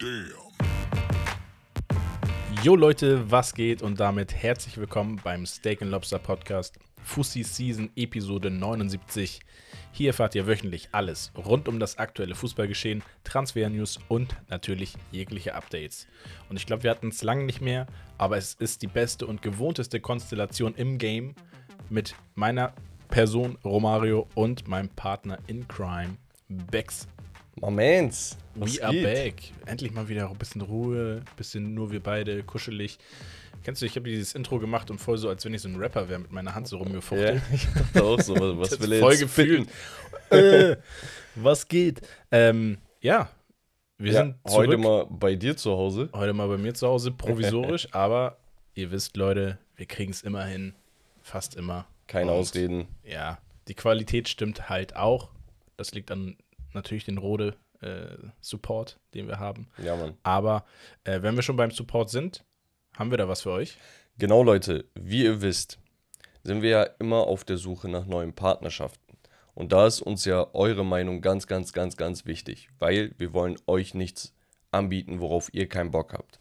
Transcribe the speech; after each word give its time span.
Damn. 0.00 0.32
Jo 2.62 2.74
Leute, 2.74 3.30
was 3.30 3.52
geht 3.52 3.82
und 3.82 4.00
damit 4.00 4.32
herzlich 4.32 4.78
willkommen 4.78 5.20
beim 5.22 5.44
Steak 5.44 5.82
and 5.82 5.90
Lobster 5.90 6.18
Podcast 6.18 6.78
Fussi 7.02 7.42
Season 7.42 7.90
Episode 7.96 8.50
79. 8.50 9.40
Hier 9.92 10.08
erfahrt 10.08 10.34
ihr 10.34 10.46
wöchentlich 10.46 10.88
alles 10.92 11.32
rund 11.36 11.68
um 11.68 11.78
das 11.78 11.98
aktuelle 11.98 12.34
Fußballgeschehen, 12.34 13.02
Transfer-News 13.24 13.98
und 14.08 14.34
natürlich 14.48 14.94
jegliche 15.12 15.54
Updates. 15.54 16.06
Und 16.48 16.56
ich 16.56 16.64
glaube, 16.64 16.84
wir 16.84 16.90
hatten 16.92 17.08
es 17.08 17.22
lange 17.22 17.44
nicht 17.44 17.60
mehr, 17.60 17.86
aber 18.16 18.38
es 18.38 18.54
ist 18.54 18.80
die 18.80 18.86
beste 18.86 19.26
und 19.26 19.42
gewohnteste 19.42 20.00
Konstellation 20.00 20.74
im 20.76 20.96
Game 20.96 21.34
mit 21.90 22.14
meiner 22.34 22.72
Person 23.08 23.58
Romario 23.66 24.26
und 24.34 24.66
meinem 24.66 24.88
Partner 24.88 25.38
in 25.46 25.68
Crime 25.68 26.16
Bex. 26.48 27.06
Moments. 27.60 28.36
was 28.54 28.76
We 28.78 28.84
are 28.84 28.92
geht? 28.92 29.02
back. 29.04 29.34
Endlich 29.66 29.92
mal 29.92 30.08
wieder 30.08 30.28
ein 30.30 30.36
bisschen 30.36 30.60
Ruhe, 30.62 31.22
ein 31.26 31.36
bisschen 31.36 31.74
nur 31.74 31.90
wir 31.92 32.02
beide, 32.02 32.42
kuschelig. 32.42 32.98
Kennst 33.62 33.82
du, 33.82 33.86
ich 33.86 33.94
habe 33.96 34.08
dieses 34.08 34.34
Intro 34.34 34.58
gemacht 34.58 34.90
und 34.90 34.98
voll 34.98 35.18
so, 35.18 35.28
als 35.28 35.44
wenn 35.44 35.52
ich 35.52 35.60
so 35.60 35.68
ein 35.68 35.76
Rapper 35.76 36.08
wäre, 36.08 36.20
mit 36.20 36.32
meiner 36.32 36.54
Hand 36.54 36.66
so 36.68 36.76
Ja, 36.78 36.82
rumgefuchtelt. 36.82 37.42
ich 37.52 37.66
dachte 37.66 38.02
auch 38.04 38.20
so, 38.20 38.34
was, 38.34 38.70
was 38.72 38.80
will 38.80 38.92
er 38.92 39.00
voll 39.00 39.12
jetzt 39.12 39.20
gefühlt. 39.20 39.68
äh, 40.30 40.76
was 41.34 41.68
geht? 41.68 42.00
Ähm, 42.30 42.78
ja, 43.02 43.28
wir 43.98 44.12
Ja, 44.12 44.20
sind 44.22 44.36
zurück. 44.46 44.66
heute 44.68 44.78
mal 44.78 45.06
bei 45.10 45.34
dir 45.34 45.56
zu 45.56 45.72
Hause. 45.72 46.08
heute 46.14 46.32
mal 46.32 46.48
bei 46.48 46.56
mir 46.56 46.72
zu 46.72 46.86
Hause, 46.88 47.10
provisorisch, 47.10 47.88
aber 47.92 48.38
ihr 48.74 48.90
wisst, 48.90 49.16
Leute, 49.18 49.58
wir 49.76 49.84
kriegen 49.86 50.12
es 50.12 50.22
immer 50.22 50.44
hin. 50.44 50.74
Fast 51.22 51.54
immer. 51.54 51.86
Keine 52.06 52.32
Und 52.32 52.38
Ausreden. 52.38 52.88
Ja, 53.04 53.38
die 53.68 53.74
Qualität 53.74 54.28
stimmt 54.28 54.70
halt 54.70 54.96
auch. 54.96 55.28
Das 55.76 55.92
liegt 55.92 56.10
an 56.10 56.36
natürlich 56.74 57.04
den 57.04 57.18
Rode 57.18 57.56
äh, 57.80 58.16
Support, 58.40 58.98
den 59.14 59.28
wir 59.28 59.38
haben. 59.38 59.68
Ja, 59.82 59.96
Mann. 59.96 60.14
Aber 60.22 60.64
äh, 61.04 61.22
wenn 61.22 61.36
wir 61.36 61.42
schon 61.42 61.56
beim 61.56 61.70
Support 61.70 62.10
sind, 62.10 62.44
haben 62.96 63.10
wir 63.10 63.18
da 63.18 63.28
was 63.28 63.42
für 63.42 63.50
euch. 63.50 63.76
Genau, 64.18 64.42
Leute, 64.42 64.84
wie 64.94 65.24
ihr 65.24 65.40
wisst, 65.40 65.78
sind 66.42 66.62
wir 66.62 66.70
ja 66.70 66.82
immer 66.98 67.26
auf 67.26 67.44
der 67.44 67.56
Suche 67.56 67.88
nach 67.88 68.06
neuen 68.06 68.34
Partnerschaften. 68.34 69.16
Und 69.54 69.72
da 69.72 69.86
ist 69.86 70.00
uns 70.00 70.24
ja 70.24 70.46
eure 70.54 70.84
Meinung 70.84 71.20
ganz, 71.20 71.46
ganz, 71.46 71.72
ganz, 71.72 71.96
ganz 71.96 72.26
wichtig, 72.26 72.68
weil 72.78 73.12
wir 73.18 73.32
wollen 73.32 73.56
euch 73.66 73.94
nichts 73.94 74.34
anbieten, 74.70 75.20
worauf 75.20 75.52
ihr 75.52 75.68
keinen 75.68 75.90
Bock 75.90 76.12
habt. 76.12 76.40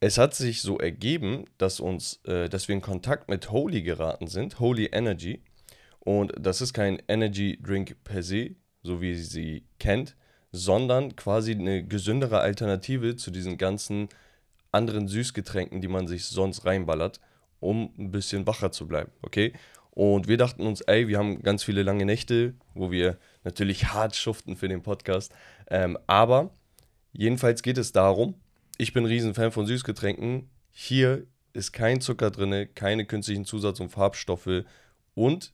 Es 0.00 0.16
hat 0.16 0.34
sich 0.34 0.62
so 0.62 0.78
ergeben, 0.78 1.44
dass 1.58 1.78
uns, 1.78 2.20
äh, 2.24 2.48
dass 2.48 2.68
wir 2.68 2.74
in 2.74 2.80
Kontakt 2.80 3.28
mit 3.28 3.50
Holy 3.50 3.82
geraten 3.82 4.28
sind, 4.28 4.58
Holy 4.60 4.88
Energy. 4.92 5.42
Und 5.98 6.32
das 6.38 6.62
ist 6.62 6.72
kein 6.72 7.02
Energy 7.06 7.58
Drink 7.60 8.02
per 8.02 8.22
se, 8.22 8.54
so 8.82 9.00
wie 9.00 9.10
ihr 9.10 9.18
sie 9.18 9.64
kennt, 9.78 10.16
sondern 10.52 11.16
quasi 11.16 11.52
eine 11.52 11.84
gesündere 11.84 12.40
Alternative 12.40 13.16
zu 13.16 13.30
diesen 13.30 13.56
ganzen 13.56 14.08
anderen 14.72 15.08
Süßgetränken, 15.08 15.80
die 15.80 15.88
man 15.88 16.06
sich 16.06 16.26
sonst 16.26 16.64
reinballert, 16.64 17.20
um 17.60 17.92
ein 17.98 18.10
bisschen 18.10 18.46
wacher 18.46 18.72
zu 18.72 18.86
bleiben, 18.86 19.10
okay? 19.22 19.52
Und 19.90 20.28
wir 20.28 20.36
dachten 20.36 20.66
uns, 20.66 20.80
ey, 20.82 21.08
wir 21.08 21.18
haben 21.18 21.42
ganz 21.42 21.64
viele 21.64 21.82
lange 21.82 22.04
Nächte, 22.06 22.54
wo 22.74 22.90
wir 22.90 23.18
natürlich 23.44 23.92
hart 23.92 24.14
schuften 24.14 24.56
für 24.56 24.68
den 24.68 24.82
Podcast. 24.82 25.32
Ähm, 25.68 25.98
aber 26.06 26.50
jedenfalls 27.12 27.62
geht 27.62 27.76
es 27.76 27.92
darum, 27.92 28.34
ich 28.78 28.92
bin 28.92 29.04
ein 29.04 29.08
Riesenfan 29.08 29.52
von 29.52 29.66
Süßgetränken. 29.66 30.48
Hier 30.70 31.26
ist 31.52 31.72
kein 31.72 32.00
Zucker 32.00 32.30
drin, 32.30 32.68
keine 32.74 33.04
künstlichen 33.04 33.44
Zusatz- 33.44 33.80
und 33.80 33.90
Farbstoffe. 33.90 34.64
Und 35.14 35.52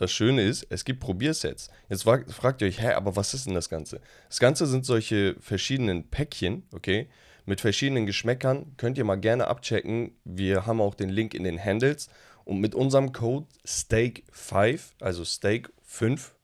das 0.00 0.12
Schöne 0.12 0.42
ist, 0.42 0.66
es 0.70 0.84
gibt 0.84 1.00
Probiersets. 1.00 1.70
Jetzt 1.88 2.04
fragt, 2.04 2.32
fragt 2.32 2.62
ihr 2.62 2.68
euch, 2.68 2.80
hä, 2.80 2.92
aber 2.92 3.16
was 3.16 3.34
ist 3.34 3.46
denn 3.46 3.54
das 3.54 3.68
Ganze? 3.68 4.00
Das 4.28 4.38
Ganze 4.38 4.66
sind 4.66 4.86
solche 4.86 5.36
verschiedenen 5.40 6.08
Päckchen, 6.08 6.62
okay? 6.72 7.08
Mit 7.46 7.60
verschiedenen 7.60 8.06
Geschmäckern. 8.06 8.74
Könnt 8.76 8.96
ihr 8.98 9.04
mal 9.04 9.16
gerne 9.16 9.46
abchecken. 9.48 10.12
Wir 10.24 10.66
haben 10.66 10.80
auch 10.80 10.94
den 10.94 11.08
Link 11.10 11.34
in 11.34 11.44
den 11.44 11.62
Handles. 11.62 12.08
Und 12.44 12.60
mit 12.60 12.74
unserem 12.74 13.12
Code 13.12 13.46
STEAK5, 13.66 14.80
also 15.00 15.24
Steak 15.24 15.70
5, 15.82 16.34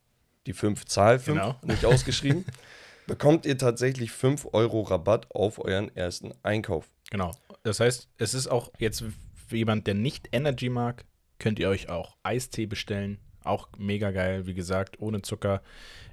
die 0.47 0.53
5 0.53 0.85
Zahl 0.85 1.19
5, 1.19 1.39
Genau. 1.39 1.57
nicht 1.63 1.85
ausgeschrieben, 1.85 2.45
bekommt 3.07 3.47
ihr 3.47 3.57
tatsächlich 3.59 4.11
5 4.13 4.49
Euro 4.53 4.83
Rabatt 4.83 5.27
auf 5.35 5.59
euren 5.65 5.95
ersten 5.97 6.33
Einkauf. 6.43 6.89
Genau. 7.11 7.33
Das 7.63 7.81
heißt, 7.81 8.09
es 8.19 8.35
ist 8.35 8.49
auch 8.49 8.73
jetzt 8.79 9.03
für 9.49 9.57
jemand, 9.57 9.87
der 9.87 9.95
nicht 9.95 10.29
Energy 10.33 10.69
mag, 10.69 11.05
könnt 11.39 11.59
ihr 11.59 11.69
euch 11.69 11.89
auch 11.89 12.17
Eistee 12.23 12.67
bestellen. 12.67 13.19
Auch 13.47 13.69
mega 13.79 14.11
geil, 14.11 14.47
wie 14.47 14.55
gesagt, 14.55 14.97
ohne 15.01 15.23
Zucker. 15.23 15.63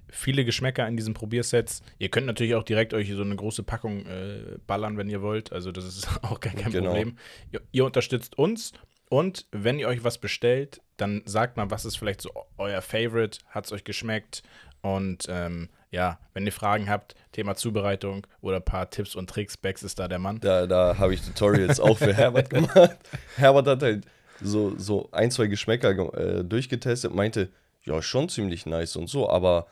Viele 0.09 0.45
Geschmäcker 0.45 0.87
in 0.87 0.95
diesen 0.95 1.13
Probiersets. 1.13 1.81
Ihr 1.97 2.09
könnt 2.09 2.27
natürlich 2.27 2.55
auch 2.55 2.63
direkt 2.63 2.93
euch 2.93 3.09
so 3.11 3.21
eine 3.23 3.35
große 3.35 3.63
Packung 3.63 4.05
äh, 4.05 4.57
ballern, 4.67 4.97
wenn 4.97 5.09
ihr 5.09 5.21
wollt. 5.21 5.51
Also 5.51 5.71
das 5.71 5.85
ist 5.85 6.07
auch 6.23 6.39
gar 6.39 6.53
kein 6.53 6.71
Genau. 6.71 6.91
Problem. 6.91 7.17
Ihr, 7.51 7.61
ihr 7.71 7.85
unterstützt 7.85 8.37
uns 8.37 8.73
und 9.09 9.47
wenn 9.51 9.79
ihr 9.79 9.87
euch 9.87 10.03
was 10.03 10.17
bestellt, 10.19 10.81
dann 10.97 11.21
sagt 11.25 11.57
mal, 11.57 11.71
was 11.71 11.85
ist 11.85 11.97
vielleicht 11.97 12.21
so 12.21 12.31
euer 12.57 12.81
Favorite, 12.81 13.39
hat 13.49 13.65
es 13.65 13.71
euch 13.71 13.83
geschmeckt 13.83 14.43
und 14.81 15.25
ähm, 15.29 15.69
ja, 15.89 16.19
wenn 16.33 16.45
ihr 16.45 16.51
Fragen 16.51 16.89
habt, 16.89 17.15
Thema 17.31 17.55
Zubereitung 17.55 18.25
oder 18.41 18.57
ein 18.57 18.65
paar 18.65 18.89
Tipps 18.89 19.15
und 19.15 19.29
Tricks, 19.29 19.57
Bex 19.57 19.83
ist 19.83 19.99
da 19.99 20.07
der 20.07 20.17
Mann. 20.19 20.39
Da, 20.39 20.65
da 20.67 20.97
habe 20.97 21.13
ich 21.13 21.21
Tutorials 21.21 21.79
auch 21.79 21.97
für 21.97 22.13
Herbert 22.13 22.49
gemacht. 22.49 22.97
Herbert 23.37 23.67
hat 23.67 23.81
halt 23.83 24.05
so, 24.43 24.77
so 24.77 25.09
ein, 25.11 25.31
zwei 25.31 25.47
Geschmäcker 25.47 25.93
ge- 25.93 26.39
äh, 26.39 26.43
durchgetestet, 26.43 27.13
meinte, 27.13 27.49
ja, 27.83 28.01
schon 28.01 28.29
ziemlich 28.29 28.65
nice 28.65 28.95
und 28.95 29.09
so, 29.09 29.29
aber 29.29 29.67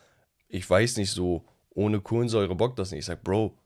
ich 0.48 0.70
weiß 0.70 0.98
nicht 0.98 1.12
so, 1.12 1.46
ohne 1.70 2.02
Kohlensäure 2.02 2.56
bockt 2.56 2.80
das 2.80 2.92
nicht. 2.92 3.00
Ich 3.00 3.06
sag, 3.06 3.24
Bro, 3.24 3.58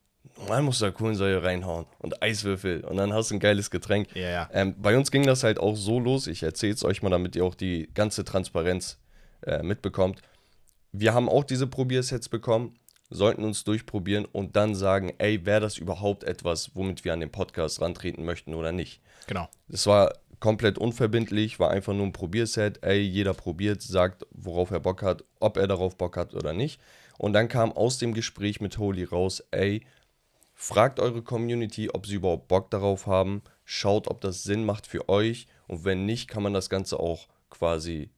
musst 0.62 0.82
du 0.82 0.86
da 0.86 0.92
Kohlensäure 0.92 1.44
reinhauen 1.44 1.86
und 2.00 2.22
Eiswürfel 2.22 2.84
und 2.84 2.98
dann 2.98 3.14
hast 3.14 3.32
du 3.32 3.36
ein 3.36 3.40
geiles 3.40 3.72
Getränk. 3.72 4.16
Ja, 4.16 4.30
ja. 4.30 4.50
Ähm, 4.54 4.76
bei 4.80 4.98
uns 4.98 5.10
ging 5.12 5.26
das 5.26 5.44
halt 5.44 5.60
auch 5.60 5.76
so 5.76 6.00
los, 6.00 6.28
ich 6.28 6.44
erzähle 6.44 6.74
es 6.74 6.84
euch 6.84 7.02
mal, 7.02 7.10
damit 7.10 7.36
ihr 7.36 7.46
auch 7.46 7.56
die 7.56 7.90
ganze 7.94 8.24
Transparenz 8.24 9.00
äh, 9.44 9.64
mitbekommt. 9.64 10.22
Wir 10.92 11.14
haben 11.14 11.30
auch 11.30 11.44
diese 11.44 11.68
Probiersets 11.68 12.30
bekommen, 12.30 12.78
sollten 13.10 13.44
uns 13.44 13.64
durchprobieren 13.64 14.26
und 14.26 14.56
dann 14.56 14.74
sagen, 14.76 15.14
ey, 15.18 15.46
wäre 15.46 15.62
das 15.62 15.78
überhaupt 15.78 16.24
etwas, 16.24 16.72
womit 16.76 17.06
wir 17.06 17.14
an 17.14 17.20
den 17.20 17.32
Podcast 17.32 17.82
rantreten 17.82 18.26
möchten 18.26 18.54
oder 18.54 18.72
nicht. 18.72 19.02
Genau. 19.28 19.48
Das 19.68 19.86
war 19.88 20.14
komplett 20.40 20.78
unverbindlich, 20.78 21.60
war 21.60 21.72
einfach 21.72 21.94
nur 21.94 22.06
ein 22.06 22.14
Probierset. 22.14 22.84
Ey, 22.84 23.02
jeder 23.02 23.34
probiert, 23.34 23.82
sagt, 23.82 24.26
worauf 24.32 24.72
er 24.72 24.80
Bock 24.80 25.02
hat, 25.02 25.24
ob 25.40 25.58
er 25.58 25.68
darauf 25.68 25.98
Bock 25.98 26.18
hat 26.18 26.34
oder 26.34 26.54
nicht. 26.54 26.80
Und 27.18 27.34
dann 27.34 27.48
kam 27.48 27.72
aus 27.72 27.98
dem 27.98 28.14
Gespräch 28.14 28.60
mit 28.62 28.78
Holy 28.78 29.04
raus, 29.06 29.44
ey, 29.52 29.86
fragt 30.54 31.00
eure 31.00 31.22
Community, 31.22 31.90
ob 31.94 32.06
sie 32.08 32.16
überhaupt 32.16 32.48
Bock 32.48 32.70
darauf 32.72 33.08
haben. 33.08 33.42
Schaut, 33.64 34.08
ob 34.08 34.22
das 34.22 34.44
Sinn 34.44 34.66
macht 34.66 34.88
für 34.88 35.10
euch. 35.10 35.48
Und 35.68 35.84
wenn 35.86 36.06
nicht, 36.06 36.28
kann 36.28 36.44
man 36.44 36.54
das 36.54 36.70
Ganze 36.70 37.00
auch 37.00 37.28
quasi 37.50 38.10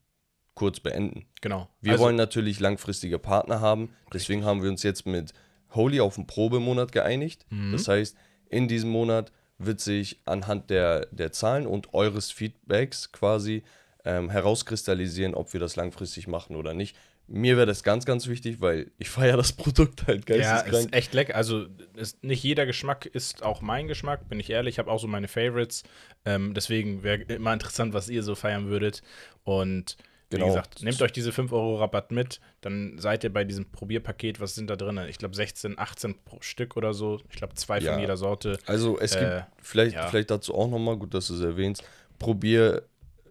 kurz 0.54 0.80
beenden. 0.80 1.26
Genau. 1.42 1.70
Wir 1.82 1.94
Also- 1.94 2.04
wollen 2.06 2.16
natürlich 2.16 2.60
langfristige 2.60 3.20
Partner 3.20 3.62
haben. 3.62 3.94
Deswegen 4.14 4.44
haben 4.44 4.64
wir 4.64 4.70
uns 4.70 4.84
jetzt 4.84 5.06
mit 5.06 5.34
Holy 5.76 6.00
auf 6.00 6.18
einen 6.18 6.28
Probemonat 6.28 6.92
geeinigt. 6.92 7.46
Mhm. 7.50 7.72
Das 7.72 7.88
heißt, 7.88 8.16
in 8.50 8.68
diesem 8.68 8.90
Monat 8.90 9.32
wird 9.58 9.80
sich 9.80 10.20
anhand 10.26 10.70
der, 10.70 11.08
der 11.08 11.32
Zahlen 11.32 11.66
und 11.68 11.94
eures 11.94 12.32
Feedbacks 12.32 13.12
quasi 13.12 13.64
ähm, 14.06 14.30
herauskristallisieren, 14.30 15.34
ob 15.34 15.54
wir 15.54 15.60
das 15.60 15.76
langfristig 15.76 16.28
machen 16.28 16.56
oder 16.56 16.74
nicht. 16.74 16.96
Mir 17.30 17.58
wäre 17.58 17.66
das 17.66 17.84
ganz, 17.84 18.06
ganz 18.06 18.28
wichtig, 18.28 18.62
weil 18.62 18.90
ich 18.98 19.10
feiere 19.10 19.36
das 19.36 19.52
Produkt 19.52 20.08
halt 20.08 20.30
Ja, 20.30 20.36
geisteskrank. 20.62 20.86
ist 20.86 20.94
echt 20.94 21.14
lecker. 21.14 21.36
Also 21.36 21.66
ist, 21.96 22.24
nicht 22.24 22.42
jeder 22.42 22.66
Geschmack 22.66 23.06
ist 23.06 23.44
auch 23.44 23.60
mein 23.62 23.88
Geschmack, 23.88 24.30
bin 24.30 24.40
ich 24.40 24.50
ehrlich. 24.50 24.76
Ich 24.76 24.80
habe 24.80 24.90
auch 24.90 25.00
so 25.00 25.08
meine 25.08 25.28
Favorites. 25.28 25.84
Ähm, 26.24 26.54
deswegen 26.54 27.04
wäre 27.04 27.24
immer 27.24 27.52
interessant, 27.52 27.94
was 27.94 28.08
ihr 28.08 28.24
so 28.24 28.36
feiern 28.36 28.68
würdet. 28.70 29.02
Und 29.44 29.98
wie 30.30 30.36
Genau. 30.36 30.48
gesagt, 30.48 30.84
nehmt 30.84 31.02
euch 31.02 31.12
diese 31.14 31.32
5 31.32 31.52
Euro 31.54 31.78
Rabatt 31.78 32.12
mit, 32.12 32.40
dann 32.62 32.98
seid 33.00 33.24
ihr 33.24 33.32
bei 33.32 33.44
diesem 33.46 33.72
Probierpaket, 33.72 34.40
was 34.42 34.56
sind 34.56 34.70
da 34.70 34.76
drin? 34.76 35.00
Ich 35.10 35.18
glaube 35.18 35.36
16, 35.36 35.80
18 35.80 36.16
pro 36.26 36.38
Stück 36.42 36.76
oder 36.76 36.94
so. 36.94 37.20
Ich 37.30 37.38
glaube 37.38 37.54
zwei 37.56 37.80
Ja. 37.80 37.92
von 37.94 38.02
jeder 38.02 38.18
Sorte. 38.18 38.60
Also 38.66 39.00
es 39.00 39.16
Äh, 39.16 39.20
gibt 39.20 39.66
vielleicht, 39.66 39.96
ja. 39.96 40.08
vielleicht 40.08 40.30
dazu 40.32 40.54
auch 40.54 40.70
nochmal, 40.70 40.98
gut, 40.98 41.14
dass 41.14 41.28
du 41.28 41.36
es 41.36 41.42
erwähnst, 41.42 41.84
Probier 42.20 42.84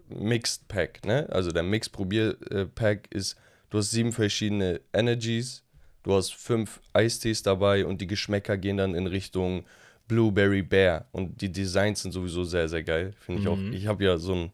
Mixed 0.09 0.69
Pack, 0.69 1.05
ne? 1.05 1.29
Also 1.31 1.51
der 1.51 1.63
Mixed 1.65 1.93
Probier 1.93 2.37
Pack 2.75 3.09
ist, 3.11 3.37
du 3.71 3.79
hast 3.79 3.91
sieben 3.91 4.13
verschiedene 4.13 4.81
Energies, 4.93 5.65
du 6.05 6.15
hast 6.15 6.33
fünf 6.35 6.81
Eistees 6.93 7.43
dabei 7.43 7.85
und 7.85 8.01
die 8.01 8.07
Geschmäcker 8.07 8.57
gehen 8.57 8.77
dann 8.77 8.95
in 8.95 9.07
Richtung 9.09 9.65
Blueberry 10.09 10.63
Bear 10.63 11.07
und 11.11 11.41
die 11.41 11.51
Designs 11.51 12.03
sind 12.03 12.13
sowieso 12.13 12.45
sehr, 12.45 12.69
sehr 12.69 12.85
geil, 12.85 13.15
finde 13.19 13.43
ich 13.43 13.49
auch. 13.49 13.57
Mhm. 13.57 13.73
Ich 13.73 13.89
habe 13.89 14.05
ja 14.05 14.17
so 14.17 14.35
ein, 14.35 14.53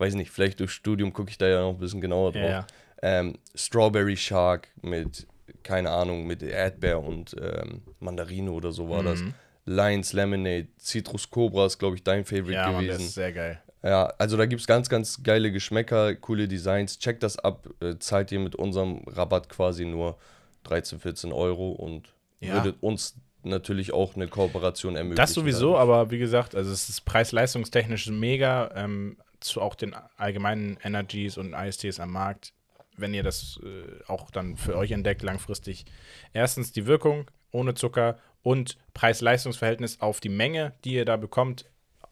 weiß 0.00 0.14
nicht, 0.14 0.30
vielleicht 0.30 0.60
durch 0.60 0.70
Studium 0.72 1.12
gucke 1.12 1.30
ich 1.30 1.38
da 1.38 1.46
ja 1.46 1.60
noch 1.60 1.70
ein 1.70 1.78
bisschen 1.78 2.00
genauer 2.00 2.32
drauf. 2.32 2.42
Ja, 2.42 2.50
ja. 2.50 2.66
Ähm, 3.02 3.38
Strawberry 3.54 4.16
Shark 4.16 4.68
mit, 4.82 5.26
keine 5.62 5.90
Ahnung, 5.90 6.26
mit 6.26 6.42
Erdbeer 6.42 7.02
und 7.02 7.34
ähm, 7.40 7.82
Mandarine 8.00 8.50
oder 8.52 8.72
so 8.72 8.88
war 8.90 9.02
das. 9.02 9.20
Mhm. 9.20 9.34
Lions 9.66 10.12
Lemonade, 10.12 10.68
Citrus 10.78 11.30
Cobra 11.30 11.66
ist, 11.66 11.78
glaube 11.78 11.96
ich, 11.96 12.02
dein 12.02 12.24
Favorite 12.24 12.52
Ja, 12.54 12.72
Mann, 12.72 12.84
der 12.86 12.94
gewesen. 12.94 13.06
ist 13.06 13.14
sehr 13.14 13.32
geil. 13.32 13.60
Ja, 13.82 14.06
also 14.18 14.36
da 14.36 14.44
gibt 14.46 14.60
es 14.60 14.66
ganz, 14.66 14.88
ganz 14.88 15.22
geile 15.22 15.50
Geschmäcker, 15.52 16.14
coole 16.16 16.48
Designs. 16.48 16.98
Checkt 16.98 17.22
das 17.22 17.38
ab, 17.38 17.68
äh, 17.80 17.96
zahlt 17.98 18.30
ihr 18.32 18.40
mit 18.40 18.54
unserem 18.56 19.02
Rabatt 19.06 19.48
quasi 19.48 19.84
nur 19.86 20.18
13, 20.64 20.98
14 21.00 21.32
Euro 21.32 21.70
und 21.72 22.12
Ja. 22.40 22.54
würdet 22.54 22.76
uns 22.82 23.16
natürlich 23.42 23.92
auch 23.94 24.16
eine 24.16 24.28
Kooperation 24.28 24.96
ermöglichen. 24.96 25.16
Das 25.16 25.32
sowieso, 25.32 25.72
dadurch. 25.72 25.80
aber 25.82 26.10
wie 26.10 26.18
gesagt, 26.18 26.54
also 26.54 26.70
es 26.70 26.90
ist 26.90 27.06
preis-leistungstechnisch 27.06 28.08
mega, 28.10 28.70
ähm, 28.74 29.16
zu 29.40 29.60
auch 29.60 29.74
den 29.74 29.94
allgemeinen 30.16 30.78
Energies 30.82 31.36
und 31.38 31.52
ISTs 31.54 31.98
am 32.00 32.12
Markt, 32.12 32.52
wenn 32.96 33.14
ihr 33.14 33.22
das 33.22 33.58
äh, 33.62 34.02
auch 34.06 34.30
dann 34.30 34.56
für 34.56 34.76
euch 34.76 34.90
entdeckt, 34.92 35.22
langfristig. 35.22 35.84
Erstens 36.32 36.72
die 36.72 36.86
Wirkung 36.86 37.30
ohne 37.50 37.74
Zucker 37.74 38.18
und 38.42 38.76
Preis-Leistungs-Verhältnis 38.94 40.00
auf 40.00 40.20
die 40.20 40.28
Menge, 40.28 40.72
die 40.84 40.94
ihr 40.94 41.04
da 41.04 41.16
bekommt. 41.16 41.64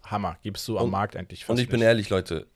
Hammer, 0.05 0.39
gibst 0.43 0.67
du 0.69 0.79
am 0.79 0.85
Und- 0.87 0.91
Markt 0.91 1.17
eigentlich 1.17 1.45
fast 1.45 1.51
Und 1.59 1.63
ich 1.63 1.69
bin 1.69 1.81
nicht. 1.81 1.87
ehrlich, 1.87 2.09
Leute, 2.09 2.47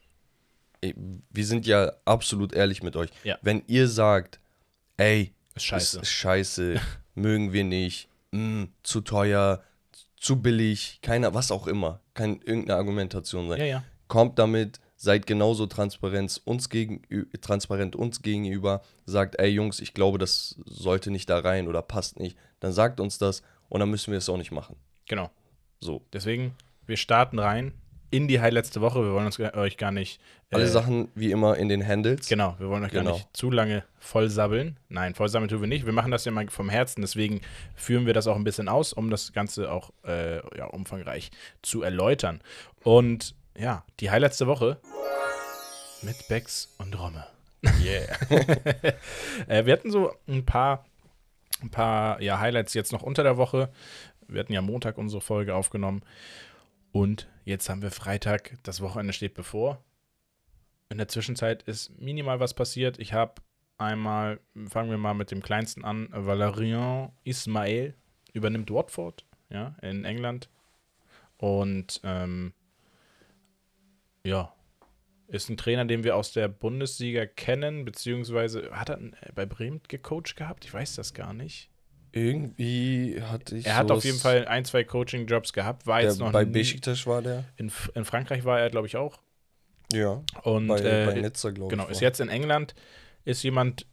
wir 0.81 1.47
sind 1.47 1.67
ja 1.67 1.93
absolut 2.05 2.53
ehrlich 2.55 2.83
mit 2.83 2.97
euch. 2.97 3.11
Ja. 3.25 3.39
Wenn 3.43 3.63
ihr 3.67 3.89
sagt, 3.89 4.41
ey, 4.97 5.33
Ist 5.55 5.65
scheiße. 5.67 6.01
ist 6.01 6.11
scheiße, 6.11 6.81
mögen 7.15 7.53
wir 7.53 7.65
nicht, 7.65 8.09
mm, 8.33 8.65
zu 8.83 9.01
teuer, 9.03 9.63
zu 10.17 10.41
billig, 10.41 10.99
keiner, 11.03 11.35
was 11.35 11.51
auch 11.51 11.67
immer, 11.67 12.01
kann 12.15 12.41
irgendeine 12.43 12.79
Argumentation 12.79 13.49
sein. 13.49 13.59
ja, 13.61 13.67
ja. 13.67 13.85
Kommt 14.13 14.39
damit, 14.39 14.79
seid 14.97 15.27
genauso 15.27 15.65
transparent 15.65 16.43
uns, 16.45 16.69
gegenü 16.69 17.25
transparent 17.41 17.97
uns 17.97 18.21
gegenüber, 18.21 18.83
sagt, 19.07 19.39
ey 19.39 19.49
Jungs, 19.49 19.81
ich 19.81 19.95
glaube, 19.95 20.19
das 20.19 20.61
sollte 20.67 21.11
nicht 21.11 21.31
da 21.31 21.39
rein 21.39 21.67
oder 21.67 21.81
passt 21.81 22.21
nicht, 22.21 22.37
dann 22.61 22.73
sagt 22.73 23.01
uns 23.01 23.17
das 23.17 23.43
und 23.71 23.81
dann 23.81 23.89
müssen 23.89 24.11
wir 24.11 24.19
es 24.19 24.29
auch 24.29 24.37
nicht 24.37 24.51
machen. 24.51 24.77
Genau. 25.09 25.31
So. 25.81 26.03
Deswegen, 26.13 26.55
wir 26.85 26.99
starten 26.99 27.39
rein 27.39 27.73
in 28.11 28.29
die 28.29 28.39
Highlights 28.39 28.69
der 28.69 28.83
Woche. 28.83 29.03
Wir 29.03 29.15
wollen 29.15 29.25
uns 29.25 29.41
euch 29.41 29.79
gar 29.79 29.93
nicht. 29.93 30.21
Alle 30.51 30.65
äh, 30.65 30.69
Sachen 30.69 31.09
wie 31.15 31.31
immer 31.31 31.57
in 31.57 31.71
den 31.71 31.83
Handles. 31.85 32.29
Genau, 32.29 32.55
wir 32.59 32.69
wollen 32.69 32.85
euch 32.85 32.93
gar 32.93 33.05
Genau. 33.05 33.15
nicht 33.15 33.35
zu 33.35 33.51
lange 33.51 33.83
vollsabbeln. 33.99 34.79
Nein, 34.91 35.15
vollsammeln 35.15 35.49
tun 35.49 35.63
wir 35.63 35.69
nicht. 35.69 35.87
Wir 35.87 35.95
machen 35.95 36.11
das 36.11 36.27
ja 36.27 36.33
mal 36.33 36.47
vom 36.51 36.69
Herzen, 36.69 37.01
deswegen 37.01 37.41
führen 37.75 38.05
wir 38.05 38.13
das 38.13 38.27
auch 38.27 38.37
ein 38.37 38.45
bisschen 38.45 38.69
aus, 38.69 38.93
um 38.93 39.09
das 39.09 39.33
Ganze 39.33 39.73
auch 39.73 39.91
äh, 40.05 40.37
ja, 40.59 40.67
umfangreich 40.67 41.31
zu 41.63 41.81
erläutern. 41.81 42.43
Und 42.85 43.35
ja, 43.57 43.85
die 44.01 44.11
Highlights 44.11 44.39
der 44.39 44.47
Woche 44.47 44.81
mit 46.03 46.29
Becks 46.29 46.75
und 46.79 46.99
Romme. 46.99 47.27
Yeah. 47.81 48.17
Äh, 49.49 49.67
wir 49.67 49.73
hatten 49.73 49.91
so 49.91 50.13
ein 50.27 50.45
paar, 50.45 50.85
ein 51.61 51.71
paar 51.71 52.21
ja, 52.21 52.39
Highlights 52.39 52.75
jetzt 52.75 52.93
noch 52.93 53.03
unter 53.03 53.23
der 53.23 53.37
Woche. 53.37 53.71
Wir 54.29 54.41
hatten 54.41 54.53
ja 54.53 54.63
Montag 54.63 54.99
unsere 54.99 55.21
Folge 55.21 55.55
aufgenommen. 55.55 56.03
Und 56.93 57.29
jetzt 57.45 57.69
haben 57.69 57.83
wir 57.83 57.91
Freitag. 57.91 58.59
Das 58.63 58.81
Wochenende 58.81 59.13
steht 59.13 59.35
bevor. 59.35 59.83
In 60.91 60.99
der 60.99 61.09
Zwischenzeit 61.09 61.63
ist 61.63 61.99
minimal 61.99 62.41
was 62.41 62.55
passiert. 62.55 62.99
Ich 62.99 63.13
habe 63.13 63.35
einmal, 63.79 64.41
fangen 64.69 64.91
wir 64.91 64.99
mal 64.99 65.15
mit 65.15 65.31
dem 65.31 65.43
kleinsten 65.43 65.85
an, 65.85 66.09
Valerian 66.13 67.11
Ismail 67.25 67.95
übernimmt 68.33 68.71
Watford, 68.71 69.25
ja, 69.51 69.75
in 69.83 70.05
England. 70.05 70.49
Und 71.39 72.01
ähm, 72.05 72.53
ja, 74.27 74.55
ist 75.29 75.49
ein 75.49 75.57
Trainer, 75.57 75.85
den 75.85 76.05
wir 76.05 76.17
aus 76.17 76.33
der 76.33 76.49
Bundesliga 76.49 77.27
kennen, 77.27 77.85
beziehungsweise 77.85 78.71
hat 78.73 78.91
er 78.91 79.01
äh, 79.01 79.33
bei 79.35 79.47
Bremen 79.47 79.81
gecoacht 79.89 80.37
gehabt? 80.37 80.65
Ich 80.65 80.75
weiß 80.75 80.95
das 80.97 81.15
gar 81.15 81.33
nicht. 81.33 81.71
Irgendwie 82.13 83.23
hatte 83.23 83.57
ich 83.57 83.67
Er 83.67 83.77
hat 83.77 83.91
auf 83.91 84.05
jeden 84.05 84.19
Fall 84.19 84.47
ein, 84.47 84.67
zwei 84.67 84.85
Coaching-Jobs 84.85 85.55
gehabt, 85.55 85.87
war 85.87 86.03
jetzt 86.03 86.19
noch 86.19 86.31
bei 86.31 86.45
Besiktas 86.45 87.07
war 87.07 87.23
der. 87.23 87.45
in, 87.57 87.73
in 87.95 88.05
Frankreich 88.05 88.45
war 88.45 88.61
er, 88.61 88.69
glaube 88.69 88.87
ich, 88.87 88.97
auch. 88.97 89.19
Ja. 89.93 90.23
Und 90.43 90.67
bei, 90.67 90.81
äh, 90.81 91.07
bei 91.07 91.15
Nizza, 91.21 91.51
glaube 91.51 91.71
genau, 91.71 91.85
ich. 91.85 91.93
ist 91.93 91.97
war. 91.97 92.03
jetzt 92.03 92.21
in 92.21 92.29
England, 92.29 92.75
ist 93.25 93.43
jemand, 93.43 93.87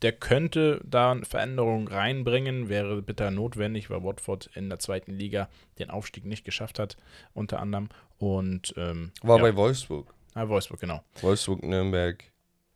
der 0.00 0.12
könnte 0.12 0.80
da 0.84 1.12
eine 1.12 1.24
Veränderung 1.24 1.88
reinbringen, 1.88 2.68
wäre 2.68 3.02
bitter 3.02 3.30
notwendig, 3.30 3.90
weil 3.90 4.02
Watford 4.02 4.50
in 4.54 4.68
der 4.68 4.78
zweiten 4.78 5.12
Liga 5.12 5.48
den 5.78 5.90
Aufstieg 5.90 6.24
nicht 6.24 6.44
geschafft 6.44 6.78
hat, 6.78 6.96
unter 7.34 7.60
anderem. 7.60 7.88
Und 8.18 8.74
ähm, 8.76 9.12
War 9.22 9.38
ja, 9.38 9.42
bei 9.42 9.56
Wolfsburg. 9.56 10.12
ah, 10.34 10.48
Wolfsburg, 10.48 10.80
genau. 10.80 11.02
Wolfsburg, 11.20 11.62
Nürnberg. 11.62 12.24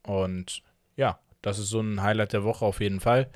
Und 0.02 0.62
ja, 0.96 1.18
das 1.42 1.58
ist 1.58 1.68
so 1.68 1.80
ein 1.80 2.02
Highlight 2.02 2.32
der 2.32 2.44
Woche 2.44 2.64
auf 2.64 2.80
jeden 2.80 3.00
Fall. 3.00 3.30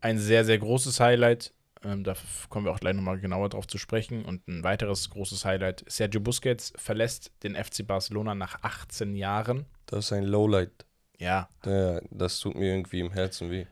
Ein 0.00 0.18
sehr, 0.18 0.44
sehr 0.44 0.58
großes 0.58 1.00
Highlight. 1.00 1.52
Ähm, 1.84 2.04
da 2.04 2.14
kommen 2.48 2.66
wir 2.66 2.72
auch 2.72 2.80
gleich 2.80 2.94
nochmal 2.94 3.18
genauer 3.18 3.48
drauf 3.48 3.66
zu 3.66 3.78
sprechen. 3.78 4.24
Und 4.24 4.46
ein 4.48 4.62
weiteres 4.62 5.10
großes 5.10 5.44
Highlight: 5.44 5.84
Sergio 5.88 6.20
Busquets 6.20 6.72
verlässt 6.76 7.32
den 7.42 7.56
FC 7.56 7.86
Barcelona 7.86 8.34
nach 8.34 8.62
18 8.62 9.16
Jahren. 9.16 9.66
Das 9.86 10.06
ist 10.06 10.12
ein 10.12 10.24
Lowlight. 10.24 10.86
Ja, 11.22 11.48
Der, 11.64 12.02
das 12.10 12.38
tut 12.40 12.54
mir 12.56 12.72
irgendwie 12.74 13.00
im 13.00 13.12
Herzen 13.12 13.50
weh. 13.50 13.66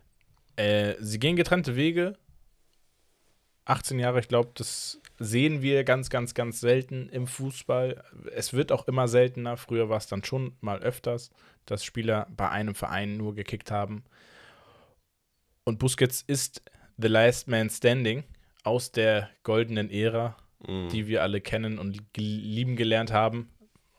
äh, 0.57 0.95
sie 1.01 1.19
gehen 1.19 1.37
getrennte 1.37 1.75
Wege. 1.77 2.17
18 3.65 3.99
Jahre, 3.99 4.21
ich 4.21 4.29
glaube, 4.29 4.51
das 4.55 5.01
sehen 5.19 5.63
wir 5.63 5.85
ganz, 5.85 6.11
ganz, 6.11 6.35
ganz 6.35 6.61
selten 6.61 7.09
im 7.09 7.27
Fußball. 7.27 8.03
Es 8.35 8.53
wird 8.53 8.73
auch 8.73 8.89
immer 8.89 9.07
seltener. 9.07 9.57
Früher 9.57 9.89
war 9.89 9.99
es 9.99 10.07
dann 10.07 10.25
schon 10.25 10.57
mal 10.61 10.81
öfters, 10.81 11.31
dass 11.67 11.85
Spieler 11.85 12.27
bei 12.37 12.49
einem 12.49 12.75
Verein 12.75 13.17
nur 13.17 13.35
gekickt 13.35 13.71
haben. 13.71 14.05
Und 15.65 15.79
Busquets 15.79 16.23
ist 16.27 16.63
the 16.97 17.09
last 17.09 17.49
man 17.49 17.71
standing 17.71 18.25
aus 18.65 18.93
der 18.93 19.29
goldenen 19.43 19.91
Ära, 19.91 20.37
Mm. 20.67 20.89
die 20.91 21.07
wir 21.07 21.23
alle 21.23 21.41
kennen 21.41 21.79
und 21.79 22.03
lieben 22.19 22.77
gelernt 22.77 23.13
haben, 23.13 23.49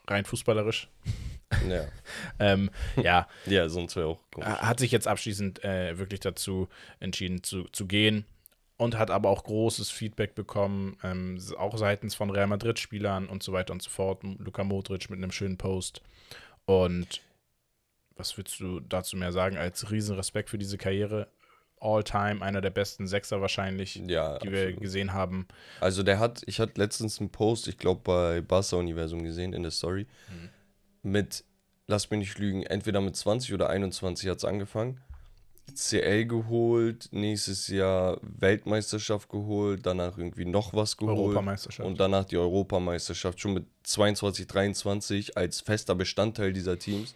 rein 0.07 0.25
fußballerisch. 0.25 0.89
Ja. 1.69 1.85
Ähm, 2.39 2.69
ja, 3.01 3.27
ja, 3.45 3.69
sonst 3.69 3.95
wäre 3.95 4.07
auch 4.07 4.19
komisch. 4.31 4.47
hat 4.49 4.79
sich 4.79 4.91
jetzt 4.91 5.07
abschließend 5.07 5.63
äh, 5.63 5.97
wirklich 5.97 6.19
dazu 6.19 6.67
entschieden 6.99 7.43
zu, 7.43 7.63
zu 7.65 7.85
gehen 7.85 8.25
und 8.77 8.97
hat 8.97 9.11
aber 9.11 9.29
auch 9.29 9.43
großes 9.43 9.91
Feedback 9.91 10.33
bekommen, 10.35 10.97
ähm, 11.03 11.39
auch 11.57 11.77
seitens 11.77 12.15
von 12.15 12.29
Real 12.31 12.47
Madrid-Spielern 12.47 13.27
und 13.27 13.43
so 13.43 13.53
weiter 13.53 13.73
und 13.73 13.81
so 13.81 13.89
fort. 13.91 14.23
Luka 14.23 14.63
Modric 14.63 15.09
mit 15.09 15.17
einem 15.19 15.31
schönen 15.31 15.57
Post. 15.57 16.01
Und 16.65 17.21
was 18.15 18.37
würdest 18.37 18.59
du 18.59 18.79
dazu 18.79 19.17
mehr 19.17 19.31
sagen 19.31 19.57
als 19.57 19.89
Riesenrespekt 19.91 20.49
für 20.49 20.57
diese 20.57 20.77
Karriere? 20.77 21.27
All-time, 21.79 22.43
einer 22.43 22.61
der 22.61 22.69
besten 22.69 23.07
Sechser 23.07 23.41
wahrscheinlich, 23.41 23.95
Ja, 23.95 24.37
die 24.39 24.51
wir 24.51 24.59
absolut. 24.61 24.81
gesehen 24.81 25.13
haben. 25.13 25.47
Also 25.79 26.03
der 26.03 26.19
hat, 26.19 26.43
ich 26.45 26.59
hatte 26.59 26.73
letztens 26.79 27.19
einen 27.19 27.31
Post, 27.31 27.67
ich 27.67 27.77
glaube 27.79 28.01
bei 28.03 28.41
Barca 28.41 28.75
Universum 28.75 29.23
gesehen 29.23 29.53
in 29.53 29.63
der 29.63 29.71
Story, 29.71 30.05
mit, 31.03 31.43
lass 31.87 32.09
mich 32.09 32.19
nicht 32.19 32.37
lügen, 32.39 32.63
entweder 32.63 33.01
mit 33.01 33.15
20 33.15 33.53
oder 33.53 33.69
21 33.69 34.29
hat 34.29 34.37
es 34.37 34.45
angefangen. 34.45 34.99
CL 35.73 36.25
geholt, 36.25 37.09
nächstes 37.11 37.67
Jahr 37.67 38.19
Weltmeisterschaft 38.21 39.29
geholt, 39.29 39.85
danach 39.85 40.17
irgendwie 40.17 40.45
noch 40.45 40.73
was 40.73 40.97
geholt. 40.97 41.17
Europameisterschaft. 41.17 41.87
Und 41.87 41.99
danach 41.99 42.25
die 42.25 42.37
Europameisterschaft, 42.37 43.39
schon 43.39 43.53
mit 43.53 43.65
22, 43.83 44.47
23 44.47 45.37
als 45.37 45.61
fester 45.61 45.95
Bestandteil 45.95 46.51
dieser 46.51 46.77
Teams. 46.77 47.15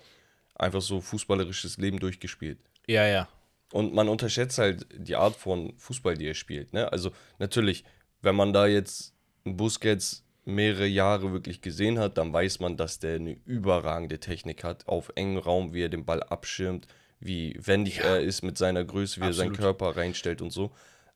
Einfach 0.53 0.81
so 0.81 1.01
fußballerisches 1.01 1.77
Leben 1.77 1.99
durchgespielt. 1.99 2.59
ja, 2.87 3.05
ja. 3.05 3.27
Und 3.71 3.93
man 3.93 4.07
unterschätzt 4.07 4.57
halt 4.57 4.85
die 4.95 5.15
Art 5.15 5.35
von 5.35 5.73
Fußball, 5.77 6.15
die 6.15 6.27
er 6.27 6.33
spielt. 6.33 6.71
Ne? 6.71 6.89
Also 6.93 7.11
natürlich, 7.39 7.83
wenn 8.21 8.35
man 8.35 8.53
da 8.53 8.67
jetzt 8.67 9.13
einen 9.43 9.57
Busquets 9.57 10.24
mehrere 10.45 10.85
Jahre 10.85 11.31
wirklich 11.33 11.61
gesehen 11.61 11.99
hat, 11.99 12.17
dann 12.17 12.31
weiß 12.31 12.59
man, 12.59 12.77
dass 12.77 12.99
der 12.99 13.15
eine 13.15 13.37
überragende 13.45 14.19
Technik 14.19 14.63
hat, 14.63 14.87
auf 14.87 15.11
engem 15.15 15.39
Raum, 15.39 15.73
wie 15.73 15.83
er 15.83 15.89
den 15.89 16.05
Ball 16.05 16.21
abschirmt, 16.21 16.87
wie 17.19 17.57
wendig 17.59 17.99
er 17.99 18.21
ist 18.21 18.43
mit 18.43 18.57
seiner 18.57 18.83
Größe, 18.83 19.19
wie 19.19 19.25
er 19.25 19.29
Absolut. 19.29 19.55
seinen 19.55 19.57
Körper 19.57 19.97
reinstellt 19.97 20.41
und 20.41 20.51
so. 20.51 20.71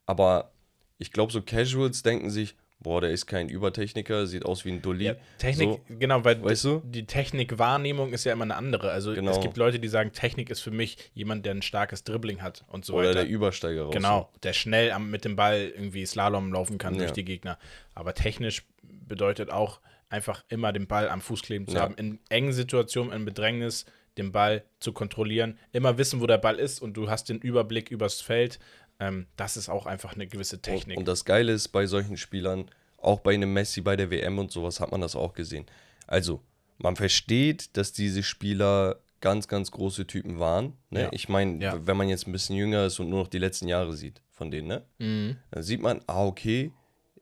Aber 0.05 0.51
ich 0.97 1.11
glaube, 1.11 1.31
so 1.31 1.41
Casuals 1.41 2.01
denken 2.01 2.31
sich, 2.31 2.55
boah, 2.81 3.01
der 3.01 3.09
ist 3.11 3.25
kein 3.27 3.49
Übertechniker, 3.49 4.25
sieht 4.25 4.45
aus 4.45 4.63
wie 4.65 4.71
ein 4.71 4.81
Dulli. 4.81 5.05
Ja, 5.05 5.15
Technik, 5.37 5.69
So, 5.69 5.81
genau, 5.99 6.23
weil 6.23 6.41
weißt 6.43 6.63
du? 6.63 6.81
die 6.85 7.05
Technikwahrnehmung 7.05 8.13
ist 8.13 8.23
ja 8.25 8.33
immer 8.33 8.43
eine 8.45 8.55
andere. 8.55 8.91
Also 8.91 9.13
Genau. 9.13 9.31
es 9.31 9.39
gibt 9.41 9.57
Leute, 9.57 9.79
die 9.79 9.87
sagen, 9.87 10.11
Technik 10.13 10.49
ist 10.49 10.61
für 10.61 10.71
mich 10.71 10.97
jemand, 11.13 11.45
der 11.45 11.55
ein 11.55 11.61
starkes 11.61 12.03
Dribbling 12.03 12.41
hat 12.41 12.63
und 12.67 12.85
so 12.85 12.93
oder 12.95 13.09
weiter. 13.09 13.19
der 13.21 13.29
Übersteiger 13.29 13.83
raus. 13.83 13.93
Genau, 13.93 14.29
der 14.43 14.53
schnell 14.53 14.91
am, 14.91 15.09
mit 15.09 15.25
dem 15.25 15.35
Ball 15.35 15.71
irgendwie 15.75 16.05
Slalom 16.05 16.53
laufen 16.53 16.77
kann 16.77 16.93
Ja. 16.95 16.99
durch 17.01 17.11
die 17.11 17.25
Gegner. 17.25 17.57
Aber 17.95 18.13
technisch 18.13 18.63
bedeutet 18.83 19.51
auch 19.51 19.79
einfach 20.09 20.43
immer 20.49 20.71
den 20.73 20.87
Ball 20.87 21.09
am 21.09 21.21
Fuß 21.21 21.41
kleben 21.43 21.67
zu 21.67 21.75
Ja. 21.75 21.81
haben. 21.81 21.95
In 21.95 22.19
engen 22.29 22.53
Situationen, 22.53 23.13
in 23.13 23.25
Bedrängnis, 23.25 23.85
den 24.17 24.31
Ball 24.31 24.63
zu 24.79 24.91
kontrollieren, 24.91 25.57
immer 25.71 25.97
wissen, 25.97 26.19
wo 26.19 26.27
der 26.27 26.39
Ball 26.39 26.55
ist 26.59 26.81
und 26.81 26.93
du 26.95 27.09
hast 27.09 27.29
den 27.29 27.39
Überblick 27.39 27.89
übers 27.91 28.21
Feld. 28.21 28.59
Ähm, 28.99 29.27
das 29.37 29.57
ist 29.57 29.69
auch 29.69 29.85
einfach 29.85 30.13
eine 30.15 30.27
gewisse 30.27 30.61
Technik. 30.61 30.97
Und, 30.97 31.01
und 31.03 31.07
das 31.07 31.25
Geile 31.25 31.51
ist 31.53 31.69
bei 31.69 31.85
solchen 31.85 32.17
Spielern, 32.17 32.69
auch 32.97 33.19
bei 33.21 33.33
einem 33.33 33.53
Messi 33.53 33.81
bei 33.81 33.95
der 33.95 34.11
WM 34.11 34.39
und 34.39 34.51
sowas 34.51 34.79
hat 34.79 34.91
man 34.91 35.01
das 35.01 35.15
auch 35.15 35.33
gesehen. 35.33 35.65
Also, 36.07 36.41
man 36.77 36.95
versteht, 36.95 37.75
dass 37.77 37.93
diese 37.93 38.23
Spieler 38.23 38.99
ganz, 39.21 39.47
ganz 39.47 39.71
große 39.71 40.07
Typen 40.07 40.39
waren. 40.39 40.73
Ne? 40.89 41.03
Ja. 41.03 41.09
Ich 41.11 41.27
meine, 41.29 41.61
Ja. 41.63 41.85
wenn 41.85 41.97
man 41.97 42.07
jetzt 42.09 42.27
ein 42.27 42.31
bisschen 42.31 42.55
jünger 42.55 42.85
ist 42.85 42.99
und 42.99 43.09
nur 43.09 43.19
noch 43.19 43.27
die 43.27 43.37
letzten 43.37 43.67
Jahre 43.67 43.93
sieht 43.93 44.21
von 44.31 44.49
denen, 44.51 44.67
ne? 44.67 44.83
Mhm. 44.99 45.37
dann 45.51 45.63
sieht 45.63 45.81
man, 45.81 46.01
ah, 46.07 46.25
okay, 46.25 46.71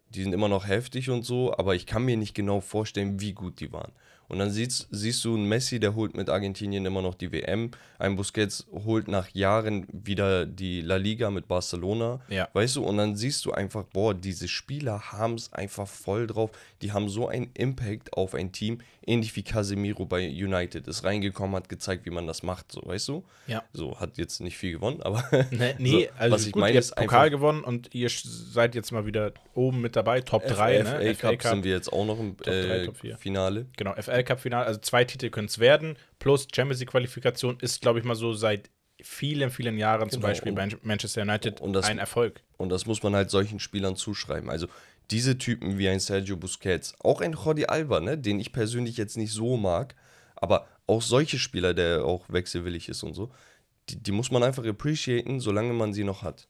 die 0.10 0.24
sind 0.24 0.34
immer 0.34 0.50
noch 0.50 0.68
heftig 0.68 1.10
und 1.10 1.24
so, 1.24 1.54
aber 1.58 1.76
ich 1.76 1.86
kann 1.86 2.04
mir 2.04 2.18
nicht 2.18 2.34
genau 2.34 2.62
vorstellen, 2.62 3.20
wie 3.20 3.34
gut 3.34 3.60
die 3.60 3.72
waren. 3.72 3.92
Und 4.30 4.40
dann 4.40 4.52
siehst, 4.52 4.88
siehst 4.92 5.24
du 5.24 5.36
einen 5.36 5.48
Messi, 5.48 5.80
der 5.80 5.96
holt 5.96 6.18
mit 6.18 6.30
Argentinien 6.30 6.86
immer 6.86 7.02
noch 7.02 7.16
die 7.16 7.32
WM. 7.32 7.72
Ein 7.98 8.18
Busquets 8.18 8.68
holt 8.72 9.08
nach 9.08 9.30
Jahren 9.30 9.88
wieder 9.90 10.46
die 10.46 10.82
La 10.82 10.98
Liga 10.98 11.32
mit 11.32 11.48
Barcelona. 11.48 12.20
Ja. 12.28 12.50
Weißt 12.52 12.76
du, 12.76 12.84
und 12.84 12.98
dann 12.98 13.16
siehst 13.16 13.46
du 13.46 13.54
einfach, 13.54 13.84
boah, 13.84 14.14
diese 14.14 14.50
Spieler 14.50 15.14
haben 15.14 15.36
es 15.36 15.54
einfach 15.54 15.88
voll 15.88 16.28
drauf. 16.28 16.52
Die 16.82 16.92
haben 16.92 17.08
so 17.08 17.30
einen 17.30 17.52
Impact 17.54 18.14
auf 18.14 18.36
ein 18.36 18.52
Team, 18.52 18.80
ähnlich 19.08 19.36
wie 19.36 19.44
Casemiro 19.44 20.06
bei 20.06 20.28
United. 20.28 20.88
Ist 20.88 21.04
reingekommen, 21.04 21.56
hat 21.56 21.70
gezeigt, 21.70 22.06
wie 22.06 22.10
man 22.10 22.28
das 22.28 22.44
macht, 22.44 22.72
so, 22.72 22.82
weißt 22.86 23.08
du? 23.08 23.26
Ja. 23.48 23.64
So, 23.74 24.00
hat 24.00 24.18
jetzt 24.18 24.42
nicht 24.42 24.58
viel 24.58 24.74
gewonnen, 24.74 25.02
aber. 25.02 25.24
Nee, 25.52 25.76
nee 25.80 26.06
so, 26.06 26.20
also 26.20 26.36
was 26.36 26.46
ich 26.46 26.52
gut, 26.52 26.60
meine, 26.62 26.74
ihr 26.74 26.80
ist 26.80 26.92
habt 26.92 27.02
Pokal 27.02 27.30
gewonnen 27.30 27.64
und 27.64 27.96
ihr 27.96 28.10
seid 28.10 28.76
jetzt 28.76 28.92
mal 28.92 29.06
wieder 29.06 29.32
oben 29.54 29.82
mit 29.82 29.96
dabei, 29.96 30.22
Top 30.22 30.46
3, 30.46 30.84
FA 30.84 31.00
ne? 31.00 31.16
Cup 31.38 31.42
sind 31.42 31.64
wir 31.64 31.72
jetzt 31.72 31.92
auch 31.92 32.06
noch 32.06 32.20
im 32.20 32.36
drei, 32.38 32.52
äh, 32.52 32.86
Top 32.86 32.98
vier. 32.98 33.18
Finale. 33.18 33.66
Genau, 33.78 33.94
FL 33.94 34.24
Cup 34.24 34.40
Finale, 34.40 34.66
also 34.66 34.80
zwei 34.82 35.06
Titel 35.06 35.30
können 35.30 35.48
es 35.48 35.58
werden, 35.60 35.98
plus 36.20 36.48
Champions 36.54 36.80
League 36.82 36.90
Qualifikation 36.92 37.58
ist, 37.62 37.82
glaube 37.82 38.00
ich, 38.00 38.06
mal 38.06 38.16
so 38.16 38.34
seit 38.34 38.70
vielen, 39.02 39.52
vielen 39.52 39.78
Jahren 39.78 40.10
zum 40.10 40.22
Genau, 40.22 40.30
Beispiel 40.32 40.52
und- 40.52 40.56
bei 40.56 40.70
Manchester 40.82 41.22
United 41.22 41.62
und 41.62 41.74
das- 41.74 41.86
ein 41.86 42.00
Erfolg. 42.00 42.42
Und 42.58 42.70
das 42.70 42.86
muss 42.88 43.04
man 43.04 43.16
halt 43.16 43.30
solchen 43.30 43.60
Spielern 43.60 43.96
zuschreiben. 43.96 44.50
Also 44.50 44.68
diese 45.12 45.38
Typen 45.38 45.78
wie 45.78 45.90
ein 45.90 46.00
Sergio 46.00 46.38
Busquets, 46.38 46.96
auch 47.00 47.22
ein 47.22 47.34
Jordi 47.34 47.66
Alba, 47.66 48.00
ne, 48.00 48.18
den 48.18 48.40
ich 48.40 48.52
persönlich 48.52 48.98
jetzt 48.98 49.18
nicht 49.18 49.32
so 49.32 49.58
mag, 49.58 49.96
aber 50.36 50.68
auch 50.86 51.02
solche 51.02 51.40
Spieler, 51.40 51.74
der 51.74 52.06
auch 52.06 52.26
wechselwillig 52.30 52.90
ist 52.90 53.04
und 53.04 53.14
so, 53.14 53.32
die, 53.90 54.02
die 54.02 54.12
muss 54.12 54.32
man 54.32 54.44
einfach 54.44 54.66
appreciaten, 54.66 55.40
solange 55.40 55.74
man 55.74 55.94
sie 55.94 56.04
noch 56.04 56.24
hat. 56.24 56.48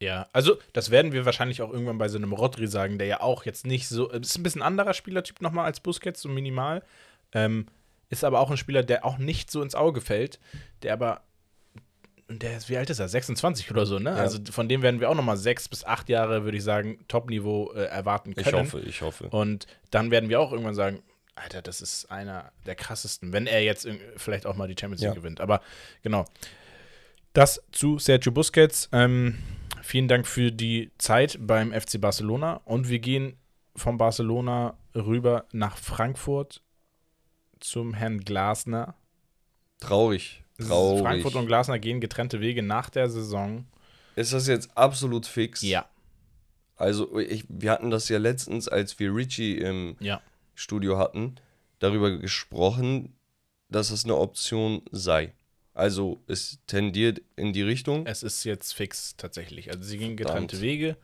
Ja, 0.00 0.28
also 0.32 0.56
das 0.72 0.90
werden 0.90 1.12
wir 1.12 1.26
wahrscheinlich 1.26 1.60
auch 1.60 1.70
irgendwann 1.70 1.98
bei 1.98 2.08
so 2.08 2.16
einem 2.16 2.32
Rodri 2.32 2.66
sagen, 2.66 2.98
der 2.98 3.06
ja 3.06 3.20
auch 3.20 3.44
jetzt 3.44 3.66
nicht 3.66 3.86
so, 3.86 4.08
ist 4.08 4.38
ein 4.38 4.42
bisschen 4.42 4.62
anderer 4.62 4.94
Spielertyp 4.94 5.42
nochmal 5.42 5.66
als 5.66 5.80
Busquets, 5.80 6.22
so 6.22 6.28
minimal. 6.28 6.82
Ähm, 7.32 7.66
ist 8.08 8.24
aber 8.24 8.40
auch 8.40 8.50
ein 8.50 8.56
Spieler, 8.56 8.82
der 8.82 9.04
auch 9.04 9.18
nicht 9.18 9.50
so 9.50 9.62
ins 9.62 9.74
Auge 9.74 10.00
fällt, 10.00 10.40
der 10.82 10.94
aber, 10.94 11.22
der 12.38 12.56
ist, 12.56 12.68
wie 12.68 12.76
alt 12.76 12.90
ist 12.90 12.98
er? 12.98 13.08
26 13.08 13.70
oder 13.70 13.86
so, 13.86 13.98
ne? 13.98 14.12
Also 14.12 14.38
von 14.50 14.68
dem 14.68 14.82
werden 14.82 15.00
wir 15.00 15.10
auch 15.10 15.14
nochmal 15.14 15.36
sechs 15.36 15.68
bis 15.68 15.84
acht 15.84 16.08
Jahre, 16.08 16.44
würde 16.44 16.56
ich 16.56 16.64
sagen, 16.64 17.04
Top-Niveau 17.08 17.72
äh, 17.72 17.84
erwarten 17.84 18.34
können. 18.34 18.46
Ich 18.46 18.52
hoffe, 18.52 18.80
ich 18.80 19.02
hoffe. 19.02 19.28
Und 19.28 19.66
dann 19.90 20.10
werden 20.10 20.28
wir 20.28 20.40
auch 20.40 20.52
irgendwann 20.52 20.74
sagen, 20.74 21.02
Alter, 21.34 21.62
das 21.62 21.80
ist 21.80 22.10
einer 22.10 22.52
der 22.66 22.74
krassesten, 22.74 23.32
wenn 23.32 23.46
er 23.46 23.62
jetzt 23.62 23.88
vielleicht 24.16 24.46
auch 24.46 24.56
mal 24.56 24.68
die 24.68 24.76
Champions 24.78 25.00
League 25.00 25.10
Ja. 25.10 25.14
gewinnt. 25.14 25.40
Aber 25.40 25.60
genau. 26.02 26.26
Das 27.32 27.62
zu 27.72 27.98
Sergio 27.98 28.32
Busquets. 28.32 28.88
Ähm, 28.92 29.38
vielen 29.82 30.08
Dank 30.08 30.26
für 30.26 30.52
die 30.52 30.90
Zeit 30.98 31.38
beim 31.40 31.72
FC 31.72 32.00
Barcelona. 32.00 32.60
Und 32.64 32.88
wir 32.88 32.98
gehen 32.98 33.36
von 33.76 33.96
Barcelona 33.98 34.76
rüber 34.94 35.46
nach 35.52 35.76
Frankfurt 35.78 36.62
zum 37.60 37.94
Herrn 37.94 38.20
Glasner. 38.20 38.94
Traurig. 39.80 40.42
Traurig. 40.68 41.02
Frankfurt 41.02 41.34
und 41.36 41.46
Glasner 41.46 41.78
gehen 41.78 42.00
getrennte 42.00 42.40
Wege 42.40 42.62
nach 42.62 42.90
der 42.90 43.08
Saison. 43.08 43.66
ist 44.16 44.32
das 44.32 44.46
jetzt 44.46 44.76
absolut 44.76 45.26
fix? 45.26 45.62
Ja, 45.62 45.86
Also, 46.76 47.18
ich, 47.18 47.44
wir 47.48 47.70
hatten 47.72 47.90
das 47.90 48.08
ja 48.08 48.18
letztens, 48.18 48.68
als 48.68 48.98
wir 48.98 49.14
Richie 49.14 49.58
im 49.58 49.96
ja. 50.00 50.20
Studio 50.54 50.98
hatten, 50.98 51.36
darüber 51.78 52.16
gesprochen, 52.18 53.14
dass 53.68 53.90
es 53.90 54.04
eine 54.04 54.16
Option 54.16 54.82
sei. 54.90 55.32
Also, 55.74 56.22
es 56.26 56.58
tendiert 56.66 57.22
in 57.36 57.52
die 57.52 57.62
Richtung. 57.62 58.04
Es 58.06 58.22
ist 58.22 58.44
jetzt 58.44 58.72
fix 58.74 59.16
tatsächlich. 59.16 59.70
Also 59.70 59.84
sie 59.84 59.98
gehen 59.98 60.16
getrennte 60.16 60.56
Verdammt. 60.56 60.62
Wege 60.62 60.96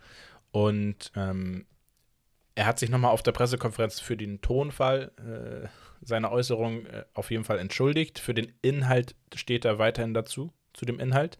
und 0.50 1.12
ähm, 1.14 1.66
er 2.54 2.66
hat 2.66 2.78
sich 2.78 2.90
nochmal 2.90 3.12
auf 3.12 3.22
der 3.22 3.32
Pressekonferenz 3.32 4.00
für 4.00 4.16
den 4.16 4.40
Tonfall 4.40 5.12
seiner 6.00 6.32
Äußerung 6.32 6.86
äh, 6.86 7.04
auf 7.14 7.30
jeden 7.30 7.44
Fall 7.44 7.58
entschuldigt. 7.58 8.18
Für 8.18 8.34
den 8.34 8.52
Inhalt 8.62 9.14
steht 9.34 9.64
er 9.64 9.78
weiterhin 9.78 10.14
dazu, 10.14 10.52
zu 10.72 10.84
dem 10.84 11.00
Inhalt. 11.00 11.38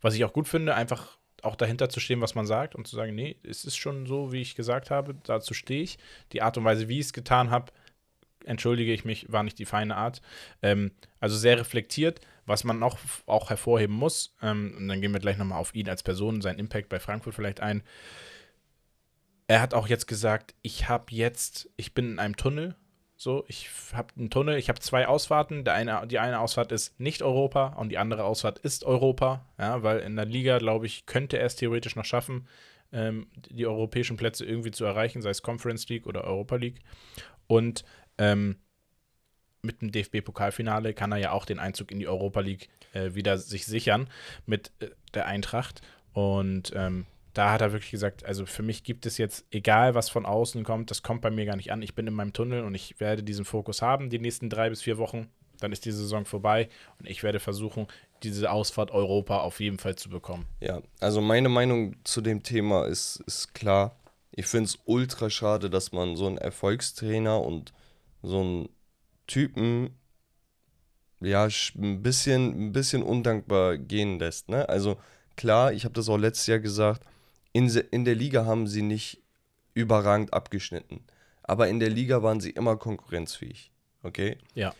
Was 0.00 0.14
ich 0.14 0.24
auch 0.24 0.32
gut 0.32 0.48
finde, 0.48 0.74
einfach 0.74 1.18
auch 1.42 1.56
dahinter 1.56 1.88
zu 1.88 2.00
stehen, 2.00 2.20
was 2.20 2.34
man 2.34 2.46
sagt 2.46 2.74
und 2.74 2.86
zu 2.86 2.96
sagen, 2.96 3.14
nee, 3.14 3.36
es 3.42 3.64
ist 3.64 3.76
schon 3.76 4.06
so, 4.06 4.32
wie 4.32 4.42
ich 4.42 4.54
gesagt 4.54 4.90
habe, 4.90 5.14
dazu 5.24 5.54
stehe 5.54 5.82
ich. 5.82 5.98
Die 6.32 6.42
Art 6.42 6.58
und 6.58 6.64
Weise, 6.64 6.88
wie 6.88 6.98
ich 6.98 7.06
es 7.06 7.12
getan 7.12 7.50
habe, 7.50 7.72
entschuldige 8.44 8.92
ich 8.92 9.04
mich, 9.04 9.30
war 9.30 9.42
nicht 9.42 9.58
die 9.58 9.64
feine 9.64 9.96
Art. 9.96 10.20
Ähm, 10.62 10.92
also 11.18 11.36
sehr 11.36 11.58
reflektiert, 11.58 12.20
was 12.46 12.64
man 12.64 12.78
noch 12.78 12.98
auch 13.26 13.50
hervorheben 13.50 13.94
muss. 13.94 14.34
Ähm, 14.42 14.74
und 14.76 14.88
dann 14.88 15.00
gehen 15.00 15.12
wir 15.12 15.20
gleich 15.20 15.38
nochmal 15.38 15.58
auf 15.58 15.74
ihn 15.74 15.88
als 15.88 16.02
Person, 16.02 16.40
seinen 16.40 16.58
Impact 16.58 16.88
bei 16.88 16.98
Frankfurt 16.98 17.34
vielleicht 17.34 17.60
ein. 17.60 17.82
Er 19.46 19.60
hat 19.60 19.74
auch 19.74 19.88
jetzt 19.88 20.06
gesagt, 20.06 20.54
ich 20.62 20.88
habe 20.88 21.06
jetzt, 21.10 21.68
ich 21.76 21.92
bin 21.92 22.12
in 22.12 22.18
einem 22.18 22.36
Tunnel. 22.36 22.76
So, 23.22 23.44
ich 23.48 23.68
habe 23.92 24.14
einen 24.16 24.30
Tunnel, 24.30 24.56
ich 24.56 24.70
habe 24.70 24.80
zwei 24.80 25.06
Ausfahrten. 25.06 25.62
Der 25.62 25.74
eine, 25.74 26.06
die 26.06 26.18
eine 26.18 26.40
Ausfahrt 26.40 26.72
ist 26.72 26.98
nicht 26.98 27.22
Europa 27.22 27.74
und 27.74 27.90
die 27.90 27.98
andere 27.98 28.24
Ausfahrt 28.24 28.58
ist 28.60 28.82
Europa. 28.82 29.44
Ja, 29.58 29.82
weil 29.82 29.98
in 29.98 30.16
der 30.16 30.24
Liga, 30.24 30.56
glaube 30.56 30.86
ich, 30.86 31.04
könnte 31.04 31.38
er 31.38 31.44
es 31.44 31.54
theoretisch 31.54 31.96
noch 31.96 32.06
schaffen, 32.06 32.48
ähm, 32.92 33.26
die 33.50 33.66
europäischen 33.66 34.16
Plätze 34.16 34.46
irgendwie 34.46 34.70
zu 34.70 34.86
erreichen, 34.86 35.20
sei 35.20 35.28
es 35.28 35.42
Conference 35.42 35.86
League 35.90 36.06
oder 36.06 36.24
Europa 36.24 36.56
League. 36.56 36.80
Und 37.46 37.84
ähm, 38.16 38.56
mit 39.60 39.82
dem 39.82 39.92
DFB-Pokalfinale 39.92 40.94
kann 40.94 41.12
er 41.12 41.18
ja 41.18 41.32
auch 41.32 41.44
den 41.44 41.58
Einzug 41.58 41.90
in 41.90 41.98
die 41.98 42.08
Europa 42.08 42.40
League 42.40 42.70
äh, 42.94 43.12
wieder 43.12 43.36
sich 43.36 43.66
sichern 43.66 44.08
mit 44.46 44.72
äh, 44.78 44.88
der 45.12 45.26
Eintracht. 45.26 45.82
Und 46.14 46.72
ähm, 46.74 47.04
da 47.34 47.52
hat 47.52 47.60
er 47.60 47.72
wirklich 47.72 47.90
gesagt, 47.90 48.24
also 48.24 48.46
für 48.46 48.62
mich 48.62 48.82
gibt 48.82 49.06
es 49.06 49.18
jetzt, 49.18 49.46
egal 49.50 49.94
was 49.94 50.08
von 50.08 50.26
außen 50.26 50.64
kommt, 50.64 50.90
das 50.90 51.02
kommt 51.02 51.22
bei 51.22 51.30
mir 51.30 51.46
gar 51.46 51.56
nicht 51.56 51.72
an. 51.72 51.82
Ich 51.82 51.94
bin 51.94 52.06
in 52.06 52.14
meinem 52.14 52.32
Tunnel 52.32 52.64
und 52.64 52.74
ich 52.74 52.98
werde 52.98 53.22
diesen 53.22 53.44
Fokus 53.44 53.82
haben 53.82 54.10
die 54.10 54.18
nächsten 54.18 54.50
drei 54.50 54.68
bis 54.68 54.82
vier 54.82 54.98
Wochen. 54.98 55.28
Dann 55.60 55.72
ist 55.72 55.84
die 55.84 55.92
Saison 55.92 56.24
vorbei 56.24 56.68
und 56.98 57.08
ich 57.08 57.22
werde 57.22 57.38
versuchen, 57.38 57.86
diese 58.22 58.50
Ausfahrt 58.50 58.90
Europa 58.90 59.38
auf 59.38 59.60
jeden 59.60 59.78
Fall 59.78 59.96
zu 59.96 60.08
bekommen. 60.08 60.46
Ja, 60.60 60.80
also 61.00 61.20
meine 61.20 61.48
Meinung 61.48 61.96
zu 62.04 62.20
dem 62.20 62.42
Thema 62.42 62.86
ist, 62.86 63.22
ist 63.26 63.54
klar. 63.54 63.96
Ich 64.32 64.46
finde 64.46 64.66
es 64.66 64.78
ultra 64.84 65.28
schade, 65.28 65.70
dass 65.70 65.92
man 65.92 66.16
so 66.16 66.26
einen 66.26 66.38
Erfolgstrainer 66.38 67.40
und 67.42 67.72
so 68.22 68.40
einen 68.40 68.68
Typen 69.26 69.90
ja 71.20 71.46
ein 71.46 72.02
bisschen, 72.02 72.68
ein 72.68 72.72
bisschen 72.72 73.02
undankbar 73.02 73.76
gehen 73.76 74.18
lässt. 74.18 74.48
Ne? 74.48 74.68
Also 74.68 74.96
klar, 75.36 75.72
ich 75.72 75.84
habe 75.84 75.94
das 75.94 76.08
auch 76.08 76.16
letztes 76.16 76.46
Jahr 76.46 76.58
gesagt, 76.58 77.04
in, 77.52 77.68
in 77.68 78.04
der 78.04 78.14
Liga 78.14 78.44
haben 78.44 78.66
sie 78.66 78.82
nicht 78.82 79.22
überragend 79.74 80.32
abgeschnitten. 80.32 81.04
Aber 81.42 81.68
in 81.68 81.80
der 81.80 81.90
Liga 81.90 82.22
waren 82.22 82.40
sie 82.40 82.50
immer 82.50 82.76
konkurrenzfähig. 82.76 83.72
Okay? 84.02 84.38
Ja. 84.54 84.74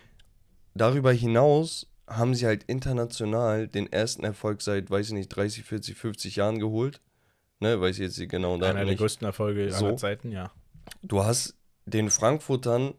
Darüber 0.74 1.12
hinaus 1.12 1.86
haben 2.06 2.34
sie 2.34 2.46
halt 2.46 2.64
international 2.64 3.68
den 3.68 3.92
ersten 3.92 4.24
Erfolg 4.24 4.62
seit, 4.62 4.90
weiß 4.90 5.08
ich 5.08 5.12
nicht, 5.14 5.28
30, 5.28 5.64
40, 5.64 5.96
50 5.96 6.36
Jahren 6.36 6.58
geholt. 6.58 7.00
Ne, 7.60 7.80
weiß 7.80 7.96
ich 7.96 8.02
jetzt 8.02 8.18
nicht 8.18 8.30
genau. 8.30 8.56
Da 8.56 8.70
Einer 8.70 8.84
der 8.84 8.94
größten 8.94 9.26
Erfolge 9.26 9.70
So. 9.72 9.86
aller 9.86 9.96
Zeiten, 9.96 10.32
ja. 10.32 10.50
Du 11.02 11.24
hast 11.24 11.56
den 11.84 12.10
Frankfurtern, 12.10 12.94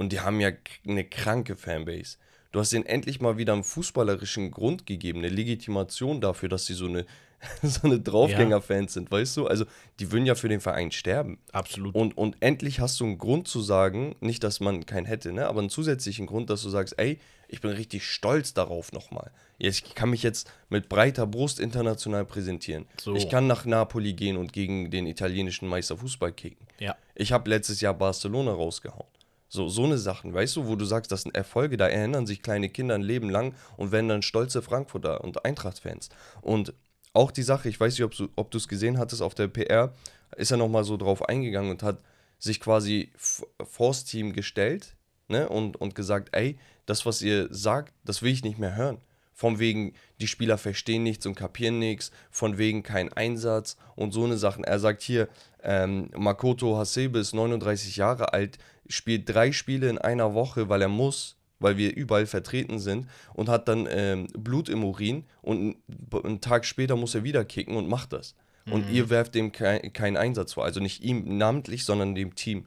und 0.00 0.12
die 0.12 0.20
haben 0.20 0.40
ja 0.40 0.50
eine 0.88 1.04
kranke 1.04 1.56
Fanbase. 1.56 2.16
Du 2.52 2.58
hast 2.58 2.72
denen 2.72 2.86
endlich 2.86 3.20
mal 3.20 3.36
wieder 3.36 3.52
einen 3.52 3.64
fußballerischen 3.64 4.50
Grund 4.50 4.86
gegeben, 4.86 5.18
eine 5.18 5.28
Legitimation 5.28 6.22
dafür, 6.22 6.48
dass 6.48 6.64
sie 6.64 6.72
so 6.72 6.86
eine, 6.86 7.04
so 7.62 7.80
eine 7.84 8.00
Draufgänger-Fans 8.00 8.94
sind, 8.94 9.10
weißt 9.10 9.36
du? 9.36 9.46
Also, 9.46 9.64
die 9.98 10.12
würden 10.12 10.26
ja 10.26 10.34
für 10.34 10.48
den 10.48 10.60
Verein 10.60 10.90
sterben. 10.92 11.38
Absolut. 11.52 11.94
Und, 11.94 12.16
und 12.16 12.36
endlich 12.40 12.80
hast 12.80 13.00
du 13.00 13.04
einen 13.04 13.18
Grund 13.18 13.48
zu 13.48 13.60
sagen, 13.60 14.16
nicht, 14.20 14.44
dass 14.44 14.60
man 14.60 14.84
keinen 14.86 15.06
hätte, 15.06 15.32
ne, 15.32 15.46
aber 15.46 15.60
einen 15.60 15.70
zusätzlichen 15.70 16.26
Grund, 16.26 16.50
dass 16.50 16.62
du 16.62 16.68
sagst, 16.68 16.98
ey, 16.98 17.18
ich 17.48 17.60
bin 17.60 17.70
richtig 17.70 18.04
stolz 18.04 18.54
darauf 18.54 18.92
nochmal. 18.92 19.30
Ich 19.58 19.94
kann 19.94 20.10
mich 20.10 20.22
jetzt 20.22 20.50
mit 20.68 20.88
breiter 20.88 21.26
Brust 21.26 21.58
international 21.60 22.24
präsentieren. 22.24 22.86
So. 23.00 23.14
Ich 23.16 23.28
kann 23.28 23.46
nach 23.46 23.64
Napoli 23.64 24.12
gehen 24.12 24.36
und 24.36 24.52
gegen 24.52 24.90
den 24.90 25.06
italienischen 25.06 25.68
Meister 25.68 25.96
Fußball 25.96 26.32
kicken. 26.32 26.66
ja. 26.78 26.96
Ich 27.14 27.32
habe 27.32 27.50
letztes 27.50 27.82
Jahr 27.82 27.92
Barcelona 27.92 28.52
rausgehauen. 28.52 29.06
So, 29.52 29.68
so 29.68 29.84
eine 29.84 29.98
Sachen, 29.98 30.32
weißt 30.32 30.56
du, 30.56 30.68
wo 30.68 30.76
du 30.76 30.84
sagst, 30.84 31.10
das 31.10 31.22
sind 31.22 31.34
Erfolge, 31.34 31.76
da 31.76 31.88
erinnern 31.88 32.24
sich 32.24 32.40
kleine 32.40 32.68
Kinder 32.68 32.94
ein 32.94 33.02
Leben 33.02 33.28
lang 33.28 33.54
und 33.76 33.90
werden 33.90 34.08
dann 34.08 34.22
stolze 34.22 34.62
Frankfurter 34.62 35.22
und 35.24 35.44
Eintracht-Fans. 35.44 36.08
Und 36.40 36.72
auch 37.12 37.30
die 37.30 37.42
Sache, 37.42 37.68
ich 37.68 37.78
weiß 37.78 37.98
nicht, 37.98 38.30
ob 38.36 38.50
du 38.50 38.58
es 38.58 38.68
gesehen 38.68 38.98
hattest 38.98 39.22
auf 39.22 39.34
der 39.34 39.48
PR, 39.48 39.92
ist 40.36 40.50
er 40.50 40.56
nochmal 40.56 40.84
so 40.84 40.96
drauf 40.96 41.28
eingegangen 41.28 41.70
und 41.70 41.82
hat 41.82 41.98
sich 42.38 42.60
quasi 42.60 43.10
vors 43.16 44.04
Team 44.04 44.32
gestellt 44.32 44.94
ne, 45.28 45.48
und, 45.48 45.76
und 45.76 45.94
gesagt, 45.94 46.30
ey, 46.32 46.58
das, 46.86 47.06
was 47.06 47.22
ihr 47.22 47.48
sagt, 47.50 47.94
das 48.04 48.22
will 48.22 48.32
ich 48.32 48.44
nicht 48.44 48.58
mehr 48.58 48.76
hören. 48.76 48.98
Von 49.32 49.58
wegen, 49.58 49.94
die 50.20 50.26
Spieler 50.26 50.58
verstehen 50.58 51.02
nichts 51.02 51.24
und 51.24 51.34
kapieren 51.34 51.78
nichts, 51.78 52.10
von 52.30 52.58
wegen 52.58 52.82
kein 52.82 53.12
Einsatz 53.12 53.76
und 53.96 54.12
so 54.12 54.24
eine 54.24 54.36
Sachen. 54.36 54.64
Er 54.64 54.78
sagt 54.78 55.02
hier, 55.02 55.28
ähm, 55.62 56.10
Makoto 56.14 56.76
Hasebe 56.76 57.18
ist 57.18 57.32
39 57.32 57.96
Jahre 57.96 58.32
alt, 58.34 58.58
spielt 58.86 59.28
drei 59.28 59.52
Spiele 59.52 59.88
in 59.88 59.98
einer 59.98 60.34
Woche, 60.34 60.68
weil 60.68 60.82
er 60.82 60.88
muss, 60.88 61.36
weil 61.60 61.76
wir 61.76 61.94
überall 61.94 62.26
vertreten 62.26 62.78
sind 62.78 63.06
und 63.34 63.48
hat 63.48 63.68
dann 63.68 63.86
ähm, 63.90 64.26
Blut 64.36 64.68
im 64.68 64.82
Urin 64.82 65.24
und 65.42 65.76
einen, 66.24 66.40
Tag 66.40 66.64
später 66.64 66.96
muss 66.96 67.14
er 67.14 67.22
wieder 67.22 67.44
kicken 67.44 67.76
und 67.76 67.88
macht 67.88 68.12
das. 68.12 68.34
Und 68.66 68.90
ihr 68.90 69.10
werft 69.10 69.34
dem 69.34 69.52
kein, 69.52 69.92
keinen 69.92 70.16
Einsatz 70.16 70.52
vor. 70.52 70.64
Also 70.64 70.80
nicht 70.80 71.02
ihm 71.02 71.38
namentlich, 71.38 71.84
sondern 71.84 72.14
dem 72.14 72.34
Team. 72.34 72.66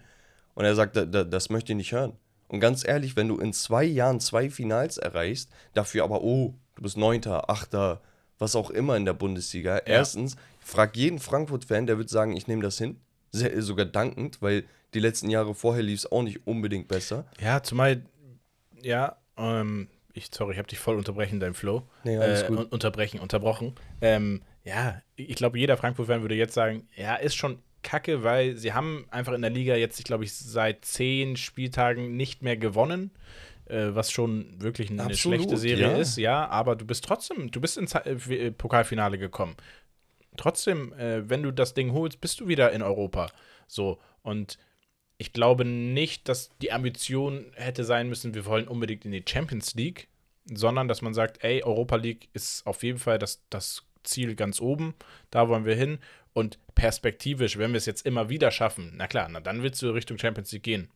Und 0.54 0.66
er 0.66 0.76
sagt, 0.76 0.96
da, 0.96 1.06
da, 1.06 1.24
das 1.24 1.50
möchte 1.50 1.72
ich 1.72 1.78
nicht 1.78 1.92
hören. 1.92 2.14
Und 2.48 2.60
ganz 2.60 2.86
ehrlich, 2.88 3.16
wenn 3.16 3.28
du 3.28 3.38
in 3.38 3.54
zwei 3.54 3.84
Jahren 3.84 4.20
zwei 4.20 4.50
Finals 4.50 4.98
erreichst, 4.98 5.50
dafür 5.74 6.04
aber, 6.04 6.22
oh, 6.22 6.54
du 6.76 6.84
bist 6.84 6.98
Neunter, 6.98 7.50
Achter, 7.50 8.02
was 8.38 8.56
auch 8.56 8.70
immer 8.70 8.98
in 8.98 9.06
der 9.06 9.14
Bundesliga. 9.14 9.78
Erstens, 9.78 10.36
frag 10.60 10.96
jeden 10.96 11.20
Frankfurt-Fan, 11.20 11.88
der 11.88 11.98
wird 11.98 12.10
sagen, 12.10 12.36
ich 12.36 12.48
nehme 12.48 12.62
das 12.62 12.78
hin. 12.78 12.98
Sehr, 13.32 13.60
sogar 13.64 13.86
dankend, 13.86 14.42
weil 14.42 14.66
die 14.94 15.00
letzten 15.00 15.30
Jahre 15.30 15.56
vorher 15.56 15.82
lief 15.82 16.00
es 16.00 16.12
auch 16.12 16.22
nicht 16.22 16.46
unbedingt 16.46 16.88
besser. 16.88 17.26
Ja, 17.42 17.64
zumal, 17.64 18.04
ja, 18.84 19.18
ähm, 19.38 19.90
ich, 20.14 20.30
sorry, 20.32 20.54
ich 20.54 20.58
habe 20.60 20.68
dich 20.68 20.80
voll 20.80 20.96
unterbrechen, 20.96 21.40
dein 21.40 21.54
Flow. 21.54 21.84
Nee, 22.04 22.18
alles 22.18 22.44
äh, 22.44 22.48
gut. 22.48 22.60
un- 22.60 22.66
Unterbrechen, 22.68 23.20
unterbrochen. 23.20 23.76
Ähm, 24.02 24.42
ja, 24.64 25.02
ich 25.16 25.36
glaube, 25.36 25.58
jeder 25.60 25.78
Frankfurt-Fan 25.78 26.22
würde 26.22 26.36
jetzt 26.36 26.54
sagen, 26.54 26.88
ja, 26.96 27.16
ist 27.16 27.36
schon 27.36 27.60
kacke, 27.82 28.24
weil 28.24 28.56
sie 28.56 28.74
haben 28.74 29.06
einfach 29.12 29.34
in 29.34 29.42
der 29.42 29.50
Liga 29.52 29.76
jetzt, 29.76 30.00
ich 30.00 30.06
glaube, 30.06 30.24
ich 30.24 30.34
seit 30.34 30.86
zehn 30.86 31.36
Spieltagen 31.36 32.16
nicht 32.16 32.42
mehr 32.42 32.58
gewonnen. 32.58 33.12
Äh, 33.66 33.96
was 33.96 34.12
schon 34.12 34.62
wirklich 34.62 34.90
eine 34.90 35.04
Absolut, 35.04 35.40
schlechte 35.40 35.58
Serie 35.58 35.92
ja. 35.92 35.98
ist, 35.98 36.18
ja, 36.18 36.48
aber 36.50 36.76
du 36.76 36.86
bist 36.86 37.06
trotzdem, 37.06 37.50
du 37.50 37.62
bist 37.62 37.78
ins 37.78 37.96
äh, 37.96 38.12
äh, 38.12 38.52
Pokalfinale 38.52 39.18
gekommen. 39.18 39.56
Trotzdem, 40.36 40.94
äh, 40.94 41.30
wenn 41.30 41.44
du 41.44 41.52
das 41.52 41.74
Ding 41.74 41.94
holst, 41.94 42.20
bist 42.20 42.40
du 42.40 42.48
wieder 42.48 42.72
in 42.72 42.82
Europa. 42.82 43.28
So, 43.68 44.00
und 44.22 44.58
ich 45.24 45.32
glaube 45.32 45.64
nicht, 45.64 46.28
dass 46.28 46.52
die 46.62 46.74
Ambition 46.74 47.46
hätte 47.56 47.86
sein 47.86 48.10
müssen, 48.10 48.34
wir 48.34 48.46
wollen 48.46 48.68
unbedingt 48.68 49.06
in 49.06 49.14
die 49.14 49.24
Champions 49.26 49.74
League, 49.74 50.10
sondern 50.54 50.90
dass 50.90 51.02
man 51.02 51.14
sagt, 51.14 51.46
ey, 51.46 51.64
Europa 51.64 51.96
League 51.96 52.28
ist 52.34 52.68
auf 52.68 52.84
jeden 52.84 53.00
Fall 53.00 53.20
das, 53.20 53.42
das 53.50 53.86
Ziel 54.04 54.36
ganz 54.36 54.60
oben, 54.60 54.96
da 55.32 55.48
wollen 55.48 55.64
wir 55.64 55.76
hin. 55.76 56.00
Und 56.34 56.60
perspektivisch, 56.76 57.58
wenn 57.58 57.72
wir 57.72 57.78
es 57.78 57.86
jetzt 57.86 58.06
immer 58.06 58.28
wieder 58.28 58.52
schaffen, 58.52 58.92
na 58.98 59.08
klar, 59.08 59.30
na 59.30 59.40
dann 59.40 59.64
willst 59.64 59.82
du 59.82 59.92
Richtung 59.92 60.18
Champions 60.18 60.52
League 60.52 60.64
gehen. 60.64 60.90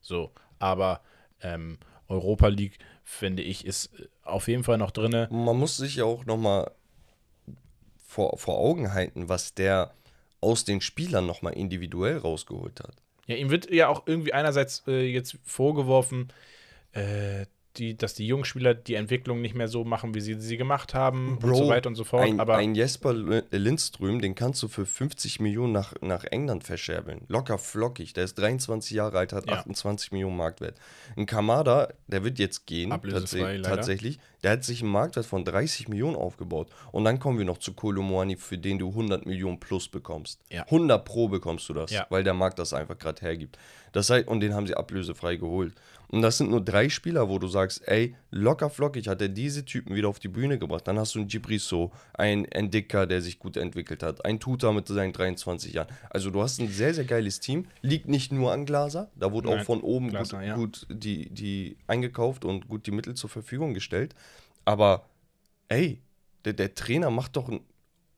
So, 0.00 0.30
aber 0.60 1.00
ähm, 1.40 1.78
Europa 2.06 2.46
League, 2.46 2.78
finde 3.02 3.42
ich, 3.42 3.66
ist 3.66 3.86
äh, 3.98 4.06
auf 4.22 4.46
jeden 4.46 4.62
Fall 4.62 4.78
noch 4.78 4.92
drinne. 4.92 5.26
Man 5.32 5.58
muss 5.58 5.78
sich 5.78 5.96
ja 5.96 6.04
auch 6.04 6.24
nochmal 6.26 6.70
vor, 8.06 8.38
vor 8.38 8.56
Augen 8.56 8.92
halten, 8.92 9.28
was 9.28 9.52
der 9.52 9.92
aus 10.40 10.64
den 10.64 10.80
Spielern 10.80 11.26
nochmal 11.26 11.54
individuell 11.54 12.18
rausgeholt 12.18 12.78
hat. 12.78 12.94
Ja, 13.26 13.36
ihm 13.36 13.50
wird 13.50 13.70
ja 13.70 13.88
auch 13.88 14.06
irgendwie 14.06 14.32
einerseits 14.32 14.84
äh, 14.86 15.02
jetzt 15.06 15.38
vorgeworfen, 15.44 16.32
äh, 16.92 17.46
die, 17.76 17.96
dass 17.96 18.14
die 18.14 18.26
jungen 18.26 18.44
Spieler 18.44 18.74
die 18.74 18.94
Entwicklung 18.94 19.40
nicht 19.40 19.54
mehr 19.54 19.68
so 19.68 19.84
machen, 19.84 20.14
wie 20.14 20.20
sie 20.20 20.34
sie 20.40 20.56
gemacht 20.56 20.94
haben 20.94 21.38
und 21.42 21.56
so 21.56 21.68
weiter 21.68 21.88
und 21.88 21.94
so 21.96 22.04
fort. 22.04 22.22
ein, 22.24 22.40
aber 22.40 22.56
ein 22.56 22.74
Jesper 22.74 23.12
Li- 23.12 23.42
Lindström, 23.50 24.20
den 24.20 24.34
kannst 24.34 24.62
du 24.62 24.68
für 24.68 24.86
50 24.86 25.40
Millionen 25.40 25.72
nach, 25.72 25.94
nach 26.00 26.24
England 26.24 26.64
verscherbeln. 26.64 27.22
Locker 27.28 27.58
flockig. 27.58 28.12
Der 28.14 28.24
ist 28.24 28.38
23 28.38 28.92
Jahre 28.92 29.18
alt, 29.18 29.32
hat 29.32 29.48
Ja. 29.48 29.54
28 29.56 30.12
Millionen 30.12 30.36
Marktwert. 30.36 30.76
Ein 31.16 31.26
Kamada, 31.26 31.88
der 32.06 32.24
wird 32.24 32.38
jetzt 32.38 32.66
gehen, 32.66 32.90
leider. 32.90 33.62
tatsächlich. 33.62 34.18
Der 34.42 34.52
hat 34.52 34.64
sich 34.64 34.82
einen 34.82 34.92
Marktwert 34.92 35.24
von 35.26 35.44
30 35.44 35.88
Millionen 35.88 36.16
aufgebaut. 36.16 36.68
Und 36.92 37.04
dann 37.04 37.18
kommen 37.18 37.38
wir 37.38 37.46
noch 37.46 37.58
zu 37.58 37.72
Kolomoani, 37.72 38.36
für 38.36 38.58
den 38.58 38.78
du 38.78 38.90
100 38.90 39.24
Millionen 39.26 39.58
plus 39.58 39.88
bekommst. 39.88 40.38
Ja. 40.50 40.64
100 40.66 41.04
pro 41.04 41.28
bekommst 41.28 41.68
du 41.68 41.72
das, 41.74 41.90
Ja. 41.90 42.06
weil 42.10 42.22
der 42.24 42.34
Markt 42.34 42.58
das 42.58 42.74
einfach 42.74 42.98
gerade 42.98 43.20
hergibt. 43.22 43.58
Das 43.92 44.10
heißt, 44.10 44.28
und 44.28 44.40
den 44.40 44.52
haben 44.54 44.66
sie 44.66 44.74
ablösefrei 44.74 45.36
geholt. 45.36 45.72
Und 46.08 46.22
das 46.22 46.38
sind 46.38 46.50
nur 46.50 46.60
drei 46.60 46.88
Spieler, 46.88 47.28
wo 47.28 47.38
du 47.38 47.48
sagst, 47.48 47.86
ey, 47.88 48.14
locker 48.30 48.70
flockig 48.70 49.08
hat 49.08 49.20
er 49.20 49.28
diese 49.28 49.64
Typen 49.64 49.94
wieder 49.94 50.08
auf 50.08 50.18
die 50.18 50.28
Bühne 50.28 50.58
gebracht. 50.58 50.86
Dann 50.86 50.98
hast 50.98 51.14
du 51.14 51.20
einen 51.20 51.28
Gibrisso, 51.28 51.92
einen 52.12 52.44
Endika, 52.44 53.06
der 53.06 53.20
sich 53.20 53.38
gut 53.38 53.56
entwickelt 53.56 54.02
hat, 54.02 54.24
einen 54.24 54.40
Tuta 54.40 54.72
mit 54.72 54.86
seinen 54.86 55.12
23 55.12 55.72
Jahren. 55.72 55.88
Also 56.10 56.30
du 56.30 56.42
hast 56.42 56.60
ein 56.60 56.68
sehr, 56.68 56.94
sehr 56.94 57.04
geiles 57.04 57.40
Team. 57.40 57.66
Liegt 57.82 58.08
nicht 58.08 58.32
nur 58.32 58.52
an 58.52 58.66
Glaser, 58.66 59.10
da 59.16 59.32
wurde 59.32 59.48
Nein, 59.48 59.60
auch 59.60 59.64
von 59.64 59.80
oben 59.80 60.08
Glasner, 60.10 60.40
gut, 60.40 60.46
ja. 60.48 60.54
gut 60.54 60.86
die, 60.90 61.30
die 61.30 61.76
eingekauft 61.86 62.44
und 62.44 62.68
gut 62.68 62.86
die 62.86 62.92
Mittel 62.92 63.14
zur 63.14 63.30
Verfügung 63.30 63.74
gestellt. 63.74 64.14
Aber 64.64 65.06
ey, 65.68 66.00
der, 66.44 66.52
der 66.52 66.74
Trainer 66.74 67.10
macht 67.10 67.36
doch 67.36 67.48
einen 67.48 67.60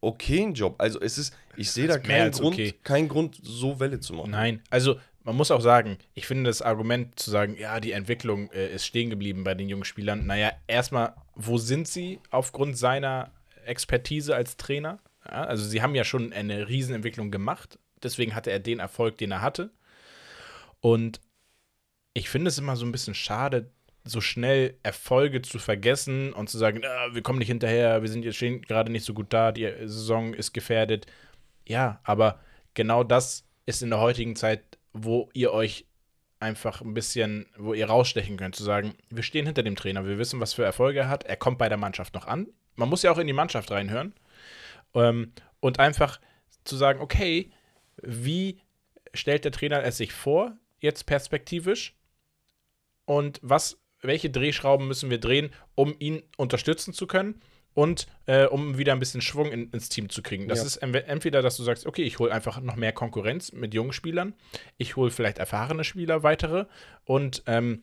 okayen 0.00 0.54
Job. 0.54 0.76
Also 0.78 1.00
es 1.00 1.18
ist, 1.18 1.34
ich 1.56 1.70
sehe 1.70 1.86
da 1.86 1.98
keinen 1.98 2.30
Grund, 2.30 2.54
okay. 2.54 2.74
keinen 2.82 3.08
Grund, 3.08 3.38
so 3.42 3.80
Welle 3.80 4.00
zu 4.00 4.14
machen. 4.14 4.30
Nein, 4.30 4.62
also 4.70 4.96
man 5.26 5.34
muss 5.34 5.50
auch 5.50 5.60
sagen, 5.60 5.98
ich 6.14 6.24
finde 6.24 6.48
das 6.48 6.62
Argument 6.62 7.18
zu 7.18 7.32
sagen, 7.32 7.56
ja, 7.58 7.80
die 7.80 7.90
Entwicklung 7.90 8.48
äh, 8.52 8.72
ist 8.72 8.86
stehen 8.86 9.10
geblieben 9.10 9.42
bei 9.42 9.54
den 9.54 9.68
jungen 9.68 9.84
Spielern. 9.84 10.24
Naja, 10.24 10.52
erstmal, 10.68 11.14
wo 11.34 11.58
sind 11.58 11.88
sie 11.88 12.20
aufgrund 12.30 12.78
seiner 12.78 13.32
Expertise 13.64 14.36
als 14.36 14.56
Trainer? 14.56 15.00
Ja, 15.24 15.42
also 15.42 15.64
sie 15.64 15.82
haben 15.82 15.96
ja 15.96 16.04
schon 16.04 16.32
eine 16.32 16.68
Riesenentwicklung 16.68 17.32
gemacht. 17.32 17.80
Deswegen 18.04 18.36
hatte 18.36 18.52
er 18.52 18.60
den 18.60 18.78
Erfolg, 18.78 19.18
den 19.18 19.32
er 19.32 19.42
hatte. 19.42 19.70
Und 20.80 21.20
ich 22.14 22.28
finde 22.28 22.48
es 22.48 22.58
immer 22.58 22.76
so 22.76 22.86
ein 22.86 22.92
bisschen 22.92 23.14
schade, 23.14 23.72
so 24.04 24.20
schnell 24.20 24.78
Erfolge 24.84 25.42
zu 25.42 25.58
vergessen 25.58 26.32
und 26.34 26.48
zu 26.48 26.56
sagen, 26.56 26.82
ah, 26.84 27.14
wir 27.14 27.22
kommen 27.22 27.40
nicht 27.40 27.48
hinterher, 27.48 28.00
wir 28.00 28.08
sind 28.08 28.24
jetzt 28.24 28.36
stehen 28.36 28.62
gerade 28.62 28.92
nicht 28.92 29.04
so 29.04 29.12
gut 29.12 29.32
da, 29.32 29.50
die 29.50 29.68
Saison 29.80 30.34
ist 30.34 30.52
gefährdet. 30.52 31.06
Ja, 31.66 31.98
aber 32.04 32.38
genau 32.74 33.02
das 33.02 33.44
ist 33.66 33.82
in 33.82 33.90
der 33.90 33.98
heutigen 33.98 34.36
Zeit, 34.36 34.62
wo 34.96 35.28
ihr 35.34 35.52
euch 35.52 35.86
einfach 36.40 36.80
ein 36.80 36.94
bisschen, 36.94 37.46
wo 37.56 37.74
ihr 37.74 37.86
rausstechen 37.86 38.36
könnt, 38.36 38.56
zu 38.56 38.64
sagen, 38.64 38.94
wir 39.10 39.22
stehen 39.22 39.46
hinter 39.46 39.62
dem 39.62 39.76
Trainer, 39.76 40.06
wir 40.06 40.18
wissen, 40.18 40.40
was 40.40 40.54
für 40.54 40.64
Erfolge 40.64 41.00
er 41.00 41.08
hat, 41.08 41.24
er 41.24 41.36
kommt 41.36 41.58
bei 41.58 41.68
der 41.68 41.78
Mannschaft 41.78 42.14
noch 42.14 42.26
an. 42.26 42.48
Man 42.74 42.88
muss 42.88 43.02
ja 43.02 43.10
auch 43.10 43.18
in 43.18 43.26
die 43.26 43.32
Mannschaft 43.32 43.70
reinhören. 43.70 44.14
Ähm, 44.94 45.32
und 45.60 45.78
einfach 45.80 46.20
zu 46.64 46.76
sagen, 46.76 47.00
okay, 47.00 47.50
wie 48.02 48.60
stellt 49.14 49.44
der 49.44 49.52
Trainer 49.52 49.82
es 49.82 49.96
sich 49.96 50.12
vor, 50.12 50.56
jetzt 50.80 51.06
perspektivisch? 51.06 51.94
Und 53.04 53.38
was, 53.42 53.80
welche 54.00 54.30
Drehschrauben 54.30 54.86
müssen 54.86 55.10
wir 55.10 55.18
drehen, 55.18 55.50
um 55.74 55.94
ihn 55.98 56.22
unterstützen 56.36 56.92
zu 56.92 57.06
können? 57.06 57.40
Und 57.76 58.06
äh, 58.24 58.46
um 58.46 58.78
wieder 58.78 58.92
ein 58.94 58.98
bisschen 58.98 59.20
Schwung 59.20 59.52
in, 59.52 59.68
ins 59.70 59.90
Team 59.90 60.08
zu 60.08 60.22
kriegen. 60.22 60.48
Das 60.48 60.60
Ja. 60.60 60.64
ist 60.64 60.82
entwe- 60.82 61.04
entweder, 61.04 61.42
dass 61.42 61.58
du 61.58 61.62
sagst, 61.62 61.84
okay, 61.84 62.04
ich 62.04 62.18
hole 62.18 62.32
einfach 62.32 62.58
noch 62.62 62.74
mehr 62.74 62.92
Konkurrenz 62.92 63.52
mit 63.52 63.74
jungen 63.74 63.92
Spielern, 63.92 64.32
ich 64.78 64.96
hole 64.96 65.10
vielleicht 65.10 65.36
erfahrene 65.36 65.84
Spieler 65.84 66.22
weitere 66.22 66.64
und 67.04 67.42
ähm, 67.46 67.82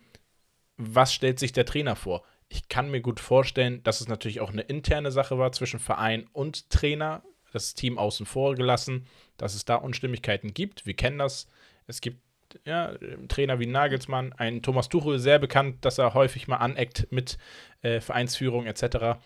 was 0.77 1.13
stellt 1.13 1.37
sich 1.37 1.51
der 1.51 1.65
Trainer 1.65 1.95
vor? 1.95 2.23
Ich 2.49 2.69
kann 2.69 2.89
mir 2.89 3.01
gut 3.01 3.19
vorstellen, 3.19 3.83
dass 3.83 4.01
es 4.01 4.07
natürlich 4.07 4.41
auch 4.41 4.49
eine 4.51 4.63
interne 4.63 5.11
Sache 5.11 5.37
war 5.37 5.51
zwischen 5.51 5.79
Verein 5.79 6.25
und 6.33 6.71
Trainer, 6.71 7.21
das 7.51 7.75
Team 7.75 7.99
außen 7.99 8.25
vor 8.25 8.55
gelassen, 8.55 9.05
dass 9.37 9.53
es 9.53 9.63
da 9.63 9.75
Unstimmigkeiten 9.75 10.55
gibt. 10.55 10.87
Wir 10.87 10.95
kennen 10.95 11.19
das. 11.19 11.47
Es 11.85 12.01
gibt 12.01 12.17
ja, 12.65 12.93
Trainer 13.27 13.59
wie 13.59 13.67
Nagelsmann, 13.67 14.33
ein 14.33 14.63
Thomas 14.63 14.89
Tuchel, 14.89 15.19
sehr 15.19 15.37
bekannt, 15.37 15.85
dass 15.85 15.99
er 15.99 16.15
häufig 16.15 16.47
mal 16.47 16.57
aneckt 16.57 17.07
mit 17.11 17.37
äh, 17.83 17.99
Vereinsführung 18.01 18.65
etc. 18.65 19.19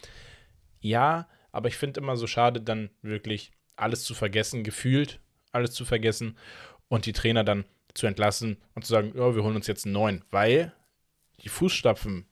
Ja, 0.80 1.28
aber 1.52 1.68
ich 1.70 1.76
finde 1.78 2.00
immer 2.00 2.18
so 2.18 2.28
schade, 2.28 2.62
dann 2.62 2.90
wirklich 3.02 3.52
alles 3.76 4.04
zu 4.04 4.14
vergessen, 4.14 4.64
gefühlt 4.64 5.20
alles 5.52 5.72
zu 5.72 5.86
vergessen 5.86 6.38
und 6.90 7.06
die 7.06 7.14
Trainer 7.14 7.44
dann 7.44 7.66
zu 7.94 8.06
entlassen 8.06 8.58
und 8.76 8.86
zu 8.86 8.92
sagen, 8.94 9.14
ja, 9.16 9.36
wir 9.36 9.44
holen 9.44 9.56
uns 9.56 9.68
jetzt 9.68 9.86
einen 9.86 9.94
neuen, 9.94 10.24
weil 10.30 10.72
die 11.44 11.50
Fußstapfen, 11.50 12.26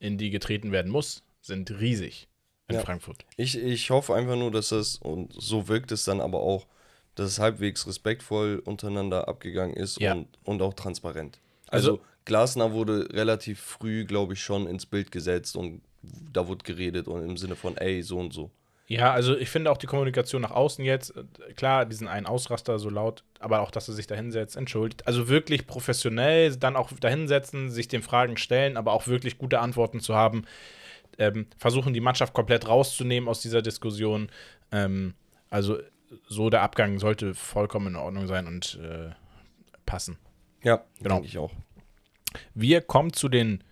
in 0.00 0.18
die 0.18 0.30
getreten 0.30 0.72
werden 0.72 0.90
muss, 0.90 1.22
sind 1.40 1.70
riesig 1.80 2.28
in 2.68 2.76
Ja. 2.76 2.80
Frankfurt. 2.82 3.24
Ich, 3.36 3.56
ich 3.56 3.90
hoffe 3.90 4.14
einfach 4.14 4.36
nur, 4.36 4.50
dass 4.50 4.70
das, 4.70 4.96
und 4.96 5.32
so 5.32 5.68
wirkt 5.68 5.92
es 5.92 6.04
dann 6.04 6.20
aber 6.20 6.40
auch, 6.40 6.66
dass 7.14 7.28
es 7.30 7.38
halbwegs 7.38 7.86
respektvoll 7.86 8.60
untereinander 8.64 9.28
abgegangen 9.28 9.74
ist 9.76 10.00
Ja. 10.00 10.14
und, 10.14 10.26
und 10.42 10.62
auch 10.62 10.74
transparent. 10.74 11.38
Also- 11.68 11.92
Also, 11.92 12.02
Glasner 12.24 12.72
wurde 12.72 13.08
relativ 13.12 13.60
früh, 13.60 14.04
glaube 14.06 14.32
ich, 14.32 14.42
schon 14.42 14.66
ins 14.66 14.86
Bild 14.86 15.12
gesetzt 15.12 15.56
und 15.56 15.82
da 16.32 16.48
wurde 16.48 16.64
geredet 16.64 17.08
und 17.08 17.22
im 17.22 17.36
Sinne 17.36 17.56
von, 17.56 17.76
ey, 17.76 18.02
so 18.02 18.18
und 18.18 18.32
so. 18.32 18.50
Ja, 18.86 19.12
also 19.12 19.34
ich 19.36 19.48
finde 19.48 19.70
auch 19.70 19.78
die 19.78 19.86
Kommunikation 19.86 20.42
nach 20.42 20.50
außen 20.50 20.84
jetzt, 20.84 21.16
äh, 21.16 21.24
klar, 21.54 21.86
diesen 21.86 22.06
einen 22.06 22.26
Ausraster 22.26 22.78
so 22.78 22.90
laut, 22.90 23.24
aber 23.40 23.60
auch, 23.60 23.70
dass 23.70 23.88
er 23.88 23.94
sich 23.94 24.06
da 24.06 24.14
hinsetzt, 24.14 24.56
entschuldigt. 24.56 25.06
Also 25.06 25.28
wirklich 25.28 25.66
professionell 25.66 26.54
dann 26.56 26.76
auch 26.76 26.90
da 27.00 27.08
hinsetzen, 27.08 27.70
sich 27.70 27.88
den 27.88 28.02
Fragen 28.02 28.36
stellen, 28.36 28.76
aber 28.76 28.92
auch 28.92 29.06
wirklich 29.06 29.38
gute 29.38 29.60
Antworten 29.60 30.00
zu 30.00 30.14
haben. 30.14 30.44
Ähm, 31.18 31.46
versuchen 31.56 31.94
die 31.94 32.00
Mannschaft 32.00 32.34
komplett 32.34 32.68
rauszunehmen 32.68 33.28
aus 33.28 33.40
dieser 33.40 33.62
Diskussion. 33.62 34.28
Ähm, 34.70 35.14
also 35.48 35.78
so 36.28 36.50
der 36.50 36.60
Abgang 36.62 36.98
sollte 36.98 37.34
vollkommen 37.34 37.86
in 37.88 37.96
Ordnung 37.96 38.26
sein 38.26 38.46
und 38.46 38.78
äh, 38.82 39.10
passen. 39.86 40.18
Ja, 40.62 40.84
Genau. 41.00 41.14
denke 41.16 41.28
ich 41.28 41.38
auch. 41.38 41.52
Wir 42.54 42.80
kommen 42.82 43.12
zu 43.12 43.28
den 43.28 43.62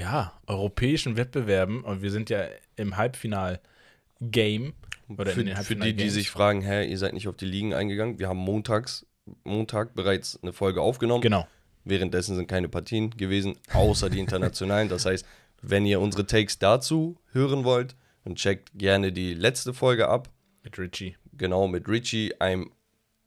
ja, 0.00 0.32
europäischen 0.46 1.16
Wettbewerben 1.16 1.84
und 1.84 2.02
wir 2.02 2.10
sind 2.10 2.30
ja 2.30 2.46
im 2.76 2.96
Halbfinal-Game. 2.96 4.72
Oder 5.08 5.32
Für, 5.32 5.40
in 5.40 5.46
den 5.46 5.56
für 5.56 5.76
die, 5.76 5.94
die 5.94 6.08
sich 6.08 6.30
fragen, 6.30 6.62
hä, 6.62 6.88
ihr 6.88 6.96
seid 6.96 7.12
nicht 7.12 7.28
auf 7.28 7.36
die 7.36 7.44
Ligen 7.44 7.74
eingegangen. 7.74 8.18
Wir 8.18 8.28
haben 8.28 8.38
montags, 8.38 9.06
Montag 9.44 9.94
bereits 9.94 10.38
eine 10.42 10.52
Folge 10.52 10.80
aufgenommen. 10.80 11.20
Genau. 11.20 11.46
Währenddessen 11.84 12.36
sind 12.36 12.46
keine 12.46 12.68
Partien 12.68 13.10
gewesen, 13.10 13.56
außer 13.72 14.08
die 14.08 14.20
internationalen. 14.20 14.88
Das 14.88 15.04
heißt, 15.04 15.26
wenn 15.62 15.84
ihr 15.84 16.00
unsere 16.00 16.26
Takes 16.26 16.58
dazu 16.58 17.18
hören 17.32 17.64
wollt, 17.64 17.96
dann 18.24 18.36
checkt 18.36 18.70
gerne 18.74 19.12
die 19.12 19.34
letzte 19.34 19.74
Folge 19.74 20.08
ab. 20.08 20.30
Mit 20.62 20.78
Richie. 20.78 21.16
Genau 21.32 21.68
mit 21.68 21.88
Richie, 21.88 22.34
einem 22.38 22.70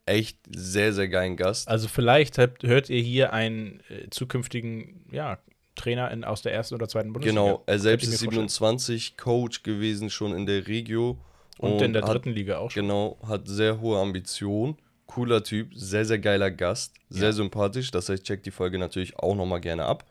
echt 0.06 0.40
sehr, 0.48 0.94
sehr 0.94 1.08
geilen 1.08 1.36
Gast. 1.36 1.68
Also 1.68 1.88
vielleicht 1.88 2.38
habt, 2.38 2.64
hört 2.64 2.90
ihr 2.90 3.02
hier 3.02 3.34
einen 3.34 3.82
äh, 3.90 4.10
zukünftigen 4.10 5.06
ja, 5.12 5.40
Trainer 5.76 6.12
in, 6.12 6.24
aus 6.24 6.42
der 6.42 6.54
ersten 6.54 6.76
oder 6.76 6.88
zweiten 6.88 7.14
Bundesliga. 7.14 7.42
Genau, 7.42 7.64
er 7.66 7.80
selbst 7.80 8.04
ist 8.08 8.16
ich 8.16 8.22
mir 8.22 8.26
vorstellen. 8.28 8.50
27, 8.50 9.18
Coach 9.18 9.64
gewesen 9.64 10.10
schon 10.10 10.36
in 10.36 10.46
der 10.46 10.68
Regio. 10.68 11.18
Und, 11.58 11.82
in 11.82 11.94
der 11.94 12.04
hat, 12.04 12.14
dritten 12.14 12.32
Liga 12.32 12.58
auch 12.58 12.72
schon. 12.72 12.84
Genau, 12.84 13.18
hat 13.28 13.48
sehr 13.48 13.80
hohe 13.80 14.00
Ambitionen. 14.00 14.78
Cooler 15.06 15.44
Typ, 15.44 15.72
sehr, 15.76 16.06
sehr 16.06 16.18
geiler 16.20 16.50
Gast, 16.50 16.96
sehr 17.10 17.26
Ja. 17.30 17.32
sympathisch. 17.34 17.92
Das 17.92 18.10
heißt, 18.10 18.24
check 18.24 18.42
die 18.44 18.52
Folge 18.52 18.80
natürlich 18.80 19.18
auch 19.20 19.36
nochmal 19.36 19.62
gerne 19.62 19.86
ab. 19.86 20.06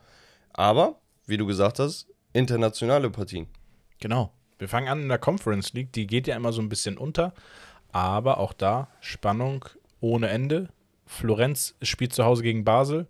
Aber, 0.52 1.00
wie 1.26 1.36
du 1.36 1.46
gesagt 1.46 1.78
hast, 1.78 2.06
internationale 2.32 3.10
Partien. 3.10 3.46
Genau. 4.00 4.32
Wir 4.58 4.68
fangen 4.68 4.88
an 4.88 5.02
in 5.02 5.08
der 5.08 5.18
Conference 5.18 5.72
League. 5.72 5.92
Die 5.92 6.06
geht 6.06 6.26
ja 6.28 6.36
immer 6.36 6.52
so 6.52 6.62
ein 6.62 6.68
bisschen 6.68 6.96
unter. 6.96 7.34
Aber 7.90 8.38
auch 8.38 8.52
da 8.52 8.88
Spannung 9.00 9.64
ohne 10.00 10.28
Ende. 10.28 10.68
Florenz 11.06 11.74
spielt 11.82 12.12
zu 12.12 12.24
Hause 12.24 12.42
gegen 12.42 12.64
Basel 12.64 13.08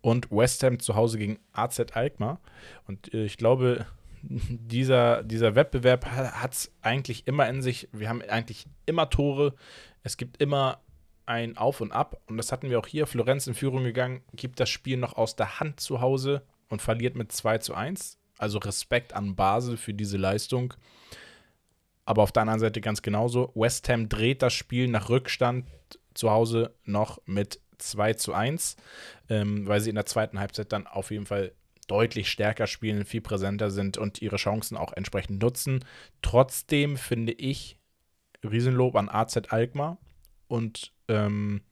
und 0.00 0.30
West 0.30 0.62
Ham 0.62 0.78
zu 0.78 0.94
Hause 0.94 1.18
gegen 1.18 1.38
AZ 1.52 1.80
Alkmaar. 1.92 2.40
Und 2.86 3.12
äh, 3.12 3.24
ich 3.24 3.36
glaube, 3.36 3.86
dieser, 4.22 5.22
dieser 5.22 5.54
Wettbewerb 5.54 6.06
hat 6.06 6.52
es 6.52 6.72
eigentlich 6.82 7.26
immer 7.26 7.48
in 7.48 7.62
sich. 7.62 7.88
Wir 7.92 8.08
haben 8.08 8.22
eigentlich 8.22 8.66
immer 8.86 9.10
Tore. 9.10 9.54
Es 10.02 10.16
gibt 10.16 10.40
immer 10.40 10.80
ein 11.26 11.56
Auf 11.56 11.80
und 11.80 11.92
Ab. 11.92 12.20
Und 12.26 12.36
das 12.38 12.52
hatten 12.52 12.70
wir 12.70 12.78
auch 12.78 12.86
hier. 12.86 13.06
Florenz 13.06 13.46
in 13.46 13.54
Führung 13.54 13.84
gegangen, 13.84 14.22
gibt 14.32 14.60
das 14.60 14.70
Spiel 14.70 14.96
noch 14.96 15.16
aus 15.16 15.36
der 15.36 15.60
Hand 15.60 15.80
zu 15.80 16.00
Hause 16.00 16.42
und 16.68 16.82
verliert 16.82 17.16
mit 17.16 17.32
2 17.32 17.58
zu 17.58 17.74
1. 17.74 18.18
Also 18.38 18.58
Respekt 18.58 19.14
an 19.14 19.36
Basel 19.36 19.76
für 19.76 19.92
diese 19.92 20.16
Leistung. 20.16 20.74
Aber 22.04 22.22
auf 22.22 22.32
der 22.32 22.42
anderen 22.42 22.60
Seite 22.60 22.80
ganz 22.80 23.02
genauso. 23.02 23.52
West 23.54 23.88
Ham 23.88 24.08
dreht 24.08 24.40
das 24.40 24.54
Spiel 24.54 24.88
nach 24.88 25.10
Rückstand 25.10 25.66
zu 26.14 26.30
Hause 26.30 26.74
noch 26.84 27.20
mit 27.26 27.60
2 27.78 28.14
zu 28.14 28.34
1, 28.34 28.76
ähm, 29.28 29.66
weil 29.66 29.80
sie 29.80 29.90
in 29.90 29.96
der 29.96 30.06
zweiten 30.06 30.38
Halbzeit 30.38 30.72
dann 30.72 30.86
auf 30.86 31.10
jeden 31.10 31.26
Fall 31.26 31.52
deutlich 31.86 32.30
stärker 32.30 32.66
spielen, 32.66 33.04
viel 33.04 33.22
präsenter 33.22 33.70
sind 33.70 33.96
und 33.96 34.20
ihre 34.22 34.36
Chancen 34.36 34.76
auch 34.76 34.92
entsprechend 34.92 35.42
nutzen. 35.42 35.84
Trotzdem 36.22 36.96
finde 36.96 37.32
ich 37.32 37.78
Riesenlob 38.44 38.94
an 38.94 39.08
AZ 39.08 39.36
Alkmaar 39.48 39.98
und 40.46 40.92
ähm, 41.08 41.62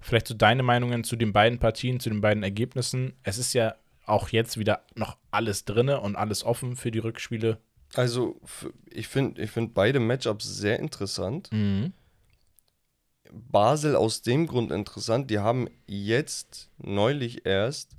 vielleicht 0.00 0.28
so 0.28 0.34
deine 0.34 0.62
Meinungen 0.62 1.04
zu 1.04 1.16
den 1.16 1.32
beiden 1.32 1.58
Partien, 1.58 2.00
zu 2.00 2.10
den 2.10 2.20
beiden 2.20 2.42
Ergebnissen. 2.42 3.14
Es 3.22 3.38
ist 3.38 3.54
ja 3.54 3.74
auch 4.06 4.28
jetzt 4.28 4.58
wieder 4.58 4.82
noch 4.94 5.16
alles 5.30 5.64
drinne 5.64 6.00
und 6.00 6.16
alles 6.16 6.44
offen 6.44 6.76
für 6.76 6.90
die 6.90 6.98
Rückspiele. 6.98 7.58
Also, 7.94 8.40
ich 8.88 9.08
finde 9.08 9.42
ich 9.42 9.50
find 9.50 9.74
beide 9.74 9.98
Matchups 10.00 10.44
sehr 10.44 10.78
interessant. 10.78 11.48
Basel 13.32 13.96
aus 13.96 14.22
dem 14.22 14.46
Grund 14.46 14.70
interessant, 14.70 15.30
die 15.30 15.38
haben 15.38 15.68
jetzt 15.86 16.70
neulich 16.78 17.46
erst 17.46 17.96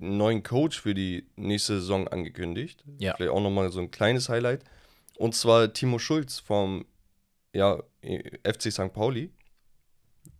einen 0.00 0.16
neuen 0.16 0.42
Coach 0.42 0.80
für 0.80 0.94
die 0.94 1.26
nächste 1.36 1.80
Saison 1.80 2.08
angekündigt. 2.08 2.84
Ja. 2.98 3.14
Vielleicht 3.16 3.32
auch 3.32 3.40
nochmal 3.40 3.70
so 3.70 3.80
ein 3.80 3.90
kleines 3.90 4.28
Highlight. 4.28 4.64
Und 5.16 5.34
zwar 5.34 5.72
Timo 5.72 5.98
Schulz 5.98 6.38
vom 6.38 6.84
ja, 7.52 7.82
FC 8.02 8.72
St. 8.72 8.92
Pauli. 8.92 9.30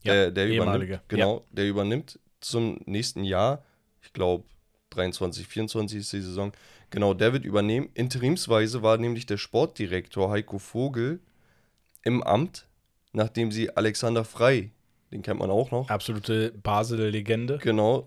Ja, 0.03 0.13
der, 0.13 0.31
der 0.33 0.47
ehemalige, 0.49 0.85
übernimmt, 0.85 1.09
genau, 1.09 1.47
der 1.51 1.67
übernimmt 1.67 2.19
zum 2.41 2.81
nächsten 2.85 3.25
Jahr, 3.25 3.65
ich 4.03 4.13
glaube 4.13 4.45
23, 4.91 5.47
24 5.47 5.99
ist 5.99 6.13
die 6.13 6.21
Saison, 6.21 6.53
genau, 6.91 7.15
der 7.15 7.33
wird 7.33 7.45
übernehmen. 7.45 7.89
Interimsweise 7.95 8.83
war 8.83 8.99
nämlich 8.99 9.25
der 9.27 9.39
Sportdirektor 9.39 10.31
Heiko 10.31 10.59
Vogel 10.59 11.21
im 12.03 12.23
Amt, 12.23 12.67
nachdem 13.15 13.51
sie 13.51 13.75
Alexander 13.77 14.25
Frei, 14.25 14.71
den 15.11 15.23
kennt 15.23 15.41
man 15.41 15.51
auch 15.51 15.71
noch, 15.71 15.89
Absolute 15.89 16.53
Basel-Legende. 16.63 17.59
genau, 17.59 18.07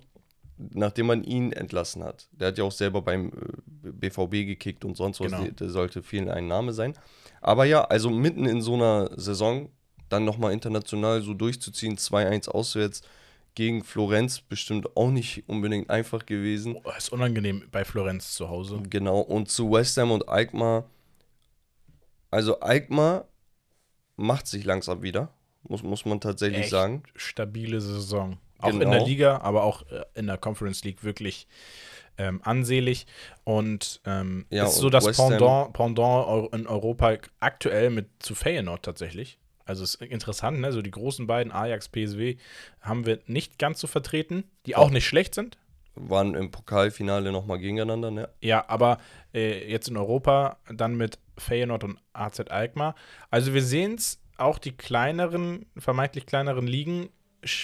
nachdem 0.57 1.07
man 1.07 1.23
ihn 1.23 1.51
entlassen 1.51 2.03
hat. 2.03 2.27
Der 2.31 2.49
hat 2.49 2.57
ja 2.57 2.63
auch 2.63 2.71
selber 2.71 3.01
beim 3.01 3.27
äh, 3.83 3.91
BVB 3.91 4.45
gekickt 4.45 4.85
und 4.85 4.95
sonst 4.97 5.19
was, 5.19 5.31
Genau. 5.31 5.43
der- 5.43 5.51
der 5.53 5.69
sollte 5.69 6.03
vielen 6.03 6.29
ein 6.29 6.47
Name 6.47 6.73
sein. 6.73 6.93
Aber 7.41 7.65
ja, 7.65 7.83
also 7.83 8.09
mitten 8.09 8.45
in 8.45 8.61
so 8.61 8.73
einer 8.75 9.09
Saison 9.19 9.69
dann 10.09 10.25
nochmal 10.25 10.53
international 10.53 11.21
so 11.21 11.33
durchzuziehen, 11.33 11.97
2-1 11.97 12.47
auswärts 12.49 13.01
gegen 13.55 13.83
Florenz, 13.83 14.39
bestimmt 14.41 14.95
auch 14.95 15.09
nicht 15.09 15.43
unbedingt 15.47 15.89
einfach 15.89 16.25
gewesen. 16.25 16.77
Oh, 16.83 16.91
ist 16.97 17.11
unangenehm 17.11 17.63
bei 17.71 17.83
Florenz 17.83 18.33
zu 18.33 18.49
Hause. 18.49 18.81
Genau, 18.89 19.19
und 19.19 19.49
zu 19.49 19.71
West 19.71 19.97
Ham 19.97 20.11
und 20.11 20.27
Alkmaar. 20.29 20.85
Also 22.31 22.59
Alkmaar 22.59 23.25
macht 24.17 24.47
sich 24.47 24.65
langsam 24.65 25.01
wieder, 25.01 25.29
muss, 25.63 25.83
muss 25.83 26.05
man 26.05 26.19
tatsächlich 26.19 26.61
Echt 26.61 26.69
sagen. 26.71 27.03
Stabile 27.15 27.79
Saison. 27.79 28.37
Auch 28.59 28.69
in 28.69 28.79
Genau. 28.79 28.91
der 28.91 29.05
Liga, 29.05 29.37
aber 29.39 29.63
auch 29.63 29.83
äh, 29.91 30.03
in 30.15 30.27
der 30.27 30.37
Conference 30.37 30.83
League 30.83 31.03
wirklich 31.03 31.47
ähm, 32.17 32.41
ansehlich. 32.43 33.05
Und 33.43 34.01
ähm, 34.05 34.45
Ja, 34.49 34.65
ist 34.65 34.77
so 34.77 34.89
das 34.89 35.05
Pendant, 35.15 35.73
Pendant 35.73 36.53
in 36.53 36.65
Europa 36.67 37.17
aktuell 37.39 37.91
mit 37.91 38.09
zu 38.19 38.33
Feyenoord 38.35 38.83
tatsächlich. 38.83 39.37
Also 39.65 39.83
ist 39.83 39.95
interessant, 39.95 40.59
ne? 40.59 40.71
So 40.71 40.81
die 40.81 40.91
großen 40.91 41.27
beiden, 41.27 41.51
Ajax, 41.51 41.89
PSW, 41.89 42.37
haben 42.81 43.05
wir 43.05 43.19
nicht 43.27 43.59
ganz 43.59 43.79
so 43.79 43.87
vertreten, 43.87 44.45
die 44.65 44.75
auch 44.75 44.89
nicht 44.89 45.05
schlecht 45.05 45.35
sind. 45.35 45.57
Waren 45.95 46.35
im 46.35 46.51
Pokalfinale 46.51 47.31
nochmal 47.31 47.59
gegeneinander, 47.59 48.11
ne? 48.11 48.29
Ja, 48.41 48.63
aber 48.69 48.99
äh, 49.33 49.69
jetzt 49.69 49.89
in 49.89 49.97
Europa 49.97 50.57
dann 50.73 50.95
mit 50.95 51.19
Feyenoord 51.37 51.83
und 51.83 51.99
AZ 52.13 52.39
Alkmaar. 52.39 52.95
Also 53.29 53.53
wir 53.53 53.61
sehen 53.63 53.95
es, 53.95 54.19
auch 54.37 54.59
die 54.59 54.71
kleineren, 54.71 55.65
vermeintlich 55.77 56.25
kleineren 56.25 56.67
Ligen 56.67 57.09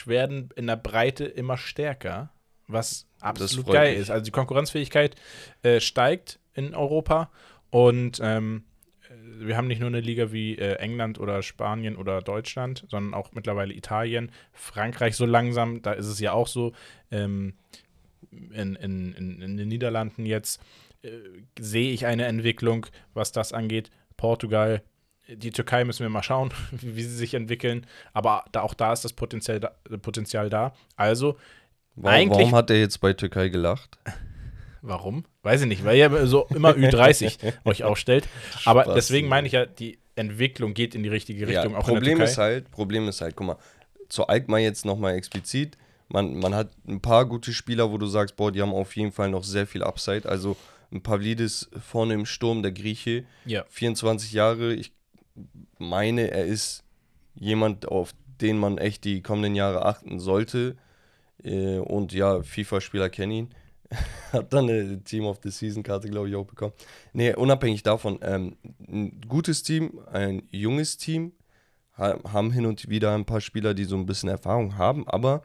werden 0.06 0.50
in 0.56 0.68
der 0.68 0.76
Breite 0.76 1.26
immer 1.26 1.58
stärker, 1.58 2.32
was 2.68 3.08
absolut 3.20 3.68
geil 3.68 3.92
mich. 3.92 4.02
ist. 4.02 4.10
Also 4.10 4.26
die 4.26 4.32
Konkurrenzfähigkeit 4.32 5.16
äh, 5.62 5.80
steigt 5.80 6.40
in 6.54 6.74
Europa 6.74 7.32
und 7.70 8.20
ähm, 8.24 8.64
äh, 9.10 9.46
wir 9.46 9.58
haben 9.58 9.68
nicht 9.68 9.80
nur 9.80 9.90
eine 9.90 10.00
Liga 10.00 10.32
wie 10.32 10.58
äh, 10.58 10.76
England 10.76 11.20
oder 11.20 11.44
Spanien 11.44 11.96
oder 11.96 12.22
Deutschland, 12.22 12.86
sondern 12.90 13.14
auch 13.14 13.32
mittlerweile 13.34 13.74
Italien, 13.74 14.32
Frankreich 14.52 15.16
so 15.16 15.26
langsam, 15.26 15.82
da 15.82 15.94
ist 15.94 16.08
es 16.08 16.20
ja 16.20 16.34
auch 16.34 16.48
so. 16.48 16.74
Ähm, 17.12 17.54
in, 18.32 18.76
in, 18.76 19.14
in, 19.14 19.42
in 19.42 19.58
den 19.58 19.68
Niederlanden 19.68 20.26
jetzt 20.26 20.60
äh, 21.04 21.10
sehe 21.60 21.92
ich 21.92 22.06
eine 22.06 22.26
Entwicklung, 22.26 22.86
was 23.14 23.32
das 23.32 23.54
angeht. 23.54 23.92
Portugal, 24.18 24.82
die 25.28 25.52
Türkei 25.52 25.84
müssen 25.86 26.04
wir 26.04 26.10
mal 26.10 26.24
schauen, 26.24 26.52
wie, 26.72 27.04
sie 27.04 27.16
sich 27.16 27.34
entwickeln. 27.34 27.86
Aber 28.14 28.46
da, 28.52 28.62
auch 28.62 28.74
da 28.74 28.94
ist 28.94 29.06
das 29.06 29.14
Potenzial 29.14 29.60
da, 29.60 29.72
Potenzial 30.02 30.50
da. 30.50 30.74
Also, 30.96 31.38
Warum, 31.96 32.16
Eigentlich- 32.18 32.40
warum 32.40 32.56
hat 32.56 32.72
er 32.72 32.80
jetzt 32.80 33.00
bei 33.02 33.14
Türkei 33.14 33.50
gelacht? 33.50 34.00
warum? 34.82 35.26
Weiß 35.44 35.62
ich 35.62 35.68
nicht, 35.68 35.86
weil 35.86 35.98
ihr 35.98 36.28
so 36.28 36.48
immer 36.50 36.72
Ü30 36.76 37.54
euch 37.66 37.84
aufstellt. 37.84 38.28
Aber 38.66 38.84
Spaß, 38.84 38.96
deswegen 38.96 39.28
meine 39.28 39.48
ich 39.48 39.54
ja, 39.54 39.66
die 39.66 40.00
Entwicklung 40.16 40.74
geht 40.74 40.96
in 40.96 41.04
die 41.04 41.10
richtige 41.10 41.48
Richtung, 41.48 41.74
ja, 41.74 41.78
auch 41.78 41.88
in 41.88 41.94
Problem 41.96 42.18
der 42.18 42.28
ist 42.28 42.38
halt, 42.38 42.72
Problem 42.72 43.08
ist 43.08 43.22
halt, 43.22 43.36
guck 43.36 43.48
mal, 43.48 43.58
zu 44.10 44.28
Alkmaar 44.28 44.60
jetzt 44.60 44.86
nochmal 44.86 45.16
explizit, 45.16 45.78
man, 46.10 46.36
man 46.36 46.54
hat 46.54 46.72
ein 46.88 47.02
paar 47.02 47.26
gute 47.26 47.54
Spieler, 47.54 47.92
wo 47.92 47.98
du 47.98 48.06
sagst, 48.06 48.36
boah, 48.36 48.52
die 48.52 48.62
haben 48.62 48.74
auf 48.74 48.96
jeden 48.96 49.12
Fall 49.12 49.30
noch 49.30 49.44
sehr 49.44 49.66
viel 49.66 49.84
Upside. 49.84 50.28
Also 50.28 50.58
ein 50.94 51.02
Pavlidis 51.02 51.70
vorne 51.82 52.14
im 52.14 52.26
Sturm, 52.26 52.62
der 52.62 52.72
Grieche, 52.72 53.26
ja, 53.46 53.66
24 53.70 54.32
Jahre. 54.34 54.74
Ich 54.74 54.94
meine, 55.80 56.32
er 56.32 56.46
ist 56.46 56.84
jemand, 57.36 57.88
auf 57.88 58.14
den 58.42 58.58
man 58.58 58.78
echt 58.78 59.04
die 59.04 59.22
kommenden 59.22 59.56
Jahre 59.56 59.86
achten 59.86 60.20
sollte. 60.20 60.76
Äh, 61.44 61.80
Und 61.80 62.14
ja, 62.14 62.42
FIFA-Spieler 62.44 63.10
kennen 63.10 63.32
ihn. 63.32 63.50
Hat 64.32 64.54
dann 64.54 64.70
eine 64.70 65.04
Team 65.04 65.26
of 65.26 65.40
the 65.44 65.50
Season-Karte, 65.52 66.10
glaube 66.10 66.30
ich, 66.30 66.36
auch 66.36 66.46
bekommen. 66.46 66.74
Nee, 67.14 67.34
unabhängig 67.36 67.84
davon, 67.84 68.20
ähm, 68.22 68.56
ein 68.88 69.22
gutes 69.28 69.62
Team, 69.64 70.00
ein 70.12 70.44
junges 70.52 70.98
Team, 70.98 71.34
ha- 71.98 72.20
haben 72.32 72.52
hin 72.52 72.66
und 72.66 72.90
wieder 72.90 73.14
ein 73.14 73.26
paar 73.26 73.42
Spieler, 73.42 73.74
die 73.74 73.84
so 73.86 73.96
ein 73.96 74.06
bisschen 74.06 74.30
Erfahrung 74.30 74.78
haben, 74.78 75.08
aber 75.08 75.44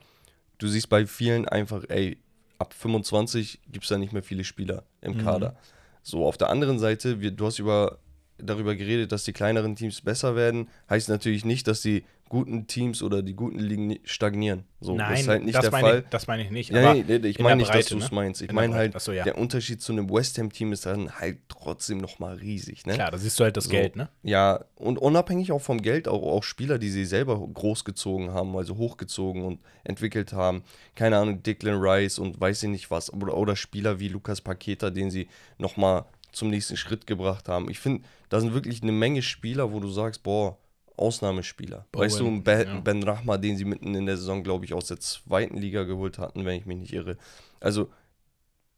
du 0.59 0.67
siehst 0.69 0.89
bei 0.89 1.07
vielen 1.07 1.47
einfach, 1.47 1.85
ey, 1.89 2.19
ab 2.59 2.75
25 2.75 3.61
gibt 3.71 3.85
es 3.85 3.89
da 3.89 3.99
nicht 3.99 4.13
mehr 4.13 4.23
viele 4.23 4.45
Spieler 4.45 4.85
im 5.01 5.15
Mhm. 5.17 5.25
Kader. 5.25 5.57
So, 6.03 6.27
auf 6.27 6.37
der 6.37 6.51
anderen 6.51 6.79
Seite, 6.79 7.21
wir, 7.21 7.31
du 7.31 7.47
hast 7.47 7.59
über, 7.59 7.99
darüber 8.39 8.75
geredet, 8.75 9.13
dass 9.13 9.25
die 9.25 9.33
kleineren 9.33 9.77
Teams 9.77 10.01
besser 10.01 10.37
werden. 10.37 10.69
Heißt 10.89 11.09
natürlich 11.09 11.45
nicht, 11.45 11.67
dass 11.69 11.83
die 11.83 12.05
guten 12.29 12.67
Teams 12.67 13.03
oder 13.03 13.23
die 13.23 13.35
guten 13.35 13.59
Ligen 13.59 13.87
ni- 13.89 14.01
stagnieren. 14.05 14.65
So, 14.81 14.95
Nein, 14.95 15.11
das 15.11 15.21
ist 15.21 15.29
halt 15.29 15.45
nicht 15.45 15.55
das, 15.57 15.63
der 15.63 15.71
meine 15.71 15.89
Fall. 15.89 16.05
Das 16.11 16.27
meine 16.27 16.43
ich 16.45 16.51
nicht. 16.51 16.71
Ja, 16.71 16.95
nee, 16.95 17.05
nee, 17.07 17.27
ich 17.29 17.39
in 17.39 17.43
meine 17.43 17.57
nicht, 17.57 17.69
dass 17.69 17.77
Breite, 17.77 17.95
du 17.95 17.99
es 17.99 18.11
ne? 18.11 18.15
meinst. 18.15 18.43
Ich 18.43 18.53
meine 18.53 18.75
halt. 18.75 18.95
Achso, 18.95 19.13
ja. 19.13 19.25
der 19.25 19.39
Unterschied 19.39 19.81
zu 19.83 19.93
einem 19.93 20.09
West 20.11 20.39
Ham-Team 20.39 20.73
ist 20.73 20.87
dann 20.87 21.19
halt 21.19 21.39
trotzdem 21.49 21.99
nochmal 21.99 22.37
riesig. 22.37 22.87
Ne? 22.87 22.95
Klar, 22.95 23.11
da 23.11 23.19
siehst 23.19 23.39
du 23.41 23.45
halt 23.45 23.57
das 23.57 23.65
So. 23.65 23.71
Geld, 23.71 23.97
ne? 23.97 24.09
Ja, 24.23 24.65
und 24.77 24.99
unabhängig 24.99 25.53
auch 25.53 25.61
vom 25.63 25.83
Geld, 25.83 26.07
auch, 26.09 26.23
auch 26.23 26.43
Spieler, 26.43 26.79
die 26.79 26.91
sie 26.91 27.05
selber 27.05 27.39
großgezogen 27.39 28.33
haben, 28.33 28.57
also 28.57 28.77
hochgezogen 28.77 29.43
und 29.45 29.61
entwickelt 29.85 30.33
haben. 30.33 30.63
Keine 30.95 31.19
Ahnung, 31.19 31.43
Declan 31.43 31.81
Rice 31.81 32.19
und 32.19 32.41
weiß 32.41 32.63
ich 32.63 32.69
nicht 32.69 32.91
was. 32.91 33.13
Oder, 33.13 33.37
oder 33.37 33.57
Spieler 33.57 33.99
wie 34.01 34.09
Lukas 34.09 34.41
Paqueta, 34.41 34.91
den 34.91 35.11
sie 35.11 35.29
nochmal 35.59 36.05
zum 36.33 36.51
nächsten 36.51 36.77
Schritt 36.77 37.07
gebracht 37.07 37.49
haben. 37.49 37.71
Ich 37.71 37.79
finde, 37.81 38.05
da 38.29 38.39
sind 38.41 38.55
wirklich 38.55 38.83
eine 38.83 38.93
Menge 38.93 39.23
Spieler, 39.23 39.73
wo 39.73 39.81
du 39.81 39.89
sagst, 39.89 40.23
boah, 40.23 40.57
Ausnahmespieler. 40.99 41.87
Bowen, 41.93 42.05
weißt 42.05 42.21
du, 42.21 42.41
Ben, 42.43 42.67
ja. 42.67 42.81
ben 42.81 43.03
Rahma, 43.03 43.39
den 43.39 43.57
sie 43.57 43.65
mitten 43.65 43.95
in 43.95 44.07
der 44.07 44.17
Saison, 44.17 44.43
glaube 44.43 44.65
ich, 44.65 44.75
aus 44.75 44.87
der 44.87 45.01
zweiten 45.01 45.57
Liga 45.57 45.85
geholt 45.85 46.19
hatten, 46.19 46.45
wenn 46.45 46.57
ich 46.59 46.67
mich 46.67 46.79
nicht 46.79 46.93
irre. 46.93 47.17
Also, 47.61 47.91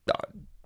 ja, 0.08 0.14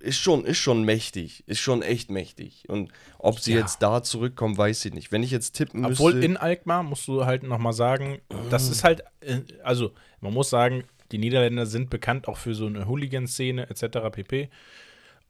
ist 0.00 0.18
schon, 0.18 0.44
ist 0.44 0.58
schon 0.58 0.84
mächtig. 0.84 1.44
Ist 1.46 1.60
schon 1.60 1.80
echt 1.82 2.10
mächtig. 2.10 2.64
Und 2.68 2.92
ob 3.18 3.40
sie 3.40 3.54
Ja. 3.54 3.60
jetzt 3.60 3.78
da 3.82 4.02
zurückkommen, 4.02 4.56
weiß 4.58 4.84
ich 4.84 4.92
nicht. 4.92 5.12
Wenn 5.12 5.22
ich 5.22 5.30
jetzt 5.30 5.52
tippen 5.52 5.84
Obwohl 5.84 6.12
müsste. 6.12 6.26
in 6.26 6.36
Alkmaar 6.36 6.82
musst 6.82 7.08
du 7.08 7.24
halt 7.24 7.42
nochmal 7.42 7.72
sagen, 7.72 8.20
das 8.50 8.68
ist 8.68 8.84
halt, 8.84 9.02
äh, 9.20 9.40
also 9.62 9.92
man 10.20 10.34
muss 10.34 10.50
sagen, 10.50 10.84
die 11.10 11.18
Niederländer 11.18 11.64
sind 11.66 11.88
bekannt 11.90 12.28
auch 12.28 12.36
für 12.36 12.54
so 12.54 12.66
eine 12.66 12.86
Hooligan-Szene 12.86 13.68
etc. 13.70 14.10
pp. 14.12 14.50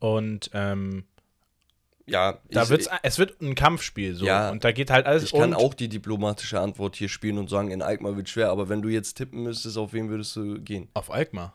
Und 0.01 0.51
ähm, 0.55 1.05
ja, 2.07 2.39
da 2.51 2.63
ich, 2.65 2.69
wird's, 2.69 2.89
es 3.03 3.19
wird 3.19 3.41
ein 3.41 3.55
Kampfspiel 3.55 4.15
so. 4.15 4.27
Ja. 4.27 4.51
und 4.51 4.65
da 4.65 4.73
geht 4.73 4.91
halt 4.91 5.07
alles 5.07 5.25
ich 5.25 5.33
kann 5.33 5.55
auch 5.55 5.75
die 5.75 5.89
diplomatische 5.89 6.61
Antwort 6.61 6.97
hier 6.97 7.09
spielen 7.09 7.39
und 7.39 7.49
sagen, 7.49 7.71
in 7.71 7.83
Alkmaar 7.83 8.17
wird 8.17 8.29
schwer, 8.29 8.51
aber 8.51 8.69
wenn 8.69 8.83
du 8.83 8.89
jetzt 8.89 9.15
tippen 9.15 9.43
müsstest, 9.43 9.79
auf 9.79 9.93
wen 9.93 10.09
würdest 10.11 10.37
du 10.37 10.61
gehen? 10.61 10.89
auf 10.95 11.11
Alkmaar. 11.11 11.55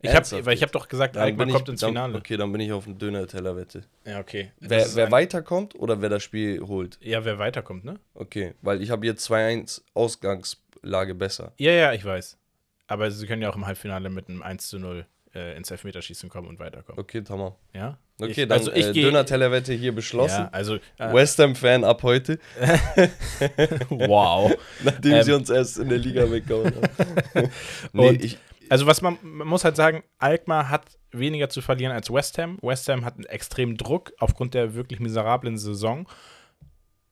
Ich 0.00 0.10
hab, 0.10 0.18
Ernsthaft 0.18 0.46
weil 0.46 0.54
ich 0.54 0.62
habe 0.62 0.70
doch 0.70 0.88
gesagt, 0.88 1.16
Dann 1.16 1.24
Alkmaar 1.24 1.48
kommt 1.48 1.62
ich, 1.62 1.72
ins 1.72 1.80
dann, 1.80 1.90
Finale. 1.90 2.18
Okay, 2.18 2.36
dann 2.36 2.52
bin 2.52 2.60
ich 2.60 2.70
auf 2.70 2.86
einen 2.86 2.98
Döner-Teller-Wette. 2.98 3.82
Ja, 4.06 4.20
okay. 4.20 4.52
Wer, 4.60 4.86
wer 4.94 5.10
weiterkommt 5.10 5.74
oder 5.74 6.00
wer 6.00 6.08
das 6.08 6.22
Spiel 6.22 6.60
holt? 6.60 6.98
Ja, 7.02 7.24
wer 7.24 7.40
weiterkommt, 7.40 7.84
ne? 7.84 7.98
Okay, 8.14 8.54
weil 8.62 8.80
ich 8.80 8.90
habe 8.90 9.04
jetzt 9.06 9.28
2-1 9.28 9.82
Ausgangslage 9.94 11.16
besser. 11.16 11.52
Ja, 11.58 11.72
ja, 11.72 11.92
ich 11.92 12.04
weiß. 12.04 12.38
Aber 12.86 13.10
sie 13.10 13.26
können 13.26 13.42
ja 13.42 13.50
auch 13.50 13.56
im 13.56 13.66
Halbfinale 13.66 14.08
mit 14.08 14.28
einem 14.28 14.42
1 14.42 14.68
zu 14.68 14.78
0 14.78 15.04
äh, 15.34 15.56
ins 15.56 15.70
Elfmeterschießen 15.70 16.28
kommen 16.28 16.46
und 16.46 16.60
weiterkommen. 16.60 17.00
Okay, 17.00 17.22
Tamam. 17.22 17.54
Ja? 17.74 17.98
Okay, 18.20 18.42
ich, 18.42 18.48
dann 18.48 18.58
also 18.58 18.72
ich 18.72 18.86
äh. 18.86 18.92
Döner-Teller-Wette 18.92 19.72
hier 19.74 19.94
beschlossen. 19.94 20.42
Ja, 20.42 20.48
also. 20.50 20.76
Äh, 20.98 21.12
West 21.12 21.38
Ham-Fan 21.38 21.84
ab 21.84 22.02
heute, 22.02 22.38
wow. 23.90 24.52
nachdem 24.82 25.12
Ähm. 25.14 25.22
sie 25.22 25.32
uns 25.32 25.50
erst 25.50 25.78
in 25.78 25.88
der 25.88 25.98
Liga 25.98 26.30
weggehauen 26.30 26.72
haben. 26.74 27.50
nee, 27.92 28.10
ich, 28.20 28.38
Also 28.68 28.86
was 28.86 29.02
man, 29.02 29.18
man 29.22 29.46
muss 29.46 29.64
halt 29.64 29.76
sagen, 29.76 30.02
Alkmaar 30.18 30.68
hat 30.68 30.98
weniger 31.12 31.48
zu 31.48 31.60
verlieren 31.60 31.92
als 31.92 32.12
West 32.12 32.38
Ham. 32.38 32.58
West 32.60 32.88
Ham 32.88 33.04
hat 33.04 33.14
einen 33.14 33.24
extremen 33.26 33.76
Druck 33.76 34.12
aufgrund 34.18 34.54
der 34.54 34.74
wirklich 34.74 34.98
miserablen 34.98 35.56
Saison. 35.56 36.08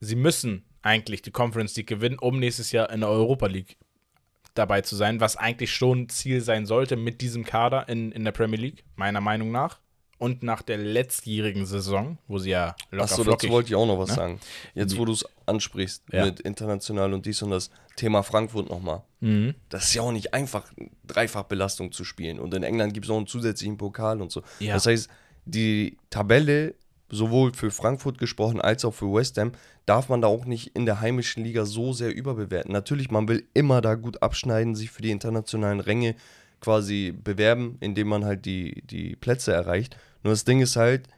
Sie 0.01 0.17
müssen 0.17 0.65
eigentlich 0.83 1.23
die 1.23 1.31
Conference 1.31 1.77
League 1.77 1.89
gewinnen, 1.89 2.19
um 2.19 2.39
nächstes 2.39 2.73
Jahr 2.73 2.91
in 2.91 3.01
der 3.01 3.11
Europa 3.11 3.47
League 3.47 3.77
dabei 4.55 4.81
zu 4.81 4.97
sein, 4.97 5.21
was 5.21 5.37
eigentlich 5.37 5.73
schon 5.73 6.09
Ziel 6.09 6.41
sein 6.41 6.67
sollte 6.67 6.97
mit 6.97 7.21
diesem 7.21 7.45
Kader 7.45 7.89
in, 7.89 8.13
in 8.13 8.25
der 8.25 8.33
Premier 8.33 8.59
League, 8.59 8.85
meiner 8.97 9.21
Meinung 9.21 9.53
nach. 9.53 9.81
Und 10.19 10.43
nach 10.43 10.63
der 10.63 10.79
letztjährigen 10.79 11.67
Saison, 11.67 12.17
wo 12.27 12.39
sie 12.39 12.51
ja 12.51 12.75
locker 12.91 13.05
Achso, 13.05 13.25
dazu 13.25 13.49
wollte 13.51 13.69
ich 13.69 13.75
auch 13.75 13.87
noch 13.87 13.99
was 13.99 14.11
ne? 14.11 14.15
sagen. 14.15 14.41
Jetzt, 14.75 14.97
wo 14.97 15.05
du 15.05 15.13
es 15.13 15.25
ansprichst 15.45 16.05
Ja. 16.11 16.25
mit 16.25 16.41
international 16.41 17.13
und 17.13 17.27
dies 17.27 17.43
und 17.43 17.51
das 17.51 17.71
Thema 17.97 18.23
Frankfurt 18.23 18.71
nochmal. 18.71 19.03
Mhm. 19.21 19.55
Das 19.69 19.85
ist 19.85 19.95
ja 19.95 20.03
auch 20.03 20.13
nicht 20.13 20.33
einfach, 20.33 20.73
Dreifachbelastung 21.07 21.93
zu 21.93 22.05
spielen. 22.05 22.39
Und 22.39 22.55
in 22.55 22.63
England 22.63 22.95
gibt 22.95 23.07
es 23.07 23.11
auch 23.11 23.17
einen 23.17 23.27
zusätzlichen 23.27 23.77
Pokal 23.77 24.23
und 24.23 24.33
so. 24.33 24.43
Ja. 24.59 24.75
Das 24.75 24.87
heißt, 24.87 25.09
die 25.45 25.99
Tabelle, 26.11 26.75
sowohl 27.11 27.53
für 27.55 27.71
Frankfurt 27.71 28.19
gesprochen 28.19 28.61
als 28.61 28.85
auch 28.85 28.95
für 28.95 29.13
West 29.13 29.37
Ham, 29.39 29.53
darf 29.85 30.09
man 30.09 30.21
da 30.21 30.29
auch 30.29 30.45
nicht 30.45 30.75
in 30.75 30.87
der 30.87 31.01
heimischen 31.01 31.45
Liga 31.45 31.65
so 31.65 31.93
sehr 31.93 32.15
überbewerten. 32.15 32.73
Natürlich, 32.73 33.11
man 33.11 33.29
will 33.29 33.47
immer 33.55 33.81
da 33.81 33.95
gut 33.95 34.23
abschneiden, 34.23 34.75
sich 34.75 34.91
für 34.91 35.03
die 35.03 35.11
internationalen 35.11 35.81
Ränge 35.81 36.17
quasi 36.61 37.13
bewerben, 37.13 37.77
indem 37.81 38.09
man 38.09 38.25
halt 38.25 38.45
die, 38.45 38.83
die 38.87 39.17
Plätze 39.17 39.53
erreicht. 39.53 39.97
Nur 40.23 40.33
das 40.33 40.45
Ding 40.45 40.61
ist 40.61 40.77
halt, 40.77 41.09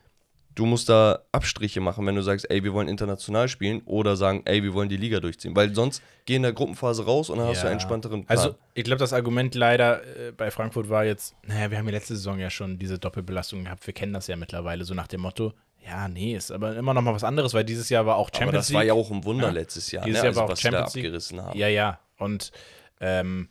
du 0.55 0.67
musst 0.67 0.89
da 0.89 1.21
Abstriche 1.31 1.81
machen, 1.81 2.05
wenn 2.07 2.17
du 2.17 2.23
sagst, 2.23 2.51
ey, 2.51 2.65
wir 2.65 2.73
wollen 2.75 2.89
international 2.89 3.49
spielen 3.49 3.81
oder 3.85 4.17
sagen, 4.17 4.43
ey, 4.45 4.63
wir 4.63 4.75
wollen 4.75 4.89
die 4.89 4.97
Liga 4.97 5.21
durchziehen. 5.21 5.55
Weil 5.55 5.73
sonst 5.75 6.03
geh 6.27 6.35
in 6.35 6.43
der 6.43 6.53
Gruppenphase 6.53 7.05
raus 7.05 7.31
und 7.31 7.39
dann 7.39 7.47
hast 7.47 7.59
du 7.59 7.67
Ja. 7.67 7.71
einen 7.71 7.75
entspannteren 7.75 8.27
Plan. 8.27 8.37
Also, 8.39 8.57
ich 8.75 8.83
glaube, 8.85 8.99
das 8.99 9.13
Argument 9.13 9.55
leider 9.55 10.03
äh, 10.29 10.33
bei 10.33 10.51
Frankfurt 10.51 10.89
war 10.91 11.05
jetzt, 11.05 11.35
naja, 11.47 11.71
wir 11.71 11.79
haben 11.79 11.87
ja 11.87 11.93
letzte 11.93 12.17
Saison 12.17 12.39
ja 12.41 12.51
schon 12.51 12.79
diese 12.79 12.99
Doppelbelastung 12.99 13.65
gehabt, 13.65 13.87
wir 13.87 13.95
kennen 13.95 14.13
das 14.13 14.27
ja 14.27 14.37
mittlerweile, 14.37 14.85
so 14.85 14.95
nach 14.95 15.07
dem 15.07 15.21
Motto, 15.21 15.53
ja, 15.87 16.09
nee, 16.09 16.35
ist 16.37 16.51
aber 16.51 16.77
immer 16.77 16.93
noch 16.93 17.03
mal 17.03 17.15
was 17.15 17.25
anderes, 17.25 17.55
weil 17.55 17.65
dieses 17.65 17.89
Jahr 17.89 18.05
war 18.05 18.17
auch 18.17 18.29
Champions 18.31 18.49
Aber 18.49 18.57
das 18.59 18.69
League. 18.69 18.77
war 18.77 18.85
ja 18.85 18.93
auch 18.95 19.11
ein 19.13 19.25
Wunder 19.25 19.47
Ja. 19.47 19.53
letztes 19.53 19.91
Jahr, 19.93 20.05
Dieses 20.05 20.21
ne? 20.21 20.25
Jahr 20.25 20.29
also, 20.31 20.41
war 20.41 20.47
auch 20.47 20.51
was 20.51 20.61
Champions 20.61 20.95
League. 20.95 21.05
abgerissen 21.07 21.41
haben. 21.43 21.57
Ja, 21.59 21.69
ja. 21.69 22.01
Und 22.19 22.51
ähm, 23.01 23.49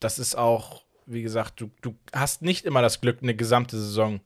das 0.00 0.18
ist 0.18 0.36
auch, 0.36 0.84
wie 1.06 1.22
gesagt, 1.22 1.60
du, 1.60 1.70
du 1.82 1.96
hast 2.12 2.42
nicht 2.42 2.64
immer 2.64 2.82
das 2.82 3.00
Glück, 3.00 3.18
eine 3.22 3.34
gesamte 3.34 3.76
Saison, 3.76 4.20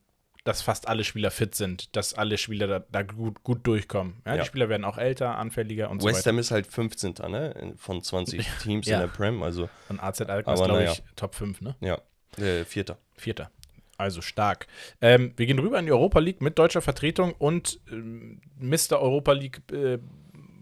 dass 0.44 0.62
fast 0.62 0.88
alle 0.88 1.04
Spieler 1.04 1.30
fit 1.30 1.54
sind, 1.54 1.94
dass 1.96 2.14
alle 2.14 2.38
Spieler 2.38 2.66
da, 2.66 2.78
da 2.90 3.02
gut, 3.02 3.42
gut 3.42 3.66
durchkommen. 3.66 4.22
Ja, 4.24 4.36
Ja. 4.36 4.42
Die 4.42 4.46
Spieler 4.46 4.68
werden 4.68 4.84
auch 4.84 4.96
älter, 4.96 5.36
anfälliger 5.36 5.90
und 5.90 6.00
so 6.00 6.08
West 6.08 6.20
weiter. 6.20 6.30
Ham 6.30 6.38
ist 6.38 6.50
halt 6.50 6.66
15. 6.66 7.14
Ne? 7.28 7.74
Von 7.76 8.02
20 8.02 8.46
Teams 8.62 8.86
in 8.86 8.98
der 8.98 9.08
Prem, 9.08 9.42
also 9.42 9.68
Und 9.88 10.02
AZ 10.02 10.22
Alkmaar 10.22 10.54
ist, 10.54 10.64
glaube 10.64 10.84
ich, 10.84 11.02
Top 11.16 11.34
5, 11.34 11.60
ne? 11.60 11.76
ja, 11.80 12.00
äh, 12.38 12.64
Vierter. 12.64 12.98
Vierter. 13.16 13.50
Also 13.98 14.22
stark. 14.22 14.66
Ähm, 15.02 15.34
wir 15.36 15.44
gehen 15.44 15.58
rüber 15.58 15.78
in 15.78 15.84
die 15.84 15.92
Europa 15.92 16.20
League 16.20 16.40
mit 16.40 16.58
deutscher 16.58 16.80
Vertretung 16.80 17.34
und 17.34 17.80
ähm, 17.90 18.40
Mr. 18.58 18.98
Europa 18.98 19.32
League 19.32 19.60
äh, 19.72 19.98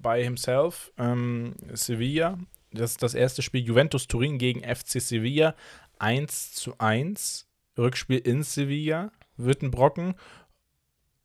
by 0.03 0.23
himself, 0.23 0.93
ähm, 0.99 1.55
Sevilla. 1.73 2.37
Das 2.73 2.93
ist 2.93 3.03
das 3.03 3.15
erste 3.15 3.43
Spiel 3.43 3.65
Juventus 3.65 4.09
Turin 4.09 4.39
gegen 4.39 4.63
FC 4.63 5.01
Sevilla. 5.01 5.55
1 5.99 6.53
zu 6.53 6.79
1. 6.79 7.49
Rückspiel 7.77 8.19
in 8.19 8.43
Sevilla. 8.43 9.13
Wird 9.37 9.63
ein 9.63 9.71
Brocken. 9.71 10.15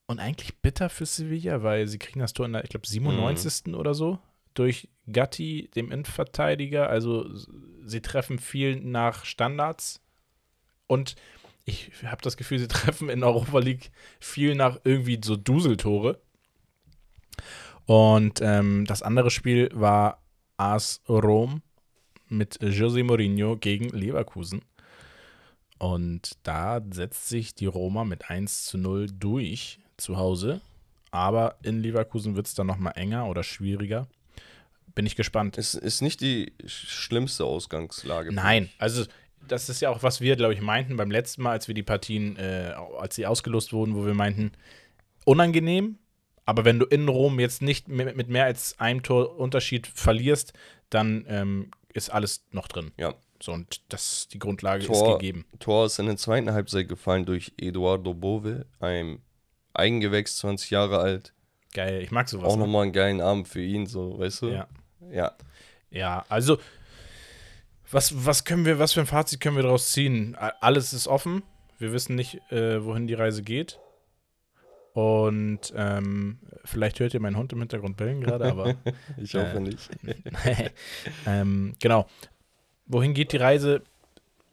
Und 0.06 0.20
eigentlich 0.20 0.58
bitter 0.58 0.90
für 0.90 1.06
Sevilla, 1.06 1.64
weil 1.64 1.88
sie 1.88 2.00
kriegen 2.00 2.20
das 2.20 2.34
Tor 2.34 2.46
in 2.46 2.54
der, 2.54 2.64
ich 2.64 2.70
glaube, 2.70 2.88
97. 2.88 3.74
oder 3.74 3.94
so. 3.94 4.20
Durch 4.54 4.90
Gatti, 5.12 5.70
dem 5.76 5.92
Innenverteidiger. 5.92 6.90
Also 6.90 7.26
sie 7.86 8.02
treffen 8.02 8.40
viel 8.40 8.80
nach 8.80 9.26
Standards. 9.26 10.02
Und 10.88 11.16
ich 11.66 11.92
habe 12.04 12.22
das 12.22 12.38
Gefühl, 12.38 12.60
sie 12.60 12.68
treffen 12.70 13.10
in 13.10 13.24
Europa 13.24 13.60
League 13.60 13.92
viel 14.20 14.56
nach 14.56 14.80
irgendwie 14.84 15.20
so 15.24 15.36
Duseltore. 15.36 16.22
Und 17.86 18.40
ähm, 18.42 18.86
das 18.86 19.02
andere 19.02 19.30
Spiel 19.30 19.70
war 19.74 20.23
AS 20.64 21.02
Rom 21.10 21.62
mit 22.30 22.58
José 22.62 23.04
Mourinho 23.04 23.58
gegen 23.58 23.90
Leverkusen. 23.90 24.62
Und 25.78 26.32
da 26.44 26.82
setzt 26.92 27.28
sich 27.28 27.54
die 27.56 27.66
Roma 27.66 28.04
mit 28.06 28.30
1 28.30 28.66
zu 28.66 28.78
0 28.78 29.08
durch 29.12 29.80
zu 29.98 30.18
Hause. 30.18 30.62
Aber 31.12 31.58
in 31.64 31.82
Leverkusen 31.82 32.36
wird 32.36 32.48
es 32.48 32.56
dann 32.56 32.68
nochmal 32.68 32.94
enger 32.96 33.28
oder 33.28 33.44
schwieriger. 33.44 34.08
Bin 34.96 35.06
ich 35.06 35.16
gespannt. 35.16 35.58
Ist, 35.58 35.74
ist 35.74 36.02
nicht 36.02 36.22
die 36.22 36.54
sch- 36.64 36.88
schlimmste 36.88 37.44
Ausgangslage. 37.46 38.32
Nein, 38.34 38.70
also 38.78 39.06
das 39.48 39.68
ist 39.68 39.82
ja 39.82 39.90
auch, 39.90 40.02
was 40.04 40.22
wir, 40.22 40.36
glaube 40.38 40.54
ich, 40.54 40.62
meinten 40.62 40.96
beim 40.96 41.12
letzten 41.12 41.42
Mal, 41.44 41.52
als 41.52 41.68
wir 41.68 41.76
die 41.76 41.84
Partien, 41.84 42.38
äh, 42.38 42.74
als 42.98 43.16
sie 43.16 43.26
ausgelost 43.26 43.74
wurden, 43.74 43.96
wo 43.96 44.06
wir 44.06 44.14
meinten, 44.14 44.52
unangenehm, 45.26 45.98
aber 46.46 46.66
wenn 46.66 46.80
du 46.80 46.86
in 46.86 47.08
Rom 47.08 47.40
jetzt 47.40 47.62
nicht 47.62 47.88
mit, 47.88 48.28
mehr 48.30 48.46
als 48.46 48.80
einem 48.80 49.04
Tor 49.04 49.38
Unterschied 49.38 49.88
verlierst, 49.88 50.54
dann 50.90 51.26
ähm, 51.28 51.72
ist 51.94 52.10
alles 52.10 52.46
noch 52.52 52.68
drin. 52.68 52.92
Ja. 52.98 53.14
So, 53.42 53.52
und 53.52 53.82
das, 53.90 54.28
die 54.30 54.40
Grundlage 54.40 54.84
ist 54.84 54.88
Tor- 54.88 55.18
gegeben. 55.18 55.46
Tor 55.60 55.86
ist 55.86 56.00
in 56.00 56.06
der 56.06 56.18
zweiten 56.18 56.52
Halbzeit 56.54 56.88
gefallen 56.88 57.26
durch 57.26 57.52
Eduardo 57.58 58.14
Bove, 58.14 58.66
ein 58.80 59.20
Eigengewächs, 59.74 60.38
20 60.38 60.70
Jahre 60.70 61.00
alt. 61.00 61.34
Geil, 61.74 62.02
ich 62.02 62.12
mag 62.12 62.30
sowas. 62.30 62.48
Auch 62.48 62.56
ne? 62.56 62.62
nochmal 62.64 62.84
einen 62.84 62.94
geilen 62.94 63.22
Abend 63.22 63.48
für 63.48 63.62
ihn, 63.62 63.86
so, 63.86 64.18
weißt 64.20 64.44
du? 64.44 64.50
Ja. 64.50 64.68
Ja. 65.12 65.36
Ja, 65.90 66.26
also 66.30 66.58
was, 67.92 68.26
was 68.26 68.44
können 68.46 68.66
wir, 68.66 68.80
was 68.80 68.94
für 68.94 69.02
ein 69.02 69.06
Fazit 69.08 69.40
können 69.40 69.56
wir 69.56 69.64
daraus 69.64 69.92
ziehen? 69.92 70.36
Alles 70.36 70.94
ist 70.94 71.08
offen. 71.08 71.44
Wir 71.78 71.92
wissen 71.92 72.16
nicht, 72.16 72.40
äh, 72.52 72.84
wohin 72.84 73.08
die 73.08 73.14
Reise 73.14 73.44
geht. 73.44 73.80
Und 74.94 75.74
ähm, 75.76 76.38
vielleicht 76.66 77.00
hört 77.00 77.14
ihr 77.16 77.20
meinen 77.20 77.38
Hund 77.38 77.52
im 77.52 77.60
Hintergrund 77.60 77.98
bellen 77.98 78.22
gerade, 78.22 78.46
aber 78.46 78.76
Ich 79.18 79.34
hoffe 79.34 79.58
Äh, 79.58 79.60
nicht. 79.60 79.90
ähm, 81.26 81.74
genau. 81.82 82.08
Wohin 82.86 83.14
geht 83.14 83.32
die 83.32 83.38
Reise? 83.38 83.82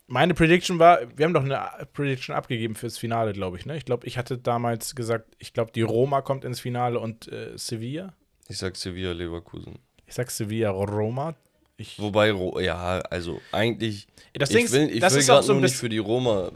Meine 0.06 0.34
Prediction 0.34 0.78
war, 0.78 1.00
wir 1.14 1.26
haben 1.26 1.34
doch 1.34 1.44
eine 1.44 1.86
Prediction 1.92 2.34
abgegeben 2.34 2.74
fürs 2.74 2.96
Finale, 2.98 3.32
glaube 3.32 3.58
ich. 3.58 3.66
Ne? 3.66 3.76
Ich 3.76 3.84
glaube, 3.84 4.06
ich 4.06 4.18
hatte 4.18 4.38
damals 4.38 4.94
gesagt, 4.94 5.36
ich 5.38 5.52
glaube, 5.52 5.72
die 5.72 5.82
Roma 5.82 6.22
kommt 6.22 6.44
ins 6.44 6.58
Finale 6.58 6.98
und 6.98 7.30
äh, 7.30 7.56
Sevilla. 7.56 8.14
Ich 8.48 8.58
sag 8.58 8.76
Sevilla 8.76 9.12
Leverkusen. 9.12 9.78
Ich 10.06 10.14
sag 10.14 10.30
Sevilla 10.30 10.70
Roma. 10.70 11.36
Ich, 11.76 11.98
Wobei, 11.98 12.32
ja, 12.62 12.98
also 13.10 13.40
eigentlich, 13.52 14.08
das 14.34 14.50
ich 14.50 14.56
Ding 14.56 14.72
will, 14.72 14.90
ich 14.90 15.00
das 15.00 15.14
will 15.14 15.20
ist 15.20 15.30
auch 15.30 15.42
so 15.42 15.52
ein 15.52 15.56
nur 15.56 15.62
nicht 15.62 15.76
für 15.76 15.88
die 15.88 15.98
Roma 15.98 16.50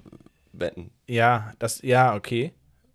wetten. 0.53 0.91
Ja, 1.07 1.53
das, 1.59 1.81
ja, 1.83 2.15
okay. 2.15 2.53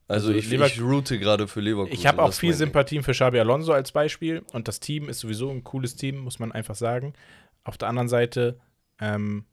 Also, 0.09 0.29
Also 0.29 0.39
ich, 0.39 0.51
ich 0.51 0.81
route 0.81 1.19
gerade 1.19 1.47
für 1.47 1.61
Leverkusen. 1.61 1.93
Ich 1.93 2.07
habe 2.07 2.21
auch 2.23 2.33
viel. 2.33 2.53
Sympathien 2.53 3.03
für 3.03 3.11
Xabi 3.11 3.39
Alonso 3.39 3.71
als 3.73 3.91
Beispiel 3.91 4.41
und 4.53 4.67
das 4.67 4.79
Team 4.79 5.07
ist 5.07 5.19
sowieso 5.19 5.49
ein 5.51 5.63
cooles 5.63 5.95
Team, 5.95 6.17
muss 6.17 6.39
man 6.39 6.51
einfach 6.51 6.75
sagen. 6.75 7.13
Auf 7.63 7.77
der 7.77 7.87
anderen 7.89 8.09
Seite, 8.09 8.59
ähm, 8.99 9.45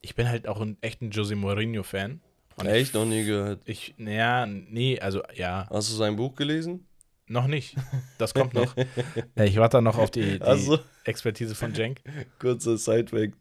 ich 0.00 0.14
bin 0.14 0.28
halt 0.28 0.46
auch 0.46 0.60
ein 0.60 0.76
echter 0.80 1.06
Jose 1.06 1.34
Mourinho-Fan. 1.34 2.20
Echt 2.64 2.94
noch 2.94 3.04
nie 3.04 3.24
gehört. 3.24 3.62
Ich, 3.64 3.94
naja, 3.98 4.46
nee, 4.46 5.00
also 5.00 5.22
ja. 5.34 5.66
Hast 5.70 5.90
du 5.90 5.96
sein 5.96 6.14
Buch 6.14 6.36
gelesen? 6.36 6.86
Noch 7.26 7.48
nicht. 7.48 7.74
Das 8.18 8.34
kommt 8.34 8.54
noch. 8.54 8.76
Äh, 9.36 9.46
ich 9.46 9.56
warte 9.56 9.82
noch 9.82 9.98
auf 9.98 10.12
die, 10.12 10.38
die 10.38 10.40
Also, 10.42 10.78
Expertise 11.04 11.54
von 11.56 11.74
Jenk. 11.74 12.02
kurzer 12.38 12.76
Sidefact. 12.78 13.34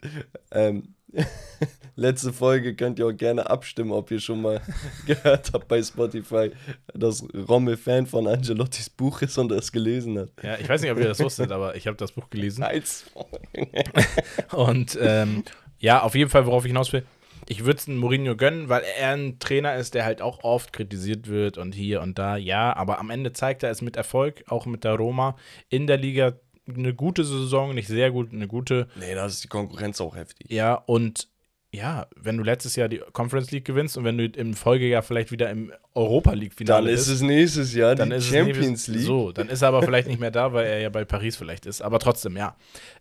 Ähm, 0.51 0.95
letzte 1.95 2.34
Folge 2.34 2.76
könnt 2.76 2.99
ihr 2.99 3.08
auch 3.08 3.15
gerne 3.15 3.49
abstimmen, 3.49 3.91
ob 3.91 4.12
ihr 4.12 4.19
schon 4.19 4.41
mal 4.41 4.62
gehört 5.06 5.52
habt 5.54 5.67
bei 5.67 5.82
Spotify, 5.82 6.52
dass 6.93 7.26
Rommel 7.47 7.78
Fan 7.78 8.08
von 8.08 8.28
Angelottis 8.28 8.89
Buch 8.89 9.21
ist 9.21 9.38
und 9.38 9.52
es 9.52 9.71
gelesen 9.71 10.19
hat. 10.19 10.30
Ja, 10.41 10.58
ich 10.58 10.67
weiß 10.67 10.82
nicht, 10.82 10.91
ob 10.91 10.97
ihr 10.97 11.08
das 11.08 11.19
wusstet, 11.19 11.52
aber 11.52 11.76
ich 11.76 11.88
habe 11.88 11.97
das 11.97 12.12
Buch 12.12 12.30
gelesen. 12.30 12.62
Nice. 12.62 13.06
Und 14.52 14.97
ähm, 15.02 15.43
ja, 15.80 16.02
auf 16.02 16.15
jeden 16.15 16.30
Fall, 16.30 16.45
worauf 16.45 16.63
ich 16.63 16.69
hinaus 16.69 16.93
will, 16.93 17.04
ich 17.47 17.65
würde 17.65 17.78
es 17.78 17.88
Mourinho 17.88 18.36
gönnen, 18.36 18.69
weil 18.69 18.84
er 18.97 19.12
ein 19.12 19.38
Trainer 19.39 19.76
ist, 19.76 19.95
der 19.95 20.06
halt 20.06 20.21
auch 20.21 20.43
oft 20.43 20.71
kritisiert 20.71 21.28
wird 21.28 21.58
und 21.58 21.76
hier 21.76 22.02
und 22.02 22.17
da, 22.17 22.38
ja, 22.38 22.73
aber 22.76 22.99
am 22.99 23.10
Ende 23.10 23.34
zeigt 23.34 23.63
er 23.63 23.71
es 23.71 23.82
mit 23.82 23.97
Erfolg, 23.97 24.43
auch 24.47 24.65
mit 24.65 24.84
der 24.84 24.93
Roma, 24.93 25.36
in 25.69 25.88
der 25.88 25.97
Liga 25.97 26.34
eine 26.67 26.93
gute 26.93 27.23
Saison, 27.23 27.73
nicht 27.73 27.88
sehr 27.88 28.12
gut, 28.12 28.32
eine 28.32 28.47
gute, 28.47 28.88
Nee, 28.95 29.15
da 29.15 29.26
ist 29.26 29.43
die 29.43 29.47
Konkurrenz 29.47 29.99
auch 30.02 30.15
heftig. 30.15 30.52
ja, 30.52 30.76
und 30.76 31.28
ja, 31.76 32.06
wenn 32.15 32.38
du 32.38 32.43
letztes 32.43 32.76
Jahr 32.76 32.88
die 32.88 33.02
Conference 33.13 33.49
League 33.49 33.65
gewinnst 33.65 33.97
und 33.97 34.04
wenn 34.04 34.15
du 34.15 34.26
im 34.26 34.54
Folgejahr 34.54 35.02
vielleicht 35.02 35.32
wieder 35.32 35.49
im 35.49 35.73
Europa 35.95 36.30
Dann 36.30 36.39
League-Finale 36.39 36.91
ist 36.91 37.08
es 37.08 37.21
nächstes 37.21 37.73
Jahr 37.73 37.95
dann 37.95 38.12
die 38.12 38.17
ist 38.17 38.28
Champions 38.28 38.82
es 38.82 38.88
League. 38.89 39.02
So, 39.06 39.32
dann 39.32 39.49
ist 39.49 39.63
er 39.63 39.69
aber 39.69 39.82
vielleicht 39.82 40.08
nicht 40.08 40.19
mehr 40.19 40.30
da, 40.30 40.54
weil 40.54 40.67
er 40.67 40.80
ja 40.82 40.89
bei 40.89 41.04
Paris 41.04 41.36
vielleicht 41.36 41.65
ist. 41.65 41.82
Aber 41.82 41.97
trotzdem, 41.97 42.38
ja. 42.38 42.56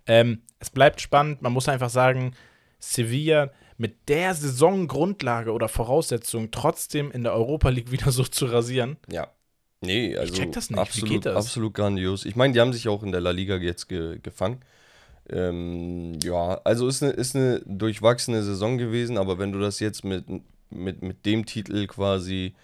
Ähm, 0.07 0.41
es 0.59 0.71
bleibt 0.71 1.03
spannend. 1.03 1.43
Man 1.43 1.53
muss 1.53 1.69
einfach 1.69 1.91
sagen, 1.91 2.35
Sevilla 2.79 3.51
mit 3.77 4.09
der 4.09 4.33
Saisongrundlage 4.33 5.53
oder 5.53 5.69
Voraussetzung 5.69 6.51
trotzdem 6.51 7.11
in 7.11 7.25
der 7.25 7.35
Europa 7.35 7.69
League 7.69 7.91
wieder 7.93 8.11
so 8.11 8.25
zu 8.25 8.47
rasieren. 8.47 8.97
Ja. 9.11 9.29
Nee, 9.83 10.17
also 10.17 10.33
check 10.33 10.53
das 10.53 10.71
nicht. 10.71 10.79
Wie 10.79 10.81
absolut, 10.81 11.11
geht 11.11 11.27
das? 11.27 11.37
absolut 11.37 11.75
grandios. 11.75 12.25
Ich 12.25 12.37
meine, 12.37 12.55
die 12.55 12.61
haben 12.61 12.73
sich 12.73 12.89
auch 12.89 13.03
in 13.03 13.13
der 13.13 13.21
La 13.21 13.31
Liga 13.33 13.57
jetzt 13.57 13.89
ge 13.89 14.19
gefangen. 14.23 14.61
Ähm, 15.29 16.19
ja, 16.23 16.61
also 16.65 16.89
ist 16.89 17.03
eine, 17.03 17.13
ist 17.13 17.37
eine 17.37 17.61
durchwachsene 17.67 18.43
Saison 18.43 18.79
gewesen, 18.79 19.19
aber 19.19 19.39
wenn 19.39 19.53
du 19.53 19.61
das 19.61 19.81
jetzt 19.81 20.05
mit, 20.05 20.25
mit, 20.71 21.03
mit 21.03 21.27
dem 21.27 21.47
Titel 21.47 21.87
quasi 21.87 22.55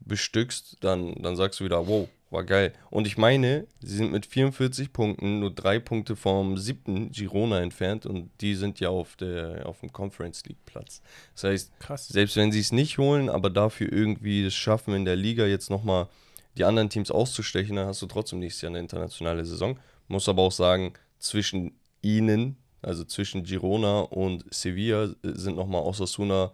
bestückst, 0.00 0.78
dann, 0.80 1.14
dann 1.22 1.36
sagst 1.36 1.60
du 1.60 1.64
wieder, 1.64 1.86
wow, 1.86 2.08
war 2.30 2.44
geil. 2.44 2.72
Und 2.90 3.06
ich 3.06 3.16
meine, 3.16 3.66
sie 3.80 3.96
sind 3.96 4.12
mit 4.12 4.26
44 4.26 4.92
Punkten 4.92 5.40
nur 5.40 5.52
drei 5.52 5.78
Punkte 5.78 6.16
vom 6.16 6.58
siebten 6.58 7.10
Girona 7.10 7.60
entfernt 7.60 8.06
und 8.06 8.30
die 8.40 8.54
sind 8.54 8.80
ja 8.80 8.90
auf, 8.90 9.16
der, 9.16 9.66
auf 9.66 9.80
dem 9.80 9.92
Conference 9.92 10.44
League 10.44 10.64
Platz. 10.66 11.00
Das 11.34 11.44
heißt, 11.44 11.80
Krass. 11.80 12.08
selbst 12.08 12.36
wenn 12.36 12.52
sie 12.52 12.60
es 12.60 12.72
nicht 12.72 12.98
holen, 12.98 13.28
aber 13.28 13.50
dafür 13.50 13.90
irgendwie 13.92 14.44
es 14.44 14.54
schaffen, 14.54 14.94
in 14.94 15.04
der 15.04 15.16
Liga 15.16 15.46
jetzt 15.46 15.70
nochmal 15.70 16.08
die 16.56 16.64
anderen 16.64 16.88
Teams 16.90 17.10
auszustechen, 17.10 17.76
dann 17.76 17.86
hast 17.86 18.00
du 18.02 18.06
trotzdem 18.06 18.38
nächstes 18.40 18.62
Jahr 18.62 18.70
eine 18.70 18.78
internationale 18.80 19.44
Saison. 19.44 19.78
Muss 20.08 20.28
aber 20.28 20.42
auch 20.42 20.52
sagen, 20.52 20.92
zwischen 21.18 21.72
ihnen, 22.02 22.56
also 22.82 23.04
zwischen 23.04 23.44
Girona 23.44 24.00
und 24.00 24.44
Sevilla, 24.54 25.04
äh, 25.04 25.12
sind 25.22 25.56
nochmal 25.56 25.82
Osasuna, 25.82 26.52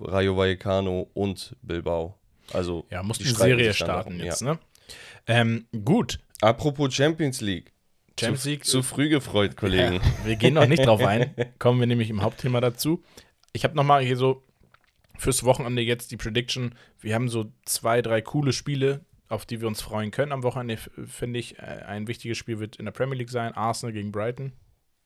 Rayo 0.00 0.36
Vallecano 0.36 1.08
und 1.14 1.54
Bilbao. 1.62 2.16
Also 2.52 2.86
Ja, 2.90 3.02
muss 3.02 3.18
die 3.18 3.24
Serie 3.28 3.72
starten 3.74 4.18
jetzt, 4.20 4.40
ja. 4.42 4.54
ne? 4.54 4.58
Ähm, 5.26 5.66
gut. 5.84 6.18
Apropos 6.40 6.94
Champions 6.94 7.40
League. 7.40 7.72
Champions 8.18 8.42
zu, 8.42 8.48
League- 8.48 8.64
Zu 8.64 8.82
früh 8.82 9.08
gefreut, 9.08 9.56
Kollegen. 9.58 9.94
Ja, 9.94 10.00
wir 10.26 10.36
gehen 10.36 10.54
noch 10.54 10.66
nicht 10.66 10.84
drauf 10.86 11.02
ein. 11.02 11.34
Kommen 11.58 11.80
wir 11.80 11.86
nämlich 11.86 12.10
im 12.10 12.22
Hauptthema 12.22 12.60
dazu. 12.60 13.02
Ich 13.52 13.64
habe 13.64 13.74
nochmal 13.74 14.02
hier 14.04 14.16
so 14.16 14.42
fürs 15.18 15.44
Wochenende 15.44 15.82
jetzt 15.82 16.10
die 16.12 16.16
Prediction. 16.16 16.74
Wir 17.00 17.14
haben 17.14 17.28
so 17.28 17.46
zwei, 17.64 18.02
drei 18.02 18.20
coole 18.20 18.52
Spiele, 18.52 19.00
auf 19.28 19.44
die 19.46 19.60
wir 19.60 19.68
uns 19.68 19.82
freuen 19.82 20.10
können. 20.10 20.32
Am 20.32 20.42
Wochenende 20.42 20.78
finde 21.06 21.38
ich, 21.38 21.58
äh, 21.58 21.62
ein 21.62 22.06
wichtiges 22.08 22.38
Spiel 22.38 22.58
wird 22.60 22.76
in 22.76 22.84
der 22.84 22.92
Premier 22.92 23.16
League 23.16 23.30
sein. 23.30 23.52
Arsenal 23.54 23.92
gegen 23.92 24.12
Brighton. 24.12 24.52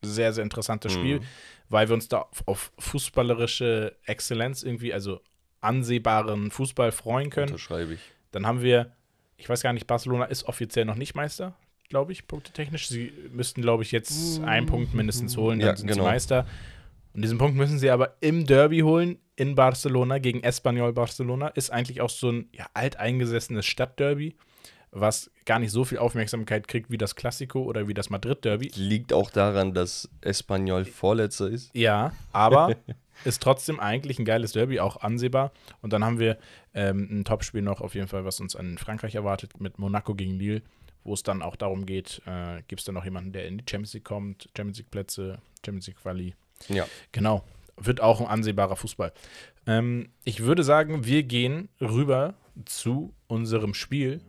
Sehr, 0.02 0.32
sehr 0.32 0.44
interessantes 0.44 0.92
Spiel, 0.92 1.20
weil 1.68 1.88
wir 1.88 1.94
uns 1.94 2.08
da 2.08 2.20
auf, 2.22 2.42
auf 2.46 2.72
fußballerische 2.78 3.94
Exzellenz 4.04 4.62
irgendwie, 4.62 4.94
also 4.94 5.20
ansehbaren 5.60 6.50
Fußball 6.50 6.90
freuen 6.90 7.28
können. 7.30 7.48
Unterschreibe 7.52 7.94
ich. 7.94 8.00
Dann 8.32 8.46
haben 8.46 8.62
wir, 8.62 8.92
ich 9.36 9.48
weiß 9.48 9.62
gar 9.62 9.72
nicht, 9.74 9.86
Barcelona 9.86 10.24
ist 10.24 10.44
offiziell 10.44 10.86
noch 10.86 10.94
nicht 10.94 11.14
Meister, 11.14 11.54
glaube 11.90 12.12
ich, 12.12 12.26
punktetechnisch. 12.26 12.88
Sie 12.88 13.12
müssten, 13.32 13.60
glaube 13.60 13.82
ich, 13.82 13.92
jetzt 13.92 14.42
einen 14.42 14.66
Punkt 14.66 14.94
mindestens 14.94 15.36
holen, 15.36 15.58
dann 15.58 15.68
Ja, 15.68 15.76
sind 15.76 15.88
genau. 15.88 16.04
sie 16.04 16.08
Meister. 16.08 16.46
Und 17.12 17.22
diesen 17.22 17.36
Punkt 17.38 17.56
müssen 17.58 17.78
sie 17.78 17.90
aber 17.90 18.16
im 18.20 18.46
Derby 18.46 18.80
holen, 18.80 19.18
in 19.40 19.54
Barcelona, 19.54 20.18
gegen 20.18 20.42
Espanyol 20.42 20.92
Barcelona. 20.92 21.48
Ist 21.48 21.70
eigentlich 21.70 22.02
auch 22.02 22.10
so 22.10 22.30
ein 22.30 22.50
ja, 22.52 22.66
alteingesessenes 22.74 23.64
Stadtderby, 23.64 24.36
was 24.90 25.30
gar 25.46 25.58
nicht 25.58 25.70
so 25.70 25.86
viel 25.86 25.96
Aufmerksamkeit 25.96 26.68
kriegt 26.68 26.90
wie 26.90 26.98
das 26.98 27.16
Classico 27.16 27.62
oder 27.62 27.88
wie 27.88 27.94
das 27.94 28.10
Madrid-Derby. 28.10 28.72
Liegt 28.74 29.14
auch 29.14 29.30
daran, 29.30 29.72
dass 29.72 30.10
Espanyol 30.20 30.84
Vorletzter 30.84 31.48
ist. 31.48 31.74
Ja, 31.74 32.12
aber 32.32 32.76
ist 33.24 33.42
trotzdem 33.42 33.80
eigentlich 33.80 34.18
ein 34.18 34.26
geiles 34.26 34.52
Derby, 34.52 34.78
auch 34.78 34.98
ansehbar. 35.00 35.52
Und 35.80 35.94
dann 35.94 36.04
haben 36.04 36.18
wir 36.18 36.36
ähm, 36.74 37.08
ein 37.10 37.24
Topspiel 37.24 37.62
noch 37.62 37.80
auf 37.80 37.94
jeden 37.94 38.08
Fall, 38.08 38.26
was 38.26 38.40
uns 38.40 38.54
an 38.54 38.76
Frankreich 38.76 39.14
erwartet, 39.14 39.58
mit 39.58 39.78
Monaco 39.78 40.14
gegen 40.14 40.38
Lille, 40.38 40.60
wo 41.02 41.14
es 41.14 41.22
dann 41.22 41.40
auch 41.40 41.56
darum 41.56 41.86
geht, 41.86 42.20
äh, 42.26 42.60
gibt 42.68 42.80
es 42.80 42.84
da 42.84 42.92
noch 42.92 43.06
jemanden, 43.06 43.32
der 43.32 43.46
in 43.46 43.56
die 43.56 43.64
Champions 43.66 43.94
League 43.94 44.04
kommt, 44.04 44.50
Champions 44.54 44.76
League 44.76 44.90
Plätze, 44.90 45.38
Champions 45.64 45.86
League 45.86 46.02
Quali. 46.02 46.34
Ja. 46.68 46.86
Genau, 47.12 47.42
wird 47.80 48.00
auch 48.00 48.20
ein 48.20 48.26
ansehbarer 48.26 48.76
Fußball. 48.76 49.12
Ähm, 49.66 50.10
ich 50.24 50.40
würde 50.40 50.62
sagen, 50.62 51.04
wir 51.04 51.22
gehen 51.22 51.68
rüber 51.80 52.34
zu 52.64 53.14
unserem 53.26 53.74
Spiel. 53.74 54.20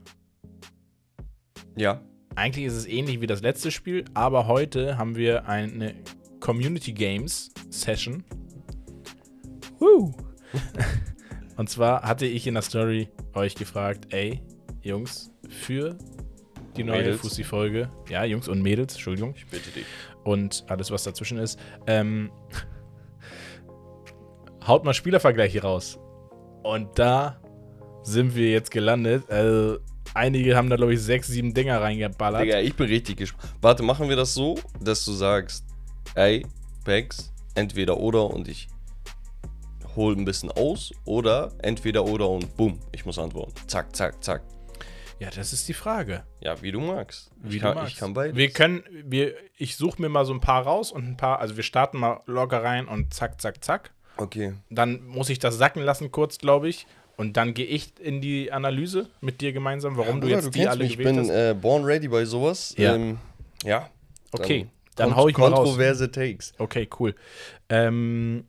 Ja. 1.75 2.01
Eigentlich 2.35 2.65
ist 2.65 2.75
es 2.75 2.87
ähnlich 2.87 3.19
wie 3.21 3.27
das 3.27 3.41
letzte 3.41 3.71
Spiel, 3.71 4.05
aber 4.13 4.47
heute 4.47 4.97
haben 4.97 5.15
wir 5.15 5.47
eine 5.47 5.93
Community 6.39 6.93
Games 6.93 7.51
Session. 7.69 8.23
Woo. 9.79 10.13
Und 11.57 11.69
zwar 11.69 12.03
hatte 12.03 12.25
ich 12.25 12.47
in 12.47 12.53
der 12.53 12.63
Story 12.63 13.09
euch 13.33 13.55
gefragt, 13.55 14.13
ey, 14.13 14.41
Jungs, 14.81 15.31
für 15.49 15.97
die 16.75 16.83
neue. 16.83 17.13
Fussi-Folge, 17.17 17.91
ja, 18.09 18.23
Jungs 18.23 18.47
und 18.47 18.61
Mädels, 18.61 18.93
Entschuldigung, 18.93 19.33
Ich 19.35 19.45
bitte 19.47 19.69
dich. 19.71 19.85
und 20.23 20.63
alles, 20.67 20.89
was 20.89 21.03
dazwischen 21.03 21.37
ist, 21.37 21.59
ähm, 21.87 22.31
haut 24.67 24.83
mal 24.83 24.93
Spielervergleiche 24.93 25.61
raus. 25.61 25.99
Und 26.63 26.97
da 26.97 27.39
sind 28.03 28.35
wir 28.35 28.49
jetzt 28.51 28.71
gelandet. 28.71 29.29
Also, 29.29 29.79
einige 30.13 30.55
haben 30.55 30.69
da, 30.69 30.75
glaube 30.75 30.93
ich, 30.93 31.01
sechs, 31.01 31.27
sieben 31.27 31.53
Dinger 31.53 31.81
reingeballert. 31.81 32.43
Digga, 32.43 32.59
ich 32.59 32.75
bin 32.75 32.87
richtig 32.87 33.17
gespannt. 33.17 33.53
Warte, 33.61 33.83
machen 33.83 34.09
wir 34.09 34.15
das 34.15 34.33
so, 34.33 34.57
dass 34.79 35.03
du 35.05 35.11
sagst, 35.11 35.65
ey, 36.15 36.45
Bex, 36.83 37.31
entweder 37.55 37.97
oder 37.97 38.29
und 38.29 38.47
ich 38.47 38.67
hole 39.95 40.15
ein 40.15 40.25
bisschen 40.25 40.51
aus 40.51 40.91
oder 41.05 41.51
entweder 41.61 42.05
oder 42.05 42.29
und 42.29 42.55
bumm, 42.55 42.79
ich 42.91 43.05
muss 43.05 43.19
antworten. 43.19 43.53
Zack, 43.67 43.95
zack, 43.95 44.23
zack. 44.23 44.41
Ja, 45.19 45.29
das 45.29 45.53
ist 45.53 45.67
die 45.67 45.73
Frage. 45.73 46.23
Ja, 46.39 46.59
wie 46.63 46.71
du 46.71 46.79
magst. 46.79 47.31
Wie 47.37 47.57
ich, 47.57 47.61
du 47.61 47.67
kann, 47.67 47.75
magst. 47.75 47.93
ich 47.93 47.99
kann 47.99 48.13
beides. 48.13 48.35
Wir 48.35 48.49
können, 48.49 48.83
wir, 49.03 49.35
ich 49.55 49.75
suche 49.75 50.01
mir 50.01 50.09
mal 50.09 50.25
so 50.25 50.33
ein 50.33 50.41
paar 50.41 50.63
raus 50.63 50.91
und 50.91 51.05
ein 51.05 51.17
paar, 51.17 51.39
also 51.39 51.57
wir 51.57 51.63
starten 51.63 51.99
mal 51.99 52.21
locker 52.25 52.63
rein 52.63 52.87
und 52.87 53.13
zack, 53.13 53.39
zack, 53.39 53.63
zack. 53.63 53.91
Okay. 54.21 54.53
Dann 54.69 55.05
muss 55.07 55.29
ich 55.29 55.39
das 55.39 55.57
sacken 55.57 55.83
lassen 55.83 56.11
kurz, 56.11 56.37
glaube 56.37 56.69
ich. 56.69 56.85
Und 57.17 57.37
dann 57.37 57.53
gehe 57.53 57.65
ich 57.65 57.93
in 57.99 58.21
die 58.21 58.51
Analyse 58.51 59.09
mit 59.19 59.41
dir 59.41 59.53
gemeinsam, 59.53 59.97
warum 59.97 60.21
du 60.21 60.27
Bruder, 60.27 60.41
jetzt 60.41 60.55
die 60.55 60.59
kennst 60.59 60.69
alle 60.69 60.83
mich, 60.83 60.91
ich 60.93 60.97
bin 60.97 61.29
äh, 61.29 61.55
born 61.59 61.83
ready 61.83 62.07
bei 62.07 62.25
sowas. 62.25 62.73
Ja. 62.77 62.95
Ähm, 62.95 63.17
ja. 63.63 63.89
Okay, 64.31 64.67
dann 64.95 65.11
kont- 65.11 65.15
hau 65.17 65.27
ich 65.27 65.37
mal 65.37 65.49
raus. 65.49 65.57
Kontroverse 65.69 66.09
Takes. 66.11 66.53
Okay, 66.57 66.87
cool. 66.99 67.13
Ähm, 67.69 68.45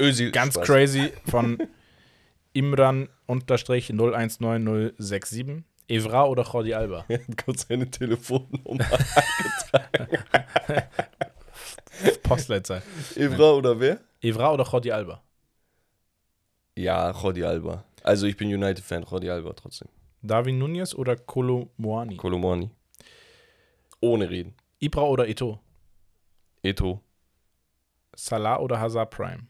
Özil. 0.00 0.32
ganz 0.32 0.54
Spaß. 0.54 0.66
crazy 0.66 1.12
von 1.30 1.58
Imran 2.52 3.08
unterstrich 3.26 3.90
019067. 3.90 5.62
Evra 5.88 6.24
oder 6.26 6.42
Jordi 6.44 6.74
Alba? 6.74 7.04
Kurz 7.44 7.66
seine 7.68 7.90
Telefonnummer. 7.90 8.84
Postleitzahl. 12.22 12.82
Evra 13.16 13.52
oder 13.52 13.78
wer? 13.80 14.00
Evra 14.20 14.52
oder 14.52 14.64
Jordi 14.64 14.92
Alba? 14.92 15.22
Ja, 16.76 17.10
Jordi 17.10 17.44
Alba. 17.44 17.84
Also 18.02 18.26
ich 18.26 18.36
bin 18.36 18.52
United-Fan, 18.52 19.04
Jordi 19.04 19.30
Alba 19.30 19.52
trotzdem. 19.52 19.88
Darwin 20.22 20.58
Nunez 20.58 20.94
oder 20.94 21.16
Kolo 21.16 21.70
Moani? 21.76 22.16
Kolomani. 22.16 22.70
Ohne 24.00 24.28
reden. 24.30 24.54
Ibra 24.80 25.02
oder 25.02 25.28
Ito? 25.28 25.60
Eto. 26.62 27.00
Salah 28.14 28.58
oder 28.60 28.78
Hazard 28.80 29.10
Prime? 29.10 29.46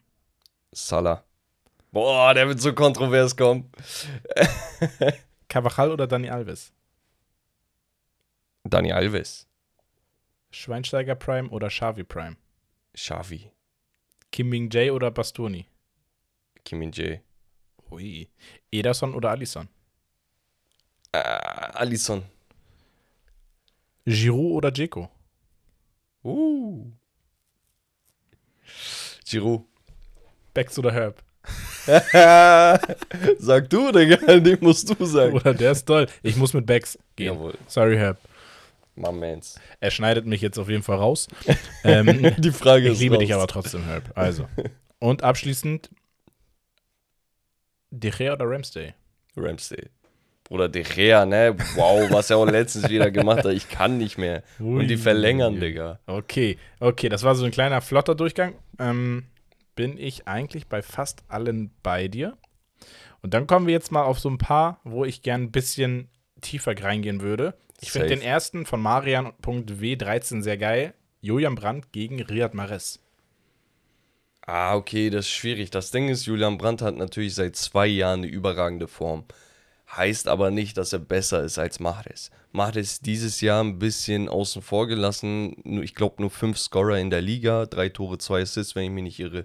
Salah. 0.72 1.24
Boah, 1.90 2.32
der 2.32 2.48
wird 2.48 2.61
so 2.61 2.72
kontrovers 2.72 3.36
kommen. 3.36 3.70
Carvajal 5.48 5.90
oder 5.90 6.07
Dani 6.07 6.30
Alves? 6.30 6.72
Dani 8.64 8.92
Alves. 8.92 9.46
Schweinsteiger 10.50 11.14
Prime 11.14 11.50
oder 11.50 11.68
Xavi 11.68 12.05
Prime? 12.05 12.36
Xavi. 12.97 13.51
Kim 14.30 14.49
Ming 14.49 14.70
Jae 14.70 14.90
oder 14.93 15.11
Bastoni? 15.11 15.66
Kim 16.64 16.78
Min 16.78 16.93
Jae. 16.93 17.20
Ui. 17.90 18.28
Ederson 18.70 19.14
oder 19.14 19.30
Alisson? 19.30 19.68
Äh, 21.12 21.18
Alisson. 21.18 22.24
Giroud 24.07 24.53
oder 24.57 24.70
Dzeko? 24.70 25.09
Uh. 26.24 26.90
Giroud. 29.24 29.64
Becks 30.55 30.78
oder 30.78 30.93
Herb? 30.93 31.22
Sag 33.38 33.68
du, 33.70 33.90
Digga, 33.90 34.16
den 34.40 34.59
musst 34.61 34.88
du 34.88 35.05
sagen. 35.05 35.34
Oder 35.34 35.55
der 35.55 35.72
ist 35.72 35.84
toll. 35.84 36.07
Ich 36.22 36.36
muss 36.36 36.55
mit 36.55 36.66
Becks 36.66 36.99
gehen. 37.16 37.34
Jawohl. 37.34 37.55
Sorry, 37.66 37.97
Herb. 37.97 38.18
My 38.95 39.11
mans. 39.12 39.59
Er 39.80 39.90
schneidet 39.90 40.26
mich 40.26 40.40
jetzt 40.40 40.59
auf 40.59 40.68
jeden 40.68 40.82
Fall 40.82 40.99
raus. 40.99 41.28
ähm, 41.84 42.34
Die 42.38 42.51
Frage 42.53 42.86
ich 42.86 42.93
ist 42.95 43.01
liebe 43.01 43.14
raus. 43.16 43.22
dich 43.22 43.34
aber 43.34 43.47
trotzdem, 43.47 43.84
Herb. 43.84 44.12
Also. 44.14 44.47
Und 44.99 45.22
abschließend 45.22 45.90
De 47.90 48.11
Gea 48.11 48.32
oder 48.34 48.49
Ramsday? 48.49 48.95
Ramsey. 49.36 49.88
Bruder, 50.45 50.68
De 50.68 50.82
Gea, 50.82 51.24
ne? 51.24 51.57
Wow, 51.76 52.11
was 52.11 52.30
er 52.30 52.36
auch 52.36 52.47
letztens 52.47 52.88
wieder 52.90 53.11
gemacht 53.11 53.45
hat. 53.45 53.53
Ich 53.53 53.68
kann 53.68 53.97
nicht 53.99 54.18
mehr. 54.18 54.43
Und 54.59 54.88
die 54.88 54.97
verlängern, 54.97 55.61
Digga. 55.61 56.01
Okay, 56.07 56.59
okay, 56.80 57.09
das 57.09 57.22
war 57.22 57.34
so 57.34 57.45
ein 57.45 57.51
kleiner 57.51 57.80
flotter 57.80 58.14
Durchgang. 58.14 58.55
Ähm, 58.78 59.24
bin 59.74 59.97
ich 59.97 60.28
eigentlich 60.28 60.66
bei 60.68 60.82
fast 60.82 61.22
allen 61.28 61.70
bei 61.82 62.09
dir. 62.09 62.36
Und 63.22 63.32
dann 63.34 63.47
kommen 63.47 63.66
wir 63.66 63.72
jetzt 63.72 63.93
mal 63.93 64.03
auf 64.03 64.18
so 64.18 64.28
ein 64.28 64.38
paar, 64.38 64.80
wo 64.84 65.05
ich 65.05 65.22
gern 65.22 65.45
ein 65.45 65.53
bisschen 65.53 66.09
tiefer 66.40 66.74
reingehen 66.78 67.20
würde. 67.22 67.55
Ich 67.82 67.90
finde 67.90 68.08
den 68.08 68.22
ersten 68.22 68.64
von 68.64 68.80
Marian.w13 68.80 70.42
sehr 70.42 70.56
geil. 70.56 70.94
Julian 71.20 71.56
Brandt 71.56 71.92
gegen 71.92 72.22
Riyad 72.22 72.54
Mahrez. 72.54 73.00
Ah, 74.46 74.76
okay, 74.76 75.10
das 75.10 75.26
ist 75.26 75.32
schwierig. 75.32 75.70
Das 75.70 75.90
Ding 75.90 76.08
ist, 76.08 76.26
Julian 76.26 76.58
Brandt 76.58 76.80
hat 76.80 76.96
natürlich 76.96 77.34
seit 77.34 77.56
zwei 77.56 77.86
Jahren 77.86 78.20
eine 78.20 78.28
überragende 78.28 78.86
Form. 78.86 79.24
Heißt 79.96 80.28
aber 80.28 80.50
nicht, 80.50 80.78
dass 80.78 80.92
er 80.92 81.00
besser 81.00 81.42
ist 81.42 81.58
als 81.58 81.80
Mahrez. 81.80 82.30
Mahrez 82.52 83.00
dieses 83.00 83.40
Jahr 83.40 83.62
ein 83.62 83.78
bisschen 83.78 84.28
außen 84.28 84.62
vor 84.62 84.86
gelassen. 84.86 85.80
Ich 85.82 85.94
glaube 85.94 86.22
nur 86.22 86.30
fünf 86.30 86.58
Scorer 86.58 86.98
in 86.98 87.10
der 87.10 87.20
Liga, 87.20 87.66
drei 87.66 87.88
Tore, 87.88 88.18
zwei 88.18 88.42
Assists, 88.42 88.74
wenn 88.74 88.84
ich 88.84 88.90
mich 88.90 89.02
nicht 89.04 89.20
irre. 89.20 89.44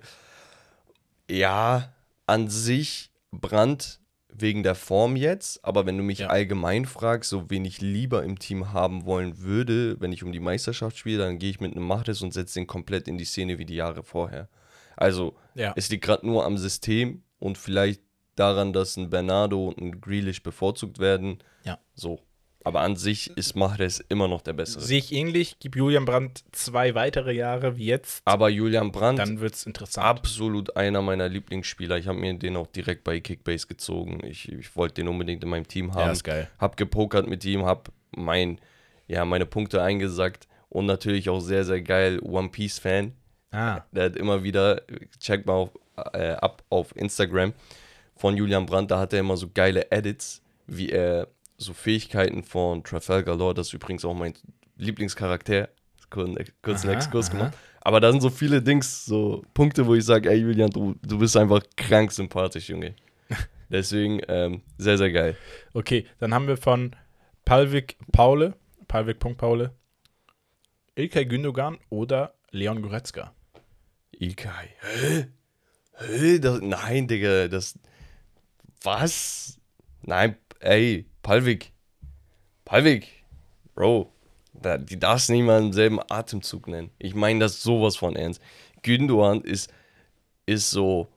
Ja, 1.30 1.92
an 2.28 2.50
sich 2.50 3.12
Brandt 3.32 4.00
wegen 4.30 4.62
der 4.64 4.76
Form 4.76 5.16
jetzt, 5.16 5.64
aber 5.64 5.86
wenn 5.86 5.98
du 5.98 6.04
mich 6.04 6.20
Ja. 6.20 6.28
allgemein 6.28 6.86
fragst, 6.86 7.30
so 7.30 7.50
wen 7.50 7.66
ich 7.66 7.82
lieber 7.82 8.24
im 8.24 8.38
Team 8.40 8.74
haben 8.74 9.06
wollen 9.06 9.40
würde, 9.40 10.00
wenn 10.00 10.12
ich 10.12 10.24
um 10.24 10.32
die 10.32 10.40
Meisterschaft 10.40 10.98
spiele, 10.98 11.20
dann 11.20 11.40
gehe 11.40 11.50
ich 11.50 11.60
mit 11.60 11.72
einem 11.72 11.88
Mahrez 11.88 12.22
und 12.22 12.34
setze 12.34 12.60
den 12.60 12.68
komplett 12.68 13.08
in 13.08 13.18
die 13.18 13.26
Szene 13.26 13.58
wie 13.58 13.66
die 13.66 13.76
Jahre 13.76 14.04
vorher. 14.04 14.50
Also, 14.96 15.36
Ja. 15.56 15.74
es 15.76 15.90
liegt 15.90 16.04
gerade 16.06 16.26
nur 16.28 16.46
am 16.46 16.58
System 16.58 17.24
und 17.40 17.58
vielleicht 17.58 18.02
daran, 18.36 18.74
dass 18.74 18.98
ein 18.98 19.10
Bernardo 19.10 19.68
und 19.70 19.78
ein 19.80 20.02
Grealish 20.02 20.44
bevorzugt 20.44 21.00
werden. 21.00 21.40
Ja. 21.64 21.80
So. 21.96 22.20
Aber 22.64 22.82
an 22.82 22.98
sich 22.98 23.30
ist 23.38 23.56
Mahrez 23.56 24.04
immer 24.10 24.28
noch 24.28 24.42
der 24.42 24.52
Bessere. 24.54 24.82
Sehe 24.82 24.98
ich 25.00 25.14
ähnlich. 25.14 25.56
Gib 25.60 25.76
Julian 25.78 26.04
Brandt 26.04 26.44
zwei 26.52 26.96
weitere 26.96 27.32
Jahre 27.34 27.78
wie 27.78 27.86
jetzt. 27.86 28.22
Aber 28.26 28.50
Julian 28.50 28.92
Brandt, 28.92 29.20
Dann 29.20 29.40
wird 29.40 29.54
es 29.54 29.66
interessant. 29.66 30.06
absolut 30.06 30.76
einer 30.76 31.02
meiner 31.02 31.30
Lieblingsspieler. 31.30 31.98
Ich 31.98 32.08
habe 32.08 32.20
mir 32.20 32.34
den 32.34 32.58
auch 32.58 32.68
direkt 32.68 33.06
bei 33.06 33.22
Kickbase 33.22 33.68
gezogen. 33.68 34.20
Ich, 34.26 34.52
ich 34.52 34.76
wollte 34.76 34.96
den 34.96 35.08
unbedingt 35.08 35.44
in 35.44 35.50
meinem 35.50 35.68
Team 35.68 35.90
Ja, 35.90 35.96
haben. 35.96 36.12
ist 36.12 36.26
geil. 36.26 36.50
Hab 36.60 36.76
gepokert 36.76 37.28
mit 37.28 37.46
ihm, 37.46 37.64
hab 37.64 37.90
mein, 38.12 38.60
ja, 39.08 39.24
meine 39.24 39.46
Punkte 39.46 39.82
eingesackt 39.82 40.48
und 40.68 40.86
natürlich 40.88 41.30
auch 41.30 41.40
sehr, 41.40 41.64
sehr 41.64 41.82
geil 41.82 42.20
One 42.22 42.50
Piece 42.50 42.80
Fan. 42.80 43.14
Ah, 43.52 43.82
Der 43.94 44.06
hat 44.06 44.18
immer 44.18 44.44
wieder, 44.44 44.82
check 45.22 45.46
mal 45.46 45.54
auf, 45.54 45.70
äh, 46.14 46.32
ab 46.34 46.64
auf 46.70 46.94
Instagram 46.98 47.54
von 48.18 48.36
Julian 48.36 48.66
Brandt, 48.66 48.92
da 48.92 49.00
hat 49.00 49.14
er 49.14 49.22
immer 49.22 49.38
so 49.38 49.48
geile 49.54 49.90
Edits, 49.90 50.42
wie 50.66 50.90
er 50.90 51.30
so 51.58 51.74
Fähigkeiten 51.74 52.44
von 52.44 52.84
Trafalgar 52.84 53.36
Law, 53.36 53.54
das 53.54 53.68
ist 53.68 53.74
übrigens 53.74 54.06
auch 54.06 54.14
mein 54.14 54.34
Lieblingscharakter, 54.78 55.70
kurz, 56.10 56.30
kurz 56.62 56.84
einen 56.84 56.92
Aha, 56.92 56.98
Exkurs 56.98 57.30
aha. 57.30 57.38
gemacht. 57.38 57.58
Aber 57.82 58.00
da 58.00 58.12
sind 58.12 58.22
so 58.22 58.30
viele 58.30 58.62
Dings, 58.62 59.06
so 59.06 59.44
Punkte, 59.54 59.86
wo 59.88 59.96
ich 59.96 60.06
sage, 60.06 60.30
ey 60.30 60.38
Julian, 60.38 60.70
du, 60.70 60.96
du 61.02 61.18
bist 61.18 61.36
einfach 61.38 61.62
krank 61.76 62.12
sympathisch, 62.12 62.70
Junge. 62.70 62.96
Deswegen 63.70 64.22
ähm, 64.28 64.62
sehr, 64.78 64.98
sehr 64.98 65.12
geil. 65.12 65.36
okay. 65.74 66.06
Dann 66.20 66.34
haben 66.34 66.48
wir 66.48 66.58
von 66.58 66.96
Palvik 67.46 67.98
Paule, 68.12 68.56
Palvik.paule, 68.88 69.74
Ilkay 70.96 71.26
Gündogan 71.26 71.78
oder 71.90 72.34
Leon 72.52 72.82
Goretzka. 72.82 73.34
Ilkay. 74.12 74.70
Hä? 74.82 75.28
Hä? 75.94 76.40
Das, 76.40 76.60
nein, 76.62 77.08
Digga, 77.08 77.48
das. 77.48 77.78
Was? 78.84 79.60
Nein, 80.02 80.38
ey, 80.60 81.06
Palvik. 81.28 81.74
Palvik. 82.64 83.26
Bro, 83.76 84.14
da, 84.54 84.78
die 84.78 84.98
darfst 84.98 85.28
du 85.28 85.34
nicht 85.34 85.44
mal 85.44 85.62
im 85.62 85.74
selben 85.74 86.00
Atemzug 86.08 86.70
nennen. 86.70 86.90
Ich 87.00 87.16
meine 87.16 87.42
das 87.42 87.62
sowas 87.62 87.98
von 87.98 88.16
ernst. 88.16 88.42
Gündogan 88.82 89.42
ist, 89.42 89.70
ist 90.46 90.72
so 90.72 91.10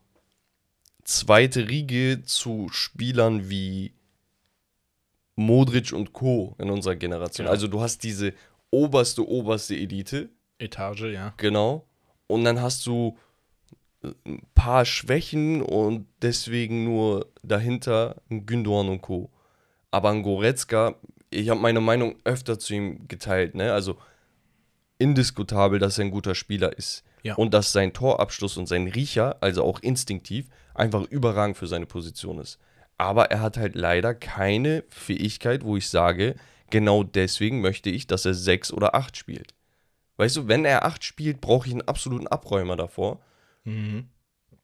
zweite 1.04 1.68
Riege 1.68 2.22
zu 2.24 2.66
Spielern 2.72 3.50
wie 3.50 3.92
Modric 5.36 5.92
und 5.92 6.12
Co. 6.12 6.56
in 6.58 6.70
unserer 6.70 6.96
Generation. 6.96 7.44
Genau. 7.44 7.52
Also 7.52 7.68
du 7.68 7.80
hast 7.80 8.02
diese 8.02 8.34
oberste, 8.72 9.28
oberste 9.28 9.76
Elite. 9.76 10.28
Etage, 10.58 11.12
ja. 11.12 11.34
Genau. 11.36 11.86
Und 12.26 12.42
dann 12.42 12.60
hast 12.60 12.84
du 12.84 13.16
ein 14.02 14.42
paar 14.56 14.84
Schwächen 14.86 15.62
und 15.62 16.08
deswegen 16.20 16.82
nur 16.82 17.28
dahinter 17.44 18.16
Gündogan 18.28 18.88
und 18.88 19.02
Co. 19.02 19.30
Aber 19.90 20.10
ein 20.10 20.22
Goretzka, 20.22 20.94
ich 21.30 21.48
habe 21.48 21.60
meine 21.60 21.80
Meinung 21.80 22.16
öfter 22.24 22.58
zu 22.58 22.74
ihm 22.74 23.08
geteilt, 23.08 23.54
ne? 23.54 23.72
Also 23.72 23.96
indiskutabel, 24.98 25.78
dass 25.78 25.98
er 25.98 26.04
ein 26.04 26.10
guter 26.10 26.34
Spieler 26.34 26.76
ist. 26.76 27.04
Ja. 27.22 27.34
Und 27.34 27.52
dass 27.54 27.72
sein 27.72 27.92
Torabschluss 27.92 28.56
und 28.56 28.66
sein 28.66 28.86
Riecher, 28.86 29.36
also 29.40 29.64
auch 29.64 29.80
instinktiv, 29.80 30.48
einfach 30.74 31.04
überragend 31.04 31.56
für 31.56 31.66
seine 31.66 31.86
Position 31.86 32.38
ist. 32.38 32.58
Aber 32.98 33.30
er 33.30 33.40
hat 33.40 33.56
halt 33.56 33.74
leider 33.74 34.14
keine 34.14 34.84
Fähigkeit, 34.88 35.64
wo 35.64 35.76
ich 35.76 35.88
sage, 35.88 36.34
genau 36.70 37.02
deswegen 37.02 37.60
möchte 37.60 37.90
ich, 37.90 38.06
dass 38.06 38.24
er 38.24 38.34
sechs 38.34 38.72
oder 38.72 38.94
acht 38.94 39.16
spielt. 39.16 39.54
Weißt 40.20 40.36
du, 40.36 40.48
wenn 40.48 40.66
er 40.66 40.84
8 40.84 41.02
spielt, 41.02 41.40
brauche 41.40 41.66
ich 41.66 41.72
einen 41.72 41.88
absoluten 41.88 42.26
Abräumer 42.26 42.76
davor. 42.76 43.20
Mhm. 43.64 44.04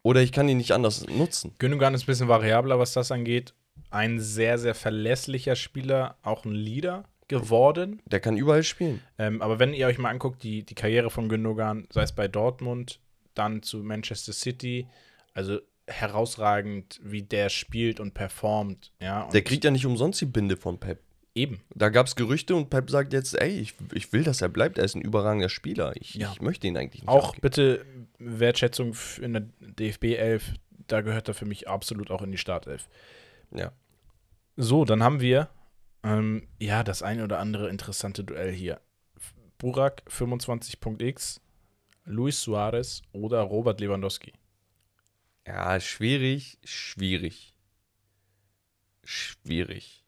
Oder 0.03 0.21
ich 0.21 0.31
kann 0.31 0.51
ihn 0.51 0.59
nicht 0.59 0.73
anders 0.73 1.07
nutzen. 1.09 1.55
Gündogan 1.59 1.95
ist 1.95 2.03
ein 2.03 2.07
bisschen 2.07 2.29
variabler, 2.29 2.79
was 2.79 2.93
das 2.93 3.11
angeht. 3.11 3.55
Ein 3.91 4.19
sehr, 4.21 4.59
sehr 4.59 4.75
verlässlicher 4.75 5.57
Spieler, 5.57 6.17
auch 6.23 6.45
ein 6.45 6.53
Leader 6.53 7.05
geworden. 7.29 8.01
Der 8.07 8.21
kann 8.21 8.37
überall 8.37 8.63
spielen. 8.63 9.01
Ähm, 9.19 9.43
aber 9.43 9.59
wenn 9.59 9.73
ihr 9.75 9.87
euch 9.87 9.99
mal 9.99 10.11
anguckt, 10.11 10.43
die, 10.43 10.63
die 10.65 10.75
Karriere 10.75 11.11
von 11.11 11.29
Gündogan, 11.29 11.87
sei 11.91 12.03
es 12.03 12.13
bei 12.13 12.29
Dortmund, 12.29 13.01
dann 13.35 13.63
zu 13.63 13.79
Manchester 13.79 14.33
City, 14.33 14.87
also 15.35 15.59
herausragend, 15.89 17.01
wie 17.03 17.23
der 17.23 17.49
spielt 17.49 18.01
und 18.01 18.15
performt. 18.15 18.93
Ja, 19.01 19.23
und 19.23 19.35
Der 19.35 19.43
kriegt 19.43 19.65
ja 19.65 19.71
nicht 19.71 19.87
umsonst 19.87 20.21
die 20.21 20.27
Binde 20.27 20.57
von 20.57 20.79
Pep. 20.79 21.01
eben. 21.35 21.61
Da 21.75 21.91
gab 21.91 22.07
es 22.07 22.17
Gerüchte 22.17 22.55
und 22.57 22.71
Pep 22.71 22.89
sagt 22.91 23.13
jetzt, 23.13 23.39
ey, 23.41 23.59
ich, 23.61 23.75
ich 23.93 24.13
will, 24.13 24.25
dass 24.25 24.41
er 24.41 24.49
bleibt. 24.49 24.79
Er 24.79 24.85
ist 24.85 24.95
ein 24.95 25.03
überragender 25.03 25.49
Spieler. 25.51 25.93
Ich, 25.97 26.15
Ja. 26.15 26.33
ich 26.33 26.41
möchte 26.41 26.67
ihn 26.67 26.77
eigentlich 26.77 27.03
nicht. 27.03 27.09
Auch 27.09 27.29
abgeben. 27.29 27.41
bitte 27.43 27.87
Wertschätzung 28.19 28.97
in 29.21 29.33
der 29.35 29.43
DFB 29.61 30.05
11, 30.17 30.55
da 30.89 31.03
gehört 31.03 31.29
er 31.29 31.35
für 31.35 31.45
mich 31.45 31.69
absolut 31.69 32.11
auch 32.11 32.23
in 32.23 32.31
die 32.33 32.39
Startelf. 32.39 32.89
Ja. 33.51 33.73
So, 34.57 34.85
dann 34.85 35.03
haben 35.03 35.21
wir 35.21 35.51
ähm, 36.03 36.49
ja 36.59 36.83
das 36.83 37.03
ein 37.03 37.21
oder 37.21 37.39
andere 37.39 37.69
interessante 37.69 38.25
Duell 38.25 38.53
hier. 38.53 38.81
Burak 39.59 40.03
25.x, 40.09 41.41
Luis 42.05 42.41
Suarez 42.43 43.03
oder 43.13 43.41
Robert 43.41 43.81
Lewandowski. 43.81 44.33
ja, 45.47 45.81
schwierig, 45.81 46.59
schwierig. 46.65 47.55
Schwierig. 49.05 50.05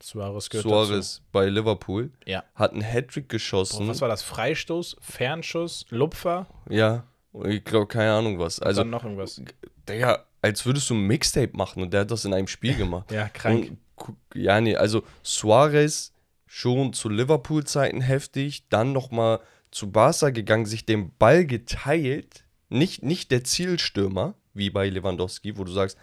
Suarez 0.00 0.48
gehört 0.48 0.64
Suarez 0.64 1.22
bei 1.32 1.46
Liverpool. 1.46 2.10
dazu. 2.20 2.30
Ja. 2.30 2.44
Hat 2.54 2.72
einen 2.72 2.82
Hattrick 2.82 3.28
Boah, 3.28 3.32
geschossen. 3.34 3.88
was 3.88 4.00
war 4.00 4.08
das? 4.08 4.22
Freistoß, 4.22 4.96
Fernschuss, 5.00 5.86
Lupfer, 5.90 6.46
ja. 6.68 7.04
Ich 7.44 7.62
glaube, 7.64 7.86
keine 7.86 8.12
Ahnung 8.12 8.38
was. 8.38 8.58
Also, 8.60 8.80
dann 8.80 8.90
noch 8.90 9.04
irgendwas. 9.04 9.40
Digga, 9.88 10.24
als 10.42 10.64
würdest 10.66 10.88
du 10.90 10.94
ein 10.94 11.06
Mixtape 11.06 11.56
machen 11.56 11.82
und 11.82 11.92
der 11.92 12.00
hat 12.00 12.10
das 12.10 12.24
in 12.24 12.32
einem 12.34 12.48
Spiel 12.48 12.74
gemacht. 12.74 13.10
Ja, 13.12 13.28
krank. 13.28 13.76
Und, 13.96 14.16
ja, 14.34 14.60
nee, 14.60 14.76
also 14.76 15.02
Suarez 15.22 16.12
schon 16.46 16.92
zu 16.92 17.08
Liverpool-Zeiten 17.08 18.00
heftig, 18.00 18.64
dann 18.68 18.92
nochmal 18.92 19.40
zu 19.70 19.90
Barca 19.90 20.30
gegangen, 20.30 20.66
sich 20.66 20.86
den 20.86 21.14
Ball 21.18 21.44
geteilt, 21.44 22.44
nicht, 22.70 23.02
nicht 23.02 23.30
der 23.30 23.44
Zielstürmer, 23.44 24.34
wie 24.54 24.70
bei 24.70 24.88
Lewandowski, 24.88 25.58
wo 25.58 25.64
du 25.64 25.72
sagst, 25.72 25.98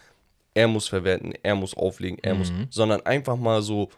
er 0.56 0.68
muss 0.68 0.88
verwerten, 0.88 1.34
er 1.44 1.54
muss 1.56 1.76
auflegen, 1.76 2.18
er 2.24 2.34
muss, 2.34 2.52
Mhm. 2.52 2.68
sondern 2.72 3.02
einfach 3.06 3.36
mal 3.38 3.62
so 3.62 3.90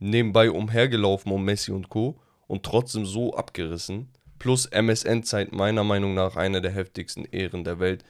nebenbei 0.00 0.50
umhergelaufen 0.50 1.30
um 1.30 1.44
Messi 1.44 1.70
und 1.70 1.88
Co. 1.88 2.18
und 2.48 2.62
trotzdem 2.64 3.06
so 3.06 3.34
abgerissen. 3.34 4.08
Plus 4.38 4.66
MSN-Zeit 4.66 5.52
meiner 5.52 5.82
Meinung 5.84 6.14
nach 6.14 6.36
eine 6.36 6.60
der 6.60 6.70
heftigsten 6.72 7.24
Ehren 7.24 7.64
der 7.64 7.78
Welt. 7.80 8.04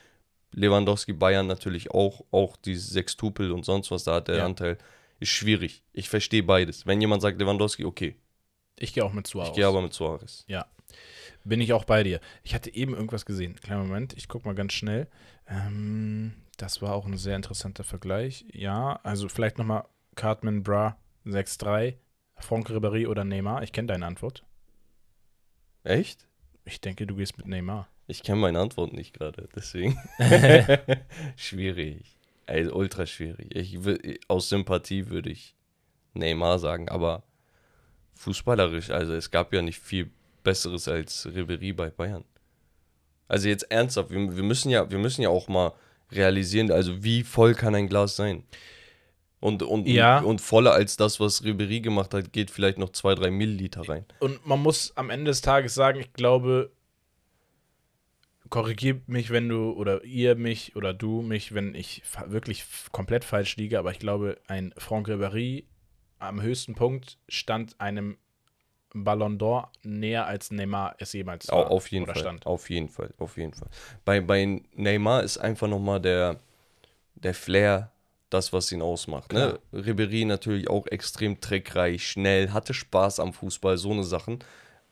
Lewandowski, 0.52 1.12
Bayern 1.12 1.46
natürlich 1.46 1.90
auch, 1.90 2.24
auch 2.30 2.56
die 2.56 2.74
Sextupel 2.76 3.50
und 3.52 3.64
sonst 3.64 3.90
was, 3.90 4.04
da 4.04 4.14
hat 4.16 4.28
der 4.28 4.38
Ja. 4.38 4.44
Anteil. 4.46 4.78
Ist 5.20 5.30
schwierig. 5.30 5.82
Ich 5.92 6.08
verstehe 6.08 6.42
beides. 6.42 6.86
Wenn 6.86 7.00
jemand 7.00 7.22
sagt 7.22 7.38
Lewandowski, 7.40 7.84
okay. 7.84 8.16
Ich 8.78 8.92
gehe 8.92 9.04
auch 9.04 9.12
mit 9.12 9.26
Suarez. 9.26 9.50
Ich 9.50 9.54
gehe 9.56 9.66
aber 9.66 9.80
mit 9.80 9.94
Suarez. 9.94 10.44
Ja. 10.48 10.66
Bin 11.44 11.60
ich 11.60 11.72
auch 11.72 11.84
bei 11.84 12.02
dir. 12.02 12.20
Ich 12.42 12.54
hatte 12.54 12.74
eben 12.74 12.92
irgendwas 12.94 13.24
gesehen. 13.24 13.54
Kleinen 13.56 13.86
Moment, 13.86 14.12
ich 14.14 14.28
gucke 14.28 14.46
mal 14.46 14.54
ganz 14.54 14.72
schnell. 14.74 15.06
Ähm, 15.48 16.34
das 16.56 16.82
war 16.82 16.94
auch 16.94 17.06
ein 17.06 17.16
sehr 17.16 17.36
interessanter 17.36 17.84
Vergleich. 17.84 18.44
Ja, 18.52 19.00
also 19.02 19.28
vielleicht 19.28 19.58
nochmal 19.58 19.84
Cartman 20.14 20.62
Bra 20.62 20.96
6-3, 21.26 21.94
Franck 22.38 22.70
Ribéry 22.70 23.06
oder 23.06 23.24
Neymar. 23.24 23.62
Ich 23.62 23.72
kenne 23.72 23.88
deine 23.88 24.06
Antwort. 24.06 24.44
Echt? 25.84 26.26
Ich 26.64 26.80
denke, 26.80 27.06
du 27.06 27.16
gehst 27.16 27.36
mit 27.38 27.46
Neymar. 27.46 27.88
Ich 28.08 28.22
kenne 28.22 28.40
meine 28.40 28.60
Antwort 28.60 28.92
nicht 28.92 29.12
gerade, 29.12 29.48
deswegen. 29.54 29.98
schwierig. 31.36 32.16
Also 32.46 32.74
ultra 32.74 33.06
schwierig. 33.06 33.54
Ich, 33.54 33.78
aus 34.28 34.48
Sympathie 34.48 35.08
würde 35.08 35.30
ich 35.30 35.54
Neymar 36.14 36.58
sagen, 36.58 36.88
aber 36.88 37.24
fußballerisch, 38.14 38.90
also 38.90 39.12
es 39.12 39.30
gab 39.30 39.52
ja 39.52 39.62
nicht 39.62 39.80
viel 39.80 40.10
Besseres 40.42 40.88
als 40.88 41.26
Ribery 41.26 41.72
bei 41.72 41.90
Bayern. 41.90 42.24
Also 43.28 43.48
jetzt 43.48 43.64
ernsthaft, 43.70 44.10
wir, 44.10 44.36
wir, 44.36 44.44
müssen 44.44 44.70
ja, 44.70 44.88
wir 44.88 44.98
müssen 44.98 45.22
ja 45.22 45.28
auch 45.28 45.48
mal 45.48 45.72
realisieren, 46.12 46.70
also 46.70 47.02
wie 47.02 47.22
voll 47.22 47.54
kann 47.54 47.74
ein 47.74 47.88
Glas 47.88 48.16
sein? 48.16 48.44
Und, 49.40 49.62
und, 49.62 49.86
Ja. 49.86 50.20
und 50.20 50.40
voller 50.40 50.72
als 50.72 50.96
das, 50.96 51.20
was 51.20 51.44
Ribery 51.44 51.80
gemacht 51.80 52.14
hat, 52.14 52.32
geht 52.32 52.50
vielleicht 52.50 52.78
noch 52.78 52.90
zwei, 52.90 53.14
drei 53.14 53.30
Milliliter 53.30 53.88
rein. 53.88 54.04
Und 54.18 54.44
man 54.46 54.60
muss 54.60 54.96
am 54.96 55.10
Ende 55.10 55.30
des 55.30 55.40
Tages 55.42 55.74
sagen, 55.74 56.00
ich 56.00 56.12
glaube, 56.14 56.72
korrigiert 58.48 59.08
mich, 59.08 59.30
wenn 59.30 59.48
du 59.48 59.72
oder 59.72 60.04
ihr 60.04 60.36
mich 60.36 60.76
oder 60.76 60.94
du 60.94 61.22
mich, 61.22 61.54
wenn 61.54 61.74
ich 61.74 62.02
wirklich 62.26 62.64
komplett 62.92 63.24
falsch 63.24 63.56
liege, 63.56 63.78
aber 63.78 63.90
ich 63.90 63.98
glaube, 63.98 64.38
ein 64.46 64.72
Franck 64.78 65.08
Ribéry 65.08 65.64
am 66.18 66.40
höchsten 66.40 66.74
Punkt 66.74 67.18
stand 67.28 67.80
einem 67.80 68.16
Ballon 69.04 69.38
d'Or 69.38 69.68
näher 69.82 70.26
als 70.26 70.50
Neymar 70.50 70.96
es 70.98 71.12
jemals 71.12 71.48
war 71.48 71.70
auf 71.70 71.88
jeden 71.90 72.06
Fall. 72.06 72.16
stand. 72.16 72.46
Auf 72.46 72.70
jeden 72.70 72.88
Fall, 72.88 73.12
auf 73.18 73.36
jeden 73.36 73.52
Fall. 73.52 73.68
Bei, 74.04 74.20
bei 74.20 74.62
Neymar 74.74 75.22
ist 75.22 75.38
einfach 75.38 75.68
nochmal 75.68 76.00
der, 76.00 76.40
der 77.14 77.34
Flair 77.34 77.90
das, 78.30 78.52
was 78.52 78.72
ihn 78.72 78.82
ausmacht. 78.82 79.32
Ne? 79.32 79.58
Ribéry 79.72 80.26
natürlich 80.26 80.68
auch 80.68 80.86
extrem 80.86 81.40
trickreich, 81.40 82.08
schnell, 82.08 82.52
hatte 82.52 82.74
Spaß 82.74 83.20
am 83.20 83.32
Fußball, 83.32 83.76
so 83.78 83.92
eine 83.92 84.04
Sachen. 84.04 84.40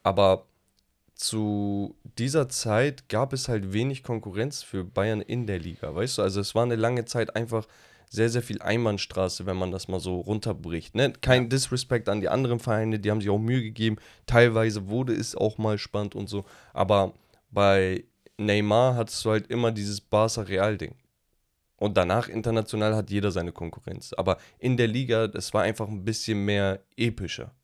Aber 0.03 0.45
zu 1.15 1.97
dieser 2.19 2.49
Zeit 2.49 3.09
gab 3.09 3.33
es 3.33 3.49
halt 3.49 3.73
wenig 3.73 4.03
Konkurrenz 4.03 4.63
für 4.63 4.85
Bayern 4.85 5.21
in 5.21 5.47
der 5.47 5.59
Liga, 5.59 5.95
weißt 5.95 6.19
du? 6.19 6.23
Also 6.23 6.41
es 6.41 6.55
war 6.55 6.65
eine 6.65 6.77
lange 6.77 7.05
Zeit 7.05 7.35
einfach 7.35 7.67
sehr, 8.09 8.29
sehr 8.29 8.43
viel 8.43 8.61
Einbahnstraße, 8.63 9.47
wenn 9.47 9.57
man 9.57 9.71
das 9.71 9.89
mal 9.89 10.01
so 10.01 10.21
runterbricht. 10.21 10.95
Ne? 10.95 11.13
Kein 11.21 11.49
Disrespect 11.49 12.09
an 12.09 12.21
die 12.21 12.29
anderen 12.29 12.61
Vereine, 12.61 12.99
die 12.99 13.11
haben 13.11 13.21
sich 13.21 13.31
auch 13.31 13.39
Mühe 13.39 13.63
gegeben. 13.63 13.97
Teilweise 14.27 14.89
wurde 14.89 15.15
es 15.15 15.35
auch 15.35 15.59
mal 15.59 15.79
spannend 15.79 16.15
und 16.15 16.29
so. 16.29 16.45
Aber 16.73 17.15
bei 17.51 18.05
Neymar 18.39 18.97
hattest 18.97 19.25
du 19.25 19.31
halt 19.31 19.47
immer 19.49 19.73
dieses 19.73 20.01
Barca-Real-Ding. 20.01 20.97
Und 21.77 21.97
danach 21.97 22.29
international 22.29 22.95
hat 22.95 23.11
jeder 23.11 23.31
seine 23.31 23.53
Konkurrenz. 23.53 24.13
Aber 24.13 24.39
in 24.59 24.77
der 24.77 24.87
Liga, 24.87 25.29
das 25.29 25.53
war 25.53 25.63
einfach 25.63 25.89
ein 25.89 26.05
bisschen 26.05 26.45
mehr 26.45 26.81
epischer. 26.97 27.55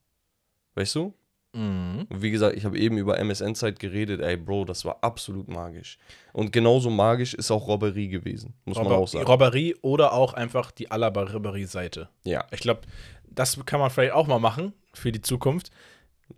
Weißt 0.74 0.94
du? 0.94 1.14
Mhm. 1.52 2.06
Und 2.08 2.22
wie 2.22 2.30
gesagt, 2.30 2.56
ich 2.56 2.64
habe 2.64 2.78
eben 2.78 2.96
über 2.96 3.18
MSN-Zeit 3.18 3.78
geredet. 3.80 4.20
Ey, 4.20 4.36
Bro, 4.36 4.66
das 4.66 4.84
war 4.84 4.98
absolut 5.02 5.48
magisch. 5.48 5.98
Und 6.32 6.52
genauso 6.52 6.90
magisch 6.90 7.34
ist 7.34 7.50
auch 7.50 7.66
Robbery 7.66 8.08
gewesen, 8.08 8.54
muss 8.64 8.76
man 8.78 8.86
auch 8.86 8.90
Robber, 8.92 9.06
sagen. 9.08 9.26
Robbery 9.26 9.76
oder 9.82 10.12
auch 10.12 10.34
einfach 10.34 10.70
die 10.70 10.90
Alaba-Ribéry-Seite. 10.90 12.08
ja, 12.24 12.44
Ich 12.52 12.60
glaube, 12.60 12.82
das 13.28 13.64
kann 13.64 13.80
man 13.80 13.90
vielleicht 13.90 14.12
auch 14.12 14.26
mal 14.26 14.38
machen 14.38 14.72
für 14.94 15.12
die 15.12 15.20
Zukunft. 15.20 15.70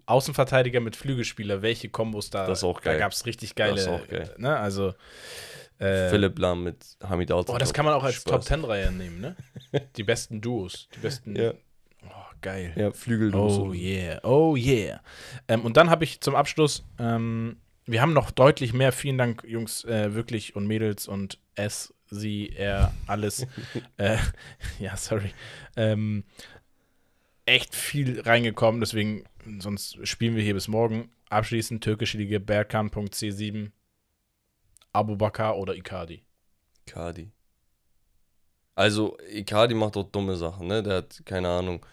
Außenverteidiger 0.07 0.81
mit 0.81 0.97
Flügelspieler, 0.97 1.61
welche 1.61 1.91
Kombos 1.91 2.31
da. 2.31 2.47
Das 2.47 2.61
ist 2.61 2.65
auch 2.65 2.81
geil. 2.81 2.95
Da 2.95 3.01
gab 3.01 3.13
es 3.13 3.27
richtig 3.27 3.55
geile. 3.55 3.75
Das 3.75 3.83
ist 3.83 3.89
auch 3.89 4.09
geil. 4.09 4.35
Ne, 4.39 4.57
also. 4.57 4.95
Äh, 5.79 6.09
Philipp 6.09 6.39
Lahm 6.39 6.65
mit 6.65 6.77
Hamid 7.03 7.31
Altidore. 7.31 7.57
Oh, 7.57 7.59
das 7.59 7.75
kann 7.75 7.85
man 7.85 7.93
auch 7.95 8.05
als 8.05 8.15
Spaß. 8.15 8.33
Top 8.33 8.45
Ten 8.45 8.65
Reihe 8.65 8.91
nehmen, 8.93 9.21
ne? 9.21 9.37
Die 9.97 10.03
besten 10.03 10.41
Duos, 10.41 10.89
die 10.95 11.01
besten. 11.01 11.37
Ja, 11.37 11.53
Oh, 12.05 12.35
geil. 12.41 12.73
ja 12.77 12.93
Flügel. 12.93 13.35
Oh 13.35 13.73
yeah, 13.73 14.21
oh 14.25 14.57
yeah. 14.57 15.01
Ähm, 15.49 15.63
und 15.63 15.77
dann 15.77 15.91
habe 15.91 16.05
ich 16.05 16.21
zum 16.21 16.35
Abschluss, 16.35 16.85
ähm, 16.99 17.57
wir 17.87 18.01
haben 18.01 18.13
noch 18.13 18.31
deutlich 18.31 18.73
mehr, 18.73 18.93
vielen 18.93 19.19
Dank, 19.19 19.45
Jungs, 19.47 19.85
äh, 19.85 20.15
wirklich 20.15 20.55
und 20.57 20.67
Mädels 20.67 21.09
und 21.09 21.39
S, 21.55 21.93
sie, 22.11 22.51
er, 22.51 22.93
alles. 23.07 23.47
äh, 23.97 24.19
ja, 24.79 24.97
sorry. 24.97 25.33
Ähm, 25.77 26.25
echt 27.47 27.75
viel 27.75 28.21
reingekommen, 28.21 28.81
deswegen, 28.81 29.25
sonst 29.59 30.07
spielen 30.07 30.37
wir 30.37 30.43
hier 30.43 30.55
bis 30.55 30.69
morgen. 30.69 31.11
Abschließend 31.29 31.83
türkische 31.83 32.19
Liga 32.19 32.39
Berkan.c7, 32.39 33.71
Abu 34.93 35.17
Bakr 35.17 35.57
oder 35.57 35.75
Icardi. 35.75 36.23
Icardi. 36.87 37.33
Also, 38.75 39.19
Icardi 39.31 39.75
macht 39.75 39.97
auch 39.97 40.11
dumme 40.11 40.37
Sachen, 40.37 40.67
ne? 40.67 40.83
Der 40.83 40.97
hat, 40.97 41.23
keine 41.27 41.49
Ahnung, 41.49 41.85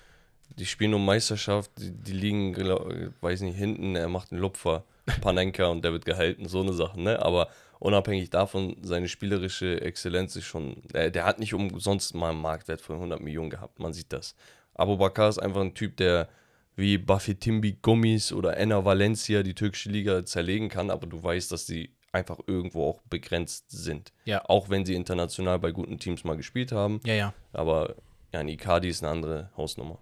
die 0.57 0.65
spielen 0.65 0.93
um 0.93 1.05
Meisterschaft, 1.05 1.71
die, 1.77 1.91
die 1.91 2.13
liegen, 2.13 2.53
glaub, 2.53 2.89
weiß 3.21 3.41
nicht, 3.41 3.57
hinten, 3.57 3.95
er 3.95 4.09
macht 4.09 4.31
einen 4.31 4.41
Lupfer, 4.41 4.83
Panenka 5.21 5.67
und 5.67 5.83
der 5.83 5.91
wird 5.91 6.05
gehalten, 6.05 6.47
so 6.47 6.61
eine 6.61 6.73
Sache, 6.73 6.99
ne? 7.01 7.21
Aber 7.21 7.49
unabhängig 7.79 8.29
davon, 8.29 8.77
seine 8.81 9.07
spielerische 9.09 9.81
Exzellenz 9.81 10.35
ist 10.35 10.45
schon, 10.45 10.81
der, 10.93 11.09
der 11.11 11.25
hat 11.25 11.39
nicht 11.39 11.53
umsonst 11.53 12.15
mal 12.15 12.31
einen 12.31 12.41
Marktwert 12.41 12.81
von 12.81 12.95
100 12.95 13.21
Millionen 13.21 13.49
gehabt, 13.49 13.79
man 13.79 13.93
sieht 13.93 14.13
das. 14.13 14.35
Abu 14.73 14.97
Bakr 14.97 15.29
ist 15.29 15.39
einfach 15.39 15.61
ein 15.61 15.73
Typ, 15.75 15.97
der 15.97 16.29
wie 16.75 16.97
Bafetimbi 16.97 17.79
Gummis 17.81 18.31
oder 18.31 18.55
Enna 18.57 18.85
Valencia 18.85 19.43
die 19.43 19.53
türkische 19.53 19.89
Liga 19.89 20.25
zerlegen 20.25 20.69
kann, 20.69 20.89
aber 20.89 21.07
du 21.07 21.21
weißt, 21.21 21.51
dass 21.51 21.65
die 21.65 21.91
einfach 22.11 22.39
irgendwo 22.47 22.85
auch 22.87 23.01
begrenzt 23.09 23.65
sind. 23.69 24.11
Ja. 24.25 24.43
Auch 24.45 24.69
wenn 24.69 24.85
sie 24.85 24.95
international 24.95 25.59
bei 25.59 25.71
guten 25.71 25.99
Teams 25.99 26.23
mal 26.23 26.37
gespielt 26.37 26.71
haben. 26.71 26.99
Ja, 27.05 27.13
ja. 27.13 27.33
Aber 27.53 27.95
ja, 28.33 28.39
ein 28.41 28.47
Icardi 28.47 28.89
ist 28.89 29.03
eine 29.03 29.11
andere 29.11 29.49
Hausnummer. 29.57 29.99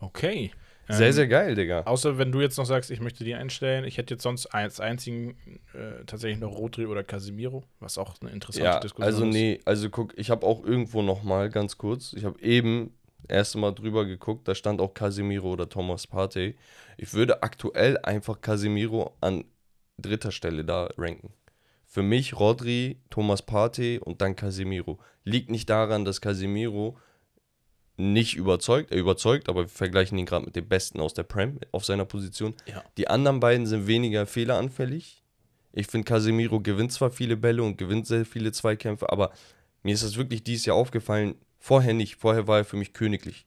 Okay. 0.00 0.50
Sehr, 0.88 1.06
Ähm, 1.06 1.12
sehr 1.12 1.28
geil, 1.28 1.54
Digga. 1.54 1.82
Außer 1.82 2.18
wenn 2.18 2.32
du 2.32 2.40
jetzt 2.40 2.58
noch 2.58 2.66
sagst, 2.66 2.90
ich 2.90 3.00
möchte 3.00 3.22
die 3.24 3.34
einstellen. 3.34 3.84
Ich 3.84 3.98
hätte 3.98 4.14
jetzt 4.14 4.24
sonst 4.24 4.46
als 4.46 4.80
einzigen 4.80 5.36
äh, 5.74 6.04
tatsächlich 6.06 6.40
noch 6.40 6.52
Rodri 6.58 6.86
oder 6.86 7.04
Casemiro, 7.04 7.62
was 7.78 7.98
auch 7.98 8.14
eine 8.20 8.30
interessante 8.30 8.64
Ja, 8.66 8.80
Diskussion 8.80 9.06
also 9.06 9.24
ist. 9.24 9.32
nee, 9.32 9.60
also 9.64 9.88
guck, 9.90 10.12
ich 10.18 10.28
habe 10.30 10.44
auch 10.44 10.64
irgendwo 10.64 11.00
noch 11.02 11.22
mal 11.22 11.48
ganz 11.50 11.78
kurz, 11.78 12.12
ich 12.14 12.24
habe 12.24 12.38
eben 12.42 12.92
erste 13.28 13.58
Mal 13.58 13.70
drüber 13.72 14.04
geguckt, 14.04 14.48
da 14.48 14.54
stand 14.56 14.80
auch 14.80 14.92
Casemiro 14.92 15.52
oder 15.52 15.68
Thomas 15.68 16.06
Partey. 16.08 16.56
Ich 16.98 17.14
würde 17.14 17.42
aktuell 17.44 17.96
einfach 17.98 18.40
Casemiro 18.40 19.14
an 19.20 19.44
dritter 19.98 20.32
Stelle 20.32 20.64
da 20.64 20.90
ranken. 20.98 21.32
Für 21.92 22.02
mich 22.02 22.40
Rodri, 22.40 22.96
Thomas 23.10 23.42
Partey 23.42 23.98
und 23.98 24.22
dann 24.22 24.34
Casemiro. 24.34 24.98
Liegt 25.24 25.50
nicht 25.50 25.68
daran, 25.68 26.06
dass 26.06 26.22
Casemiro 26.22 26.96
nicht 27.98 28.34
überzeugt, 28.34 28.92
er 28.92 28.96
überzeugt, 28.96 29.50
aber 29.50 29.64
wir 29.64 29.68
vergleichen 29.68 30.16
ihn 30.16 30.24
gerade 30.24 30.46
mit 30.46 30.56
dem 30.56 30.66
Besten 30.66 31.00
aus 31.00 31.12
der 31.12 31.24
Prem 31.24 31.58
auf 31.70 31.84
seiner 31.84 32.06
Position. 32.06 32.54
Ja. 32.64 32.82
Die 32.96 33.08
anderen 33.08 33.40
beiden 33.40 33.66
sind 33.66 33.86
weniger 33.88 34.24
fehleranfällig. 34.24 35.22
Ich 35.74 35.86
finde, 35.86 36.06
Casemiro 36.06 36.60
gewinnt 36.60 36.92
zwar 36.92 37.10
viele 37.10 37.36
Bälle 37.36 37.62
und 37.62 37.76
gewinnt 37.76 38.06
sehr 38.06 38.24
viele 38.24 38.52
Zweikämpfe, 38.52 39.12
aber 39.12 39.30
Mir 39.82 39.92
ist 39.92 40.02
das 40.02 40.16
wirklich 40.16 40.42
dieses 40.42 40.64
Jahr 40.64 40.76
aufgefallen. 40.76 41.34
Vorher 41.58 41.92
nicht. 41.92 42.16
Vorher 42.16 42.46
war 42.46 42.58
er 42.58 42.64
für 42.64 42.78
mich 42.78 42.94
königlich. 42.94 43.44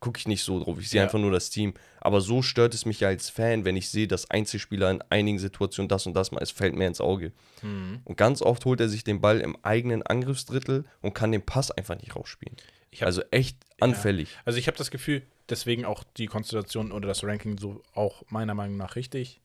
Gucke 0.00 0.18
ich 0.18 0.28
nicht 0.28 0.42
so 0.44 0.62
drauf. 0.62 0.78
Ich 0.78 0.90
sehe 0.90 0.98
Ja. 0.98 1.04
einfach 1.04 1.18
nur 1.18 1.32
das 1.32 1.50
Team. 1.50 1.74
Aber 2.00 2.20
so 2.20 2.40
stört 2.42 2.72
es 2.72 2.86
mich 2.86 3.00
ja 3.00 3.08
als 3.08 3.30
Fan, 3.30 3.64
wenn 3.64 3.76
ich 3.76 3.88
sehe, 3.88 4.06
dass 4.06 4.30
Einzelspieler 4.30 4.90
in 4.92 5.02
einigen 5.10 5.38
Situationen 5.40 5.88
das 5.88 6.06
und 6.06 6.14
das 6.14 6.30
mal, 6.30 6.40
es 6.40 6.52
fällt 6.52 6.76
mir 6.76 6.86
ins 6.86 7.00
Auge. 7.00 7.32
Mhm. 7.62 8.00
Und 8.04 8.16
ganz 8.16 8.40
oft 8.40 8.64
holt 8.64 8.80
er 8.80 8.88
sich 8.88 9.02
den 9.02 9.20
Ball 9.20 9.40
im 9.40 9.56
eigenen 9.64 10.02
Angriffsdrittel 10.04 10.84
und 11.02 11.14
kann 11.14 11.32
den 11.32 11.42
Pass 11.42 11.72
einfach 11.72 11.96
nicht 11.96 12.14
rausspielen. 12.14 12.56
Ich 12.90 13.02
hab- 13.02 13.06
Also 13.08 13.22
echt 13.32 13.56
anfällig. 13.80 14.28
Also 14.44 14.58
ich 14.58 14.68
habe 14.68 14.78
das 14.78 14.90
Gefühl, 14.92 15.22
deswegen 15.48 15.84
auch 15.84 16.04
die 16.16 16.26
Konstellation 16.26 16.92
oder 16.92 17.08
das 17.08 17.24
Ranking 17.24 17.58
so 17.58 17.82
auch 17.92 18.22
meiner 18.28 18.54
Meinung 18.54 18.76
nach 18.76 18.94
richtig. 18.96 19.40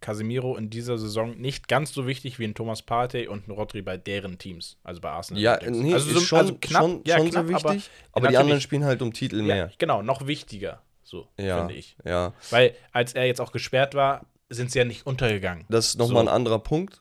Casemiro 0.00 0.56
in 0.56 0.70
dieser 0.70 0.98
Saison 0.98 1.36
nicht 1.36 1.68
ganz 1.68 1.92
so 1.92 2.06
wichtig 2.06 2.38
wie 2.38 2.44
ein 2.44 2.54
Thomas 2.54 2.82
Partey 2.82 3.28
und 3.28 3.46
ein 3.48 3.50
Rodri 3.50 3.82
bei 3.82 3.96
deren 3.96 4.38
Teams, 4.38 4.76
also 4.84 5.00
bei 5.00 5.10
Arsenal. 5.10 5.42
Ja, 5.42 5.56
übrigens. 5.56 5.78
nee, 5.78 5.92
also 5.94 6.08
ist 6.08 6.14
so- 6.14 6.20
schon, 6.20 6.38
also 6.38 6.56
knapp, 6.60 6.82
schon, 6.82 7.00
ja, 7.04 7.16
schon 7.18 7.30
knapp, 7.30 7.46
sehr 7.46 7.54
wichtig. 7.56 7.90
aber 8.12 8.24
Aber, 8.24 8.28
die 8.28 8.36
anderen 8.38 8.60
spielen 8.60 8.84
halt 8.84 9.02
um 9.02 9.12
Titel 9.12 9.36
Ja, 9.38 9.42
mehr. 9.42 9.72
genau, 9.78 10.02
noch 10.02 10.26
wichtiger, 10.26 10.82
so 11.02 11.28
Ja, 11.38 11.58
finde 11.58 11.74
ich. 11.74 11.96
ja. 12.04 12.32
Weil 12.50 12.74
als 12.92 13.12
er 13.14 13.26
jetzt 13.26 13.40
auch 13.40 13.52
gesperrt 13.52 13.94
war, 13.94 14.24
sind 14.48 14.70
sie 14.72 14.78
ja 14.80 14.84
nicht 14.84 15.06
untergegangen. 15.06 15.64
Das 15.68 15.86
ist 15.88 15.98
nochmal 15.98 16.24
ein 16.24 16.28
anderer 16.34 16.58
Punkt. 16.58 17.00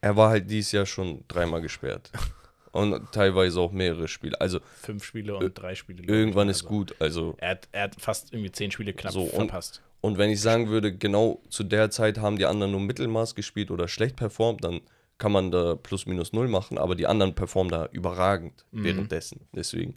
Er 0.00 0.16
war 0.16 0.30
halt 0.30 0.50
dieses 0.50 0.72
Jahr 0.72 0.86
schon 0.86 1.24
dreimal 1.28 1.60
gesperrt. 1.60 2.10
Und 2.72 3.12
teilweise 3.12 3.60
auch 3.60 3.70
mehrere 3.70 4.08
Spiele. 4.08 4.40
Also 4.40 4.60
Fünf 4.80 5.04
Spiele 5.04 5.36
und 5.36 5.52
drei 5.58 5.74
Spiele. 5.74 6.04
irgendwann 6.04 6.48
ist 6.48 6.62
Also, 6.62 6.68
gut. 6.68 6.94
Also 7.00 7.34
Er 7.36 7.50
hat, 7.50 7.68
er 7.70 7.82
hat 7.82 8.00
fast 8.00 8.32
irgendwie 8.32 8.50
zehn 8.50 8.70
Spiele 8.70 8.94
knapp 8.94 9.12
So, 9.12 9.26
verpasst. 9.26 9.82
Und 9.84 9.91
wenn 10.18 10.30
ich 10.30 10.40
sagen 10.40 10.68
würde, 10.68 10.92
genau 10.96 11.40
zu 11.48 11.62
der 11.64 11.90
Zeit 11.90 12.18
haben 12.18 12.36
die 12.36 12.46
anderen 12.46 12.72
nur 12.72 12.80
Mittelmaß 12.80 13.34
gespielt 13.34 13.70
oder 13.70 13.86
schlecht 13.88 14.16
performt, 14.16 14.64
dann 14.64 14.80
kann 15.18 15.30
man 15.32 15.50
da 15.52 15.76
plus 15.76 16.06
minus 16.06 16.32
null 16.32 16.48
machen, 16.48 16.76
aber 16.78 16.96
die 16.96 17.06
anderen 17.06 17.34
performen 17.34 17.70
da 17.70 17.86
überragend 17.92 18.64
Mhm. 18.72 18.84
währenddessen. 18.84 19.40
Deswegen. 19.54 19.94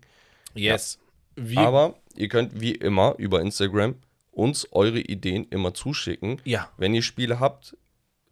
Yes. 0.54 1.00
Wir, 1.36 1.60
Aber 1.60 1.96
ihr 2.16 2.30
könnt 2.30 2.62
wie 2.62 2.72
immer 2.76 3.16
über 3.18 3.42
Instagram 3.42 3.96
uns 4.32 4.68
eure 4.72 5.00
Ideen 5.00 5.48
immer 5.50 5.74
zuschicken. 5.74 6.40
ja, 6.46 6.70
Wenn 6.78 6.94
ihr 6.94 7.02
Spiele 7.02 7.40
habt, 7.40 7.76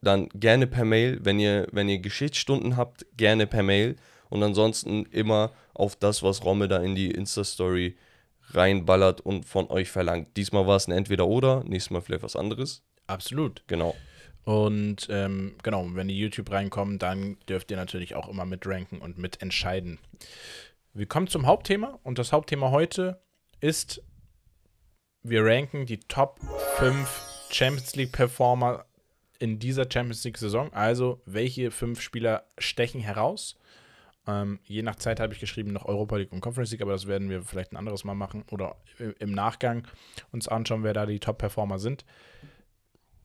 dann 0.01 0.29
gerne 0.35 0.67
per 0.67 0.85
Mail. 0.85 1.19
Wenn 1.23 1.39
ihr, 1.39 1.67
wenn 1.71 1.89
ihr 1.89 1.97
Geschichtsstunden 1.99 2.77
habt, 2.77 3.05
gerne 3.17 3.47
per 3.47 3.63
Mail. 3.63 3.95
Und 4.29 4.43
ansonsten 4.43 5.05
immer 5.07 5.51
auf 5.73 5.95
das, 5.95 6.21
was 6.23 6.43
Romme 6.45 6.67
da 6.67 6.81
in 6.83 6.93
die 6.95 7.09
Insta-Story 7.11 7.95
reinballert 8.51 9.21
und 9.21 9.45
von 9.45 9.69
euch 9.69 9.89
verlangt. 9.89 10.35
Diesmal 10.37 10.67
war 10.67 10.75
es 10.75 10.87
ein 10.87 10.91
Entweder-Oder, 10.91 11.63
nächstes 11.65 11.91
Mal 11.91 12.01
vielleicht 12.01 12.23
was 12.23 12.35
anderes. 12.35 12.83
absolut. 13.07 13.63
Genau. 13.67 13.95
Und 14.43 15.07
ähm, 15.09 15.55
genau, 15.63 15.87
wenn 15.93 16.09
die 16.09 16.19
YouTube 16.19 16.51
reinkommen, 16.51 16.99
dann 16.99 17.37
dürft 17.47 17.71
ihr 17.71 17.77
natürlich 17.77 18.15
auch 18.15 18.27
immer 18.27 18.45
mitranken 18.45 18.99
und 18.99 19.17
mitentscheiden. 19.17 19.99
Wir 20.93 21.05
kommen 21.05 21.27
zum 21.27 21.45
Hauptthema 21.45 21.99
und 22.03 22.19
das 22.19 22.33
Hauptthema 22.33 22.71
heute 22.71 23.21
ist, 23.61 24.03
wir 25.21 25.45
ranken 25.45 25.85
die 25.85 25.99
Top 25.99 26.39
5 26.77 27.47
Champions 27.49 27.95
League 27.95 28.11
Performer 28.11 28.85
in 29.39 29.59
dieser 29.59 29.89
Champions 29.89 30.23
League 30.25 30.37
Saison. 30.37 30.71
Also, 30.73 31.21
welche 31.25 31.71
fünf 31.71 32.01
Spieler 32.01 32.43
stechen 32.57 32.99
heraus? 32.99 33.57
Ähm, 34.25 34.59
je 34.63 34.81
nach 34.83 34.95
Zeit 34.95 35.19
habe 35.19 35.33
ich 35.33 35.39
geschrieben 35.39 35.73
noch 35.73 35.85
Europa 35.85 36.17
League 36.17 36.31
und 36.31 36.41
Conference 36.41 36.71
League, 36.71 36.81
aber 36.81 36.93
das 36.93 37.07
werden 37.07 37.29
wir 37.29 37.41
vielleicht 37.43 37.73
ein 37.73 37.77
anderes 37.77 38.03
Mal 38.03 38.15
machen 38.15 38.45
oder 38.51 38.77
im 39.19 39.31
Nachgang 39.31 39.87
uns 40.31 40.47
anschauen, 40.47 40.83
wer 40.83 40.93
da 40.93 41.05
die 41.05 41.19
Top-Performer 41.19 41.79
sind. 41.79 42.05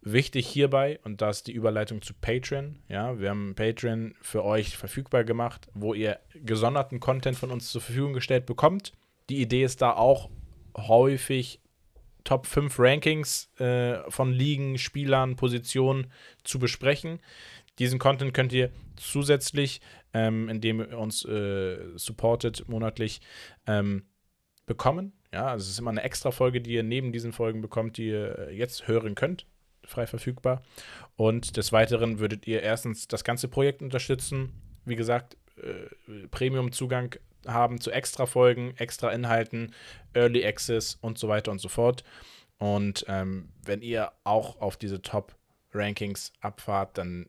Wichtig 0.00 0.46
hierbei, 0.46 1.00
und 1.04 1.20
das 1.20 1.38
ist 1.38 1.48
die 1.48 1.52
Überleitung 1.52 2.02
zu 2.02 2.14
Patreon. 2.14 2.78
Ja, 2.88 3.18
wir 3.18 3.30
haben 3.30 3.54
Patreon 3.54 4.14
für 4.20 4.44
euch 4.44 4.76
verfügbar 4.76 5.24
gemacht, 5.24 5.68
wo 5.74 5.92
ihr 5.92 6.18
gesonderten 6.34 7.00
Content 7.00 7.36
von 7.36 7.50
uns 7.50 7.70
zur 7.70 7.80
Verfügung 7.80 8.12
gestellt 8.12 8.46
bekommt. 8.46 8.92
Die 9.28 9.40
Idee 9.40 9.64
ist 9.64 9.82
da 9.82 9.92
auch 9.92 10.30
häufig 10.76 11.60
Top 12.24 12.46
5 12.46 12.78
Rankings 12.78 13.50
äh, 13.58 13.98
von 14.10 14.32
Ligen, 14.32 14.78
Spielern, 14.78 15.36
Positionen 15.36 16.08
zu 16.44 16.58
besprechen. 16.58 17.20
Diesen 17.78 17.98
Content 17.98 18.34
könnt 18.34 18.52
ihr 18.52 18.70
zusätzlich, 18.96 19.80
ähm, 20.12 20.48
indem 20.48 20.80
ihr 20.80 20.98
uns 20.98 21.24
äh, 21.24 21.78
supportet 21.96 22.68
monatlich, 22.68 23.20
ähm, 23.66 24.04
bekommen. 24.66 25.12
Ja, 25.32 25.48
also 25.48 25.64
es 25.64 25.70
ist 25.70 25.78
immer 25.78 25.90
eine 25.90 26.02
extra 26.02 26.30
Folge, 26.30 26.60
die 26.60 26.72
ihr 26.72 26.82
neben 26.82 27.12
diesen 27.12 27.32
Folgen 27.32 27.60
bekommt, 27.60 27.96
die 27.96 28.08
ihr 28.08 28.38
äh, 28.38 28.56
jetzt 28.56 28.86
hören 28.86 29.14
könnt, 29.14 29.46
frei 29.84 30.06
verfügbar. 30.06 30.62
Und 31.16 31.56
des 31.56 31.72
Weiteren 31.72 32.18
würdet 32.18 32.46
ihr 32.46 32.62
erstens 32.62 33.08
das 33.08 33.24
ganze 33.24 33.48
Projekt 33.48 33.82
unterstützen. 33.82 34.52
Wie 34.84 34.96
gesagt, 34.96 35.36
äh, 35.56 36.26
Premium-Zugang 36.30 37.16
haben 37.46 37.80
zu 37.80 37.90
extra 37.90 38.26
Folgen, 38.26 38.74
extra 38.76 39.10
Inhalten, 39.10 39.74
Early 40.14 40.44
Access 40.46 40.96
und 41.00 41.18
so 41.18 41.28
weiter 41.28 41.50
und 41.50 41.60
so 41.60 41.68
fort. 41.68 42.04
Und 42.58 43.04
ähm, 43.08 43.50
wenn 43.64 43.82
ihr 43.82 44.12
auch 44.24 44.60
auf 44.60 44.76
diese 44.76 45.00
Top-Rankings 45.78 46.32
abfahrt, 46.40 46.98
dann 46.98 47.28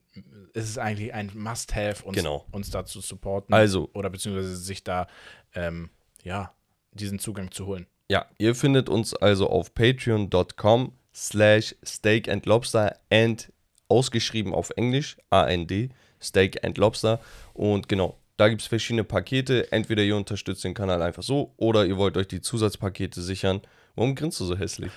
ist 0.54 0.70
es 0.70 0.78
eigentlich 0.78 1.14
ein 1.14 1.32
Must-Have, 1.34 2.04
uns, 2.04 2.18
Genau. 2.18 2.46
uns 2.52 2.70
da 2.70 2.86
zu 2.86 3.02
supporten 3.02 3.54
Also, 3.54 3.90
oder 3.94 4.10
beziehungsweise 4.10 4.56
sich 4.56 4.84
da 4.84 5.08
ähm, 5.54 5.90
ja 6.24 6.54
diesen 6.92 7.20
Zugang 7.20 7.52
zu 7.52 7.66
holen. 7.66 7.86
ja, 8.10 8.26
ihr 8.38 8.56
findet 8.56 8.90
uns 8.90 9.14
also 9.14 9.50
auf 9.50 9.74
patreon.com 9.74 10.94
slash 11.14 11.76
steak 11.86 12.28
and 12.28 12.46
lobster 12.46 13.00
and 13.12 13.52
ausgeschrieben 13.88 14.54
auf 14.54 14.72
Englisch, 14.76 15.18
A-N-D, 15.30 15.90
Steak 16.22 16.64
and 16.64 16.78
Lobster. 16.78 17.20
Und 17.54 17.88
genau, 17.88 18.20
da 18.38 18.50
gibt 18.50 18.62
es 18.62 18.68
verschiedene 18.68 19.04
Pakete. 19.04 19.72
Entweder 19.72 20.04
ihr 20.04 20.16
unterstützt 20.16 20.64
den 20.64 20.74
Kanal 20.74 21.02
einfach 21.02 21.24
so 21.24 21.54
oder 21.58 21.86
ihr 21.86 21.98
wollt 21.98 22.18
euch 22.18 22.28
die 22.28 22.42
Zusatzpakete 22.42 23.22
sichern. 23.22 23.62
Warum 23.96 24.16
grinst 24.16 24.40
du 24.40 24.46
so 24.46 24.58
hässlich? 24.58 24.92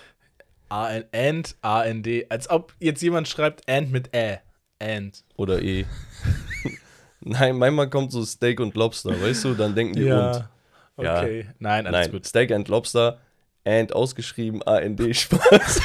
A 0.72 1.02
and 1.12 1.54
A 1.60 1.84
N 1.84 2.02
D, 2.02 2.24
als 2.30 2.48
ob 2.48 2.74
jetzt 2.80 3.02
jemand 3.02 3.28
schreibt 3.28 3.68
and 3.68 3.92
mit 3.92 4.14
Ä. 4.14 4.38
And. 4.78 5.22
Oder 5.36 5.60
E. 5.60 5.84
Nein, 7.20 7.58
manchmal 7.58 7.90
kommt 7.90 8.10
so 8.10 8.24
Steak 8.24 8.58
und 8.58 8.74
Lobster, 8.74 9.10
weißt 9.20 9.44
du? 9.44 9.54
Dann 9.54 9.74
denken 9.74 9.94
die 9.94 10.04
und. 10.04 10.10
Ja. 10.10 10.48
Okay. 10.96 11.46
Nein, 11.58 11.86
alles 11.86 12.06
Nein, 12.06 12.12
gut. 12.12 12.26
Steak 12.26 12.50
and 12.52 12.68
Lobster 12.68 13.18
and 13.64 13.92
ausgeschrieben 13.92 14.62
AND 14.62 15.00
Spaß. 15.16 15.80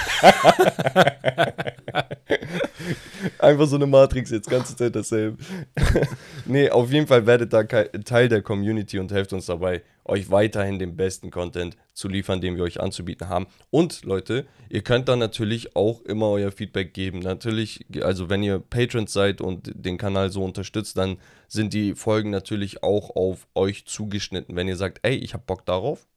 Einfach 3.39 3.67
so 3.67 3.75
eine 3.75 3.85
Matrix 3.85 4.31
jetzt, 4.31 4.49
ganze 4.49 4.75
Zeit 4.75 4.95
dasselbe. 4.95 5.37
nee, 6.45 6.69
auf 6.69 6.91
jeden 6.91 7.07
Fall 7.07 7.25
werdet 7.25 7.53
da 7.53 7.63
Teil 7.63 8.29
der 8.29 8.41
Community 8.41 8.99
und 8.99 9.11
helft 9.11 9.33
uns 9.33 9.47
dabei, 9.47 9.83
euch 10.05 10.29
weiterhin 10.29 10.79
den 10.79 10.95
besten 10.95 11.31
Content 11.31 11.75
zu 11.93 12.07
liefern, 12.07 12.41
den 12.41 12.55
wir 12.55 12.63
euch 12.63 12.79
anzubieten 12.79 13.29
haben. 13.29 13.47
Und 13.69 14.03
Leute, 14.05 14.45
ihr 14.69 14.81
könnt 14.81 15.09
dann 15.09 15.19
natürlich 15.19 15.75
auch 15.75 16.01
immer 16.01 16.29
euer 16.29 16.51
Feedback 16.51 16.93
geben. 16.93 17.19
Natürlich, 17.19 17.85
also 18.01 18.29
wenn 18.29 18.43
ihr 18.43 18.59
Patrons 18.59 19.13
seid 19.13 19.41
und 19.41 19.71
den 19.73 19.97
Kanal 19.97 20.31
so 20.31 20.43
unterstützt, 20.43 20.97
dann 20.97 21.17
sind 21.47 21.73
die 21.73 21.95
Folgen 21.95 22.29
natürlich 22.29 22.83
auch 22.83 23.15
auf 23.15 23.47
euch 23.55 23.85
zugeschnitten. 23.85 24.55
Wenn 24.55 24.67
ihr 24.67 24.77
sagt, 24.77 24.99
ey, 25.03 25.15
ich 25.15 25.33
hab 25.33 25.45
Bock 25.45 25.65
darauf, 25.65 26.07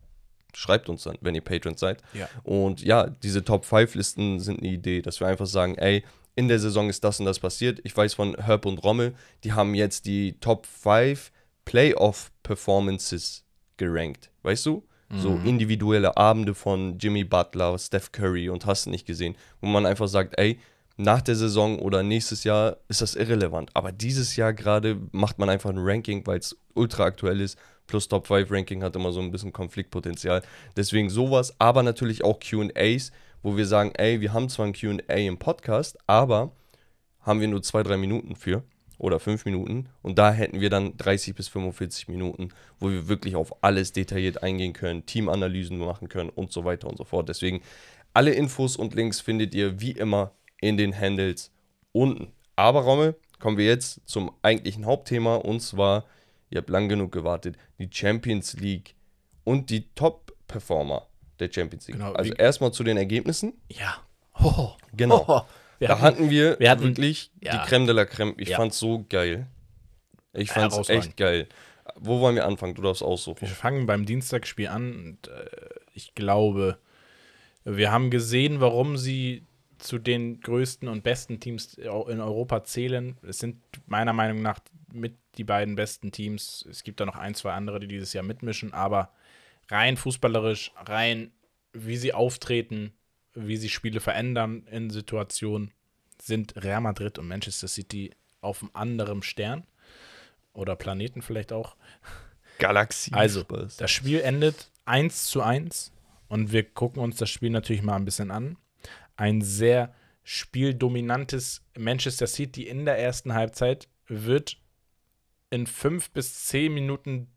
schreibt 0.56 0.88
uns 0.88 1.04
dann, 1.04 1.16
wenn 1.20 1.34
ihr 1.34 1.40
Patrons 1.40 1.80
seid. 1.80 2.02
Ja. 2.12 2.28
Und 2.42 2.82
ja, 2.82 3.08
diese 3.08 3.44
Top 3.44 3.64
5 3.64 3.94
Listen 3.94 4.40
sind 4.40 4.60
eine 4.60 4.68
Idee, 4.70 5.02
dass 5.02 5.20
wir 5.20 5.26
einfach 5.26 5.46
sagen, 5.46 5.76
ey, 5.76 6.04
in 6.36 6.48
der 6.48 6.58
Saison 6.58 6.88
ist 6.88 7.04
das 7.04 7.20
und 7.20 7.26
das 7.26 7.38
passiert. 7.38 7.80
Ich 7.84 7.96
weiß 7.96 8.14
von 8.14 8.36
Herb 8.36 8.66
und 8.66 8.78
Rommel, 8.84 9.14
die 9.44 9.52
haben 9.52 9.74
jetzt 9.74 10.06
die 10.06 10.38
Top 10.40 10.66
5 10.66 11.30
Playoff 11.64 12.32
Performances 12.42 13.44
gerankt. 13.76 14.30
Weißt 14.42 14.66
du? 14.66 14.84
So 15.12 15.40
individuelle 15.44 16.16
Abende 16.16 16.54
von 16.54 16.96
Jimmy 16.96 17.24
Butler, 17.24 17.76
Steph 17.80 18.12
Curry 18.12 18.48
und 18.48 18.64
hast 18.64 18.86
du 18.86 18.90
nicht 18.90 19.06
gesehen, 19.06 19.34
wo 19.60 19.66
man 19.66 19.84
einfach 19.84 20.06
sagt, 20.06 20.38
ey, 20.38 20.60
nach 20.96 21.20
der 21.20 21.34
Saison 21.34 21.80
oder 21.80 22.04
nächstes 22.04 22.44
Jahr 22.44 22.76
ist 22.86 23.00
das 23.00 23.16
irrelevant. 23.16 23.70
Aber 23.74 23.90
dieses 23.90 24.36
Jahr 24.36 24.52
gerade 24.52 25.00
macht 25.10 25.38
man 25.40 25.48
einfach 25.48 25.70
ein 25.70 25.78
Ranking, 25.78 26.24
weil 26.28 26.38
es 26.38 26.56
ultra 26.74 27.06
aktuell 27.06 27.40
ist. 27.40 27.58
Plus 27.90 28.06
Top 28.06 28.28
5 28.28 28.52
Ranking 28.52 28.84
hat 28.84 28.94
immer 28.94 29.10
so 29.10 29.20
ein 29.20 29.32
bisschen 29.32 29.52
Konfliktpotenzial. 29.52 30.42
Deswegen 30.76 31.10
sowas, 31.10 31.56
aber 31.58 31.82
natürlich 31.82 32.22
auch 32.22 32.38
QAs, 32.38 33.10
wo 33.42 33.56
wir 33.56 33.66
sagen, 33.66 33.90
ey, 33.96 34.20
wir 34.20 34.32
haben 34.32 34.48
zwar 34.48 34.66
ein 34.66 34.72
QA 34.72 35.14
im 35.14 35.38
Podcast, 35.38 35.98
aber 36.06 36.52
haben 37.18 37.40
wir 37.40 37.48
nur 37.48 37.62
zwei, 37.62 37.82
drei 37.82 37.96
Minuten 37.96 38.36
für 38.36 38.62
oder 38.96 39.18
fünf 39.18 39.44
Minuten. 39.44 39.88
Und 40.02 40.18
da 40.18 40.32
hätten 40.32 40.60
wir 40.60 40.70
dann 40.70 40.96
30 40.98 41.34
bis 41.34 41.48
45 41.48 42.06
Minuten, 42.06 42.50
wo 42.78 42.90
wir 42.90 43.08
wirklich 43.08 43.34
auf 43.34 43.64
alles 43.64 43.90
detailliert 43.90 44.44
eingehen 44.44 44.72
können, 44.72 45.04
Teamanalysen 45.04 45.76
machen 45.76 46.08
können 46.08 46.30
und 46.30 46.52
so 46.52 46.64
weiter 46.64 46.86
und 46.86 46.96
so 46.96 47.02
fort. 47.02 47.28
Deswegen 47.28 47.60
alle 48.14 48.30
Infos 48.30 48.76
und 48.76 48.94
Links 48.94 49.20
findet 49.20 49.52
ihr 49.52 49.80
wie 49.80 49.92
immer 49.92 50.30
in 50.60 50.76
den 50.76 50.96
Handles 50.96 51.50
unten. 51.90 52.28
Aber 52.54 52.82
Rommel, 52.82 53.16
kommen 53.40 53.56
wir 53.56 53.66
jetzt 53.66 54.00
zum 54.04 54.30
eigentlichen 54.42 54.86
Hauptthema 54.86 55.34
und 55.34 55.58
zwar, 55.58 56.04
ihr 56.50 56.58
habt 56.58 56.70
lang 56.70 56.88
genug 56.88 57.12
gewartet, 57.12 57.56
die 57.78 57.88
Champions 57.90 58.54
League 58.54 58.94
und 59.44 59.70
die 59.70 59.88
Top-Performer 59.94 61.06
der 61.38 61.50
Champions 61.52 61.88
League. 61.88 61.96
Genau, 61.98 62.12
also 62.12 62.32
erstmal 62.34 62.72
zu 62.72 62.84
den 62.84 62.96
Ergebnissen. 62.96 63.54
Ja. 63.68 63.96
Oh. 64.42 64.72
Genau. 64.92 65.24
Oh. 65.26 65.40
Wir 65.78 65.88
da 65.88 66.00
hatten 66.00 66.28
wir, 66.28 66.58
wir 66.60 66.70
hatten- 66.70 66.82
wirklich 66.84 67.30
ja. 67.40 67.52
die 67.62 67.68
Creme 67.68 67.86
de 67.86 67.94
la 67.94 68.04
Creme. 68.04 68.34
Ich 68.36 68.50
Ja. 68.50 68.56
fand's 68.58 68.78
so 68.78 69.04
geil. 69.08 69.46
Ich 70.34 70.50
fand's 70.50 70.88
echt 70.90 71.16
geil. 71.16 71.48
wo 71.96 72.20
wollen 72.20 72.36
wir 72.36 72.46
anfangen? 72.46 72.74
Du 72.74 72.82
darfst 72.82 73.02
aussuchen. 73.02 73.40
Wir 73.40 73.48
fangen 73.48 73.86
beim 73.86 74.04
Dienstagsspiel 74.06 74.68
an 74.68 74.92
und 74.94 75.28
äh, 75.28 75.44
ich 75.94 76.14
glaube, 76.14 76.78
wir 77.64 77.90
haben 77.90 78.10
gesehen, 78.10 78.60
warum 78.60 78.96
sie 78.96 79.44
zu 79.78 79.98
den 79.98 80.40
größten 80.40 80.88
und 80.88 81.02
besten 81.02 81.40
Teams 81.40 81.74
in 81.74 81.88
Europa 82.20 82.62
zählen. 82.64 83.16
Es 83.26 83.38
sind 83.38 83.56
meiner 83.86 84.12
Meinung 84.12 84.42
nach 84.42 84.60
mit 84.92 85.14
die 85.36 85.44
beiden 85.44 85.76
besten 85.76 86.12
Teams. 86.12 86.66
Es 86.68 86.82
gibt 86.82 87.00
da 87.00 87.06
noch 87.06 87.16
ein, 87.16 87.34
zwei 87.34 87.52
andere, 87.52 87.80
die 87.80 87.88
dieses 87.88 88.12
Jahr 88.12 88.24
mitmischen, 88.24 88.72
aber 88.72 89.12
rein 89.68 89.96
fußballerisch, 89.96 90.72
rein 90.76 91.32
wie 91.72 91.96
sie 91.96 92.12
auftreten, 92.12 92.92
wie 93.34 93.56
sie 93.56 93.68
Spiele 93.68 94.00
verändern 94.00 94.66
in 94.70 94.90
Situationen, 94.90 95.72
sind 96.20 96.62
Real 96.62 96.80
Madrid 96.80 97.18
und 97.18 97.28
Manchester 97.28 97.68
City 97.68 98.10
auf 98.40 98.62
einem 98.62 98.70
anderen 98.74 99.22
Stern 99.22 99.64
oder 100.52 100.76
Planeten 100.76 101.22
vielleicht 101.22 101.52
auch. 101.52 101.76
Galaxie. 102.58 103.12
Also, 103.12 103.44
das 103.44 103.90
Spiel 103.90 104.20
endet 104.20 104.70
1 104.84 105.28
zu 105.28 105.42
1 105.42 105.92
und 106.28 106.52
wir 106.52 106.64
gucken 106.64 107.02
uns 107.02 107.16
das 107.16 107.30
Spiel 107.30 107.50
natürlich 107.50 107.82
mal 107.82 107.96
ein 107.96 108.04
bisschen 108.04 108.30
an. 108.30 108.56
Ein 109.16 109.40
sehr 109.40 109.94
spieldominantes 110.22 111.62
Manchester 111.76 112.26
City 112.26 112.64
in 112.64 112.84
der 112.84 112.98
ersten 112.98 113.34
Halbzeit 113.34 113.88
wird 114.06 114.58
in 115.50 115.66
fünf 115.66 116.10
bis 116.10 116.46
zehn 116.46 116.72
Minuten 116.72 117.28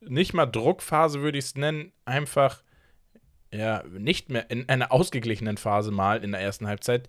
nicht 0.00 0.34
mal 0.34 0.46
Druckphase, 0.46 1.20
würde 1.20 1.38
ich 1.38 1.46
es 1.46 1.54
nennen, 1.54 1.92
einfach 2.04 2.62
ja, 3.52 3.82
nicht 3.88 4.30
mehr 4.30 4.50
in 4.50 4.68
einer 4.68 4.92
ausgeglichenen 4.92 5.56
Phase 5.56 5.90
mal 5.90 6.22
in 6.22 6.32
der 6.32 6.40
ersten 6.40 6.66
Halbzeit 6.66 7.08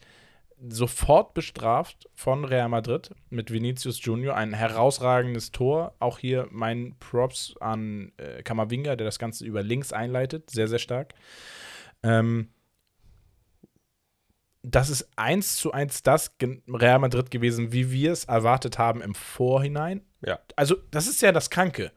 sofort 0.69 1.33
bestraft 1.33 2.09
von 2.15 2.43
Real 2.43 2.69
Madrid 2.69 3.11
mit 3.29 3.51
Vinicius 3.51 4.03
Junior. 4.03 4.35
Ein 4.35 4.53
herausragendes 4.53 5.51
Tor. 5.51 5.95
Auch 5.99 6.17
hier 6.17 6.47
mein 6.51 6.95
Props 6.99 7.55
an 7.59 8.11
äh, 8.17 8.41
Kamavinga, 8.41 8.95
der 8.95 9.05
das 9.05 9.19
Ganze 9.19 9.45
über 9.45 9.61
links 9.61 9.93
einleitet. 9.93 10.49
Sehr, 10.49 10.67
sehr 10.67 10.79
stark. 10.79 11.13
Ähm, 12.01 12.49
das 14.63 14.89
ist 14.89 15.09
eins 15.15 15.57
zu 15.57 15.71
eins 15.71 16.03
das 16.03 16.35
Real 16.67 16.99
Madrid 16.99 17.31
gewesen, 17.31 17.71
wie 17.71 17.91
wir 17.91 18.11
es 18.11 18.25
erwartet 18.25 18.79
haben 18.79 19.01
im 19.01 19.13
Vorhinein. 19.13 20.01
Ja. 20.21 20.39
Also, 20.55 20.75
das 20.91 21.07
ist 21.07 21.21
ja 21.21 21.31
das 21.31 21.49
Kranke. 21.49 21.91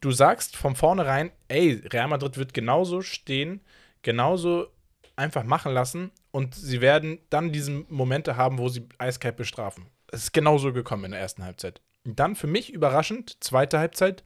Du 0.00 0.12
sagst 0.12 0.56
von 0.56 0.76
vornherein, 0.76 1.32
ey, 1.48 1.82
Real 1.92 2.08
Madrid 2.08 2.36
wird 2.36 2.54
genauso 2.54 3.02
stehen, 3.02 3.60
genauso 4.02 4.68
einfach 5.16 5.42
machen 5.42 5.72
lassen 5.72 6.12
und 6.30 6.54
sie 6.54 6.80
werden 6.80 7.18
dann 7.30 7.52
diese 7.52 7.72
Momente 7.88 8.36
haben, 8.36 8.58
wo 8.58 8.68
sie 8.68 8.88
eiskalt 8.98 9.36
bestrafen. 9.36 9.86
Es 10.12 10.22
ist 10.24 10.32
genauso 10.32 10.72
gekommen 10.72 11.06
in 11.06 11.10
der 11.10 11.20
ersten 11.20 11.44
Halbzeit. 11.44 11.80
Und 12.04 12.20
dann 12.20 12.36
für 12.36 12.46
mich 12.46 12.72
überraschend, 12.72 13.42
zweite 13.42 13.78
Halbzeit, 13.80 14.22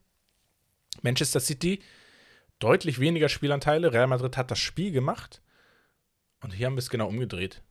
Manchester 1.00 1.40
City, 1.40 1.80
deutlich 2.58 3.00
weniger 3.00 3.30
Spielanteile. 3.30 3.92
Real 3.92 4.06
Madrid 4.06 4.36
hat 4.36 4.50
das 4.50 4.58
Spiel 4.58 4.92
gemacht 4.92 5.40
und 6.42 6.52
hier 6.52 6.66
haben 6.66 6.74
wir 6.74 6.80
es 6.80 6.90
genau 6.90 7.08
umgedreht. 7.08 7.62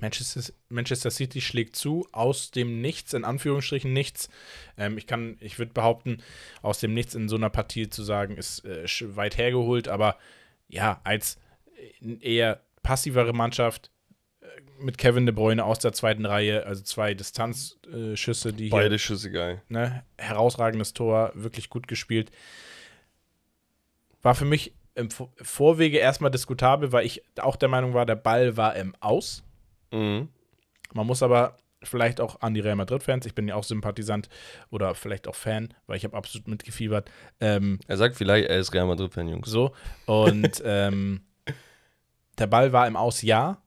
Manchester, 0.00 0.52
Manchester 0.68 1.10
City 1.10 1.40
schlägt 1.40 1.76
zu, 1.76 2.06
aus 2.12 2.50
dem 2.50 2.80
Nichts, 2.80 3.14
in 3.14 3.24
Anführungsstrichen 3.24 3.92
nichts. 3.92 4.28
Ähm, 4.76 4.98
ich 4.98 5.06
kann, 5.06 5.36
ich 5.40 5.58
würde 5.58 5.72
behaupten, 5.72 6.18
aus 6.62 6.80
dem 6.80 6.94
Nichts 6.94 7.14
in 7.14 7.28
so 7.28 7.36
einer 7.36 7.50
Partie 7.50 7.88
zu 7.88 8.02
sagen, 8.02 8.36
ist 8.36 8.64
äh, 8.64 8.86
weit 9.16 9.38
hergeholt, 9.38 9.88
aber 9.88 10.16
ja, 10.68 11.00
als 11.04 11.38
eher 12.20 12.60
passivere 12.82 13.32
Mannschaft 13.32 13.90
äh, 14.40 14.46
mit 14.80 14.98
Kevin 14.98 15.26
De 15.26 15.34
Bruyne 15.34 15.64
aus 15.64 15.78
der 15.78 15.92
zweiten 15.92 16.26
Reihe, 16.26 16.66
also 16.66 16.82
zwei 16.82 17.14
Distanzschüsse, 17.14 18.52
die 18.52 18.68
Beide 18.68 18.90
hier, 18.90 18.98
Schüsse 18.98 19.30
geil. 19.30 19.62
Ne, 19.68 20.04
herausragendes 20.18 20.92
Tor, 20.94 21.32
wirklich 21.34 21.70
gut 21.70 21.88
gespielt. 21.88 22.30
War 24.22 24.34
für 24.34 24.44
mich 24.44 24.72
im 24.96 25.10
Vorwege 25.10 25.98
erstmal 25.98 26.30
diskutabel, 26.30 26.90
weil 26.90 27.06
ich 27.06 27.22
auch 27.38 27.56
der 27.56 27.68
Meinung 27.68 27.94
war, 27.94 28.06
der 28.06 28.16
Ball 28.16 28.56
war 28.56 28.74
im 28.76 28.94
Aus. 29.00 29.44
Mhm. 29.92 30.28
Man 30.92 31.06
muss 31.06 31.22
aber 31.22 31.56
vielleicht 31.82 32.20
auch 32.20 32.40
an 32.40 32.54
die 32.54 32.60
Real 32.60 32.76
Madrid-Fans, 32.76 33.26
ich 33.26 33.34
bin 33.34 33.48
ja 33.48 33.54
auch 33.54 33.64
Sympathisant 33.64 34.28
oder 34.70 34.94
vielleicht 34.94 35.28
auch 35.28 35.34
Fan, 35.34 35.74
weil 35.86 35.96
ich 35.96 36.04
habe 36.04 36.16
absolut 36.16 36.48
mitgefiebert. 36.48 37.10
Ähm, 37.40 37.78
er 37.86 37.96
sagt 37.96 38.16
vielleicht, 38.16 38.48
er 38.48 38.58
ist 38.58 38.72
Real 38.72 38.86
Madrid-Fan, 38.86 39.28
Jungs. 39.28 39.48
So, 39.48 39.72
und 40.06 40.60
ähm, 40.64 41.22
der 42.38 42.46
Ball 42.46 42.72
war 42.72 42.86
im 42.86 42.96
Aus, 42.96 43.22
ja, 43.22 43.62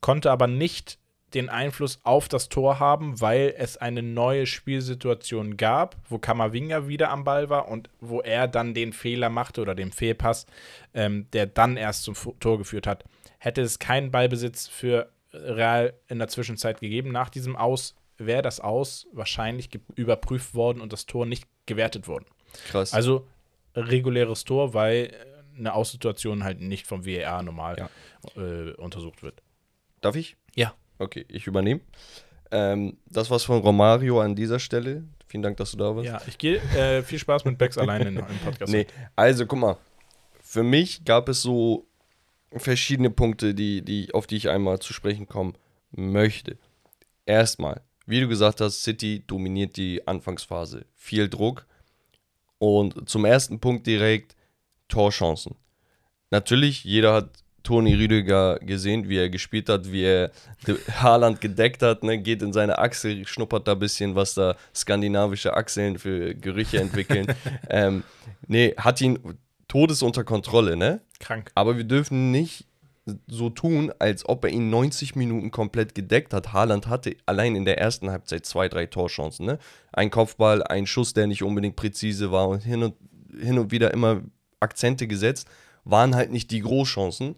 konnte 0.00 0.30
aber 0.30 0.46
nicht 0.46 0.98
den 1.34 1.48
Einfluss 1.48 2.00
auf 2.02 2.28
das 2.28 2.48
Tor 2.48 2.78
haben, 2.78 3.20
weil 3.20 3.54
es 3.56 3.76
eine 3.76 4.02
neue 4.02 4.46
Spielsituation 4.46 5.56
gab, 5.56 5.96
wo 6.08 6.18
Kamavinga 6.18 6.88
wieder 6.88 7.10
am 7.10 7.24
Ball 7.24 7.48
war 7.48 7.68
und 7.68 7.88
wo 8.00 8.20
er 8.20 8.48
dann 8.48 8.74
den 8.74 8.92
Fehler 8.92 9.28
machte 9.28 9.60
oder 9.60 9.74
den 9.74 9.92
Fehlpass, 9.92 10.46
ähm, 10.94 11.26
der 11.32 11.46
dann 11.46 11.76
erst 11.76 12.04
zum 12.04 12.14
Tor 12.40 12.58
geführt 12.58 12.86
hat. 12.86 13.04
Hätte 13.38 13.62
es 13.62 13.78
keinen 13.78 14.10
Ballbesitz 14.10 14.68
für 14.68 15.10
Real 15.32 15.94
in 16.08 16.18
der 16.18 16.28
Zwischenzeit 16.28 16.80
gegeben, 16.80 17.10
nach 17.10 17.30
diesem 17.30 17.56
Aus 17.56 17.94
wäre 18.18 18.42
das 18.42 18.60
Aus 18.60 19.08
wahrscheinlich 19.12 19.70
überprüft 19.94 20.54
worden 20.54 20.80
und 20.80 20.92
das 20.92 21.06
Tor 21.06 21.26
nicht 21.26 21.48
gewertet 21.66 22.06
worden. 22.08 22.26
Krass. 22.68 22.92
Also 22.92 23.26
reguläres 23.74 24.44
Tor, 24.44 24.74
weil 24.74 25.12
eine 25.56 25.74
Aussituation 25.74 26.44
halt 26.44 26.60
nicht 26.60 26.86
vom 26.86 27.04
WER 27.04 27.42
normal 27.42 27.76
ja. 27.78 28.42
äh, 28.42 28.72
untersucht 28.72 29.22
wird. 29.22 29.42
Darf 30.00 30.16
ich? 30.16 30.36
Ja. 30.54 30.74
Okay, 31.02 31.24
ich 31.28 31.46
übernehme. 31.46 31.80
Ähm, 32.52 32.96
das 33.06 33.30
war's 33.30 33.44
von 33.44 33.60
Romario 33.60 34.20
an 34.20 34.36
dieser 34.36 34.58
Stelle. 34.58 35.04
Vielen 35.26 35.42
Dank, 35.42 35.56
dass 35.56 35.72
du 35.72 35.78
da 35.78 35.96
warst. 35.96 36.06
Ja, 36.06 36.20
ich 36.26 36.38
gehe. 36.38 36.58
Äh, 36.76 37.02
viel 37.02 37.18
Spaß 37.18 37.44
mit 37.44 37.58
Becks 37.58 37.78
alleine 37.78 38.08
im 38.08 38.38
Podcast. 38.44 38.72
Nee, 38.72 38.86
also 39.16 39.46
guck 39.46 39.58
mal. 39.58 39.76
Für 40.42 40.62
mich 40.62 41.04
gab 41.04 41.28
es 41.28 41.40
so 41.40 41.86
verschiedene 42.54 43.10
Punkte, 43.10 43.54
die, 43.54 43.82
die, 43.82 44.12
auf 44.12 44.26
die 44.26 44.36
ich 44.36 44.50
einmal 44.50 44.78
zu 44.78 44.92
sprechen 44.92 45.26
kommen 45.26 45.54
möchte. 45.90 46.58
Erstmal, 47.24 47.80
wie 48.06 48.20
du 48.20 48.28
gesagt 48.28 48.60
hast, 48.60 48.82
City 48.82 49.24
dominiert 49.26 49.76
die 49.76 50.06
Anfangsphase. 50.06 50.84
Viel 50.94 51.28
Druck. 51.28 51.66
Und 52.58 53.08
zum 53.08 53.24
ersten 53.24 53.58
Punkt 53.58 53.86
direkt 53.86 54.36
Torchancen. 54.88 55.56
Natürlich, 56.30 56.84
jeder 56.84 57.14
hat 57.14 57.42
Toni 57.62 57.94
Rüdiger 57.94 58.58
gesehen, 58.58 59.08
wie 59.08 59.18
er 59.18 59.30
gespielt 59.30 59.68
hat, 59.68 59.90
wie 59.90 60.04
er 60.04 60.30
Haaland 60.96 61.40
gedeckt 61.40 61.82
hat, 61.82 62.02
ne, 62.02 62.18
geht 62.18 62.42
in 62.42 62.52
seine 62.52 62.78
Achsel, 62.78 63.26
schnuppert 63.26 63.68
da 63.68 63.72
ein 63.72 63.78
bisschen, 63.78 64.14
was 64.14 64.34
da 64.34 64.56
skandinavische 64.74 65.54
Achseln 65.54 65.98
für 65.98 66.34
Gerüche 66.34 66.80
entwickeln. 66.80 67.26
ähm, 67.70 68.04
nee, 68.46 68.74
hat 68.76 69.00
ihn 69.00 69.18
todes 69.68 70.02
unter 70.02 70.24
Kontrolle, 70.24 70.76
ne? 70.76 71.00
Krank. 71.18 71.50
Aber 71.54 71.76
wir 71.76 71.84
dürfen 71.84 72.30
nicht 72.30 72.66
so 73.26 73.50
tun, 73.50 73.92
als 73.98 74.28
ob 74.28 74.44
er 74.44 74.50
ihn 74.50 74.70
90 74.70 75.16
Minuten 75.16 75.50
komplett 75.50 75.94
gedeckt 75.94 76.32
hat. 76.34 76.52
Haaland 76.52 76.86
hatte 76.86 77.16
allein 77.26 77.56
in 77.56 77.64
der 77.64 77.78
ersten 77.78 78.10
Halbzeit 78.10 78.46
zwei, 78.46 78.68
drei 78.68 78.86
Torchancen, 78.86 79.46
ne? 79.46 79.58
Ein 79.92 80.10
Kopfball, 80.10 80.62
ein 80.62 80.86
Schuss, 80.86 81.12
der 81.14 81.26
nicht 81.26 81.42
unbedingt 81.42 81.76
präzise 81.76 82.30
war 82.30 82.48
und 82.48 82.62
hin 82.62 82.82
und, 82.82 82.94
hin 83.38 83.58
und 83.58 83.70
wieder 83.70 83.92
immer 83.92 84.22
Akzente 84.60 85.06
gesetzt, 85.06 85.48
waren 85.84 86.14
halt 86.14 86.30
nicht 86.30 86.50
die 86.50 86.60
Großchancen. 86.60 87.34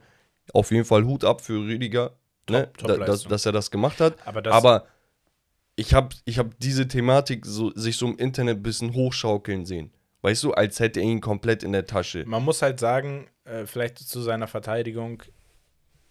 Auf 0.53 0.71
jeden 0.71 0.85
Fall 0.85 1.05
Hut 1.05 1.25
ab 1.25 1.41
für 1.41 1.61
Rüdiger, 1.61 2.17
ne? 2.49 2.71
top, 2.77 2.89
top 2.89 2.99
da, 2.99 3.05
dass, 3.05 3.25
dass, 3.25 3.47
er 3.47 3.53
das 3.53 3.71
gemacht 3.71 4.01
hat. 4.01 4.15
Aber, 4.27 4.53
Aber 4.53 4.87
ich 5.77 5.95
habe 5.95 6.15
ich 6.25 6.39
hab 6.39 6.59
diese 6.59 6.87
Thematik 6.87 7.47
so, 7.47 7.71
sich 7.75 7.97
so 7.97 8.07
im 8.07 8.17
Internet 8.19 8.59
ein 8.59 8.63
bisschen 8.63 8.95
hochschaukeln 8.95 9.67
sehen. 9.67 9.93
Weißt 10.23 10.43
du, 10.43 10.53
als 10.53 10.81
hätte 10.81 11.01
er 11.01 11.07
ihn 11.07 11.21
komplett 11.21 11.63
in 11.63 11.73
der 11.73 11.87
Tasche. 11.87 12.25
Man 12.27 12.45
muss 12.45 12.63
halt 12.63 12.81
sagen, 12.81 13.29
äh, 13.45 13.67
vielleicht 13.67 13.99
zu 13.99 14.23
seiner 14.23 14.47
Verteidigung, 14.47 15.23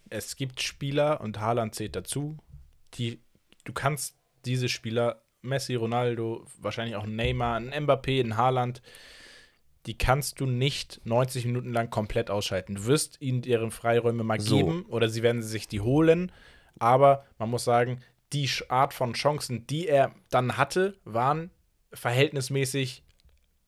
es 0.10 0.36
gibt 0.36 0.62
Spieler 0.62 1.22
und 1.22 1.40
Haaland 1.40 1.74
zählt 1.74 1.96
dazu, 1.96 2.38
die 2.94 3.20
du 3.64 3.74
kannst 3.74 4.16
diese 4.46 4.70
Spieler, 4.70 5.24
Messi, 5.42 5.76
Ronaldo, 5.76 6.46
wahrscheinlich 6.60 6.96
auch 6.96 7.06
Neymar, 7.06 7.56
ein 7.58 7.74
Mbappé, 7.74 8.22
ein 8.24 8.38
Haaland, 8.38 8.82
die 9.86 9.98
kannst 9.98 10.40
du 10.40 10.46
nicht 10.46 11.02
90 11.04 11.46
Minuten 11.46 11.74
lang 11.74 11.90
komplett 11.90 12.30
ausschalten. 12.30 12.76
Du 12.76 12.86
wirst 12.86 13.22
ihnen 13.22 13.42
deren 13.42 13.72
Freiräume 13.72 14.24
mal 14.24 14.40
so. 14.40 14.56
geben 14.58 14.86
oder 14.88 15.10
sie 15.10 15.24
werden 15.24 15.44
sich 15.44 15.68
die 15.68 15.82
holen. 15.82 16.32
Aber 16.80 17.26
man 17.38 17.50
muss 17.50 17.66
sagen, 17.66 18.00
die 18.32 18.50
Art 18.70 18.94
von 18.94 19.14
Chancen, 19.14 19.68
die 19.68 19.88
er 19.88 20.14
dann 20.30 20.58
hatte, 20.58 20.96
waren 21.04 21.52
verhältnismäßig 21.92 23.04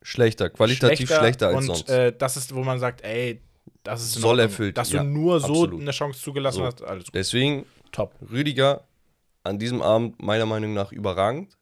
schlechter, 0.01 0.49
qualitativ 0.49 1.07
schlechter, 1.09 1.19
schlechter 1.19 1.47
als 1.47 1.57
und, 1.57 1.63
sonst. 1.63 1.89
Äh, 1.89 2.13
das 2.17 2.37
ist, 2.37 2.55
wo 2.55 2.63
man 2.63 2.79
sagt, 2.79 3.03
ey, 3.03 3.41
das 3.83 4.01
ist 4.01 4.13
soll 4.13 4.39
erfüllt, 4.39 4.77
dass 4.77 4.91
ja, 4.91 5.03
du 5.03 5.09
nur 5.09 5.39
so 5.39 5.47
absolut. 5.47 5.81
eine 5.81 5.91
Chance 5.91 6.19
zugelassen 6.21 6.59
so. 6.59 6.65
hast. 6.65 6.83
Alles 6.83 7.05
gut. 7.05 7.15
Deswegen 7.15 7.65
top. 7.91 8.13
Rüdiger 8.31 8.85
an 9.43 9.59
diesem 9.59 9.81
Abend 9.81 10.21
meiner 10.21 10.45
Meinung 10.45 10.73
nach 10.73 10.91
überragend. 10.91 11.55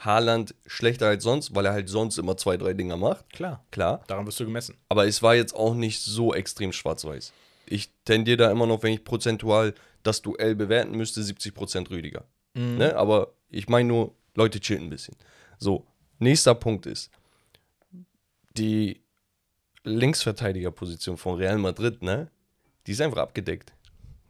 Haaland 0.00 0.54
schlechter 0.66 1.06
als 1.08 1.22
sonst, 1.22 1.54
weil 1.54 1.66
er 1.66 1.72
halt 1.72 1.88
sonst 1.88 2.18
immer 2.18 2.36
zwei, 2.36 2.56
drei 2.56 2.72
Dinger 2.74 2.96
macht. 2.96 3.30
Klar. 3.32 3.64
Klar. 3.70 4.02
Daran 4.06 4.26
wirst 4.26 4.40
du 4.40 4.44
gemessen. 4.44 4.76
Aber 4.88 5.06
es 5.06 5.22
war 5.22 5.34
jetzt 5.34 5.54
auch 5.54 5.74
nicht 5.74 6.00
so 6.02 6.34
extrem 6.34 6.72
schwarz-weiß. 6.72 7.32
Ich 7.66 7.90
tendiere 8.04 8.36
da 8.38 8.50
immer 8.50 8.66
noch, 8.66 8.82
wenn 8.82 8.92
ich 8.94 9.04
prozentual 9.04 9.74
das 10.02 10.22
Duell 10.22 10.54
bewerten 10.54 10.92
müsste, 10.96 11.20
70% 11.20 11.90
Rüdiger. 11.90 12.24
Mhm. 12.54 12.78
Ne? 12.78 12.96
Aber 12.96 13.32
ich 13.50 13.68
meine 13.68 13.88
nur, 13.88 14.14
Leute 14.34 14.58
chillen 14.60 14.84
ein 14.84 14.90
bisschen. 14.90 15.16
So, 15.58 15.86
Nächster 16.18 16.54
Punkt 16.54 16.84
ist, 16.86 17.10
die 18.56 19.00
Linksverteidigerposition 19.84 21.16
von 21.16 21.36
Real 21.36 21.58
Madrid, 21.58 22.02
ne? 22.02 22.28
Die 22.86 22.92
ist 22.92 23.00
einfach 23.00 23.18
abgedeckt. 23.18 23.72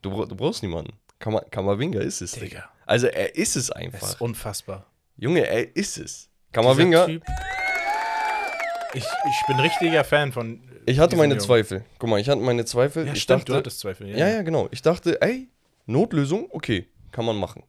Du, 0.02 0.24
du 0.24 0.34
brauchst 0.36 0.62
niemanden. 0.62 0.92
Kam- 1.18 1.40
Kamavinga 1.50 2.00
ist 2.00 2.20
es, 2.22 2.32
Digga. 2.32 2.68
Also 2.86 3.06
er 3.06 3.34
ist 3.36 3.56
es 3.56 3.66
Das 3.68 3.76
einfach. 3.76 4.02
ist 4.02 4.20
unfassbar. 4.20 4.86
Junge, 5.20 5.46
er 5.46 5.76
ist 5.76 5.98
es. 5.98 6.30
Typ- 7.06 7.22
Ich, 8.94 9.04
ich 9.04 9.46
bin 9.46 9.60
richtiger 9.60 10.02
Fan 10.02 10.32
von. 10.32 10.62
ich 10.86 10.98
hatte 10.98 11.14
meine 11.14 11.34
Jungen. 11.34 11.40
Zweifel. 11.46 11.84
Guck 11.98 12.08
mal, 12.08 12.18
ich 12.20 12.28
hatte 12.28 12.40
meine 12.40 12.64
Zweifel. 12.64 13.06
Ja, 13.06 13.12
ich 13.12 13.20
stimmt, 13.22 13.40
dachte, 13.42 13.52
du 13.52 13.58
hattest 13.58 13.80
Zweifel. 13.80 14.08
Ja, 14.08 14.28
ja, 14.28 14.40
genau. 14.42 14.68
Ich 14.70 14.80
dachte, 14.82 15.20
ey, 15.20 15.48
Notlösung, 15.84 16.48
okay, 16.50 16.86
kann 17.12 17.26
man 17.26 17.36
machen. 17.36 17.62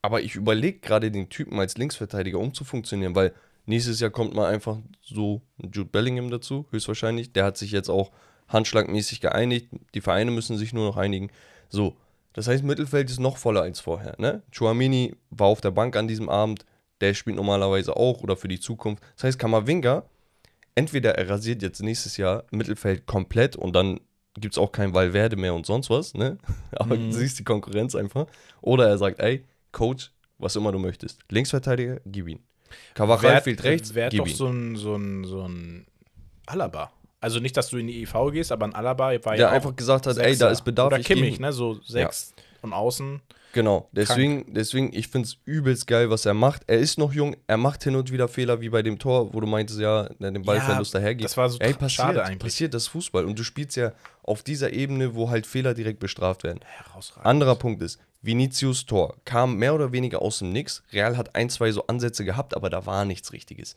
Aber 0.00 0.22
ich 0.22 0.34
überlege 0.34 0.78
gerade, 0.80 1.10
den 1.10 1.28
Typen 1.28 1.60
als 1.60 1.76
Linksverteidiger 1.76 2.38
umzufunktionieren, 2.38 3.14
weil 3.14 3.32
nächstes 3.66 4.00
Jahr 4.00 4.10
kommt 4.10 4.34
mal 4.34 4.50
einfach 4.52 4.78
so 5.02 5.42
ein 5.62 5.70
Jude 5.72 5.90
Bellingham 5.90 6.30
dazu, 6.30 6.66
höchstwahrscheinlich. 6.70 7.34
Der 7.34 7.44
hat 7.44 7.56
sich 7.58 7.70
jetzt 7.70 7.90
auch 7.90 8.10
handschlagmäßig 8.48 9.20
geeinigt. 9.20 9.68
Die 9.94 10.00
Vereine 10.00 10.30
müssen 10.30 10.56
sich 10.56 10.72
nur 10.72 10.86
noch 10.86 10.96
einigen. 10.96 11.30
So, 11.68 11.96
das 12.34 12.46
heißt, 12.48 12.64
Mittelfeld 12.64 13.10
ist 13.10 13.20
noch 13.20 13.36
voller 13.36 13.62
als 13.62 13.80
vorher. 13.80 14.14
Ne? 14.18 14.42
Chouamini 14.56 15.14
war 15.30 15.48
auf 15.48 15.60
der 15.60 15.70
Bank 15.70 15.96
an 15.96 16.08
diesem 16.08 16.28
Abend. 16.28 16.64
Der 17.00 17.14
spielt 17.14 17.36
normalerweise 17.36 17.96
auch 17.96 18.22
oder 18.22 18.36
für 18.36 18.48
die 18.48 18.60
Zukunft. 18.60 19.02
Das 19.16 19.24
heißt, 19.24 19.38
Kamavinga, 19.38 20.04
entweder 20.74 21.16
er 21.18 21.28
rasiert 21.28 21.60
jetzt 21.62 21.82
nächstes 21.82 22.16
Jahr 22.16 22.44
Mittelfeld 22.50 23.06
komplett 23.06 23.56
und 23.56 23.74
dann 23.74 24.00
gibt 24.38 24.54
es 24.54 24.58
auch 24.58 24.72
kein 24.72 24.94
Valverde 24.94 25.36
mehr 25.36 25.52
und 25.54 25.66
sonst 25.66 25.90
was, 25.90 26.14
ne? 26.14 26.38
Aber 26.72 26.96
Mhm. 26.96 27.10
du 27.10 27.18
siehst 27.18 27.38
die 27.38 27.44
Konkurrenz 27.44 27.94
einfach. 27.94 28.26
Oder 28.60 28.88
er 28.88 28.96
sagt, 28.98 29.18
ey, 29.20 29.44
Coach, 29.72 30.10
was 30.38 30.56
immer 30.56 30.72
du 30.72 30.78
möchtest. 30.78 31.18
Linksverteidiger, 31.30 32.00
gib 32.06 32.28
ihn. 32.28 32.38
Cavachal 32.94 33.32
Wäre 33.32 33.42
fehlt 33.42 33.62
rechts, 33.64 33.94
wär 33.94 34.08
gib 34.08 34.20
doch 34.20 34.26
ihn. 34.28 34.34
so 34.34 34.46
ein, 34.46 34.76
so, 34.76 34.94
ein, 34.94 35.24
so 35.24 35.42
ein 35.42 35.86
Alaba. 36.46 36.90
Also 37.22 37.38
nicht, 37.38 37.56
dass 37.56 37.68
du 37.68 37.76
in 37.76 37.86
die 37.86 38.02
EV 38.02 38.32
gehst, 38.32 38.50
aber 38.50 38.66
ein 38.66 38.74
Alaba 38.74 39.04
war 39.04 39.18
der 39.18 39.36
ja 39.36 39.48
auch 39.48 39.52
einfach 39.52 39.76
gesagt 39.76 40.06
hat, 40.06 40.16
ey, 40.18 40.24
Sechser. 40.30 40.46
da 40.46 40.50
ist 40.50 40.62
Bedarf. 40.62 40.88
Oder 40.88 40.98
Kimmich, 40.98 41.38
ne? 41.38 41.52
So 41.52 41.80
sechs 41.82 42.34
und 42.62 42.72
außen. 42.72 43.22
Genau, 43.52 43.88
deswegen, 43.92 44.52
deswegen 44.54 44.92
ich 44.92 45.08
finde 45.08 45.28
es 45.28 45.36
übelst 45.44 45.86
geil, 45.86 46.10
was 46.10 46.26
er 46.26 46.34
macht. 46.34 46.62
Er 46.66 46.78
ist 46.78 46.98
noch 46.98 47.12
jung, 47.12 47.36
er 47.46 47.58
macht 47.58 47.84
hin 47.84 47.94
und 47.94 48.10
wieder 48.10 48.26
Fehler, 48.26 48.60
wie 48.60 48.70
bei 48.70 48.82
dem 48.82 48.98
Tor, 48.98 49.32
wo 49.34 49.40
du 49.40 49.46
meintest, 49.46 49.78
ja, 49.78 50.08
der 50.18 50.30
den 50.30 50.42
Ballverlust 50.42 50.94
dahergeht. 50.94 51.24
Das 51.24 51.36
war 51.36 51.48
so 51.48 51.58
Ey, 51.58 51.74
passiert, 51.74 51.92
schade 51.92 52.24
eigentlich. 52.24 52.38
passiert 52.38 52.74
das 52.74 52.88
Fußball. 52.88 53.24
Und 53.24 53.38
du 53.38 53.44
spielst 53.44 53.76
ja 53.76 53.92
auf 54.22 54.42
dieser 54.42 54.72
Ebene, 54.72 55.14
wo 55.14 55.30
halt 55.30 55.46
Fehler 55.46 55.74
direkt 55.74 56.00
bestraft 56.00 56.44
werden. 56.44 56.60
Herausragend. 56.64 57.26
Anderer 57.26 57.54
Punkt 57.56 57.82
ist, 57.82 58.00
Vinicius 58.22 58.86
Tor 58.86 59.16
kam 59.24 59.58
mehr 59.58 59.74
oder 59.74 59.92
weniger 59.92 60.22
aus 60.22 60.38
dem 60.38 60.50
Nix. 60.50 60.82
Real 60.92 61.16
hat 61.16 61.36
ein, 61.36 61.50
zwei 61.50 61.70
so 61.72 61.86
Ansätze 61.86 62.24
gehabt, 62.24 62.56
aber 62.56 62.70
da 62.70 62.86
war 62.86 63.04
nichts 63.04 63.32
Richtiges. 63.32 63.76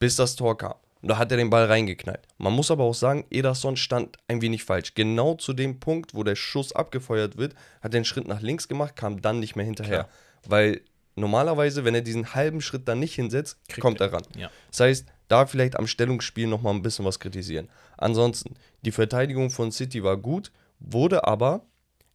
Bis 0.00 0.16
das 0.16 0.34
Tor 0.34 0.58
kam. 0.58 0.74
Und 1.04 1.08
da 1.08 1.18
hat 1.18 1.30
er 1.30 1.36
den 1.36 1.50
Ball 1.50 1.66
reingeknallt. 1.66 2.26
Man 2.38 2.54
muss 2.54 2.70
aber 2.70 2.84
auch 2.84 2.94
sagen, 2.94 3.26
Ederson 3.28 3.76
stand 3.76 4.16
ein 4.26 4.40
wenig 4.40 4.64
falsch. 4.64 4.94
Genau 4.94 5.34
zu 5.34 5.52
dem 5.52 5.78
Punkt, 5.78 6.14
wo 6.14 6.22
der 6.22 6.34
Schuss 6.34 6.72
abgefeuert 6.72 7.36
wird, 7.36 7.54
hat 7.82 7.92
er 7.92 7.98
einen 7.98 8.06
Schritt 8.06 8.26
nach 8.26 8.40
links 8.40 8.68
gemacht, 8.68 8.96
kam 8.96 9.20
dann 9.20 9.38
nicht 9.38 9.54
mehr 9.54 9.66
hinterher. 9.66 10.04
Klar. 10.04 10.08
Weil 10.46 10.80
normalerweise, 11.14 11.84
wenn 11.84 11.94
er 11.94 12.00
diesen 12.00 12.34
halben 12.34 12.62
Schritt 12.62 12.88
dann 12.88 13.00
nicht 13.00 13.16
hinsetzt, 13.16 13.58
Kriegt 13.68 13.82
kommt 13.82 14.00
er. 14.00 14.14
ran. 14.14 14.22
Ja. 14.34 14.50
Das 14.70 14.80
heißt, 14.80 15.06
da 15.28 15.44
vielleicht 15.44 15.78
am 15.78 15.86
Stellungsspiel 15.86 16.46
nochmal 16.46 16.72
ein 16.72 16.80
bisschen 16.80 17.04
was 17.04 17.20
kritisieren. 17.20 17.68
Ansonsten, 17.98 18.54
die 18.80 18.90
Verteidigung 18.90 19.50
von 19.50 19.72
City 19.72 20.02
war 20.02 20.16
gut, 20.16 20.52
wurde 20.80 21.26
aber 21.26 21.66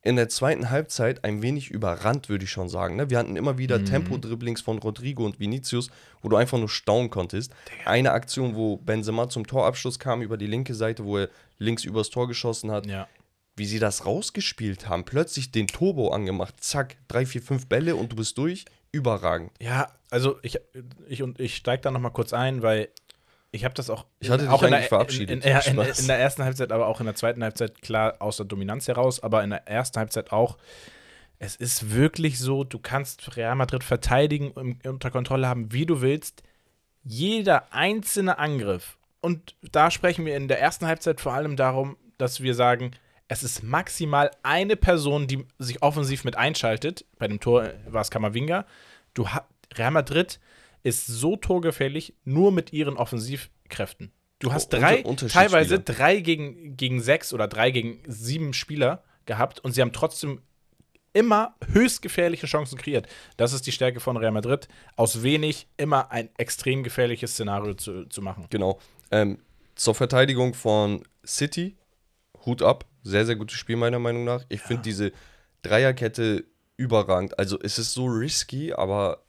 in 0.01 0.15
der 0.15 0.29
zweiten 0.29 0.69
Halbzeit 0.69 1.25
ein 1.25 1.41
wenig 1.41 1.71
überrannt, 1.71 2.29
würde 2.29 2.45
ich 2.45 2.51
schon 2.51 2.69
sagen. 2.69 2.95
Ne? 2.95 3.09
Wir 3.09 3.17
hatten 3.17 3.35
immer 3.35 3.57
wieder 3.57 3.83
Tempo-Dribblings 3.83 4.61
von 4.61 4.79
Rodrigo 4.79 5.25
und 5.25 5.39
Vinicius, 5.39 5.89
wo 6.21 6.29
du 6.29 6.37
einfach 6.37 6.57
nur 6.57 6.69
staunen 6.69 7.09
konntest. 7.09 7.51
Eine 7.85 8.11
Aktion, 8.11 8.55
wo 8.55 8.77
Benzema 8.77 9.27
zum 9.29 9.45
Torabschluss 9.45 9.99
kam 9.99 10.21
über 10.21 10.37
die 10.37 10.47
linke 10.47 10.73
Seite, 10.73 11.03
wo 11.03 11.17
er 11.17 11.29
links 11.57 11.83
übers 11.83 12.09
Tor 12.09 12.27
geschossen 12.27 12.71
hat. 12.71 12.85
Ja. 12.85 13.07
Wie 13.57 13.65
sie 13.65 13.79
das 13.79 14.05
rausgespielt 14.05 14.87
haben, 14.87 15.03
plötzlich 15.03 15.51
den 15.51 15.67
Turbo 15.67 16.11
angemacht, 16.11 16.55
zack, 16.63 16.95
drei, 17.09 17.25
vier, 17.25 17.41
fünf 17.41 17.67
Bälle 17.67 17.97
und 17.97 18.13
du 18.13 18.15
bist 18.15 18.37
durch. 18.37 18.63
Überragend. 18.91 19.51
Ja, 19.61 19.91
also 20.09 20.39
ich, 20.41 20.57
ich, 21.07 21.21
und 21.21 21.39
ich 21.39 21.57
steige 21.57 21.81
da 21.81 21.91
noch 21.91 21.99
mal 21.99 22.09
kurz 22.09 22.33
ein, 22.33 22.63
weil 22.63 22.89
ich 23.51 23.65
habe 23.65 23.73
das 23.73 23.89
auch. 23.89 24.05
Ich 24.19 24.29
hatte 24.29 24.43
dich 24.43 24.51
auch 24.51 24.61
in 24.61 24.67
eigentlich 24.67 24.81
der, 24.81 24.89
verabschiedet. 24.89 25.29
In, 25.29 25.41
in, 25.41 25.79
in, 25.79 25.79
in, 25.79 26.07
der 26.07 26.19
ersten 26.19 26.43
Halbzeit, 26.43 26.71
aber 26.71 26.87
auch 26.87 26.99
in 26.99 27.05
der 27.05 27.15
zweiten 27.15 27.43
Halbzeit, 27.43 27.81
klar, 27.81 28.15
aus 28.19 28.37
der 28.37 28.45
Dominanz 28.45 28.87
heraus, 28.87 29.21
aber 29.21 29.43
in 29.43 29.49
der 29.49 29.67
ersten 29.67 29.99
Halbzeit 29.99 30.31
auch. 30.31 30.57
Es 31.41 31.55
ist 31.55 31.93
wirklich 31.93 32.37
so, 32.37 32.63
du 32.65 32.79
kannst 32.79 33.37
Real 33.37 33.55
Madrid 33.55 33.83
verteidigen, 33.83 34.51
und 34.51 34.85
unter 34.85 35.09
Kontrolle 35.09 35.47
haben, 35.47 35.71
wie 35.71 35.85
du 35.85 36.01
willst. 36.01 36.43
Jeder 37.03 37.73
einzelne 37.73 38.37
Angriff, 38.37 38.97
und 39.21 39.55
da 39.71 39.89
sprechen 39.89 40.25
wir 40.25 40.35
in 40.35 40.47
der 40.47 40.59
ersten 40.59 40.85
Halbzeit 40.85 41.21
vor 41.21 41.33
allem 41.33 41.55
darum, 41.55 41.97
dass 42.17 42.41
wir 42.41 42.53
sagen, 42.53 42.91
es 43.27 43.43
ist 43.43 43.63
maximal 43.63 44.31
eine 44.43 44.75
Person, 44.75 45.27
die 45.27 45.45
sich 45.59 45.81
offensiv 45.81 46.23
mit 46.23 46.35
einschaltet. 46.35 47.05
Bei 47.17 47.27
dem 47.27 47.39
Tor 47.39 47.69
war 47.87 48.01
es 48.01 48.11
Kamavinga. 48.11 48.65
Du 49.13 49.25
Real 49.75 49.91
Madrid 49.91 50.39
ist 50.83 51.07
so 51.07 51.35
torgefährlich 51.35 52.13
nur 52.23 52.51
mit 52.51 52.73
ihren 52.73 52.97
Offensivkräften. 52.97 54.11
Du 54.39 54.53
hast 54.53 54.73
Oh, 54.73 54.77
drei, 54.77 55.03
teilweise 55.03 55.79
drei 55.79 56.21
gegen, 56.21 56.77
gegen 56.77 57.01
sechs 57.01 57.33
oder 57.33 57.47
drei 57.47 57.71
gegen 57.71 57.99
sieben 58.07 58.53
Spieler 58.53 59.03
gehabt 59.25 59.59
und 59.59 59.73
sie 59.73 59.81
haben 59.81 59.91
trotzdem 59.91 60.41
immer 61.13 61.55
höchst 61.73 62.01
gefährliche 62.01 62.47
Chancen 62.47 62.77
kreiert. 62.77 63.07
Das 63.35 63.51
ist 63.51 63.67
die 63.67 63.71
Stärke 63.71 63.99
von 63.99 64.15
Real 64.15 64.31
Madrid, 64.31 64.67
aus 64.95 65.23
wenig 65.23 65.67
immer 65.75 66.11
ein 66.11 66.29
extrem 66.37 66.83
gefährliches 66.83 67.33
Szenario 67.33 67.73
zu, 67.73 68.05
zu 68.05 68.21
machen. 68.21 68.45
Genau. 68.49 68.79
Ähm, 69.11 69.39
zur 69.75 69.95
Verteidigung 69.95 70.53
von 70.53 71.03
City, 71.25 71.75
Hut 72.45 72.61
ab. 72.61 72.85
Sehr, 73.03 73.25
sehr 73.25 73.35
gutes 73.35 73.57
Spiel, 73.57 73.75
meiner 73.75 73.99
Meinung 73.99 74.23
nach. 74.23 74.43
Ich 74.49 74.61
finde 74.61 74.83
diese 74.83 75.11
Dreierkette 75.61 76.45
überragend. 76.77 77.37
Also, 77.39 77.59
es 77.61 77.79
ist 77.79 77.93
so 77.93 78.05
risky, 78.05 78.73
aber 78.73 79.23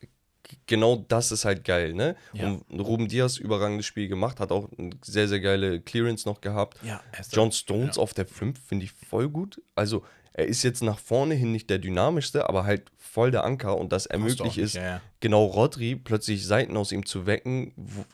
genau 0.67 1.05
das 1.09 1.33
ist 1.33 1.45
halt 1.45 1.65
geil, 1.65 1.93
ne? 1.95 2.17
Ja. 2.33 2.47
Und 2.47 2.81
Ruben 2.81 3.09
Diaz 3.09 3.37
überragendes 3.37 3.87
Spiel 3.87 4.09
gemacht, 4.09 4.41
hat 4.41 4.53
auch 4.53 4.69
eine 4.79 4.91
sehr, 5.03 5.29
sehr 5.29 5.41
geile 5.41 5.81
Clearance 5.81 6.29
noch 6.29 6.41
gehabt. 6.41 6.79
Ja, 6.83 7.01
er 7.13 7.25
John 7.31 7.53
Stones 7.53 7.99
auf 7.99 8.15
der 8.15 8.27
5 8.27 8.59
finde 8.67 8.85
ich 8.85 8.93
voll 8.93 9.29
gut. 9.29 9.63
Also, 9.75 10.05
er 10.33 10.47
ist 10.47 10.63
jetzt 10.63 10.83
nach 10.83 10.99
vorne 10.99 11.35
hin 11.35 11.53
nicht 11.53 11.69
der 11.71 11.79
dynamischste, 11.79 12.49
aber 12.49 12.65
halt 12.65 12.91
voll 12.97 13.31
der 13.31 13.45
Anker 13.45 13.77
und 13.77 13.93
das 13.93 14.07
ermöglicht 14.07 14.59
ist, 14.59 14.75
ja, 14.75 14.83
ja. 14.83 15.01
genau 15.19 15.45
Rodri 15.45 15.97
plötzlich 15.97 16.47
Seiten 16.47 16.77
aus 16.77 16.93
ihm 16.93 17.05
zu 17.05 17.27
wecken, 17.27 17.73
wo, 17.77 18.05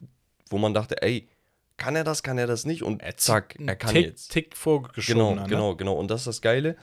wo 0.49 0.59
man 0.59 0.73
dachte, 0.73 1.03
ey, 1.03 1.29
kann 1.77 1.95
er 1.95 2.05
das, 2.05 2.23
kann 2.23 2.39
er 2.39 2.47
das 2.47 2.65
nicht? 2.65 2.83
Und 2.83 3.03
zack, 3.17 3.57
Einen 3.59 3.69
er 3.69 3.77
kann 3.77 3.93
Tick, 3.93 4.07
jetzt. 4.07 4.33
Tick 4.33 4.57
vorgeschoben. 4.57 5.19
Genau, 5.19 5.35
ne? 5.35 5.49
genau, 5.49 5.77
genau. 5.77 5.95
Und 5.95 6.11
das 6.11 6.23
ist 6.23 6.27
das 6.27 6.43
Geile. 6.43 6.77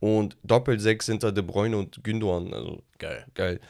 Und 0.00 0.36
Doppel-6 0.42 1.06
hinter 1.06 1.32
De 1.32 1.44
Bruyne 1.44 1.76
und 1.76 2.02
Gündogan. 2.02 2.54
Also 2.54 2.82
Geil. 2.98 3.26
geil. 3.34 3.60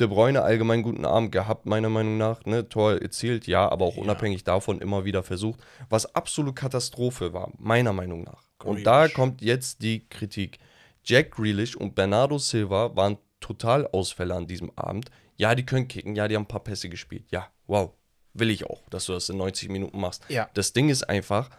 De 0.00 0.06
Bruyne 0.06 0.42
allgemein 0.42 0.82
guten 0.82 1.04
Abend 1.04 1.32
gehabt, 1.32 1.66
meiner 1.66 1.88
Meinung 1.88 2.16
nach. 2.18 2.44
Ne? 2.44 2.68
Tor 2.68 3.00
erzielt, 3.00 3.46
ja, 3.46 3.68
aber 3.68 3.84
auch 3.84 3.96
Ja. 3.96 4.02
unabhängig 4.02 4.44
davon 4.44 4.80
immer 4.80 5.04
wieder 5.04 5.22
versucht. 5.22 5.60
Was 5.88 6.14
absolut 6.14 6.56
Katastrophe 6.56 7.32
war, 7.32 7.50
meiner 7.58 7.92
Meinung 7.92 8.22
nach. 8.24 8.42
Und 8.64 8.84
da 8.84 9.00
Grealish. 9.00 9.14
kommt 9.14 9.42
jetzt 9.42 9.82
die 9.82 10.06
Kritik. 10.08 10.58
Jack 11.04 11.32
Grealish 11.32 11.76
und 11.76 11.94
Bernardo 11.94 12.38
Silva 12.38 12.96
waren 12.96 13.18
total 13.40 13.86
Ausfälle 13.88 14.34
an 14.34 14.46
diesem 14.46 14.70
Abend. 14.76 15.10
Ja, 15.36 15.54
die 15.54 15.66
können 15.66 15.86
kicken, 15.88 16.14
ja, 16.16 16.28
die 16.28 16.34
haben 16.36 16.44
ein 16.44 16.48
paar 16.48 16.64
Pässe 16.64 16.88
gespielt. 16.88 17.24
Ja, 17.30 17.48
wow. 17.66 17.90
Will 18.32 18.50
ich 18.50 18.64
auch, 18.64 18.80
dass 18.88 19.06
du 19.06 19.12
das 19.12 19.28
in 19.28 19.36
90 19.36 19.68
Minuten 19.68 20.00
machst. 20.00 20.24
Ja. 20.28 20.48
Das 20.54 20.72
Ding 20.72 20.88
ist 20.88 21.02
einfach, 21.08 21.50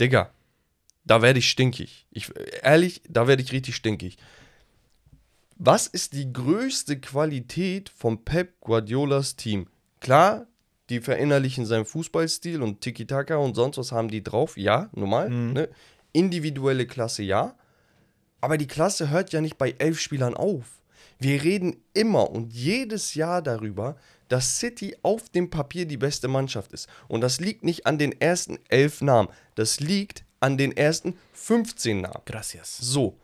Digga, 0.00 0.30
da 1.04 1.22
werde 1.22 1.38
ich 1.38 1.48
stinkig. 1.48 2.06
Ich, 2.10 2.30
ehrlich, 2.62 3.02
da 3.08 3.26
werde 3.26 3.42
ich 3.42 3.52
richtig 3.52 3.76
stinkig. 3.76 4.16
Was 5.56 5.86
ist 5.86 6.14
die 6.14 6.32
größte 6.32 7.00
Qualität 7.00 7.88
von 7.88 8.24
Pep 8.24 8.60
Guardiolas 8.60 9.36
Team? 9.36 9.68
Klar, 10.00 10.46
die 10.90 11.00
verinnerlichen 11.00 11.64
seinen 11.64 11.84
Fußballstil 11.84 12.60
und 12.60 12.80
Tiki-Taka 12.80 13.36
und 13.36 13.54
sonst 13.54 13.78
was 13.78 13.92
haben 13.92 14.08
die 14.08 14.22
drauf. 14.22 14.56
Ja, 14.56 14.90
normal. 14.92 15.30
Ne? 15.30 15.68
Individuelle 16.12 16.86
Klasse, 16.86 17.22
ja. 17.22 17.56
Aber 18.40 18.58
die 18.58 18.66
Klasse 18.66 19.10
hört 19.10 19.32
ja 19.32 19.40
nicht 19.40 19.56
bei 19.56 19.74
elf 19.78 20.00
Spielern 20.00 20.34
auf. 20.34 20.82
Wir 21.18 21.42
reden 21.42 21.82
immer 21.94 22.30
und 22.30 22.52
jedes 22.52 23.14
Jahr 23.14 23.40
darüber, 23.40 23.96
dass 24.28 24.58
City 24.58 24.96
auf 25.02 25.30
dem 25.30 25.50
Papier 25.50 25.86
die 25.86 25.96
beste 25.96 26.28
Mannschaft 26.28 26.72
ist. 26.72 26.88
Und 27.08 27.20
das 27.20 27.40
liegt 27.40 27.62
nicht 27.64 27.86
an 27.86 27.98
den 27.98 28.20
ersten 28.20 28.58
elf 28.68 29.00
Namen. 29.00 29.28
Das 29.54 29.80
liegt 29.80 30.24
an 30.40 30.58
den 30.58 30.76
ersten 30.76 31.16
15 31.32 32.00
Namen. 32.00 32.22
Gracias. 32.26 32.76
So. 32.78 33.18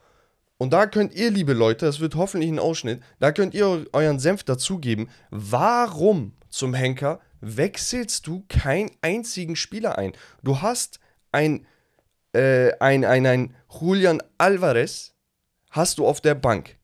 Und 0.61 0.75
da 0.75 0.85
könnt 0.87 1.15
ihr, 1.15 1.31
liebe 1.31 1.55
Leute, 1.55 1.87
das 1.87 2.01
wird 2.01 2.17
hoffentlich 2.17 2.51
ein 2.51 2.59
Ausschnitt, 2.59 3.01
da 3.19 3.33
könnt 3.33 3.55
ihr 3.55 3.67
eu- 3.67 3.87
euren 3.95 4.19
Senf 4.19 4.43
dazugeben. 4.45 5.09
Warum 5.31 6.35
zum 6.51 6.75
Henker 6.75 7.19
wechselst 7.41 8.27
du 8.27 8.45
keinen 8.47 8.91
einzigen 9.01 9.57
Spieler 9.57 9.97
ein? 9.97 10.13
Du 10.43 10.61
hast 10.61 11.01
ein, 11.33 11.67
äh, 12.35 12.73
ein, 12.79 13.07
ein, 13.07 13.25
ein 13.27 13.55
Julian 13.81 14.23
Alvarez 14.37 15.15
hast 15.71 15.97
du 15.97 16.07
auf 16.07 16.21
der 16.21 16.35
Bank. 16.35 16.77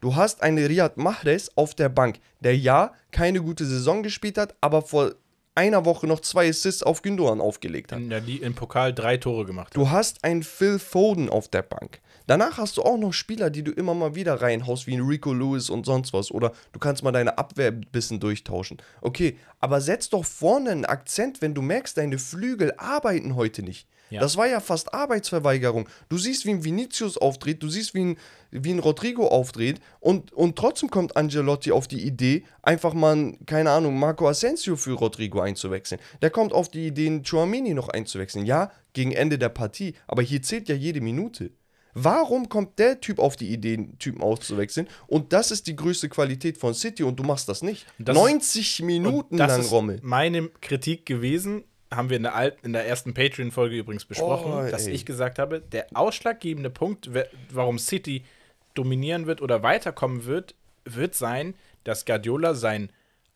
Du 0.00 0.14
hast 0.14 0.40
einen 0.44 0.64
Riyad 0.64 0.96
Mahrez 0.96 1.50
auf 1.56 1.74
der 1.74 1.88
Bank, 1.88 2.20
der 2.38 2.56
ja 2.56 2.92
keine 3.10 3.40
gute 3.42 3.64
Saison 3.66 4.04
gespielt 4.04 4.38
hat, 4.38 4.54
aber 4.60 4.82
vor 4.82 5.12
einer 5.56 5.84
Woche 5.84 6.06
noch 6.06 6.20
zwei 6.20 6.48
Assists 6.48 6.84
auf 6.84 7.02
Gündogan 7.02 7.40
aufgelegt 7.40 7.90
hat. 7.90 7.98
In 7.98 8.10
der 8.10 8.20
Li- 8.20 8.36
im 8.36 8.54
Pokal 8.54 8.94
drei 8.94 9.16
Tore 9.16 9.44
gemacht 9.44 9.68
hat. 9.68 9.76
Du 9.76 9.90
hast 9.90 10.22
einen 10.22 10.44
Phil 10.44 10.78
Foden 10.78 11.28
auf 11.28 11.48
der 11.48 11.62
Bank. 11.62 12.00
Danach 12.26 12.58
hast 12.58 12.76
du 12.76 12.82
auch 12.82 12.96
noch 12.96 13.12
Spieler, 13.12 13.50
die 13.50 13.62
du 13.62 13.70
immer 13.70 13.94
mal 13.94 14.14
wieder 14.14 14.40
reinhaust, 14.40 14.86
wie 14.86 14.94
ein 14.94 15.02
Rico 15.02 15.32
Lewis 15.32 15.68
und 15.68 15.84
sonst 15.84 16.12
was. 16.12 16.30
Oder 16.30 16.52
du 16.72 16.78
kannst 16.78 17.02
mal 17.02 17.12
deine 17.12 17.36
Abwehr 17.36 17.68
ein 17.68 17.86
bisschen 17.92 18.20
durchtauschen. 18.20 18.78
Okay, 19.02 19.36
aber 19.60 19.80
setz 19.80 20.08
doch 20.08 20.24
vorne 20.24 20.70
einen 20.70 20.84
Akzent, 20.86 21.42
wenn 21.42 21.54
du 21.54 21.62
merkst, 21.62 21.96
deine 21.96 22.18
Flügel 22.18 22.72
arbeiten 22.78 23.34
heute 23.36 23.62
nicht. 23.62 23.88
Ja. 24.10 24.20
Das 24.20 24.36
war 24.36 24.46
ja 24.46 24.60
fast 24.60 24.94
Arbeitsverweigerung. 24.94 25.88
Du 26.08 26.18
siehst, 26.18 26.46
wie 26.46 26.50
ein 26.50 26.64
Vinicius 26.64 27.18
auftritt, 27.18 27.62
du 27.62 27.68
siehst, 27.68 27.94
wie 27.94 28.04
ein, 28.04 28.18
wie 28.50 28.70
ein 28.70 28.78
Rodrigo 28.78 29.26
auftritt 29.26 29.80
und, 29.98 30.32
und 30.32 30.56
trotzdem 30.56 30.90
kommt 30.90 31.16
Angelotti 31.16 31.72
auf 31.72 31.88
die 31.88 32.04
Idee, 32.06 32.44
einfach 32.62 32.94
mal, 32.94 33.36
keine 33.46 33.70
Ahnung, 33.70 33.98
Marco 33.98 34.28
Asensio 34.28 34.76
für 34.76 34.92
Rodrigo 34.92 35.40
einzuwechseln. 35.40 36.00
Der 36.22 36.30
kommt 36.30 36.52
auf 36.52 36.70
die 36.70 36.86
Idee, 36.86 37.06
einen 37.06 37.24
Chouamini 37.24 37.74
noch 37.74 37.88
einzuwechseln. 37.88 38.46
Ja, 38.46 38.70
gegen 38.92 39.12
Ende 39.12 39.38
der 39.38 39.48
Partie, 39.48 39.94
aber 40.06 40.22
hier 40.22 40.42
zählt 40.42 40.68
ja 40.68 40.74
jede 40.74 41.00
Minute. 41.00 41.50
Warum 41.94 42.48
kommt 42.48 42.78
der 42.78 43.00
Typ 43.00 43.18
auf 43.20 43.36
die 43.36 43.48
Idee, 43.52 43.74
einen 43.74 43.98
Typen 43.98 44.20
auszuwechseln? 44.22 44.88
Und 45.06 45.32
das 45.32 45.50
ist 45.50 45.66
die 45.68 45.76
größte 45.76 46.08
Qualität 46.08 46.58
von 46.58 46.74
City 46.74 47.04
und 47.04 47.16
du 47.18 47.22
machst 47.22 47.48
das 47.48 47.62
nicht. 47.62 47.86
das 47.98 48.16
ist- 48.16 48.22
90 48.22 48.82
Minuten 48.82 49.34
Und 49.34 49.38
das 49.38 49.48
lang, 49.52 49.60
ist 49.60 49.70
Rommel. 49.70 50.00
meine 50.02 50.48
Kritik 50.60 51.06
gewesen, 51.06 51.64
haben 51.92 52.10
wir 52.10 52.16
in 52.16 52.24
der, 52.24 52.34
alt, 52.34 52.56
in 52.64 52.72
der 52.72 52.86
ersten 52.86 53.14
Patreon-Folge 53.14 53.76
übrigens 53.76 54.04
besprochen, 54.04 54.52
Oh, 54.52 54.70
dass 54.70 54.86
ich 54.88 55.06
gesagt 55.06 55.38
habe, 55.38 55.60
der 55.60 55.86
ausschlaggebende 55.94 56.70
Punkt, 56.70 57.10
warum 57.50 57.78
City 57.78 58.24
dominieren 58.74 59.26
wird 59.26 59.40
oder 59.40 59.62
weiterkommen 59.62 60.24
wird, 60.24 60.56
wird 60.84 61.14
sein, 61.14 61.54
dass 61.84 62.04
Guardiola 62.04 62.54
seinen 62.54 62.90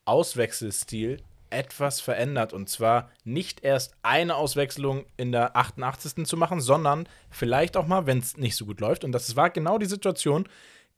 Auswechselstil 0.05 1.19
etwas 1.51 2.01
verändert. 2.01 2.53
Und 2.53 2.69
zwar 2.69 3.11
nicht 3.25 3.65
erst 3.65 3.95
eine 4.03 4.37
Auswechslung 4.37 5.07
in 5.17 5.33
der 5.33 5.57
88. 5.57 6.27
zu 6.27 6.37
machen, 6.37 6.61
sondern 6.61 7.09
vielleicht 7.31 7.77
auch 7.77 7.87
mal, 7.87 8.07
wenn 8.07 8.19
es 8.19 8.37
nicht 8.37 8.57
so 8.57 8.67
gut 8.67 8.81
läuft. 8.81 9.05
Und 9.05 9.13
das 9.13 9.37
war 9.37 9.51
genau 9.51 9.79
die 9.79 9.87
Situation, 9.87 10.49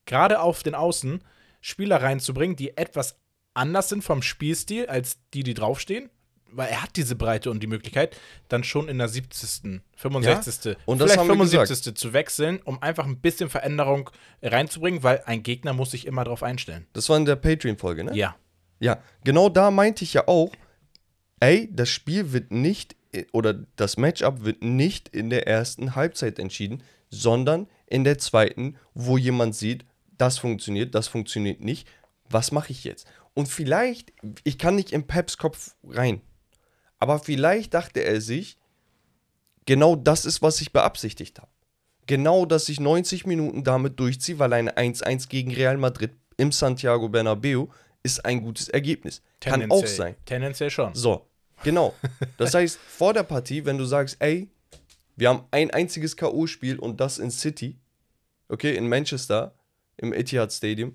gerade 0.07 0.41
auf 0.41 0.63
den 0.63 0.75
Außen 0.75 1.23
Spieler 1.61 2.03
reinzubringen, 2.03 2.57
die 2.57 2.77
etwas 2.77 3.19
anders 3.55 3.89
sind 3.89 4.03
vom 4.03 4.23
Spielstil 4.23 4.87
als 4.87 5.19
die, 5.35 5.43
die 5.43 5.55
draufstehen. 5.55 6.11
Weil 6.53 6.69
er 6.69 6.83
hat 6.83 6.97
diese 6.97 7.15
Breite 7.15 7.49
und 7.49 7.63
die 7.63 7.69
Möglichkeit, 7.69 8.17
dann 8.49 8.65
schon 8.65 8.89
in 8.89 8.99
der 8.99 9.07
70., 9.07 9.83
65., 9.95 10.77
und 10.85 11.01
das 11.01 11.13
vielleicht 11.13 11.21
haben 11.21 11.29
wir 11.29 11.47
75. 11.47 11.95
zu 11.95 12.13
wechseln, 12.13 12.61
um 12.65 12.83
einfach 12.83 13.07
ein 13.07 13.21
bisschen 13.21 13.49
Veränderung 13.49 14.11
reinzubringen, 14.43 15.05
weil 15.05 15.23
ein 15.27 15.45
Gegner 15.45 15.75
muss 15.75 15.93
sich 15.93 16.09
immer 16.09 16.25
darauf 16.25 16.43
einstellen. 16.43 16.89
Das 16.93 17.09
war 17.09 17.17
in 17.19 17.25
der 17.25 17.37
Patreon-Folge, 17.37 18.03
ne? 18.03 18.17
Ja. 18.17 18.35
Ja, 18.81 19.03
genau 19.25 19.49
da 19.49 19.71
meinte 19.71 20.05
ich 20.05 20.15
ja 20.15 20.27
auch, 20.27 20.53
ey, 21.39 21.69
das 21.73 21.89
Spiel 21.89 22.33
wird 22.33 22.51
nicht 22.51 22.97
oder 23.33 23.55
das 23.77 23.97
Matchup 23.97 24.45
wird 24.45 24.63
nicht 24.63 25.09
in 25.09 25.31
der 25.31 25.47
ersten 25.47 25.95
Halbzeit 25.95 26.39
entschieden, 26.39 26.83
sondern 27.11 27.69
in 27.87 28.05
der 28.05 28.19
zweiten, 28.19 28.77
wo 28.95 29.19
jemand 29.19 29.55
sieht, 29.55 29.85
das 30.17 30.39
funktioniert, 30.39 30.95
das 30.95 31.09
funktioniert 31.09 31.61
nicht. 31.61 31.89
Was 32.29 32.53
mache 32.53 32.71
ich 32.73 32.85
jetzt? 32.85 33.07
Und 33.35 33.47
vielleicht, 33.47 34.13
ich 34.45 34.59
kann 34.59 34.77
nicht 34.77 34.93
in 34.93 35.07
Peps 35.07 35.39
Kopf 35.39 35.75
rein, 35.85 36.21
aber 36.99 37.19
vielleicht 37.19 37.75
dachte 37.75 38.05
er 38.05 38.21
sich, 38.21 38.59
genau 39.67 39.97
das 39.97 40.25
ist, 40.25 40.41
was 40.41 40.61
ich 40.61 40.73
beabsichtigt 40.73 41.39
habe. 41.39 41.51
Genau, 42.07 42.47
dass 42.47 42.69
ich 42.69 42.81
90 42.81 43.27
Minuten 43.27 43.65
damit 43.65 43.99
durchziehe, 43.99 44.39
weil 44.39 44.53
eine 44.53 44.77
1-1 44.77 45.29
gegen 45.29 45.53
Real 45.53 45.77
Madrid 45.77 46.13
im 46.37 46.53
Santiago 46.53 47.09
Bernabeu 47.09 47.67
ist 48.03 48.25
ein 48.25 48.43
gutes 48.43 48.69
Ergebnis. 48.69 49.23
Kann 49.41 49.71
auch 49.71 49.87
sein. 49.87 50.17
Tendenziell 50.25 50.71
schon. 50.71 50.95
So, 50.95 51.27
genau. 51.63 51.95
Das 52.37 52.55
heißt, 52.55 52.79
vor 52.79 53.13
der 53.13 53.23
Partie, 53.23 53.65
wenn 53.65 53.79
du 53.79 53.85
sagst, 53.85 54.17
ey, 54.21 54.49
wir 55.17 55.29
haben 55.29 55.45
ein 55.51 55.71
einziges 55.71 56.17
K.O.-Spiel 56.17 56.79
und 56.79 57.01
das 57.01 57.19
in 57.19 57.31
City, 57.31 57.79
okay, 58.49 58.75
in 58.75 58.89
Manchester, 58.89 59.55
im 59.99 60.13
Etihad 60.13 60.53
Stadium, 60.53 60.95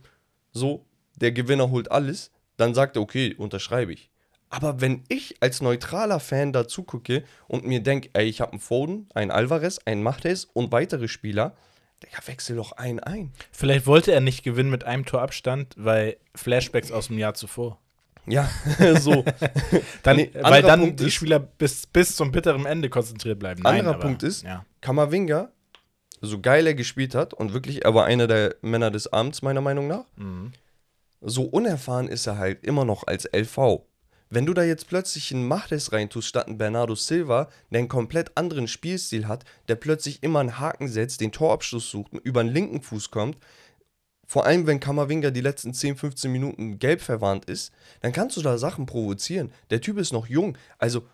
so, 0.51 0.86
der 1.16 1.32
Gewinner 1.32 1.70
holt 1.70 1.91
alles, 1.91 2.32
dann 2.58 2.74
sagt 2.74 2.95
er, 2.95 3.01
okay, 3.01 3.36
unterschreibe 3.38 3.93
ich. 3.93 4.10
Aber 4.49 4.80
wenn 4.82 5.03
ich 5.10 5.36
als 5.41 5.62
neutraler 5.62 6.20
Fan 6.20 6.53
dazu 6.53 6.84
gucke 6.84 7.24
und 7.47 7.66
mir 7.66 7.82
denke, 7.82 8.10
ey, 8.14 8.26
ich 8.26 8.41
habe 8.41 8.53
einen 8.53 8.62
Foden, 8.62 9.10
einen 9.14 9.32
Alvarez, 9.32 9.80
einen 9.86 10.01
Mahrez 10.01 10.47
und 10.53 10.72
weitere 10.72 11.08
Spieler, 11.08 11.56
Digga, 12.06 12.20
wechsel 12.26 12.56
doch 12.56 12.74
einen 12.74 12.99
ein. 12.99 13.32
Vielleicht 13.51 13.88
wollte 13.88 14.12
er 14.12 14.22
nicht 14.22 14.43
gewinnen 14.43 14.70
mit 14.70 14.84
einem 14.84 15.06
Torabstand, 15.06 15.74
weil 15.78 16.18
Flashbacks 16.36 16.91
aus 16.91 17.08
dem 17.08 17.18
Jahr 17.18 17.34
zuvor. 17.34 17.80
Ja, 18.28 18.49
so. 18.99 19.24
Dann, 20.03 20.18
Nee, 20.18 20.32
weil 20.41 20.62
dann 20.62 20.82
Punkt 20.82 20.99
die 20.99 21.12
Spieler 21.12 21.39
bis, 21.39 21.86
bis 21.88 22.16
zum 22.16 22.32
bitteren 22.32 22.66
Ende 22.66 22.89
konzentriert 22.89 23.39
bleiben. 23.39 23.62
Nein, 23.64 23.80
Anderer 23.80 23.95
aber, 23.95 24.03
Punkt 24.03 24.24
ist, 24.24 24.43
ja. 24.43 24.66
Kamavinga, 24.82 25.49
so 26.22 26.39
geil 26.39 26.66
er 26.66 26.74
gespielt 26.74 27.14
hat 27.16 27.34
und 27.34 27.53
wirklich, 27.53 27.86
er 27.86 27.93
war 27.93 28.06
einer 28.06 28.28
der 28.28 28.56
Männer 28.62 28.91
des 28.91 29.12
Abends, 29.12 29.41
meiner 29.41 29.62
Meinung 29.62 29.88
nach. 29.88 30.06
Mhm. 30.16 30.53
So 31.22 31.43
unerfahren 31.43 32.08
ist 32.08 32.28
er 32.28 32.38
halt 32.38 32.64
immer 32.64 32.86
noch 32.86 33.08
als 33.08 33.28
LV. 33.32 33.82
Wenn 34.30 34.46
du 34.46 34.54
da 34.54 34.64
jetzt 34.64 34.88
plötzlich 34.88 35.32
einen 35.34 35.48
Mahrez 35.48 35.92
reintust 35.92 36.28
statt 36.28 36.48
einen 36.48 36.58
Bernardo 36.58 36.96
Silva, 36.96 37.50
der 37.70 37.80
einen 37.80 37.88
komplett 37.88 38.36
anderen 38.36 38.68
Spielstil 38.68 39.28
hat, 39.28 39.46
der 39.68 39.76
plötzlich 39.76 40.24
immer 40.24 40.40
einen 40.40 40.60
Haken 40.60 40.88
setzt, 40.88 41.22
den 41.22 41.32
Torabschluss 41.32 41.90
sucht, 41.90 42.12
über 42.24 42.44
den 42.44 42.54
linken 42.54 42.82
Fuß 42.82 43.12
kommt, 43.12 43.38
vor 44.28 44.46
allem 44.46 44.66
wenn 44.66 44.80
Kamavinga 44.80 45.30
die 45.30 45.42
letzten 45.42 45.74
10, 45.74 45.98
15 45.98 46.32
Minuten 46.32 46.80
gelb 46.80 47.02
verwarnt 47.02 47.46
ist, 47.46 47.72
dann 48.02 48.12
kannst 48.12 48.36
du 48.38 48.42
da 48.42 48.58
Sachen 48.58 48.88
provozieren. 48.88 49.52
Der 49.70 49.82
Typ 49.82 50.00
ist 50.00 50.14
noch 50.14 50.28
jung, 50.28 50.58
also 50.80 51.08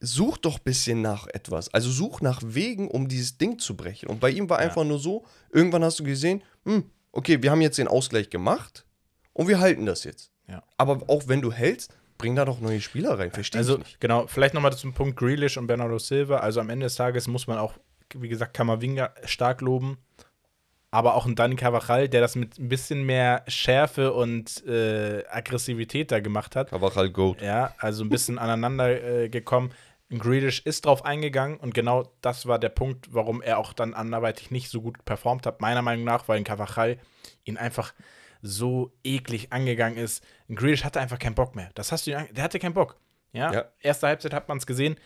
such 0.00 0.36
doch 0.38 0.58
ein 0.58 0.64
bisschen 0.64 1.00
nach 1.00 1.26
etwas. 1.28 1.72
Also 1.72 1.90
such 1.90 2.20
nach 2.20 2.42
Wegen, 2.44 2.88
um 2.88 3.08
dieses 3.08 3.38
Ding 3.38 3.58
zu 3.58 3.76
brechen. 3.76 4.08
Und 4.08 4.20
bei 4.20 4.30
ihm 4.30 4.50
war 4.50 4.58
einfach 4.58 4.84
nur 4.84 4.98
so, 4.98 5.24
irgendwann 5.50 5.84
hast 5.84 5.98
du 5.98 6.04
gesehen, 6.04 6.42
hm, 6.64 6.90
okay, 7.12 7.42
wir 7.42 7.50
haben 7.50 7.62
jetzt 7.62 7.78
den 7.78 7.88
Ausgleich 7.88 8.28
gemacht 8.28 8.84
und 9.32 9.48
wir 9.48 9.58
halten 9.58 9.86
das 9.86 10.04
jetzt. 10.04 10.30
Ja. 10.48 10.62
Aber 10.76 11.02
auch 11.08 11.24
wenn 11.26 11.42
du 11.42 11.52
hältst, 11.52 11.94
bring 12.18 12.34
da 12.34 12.44
doch 12.44 12.60
neue 12.60 12.80
Spieler 12.80 13.18
rein. 13.18 13.30
Verstehe 13.30 13.58
Also, 13.58 13.74
ich 13.74 13.84
nicht. 13.84 14.00
genau, 14.00 14.26
vielleicht 14.26 14.54
nochmal 14.54 14.72
zum 14.76 14.92
Punkt 14.94 15.16
Grealish 15.18 15.56
und 15.56 15.66
Bernardo 15.66 15.98
Silva. 15.98 16.38
Also 16.38 16.60
am 16.60 16.70
Ende 16.70 16.86
des 16.86 16.94
Tages 16.94 17.28
muss 17.28 17.46
man 17.46 17.58
auch, 17.58 17.74
wie 18.14 18.28
gesagt, 18.28 18.54
Kamavinga 18.54 19.10
stark 19.24 19.60
loben. 19.60 19.98
Aber 20.92 21.14
auch 21.14 21.26
ein 21.26 21.34
Dani 21.34 21.56
Carvajal, 21.56 22.08
der 22.08 22.20
das 22.22 22.36
mit 22.36 22.58
ein 22.58 22.68
bisschen 22.68 23.04
mehr 23.04 23.42
Schärfe 23.48 24.14
und 24.14 24.64
äh, 24.66 25.24
Aggressivität 25.28 26.10
da 26.10 26.20
gemacht 26.20 26.56
hat. 26.56 26.70
Cavachal 26.70 27.10
Goat. 27.10 27.42
Ja, 27.42 27.74
also 27.78 28.04
ein 28.04 28.08
bisschen 28.08 28.38
aneinander 28.38 29.02
äh, 29.24 29.28
gekommen. 29.28 29.72
Grealish 30.08 30.60
ist 30.64 30.86
drauf 30.86 31.04
eingegangen 31.04 31.58
und 31.58 31.74
genau 31.74 32.08
das 32.22 32.46
war 32.46 32.60
der 32.60 32.68
Punkt, 32.68 33.12
warum 33.12 33.42
er 33.42 33.58
auch 33.58 33.72
dann 33.72 33.92
anderweitig 33.92 34.52
nicht 34.52 34.70
so 34.70 34.80
gut 34.80 35.04
performt 35.04 35.44
hat, 35.44 35.60
meiner 35.60 35.82
Meinung 35.82 36.04
nach, 36.04 36.28
weil 36.28 36.38
ein 36.38 36.44
Cavachal 36.44 36.98
ihn 37.44 37.56
einfach 37.56 37.92
so 38.42 38.92
eklig 39.04 39.52
angegangen 39.52 39.98
ist. 39.98 40.22
Ein 40.48 40.56
Grealish 40.56 40.84
hatte 40.84 41.00
einfach 41.00 41.18
keinen 41.18 41.34
Bock 41.34 41.54
mehr. 41.56 41.70
Das 41.74 41.92
hast 41.92 42.06
du, 42.06 42.10
der 42.10 42.42
hatte 42.44 42.58
keinen 42.58 42.74
Bock. 42.74 42.96
Ja, 43.32 43.52
Ja. 43.52 43.64
erste 43.80 44.06
Halbzeit 44.06 44.32
hat 44.32 44.48
man 44.48 44.58
es 44.58 44.66
gesehen. 44.66 44.96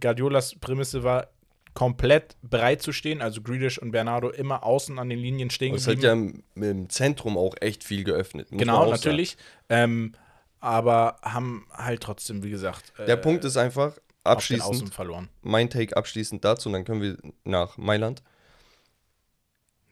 Guardiolas 0.00 0.54
Prämisse 0.60 1.02
war 1.02 1.28
komplett 1.74 2.36
bereit 2.42 2.82
zu 2.82 2.92
stehen, 2.92 3.22
also 3.22 3.42
Grealish 3.42 3.78
und 3.78 3.92
Bernardo 3.92 4.30
immer 4.30 4.64
außen 4.64 4.98
an 4.98 5.08
den 5.08 5.18
Linien 5.18 5.50
stehen 5.50 5.72
Das 5.74 5.86
hat 5.86 5.98
ja 6.02 6.12
im, 6.12 6.42
im 6.56 6.88
Zentrum 6.90 7.38
auch 7.38 7.54
echt 7.60 7.84
viel 7.84 8.04
geöffnet. 8.04 8.48
genau, 8.50 8.90
natürlich. 8.90 9.36
Ähm, 9.68 10.12
aber 10.58 11.16
haben 11.22 11.66
halt 11.72 12.02
trotzdem, 12.02 12.42
wie 12.42 12.50
gesagt, 12.50 12.88
Sagen. 12.88 13.06
Der 13.06 13.14
äh, 13.16 13.20
Punkt 13.20 13.44
ist 13.44 13.56
einfach, 13.56 13.98
abschließend, 14.24 14.92
verloren. 14.92 15.28
mein 15.42 15.70
Take 15.70 15.96
abschließend 15.96 16.44
dazu, 16.44 16.68
und 16.68 16.74
dann 16.74 16.84
können 16.84 17.02
wir 17.02 17.16
nach 17.44 17.78
Mailand. 17.78 18.22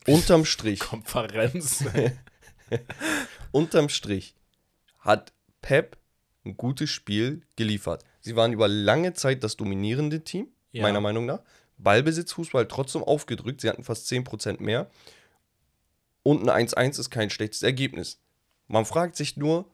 Unterm 0.05 0.45
Strich. 0.45 0.79
Konferenz. 0.81 1.83
unterm 3.51 3.89
Strich 3.89 4.35
hat 4.99 5.31
Pep 5.61 5.97
ein 6.45 6.57
gutes 6.57 6.89
Spiel 6.89 7.41
geliefert. 7.55 8.03
Sie 8.21 8.35
waren 8.35 8.53
über 8.53 8.67
lange 8.67 9.13
Zeit 9.13 9.43
das 9.43 9.57
dominierende 9.57 10.23
Team, 10.23 10.47
Ja. 10.71 10.83
meiner 10.83 11.01
Meinung 11.01 11.25
nach. 11.25 11.41
Ballbesitzfußball 11.77 12.67
trotzdem 12.67 13.03
aufgedrückt. 13.03 13.61
Sie 13.61 13.69
hatten 13.69 13.83
fast 13.83 14.07
10% 14.07 14.61
mehr. 14.61 14.89
Und 16.23 16.47
ein 16.49 16.67
1-1 16.67 16.99
ist 16.99 17.09
kein 17.09 17.29
schlechtes 17.29 17.63
Ergebnis. 17.63 18.19
Man 18.67 18.85
fragt 18.85 19.15
sich 19.15 19.37
nur, 19.37 19.65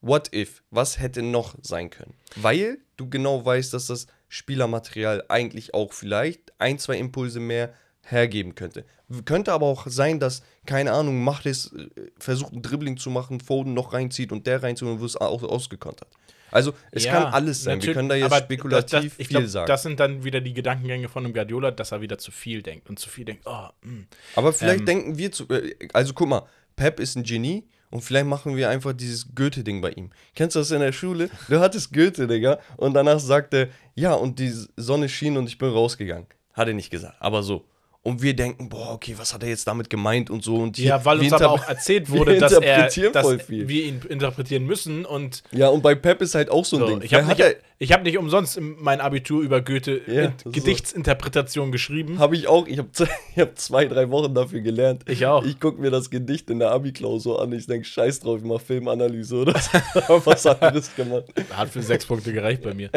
what 0.00 0.32
if? 0.34 0.62
Was 0.70 0.98
hätte 0.98 1.22
noch 1.22 1.54
sein 1.62 1.90
können? 1.90 2.14
Weil 2.34 2.78
du 2.96 3.08
genau 3.08 3.44
weißt, 3.44 3.72
dass 3.72 3.86
das 3.86 4.06
Spielermaterial 4.28 5.24
eigentlich 5.28 5.72
auch 5.74 5.92
vielleicht 5.92 6.52
ein, 6.58 6.78
zwei 6.78 6.98
Impulse 6.98 7.38
mehr 7.40 7.72
hergeben 8.08 8.54
könnte. 8.54 8.84
Könnte 9.24 9.52
aber 9.52 9.66
auch 9.66 9.86
sein, 9.86 10.18
dass, 10.18 10.42
keine 10.64 10.92
Ahnung, 10.92 11.22
macht 11.22 11.46
es, 11.46 11.72
äh, 11.72 11.88
versucht 12.18 12.52
ein 12.52 12.62
Dribbling 12.62 12.96
zu 12.96 13.10
machen, 13.10 13.40
Foden 13.40 13.74
noch 13.74 13.92
reinzieht 13.92 14.32
und 14.32 14.46
der 14.46 14.62
reinzieht 14.62 14.88
und 14.88 15.00
wird 15.00 15.10
es 15.10 15.16
auch 15.16 15.42
ausgekontert. 15.42 16.08
Also 16.50 16.72
es 16.92 17.04
Ja, 17.04 17.12
kann 17.12 17.24
alles 17.34 17.64
sein. 17.64 17.82
Wir 17.82 17.92
können 17.92 18.08
da 18.08 18.14
jetzt 18.14 18.34
spekulativ 18.36 18.90
das, 18.90 19.02
das, 19.18 19.26
viel 19.26 19.26
glaub, 19.26 19.46
sagen. 19.46 19.66
Das 19.66 19.82
sind 19.82 19.98
dann 20.00 20.24
wieder 20.24 20.40
die 20.40 20.54
Gedankengänge 20.54 21.08
von 21.08 21.24
einem 21.24 21.34
Guardiola, 21.34 21.72
dass 21.72 21.92
er 21.92 22.00
wieder 22.00 22.18
zu 22.18 22.30
viel 22.30 22.62
denkt 22.62 22.88
und 22.88 22.98
zu 22.98 23.08
viel 23.08 23.24
denkt, 23.24 23.42
oh, 23.46 23.68
mh. 23.82 24.04
Aber 24.36 24.52
vielleicht 24.52 24.80
Ähm, 24.80 24.86
denken 24.86 25.18
wir 25.18 25.32
zu. 25.32 25.48
äh, 25.50 25.74
Also 25.92 26.14
guck 26.14 26.28
mal, 26.28 26.42
Pep 26.76 27.00
ist 27.00 27.16
ein 27.16 27.24
Genie 27.24 27.64
und 27.90 28.02
vielleicht 28.02 28.26
machen 28.26 28.56
wir 28.56 28.70
einfach 28.70 28.92
dieses 28.92 29.34
Goethe-Ding 29.34 29.80
bei 29.80 29.90
ihm. 29.90 30.10
Kennst 30.34 30.54
du 30.54 30.60
das 30.60 30.70
in 30.70 30.80
der 30.80 30.92
Schule? 30.92 31.30
Du 31.48 31.58
hattest 31.58 31.92
Goethe, 31.92 32.26
Digga. 32.28 32.58
Und 32.76 32.94
danach 32.94 33.18
sagte 33.20 33.56
er, 33.56 33.68
ja, 33.94 34.14
und 34.14 34.38
die 34.38 34.52
Sonne 34.76 35.08
schien 35.08 35.36
und 35.36 35.48
ich 35.48 35.58
bin 35.58 35.68
rausgegangen. 35.70 36.26
Hat 36.52 36.68
er 36.68 36.74
nicht 36.74 36.90
gesagt, 36.90 37.16
aber 37.20 37.42
so. 37.42 37.64
Und 38.06 38.22
wir 38.22 38.36
denken, 38.36 38.68
boah, 38.68 38.92
okay, 38.92 39.14
was 39.16 39.34
hat 39.34 39.42
er 39.42 39.48
jetzt 39.48 39.66
damit 39.66 39.90
gemeint 39.90 40.30
und 40.30 40.44
so. 40.44 40.54
Und 40.58 40.78
Ja, 40.78 41.04
weil 41.04 41.18
uns 41.18 41.32
aber 41.32 41.50
auch 41.50 41.68
erzählt 41.68 42.08
wurde, 42.10 42.38
dass, 42.38 42.52
er, 42.52 42.58
interpretieren 42.58 43.12
dass 43.12 43.48
wir 43.48 43.84
ihn 43.84 44.00
interpretieren 44.08 44.64
müssen 44.64 45.04
und 45.04 45.42
Ja, 45.50 45.70
und 45.70 45.82
bei 45.82 45.96
Pep 45.96 46.22
ist 46.22 46.36
halt 46.36 46.48
auch 46.48 46.64
so 46.64 46.76
ein 46.76 46.80
so. 46.80 46.86
Ding. 46.86 47.02
Ich 47.02 47.12
habe 47.14 47.26
nicht, 47.26 47.56
ich 47.78 47.92
hab 47.92 48.02
nicht 48.04 48.16
umsonst 48.16 48.58
mein 48.60 49.00
Abitur 49.00 49.42
über 49.42 49.60
Goethe 49.60 50.00
Ja, 50.06 50.22
Int- 50.26 50.42
so. 50.44 50.50
Gedichtsinterpretation 50.50 51.72
geschrieben. 51.72 52.18
Habe 52.18 52.34
ich 52.36 52.48
auch. 52.48 52.66
Ich 52.66 52.78
habe 52.78 52.88
hab 53.36 53.58
zwei, 53.58 53.84
drei 53.84 54.08
Wochen 54.10 54.34
dafür 54.34 54.60
gelernt. 54.60 55.02
Ich 55.08 55.26
auch. 55.26 55.44
Ich 55.44 55.60
gucke 55.60 55.80
mir 55.80 55.90
das 55.90 56.08
Gedicht 56.10 56.48
in 56.48 56.58
der 56.58 56.70
Abi-Klausur 56.70 57.42
an. 57.42 57.52
Ich 57.52 57.66
denke, 57.66 57.86
scheiß 57.86 58.20
drauf, 58.20 58.38
ich 58.38 58.44
mache 58.44 58.60
Filmanalyse 58.60 59.36
oder 59.36 59.52
was 60.24 60.46
anderes 60.46 60.94
gemacht. 60.96 61.24
Hat 61.52 61.68
für 61.68 61.82
sechs 61.82 62.06
Punkte 62.06 62.32
gereicht 62.32 62.62
bei 62.62 62.72
mir. 62.74 62.88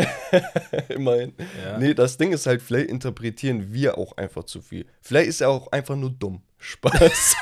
Immerhin. 0.89 1.33
Ja. 1.65 1.77
Nee, 1.77 1.93
das 1.93 2.17
Ding 2.17 2.31
ist 2.31 2.45
halt, 2.47 2.61
vielleicht 2.61 2.89
interpretieren 2.89 3.73
wir 3.73 3.97
auch 3.97 4.15
einfach 4.17 4.43
zu 4.45 4.61
viel. 4.61 4.85
Vielleicht 5.01 5.27
ist 5.29 5.41
er 5.41 5.49
auch 5.49 5.71
einfach 5.71 5.95
nur 5.95 6.11
dumm. 6.11 6.41
Spaß. 6.57 7.35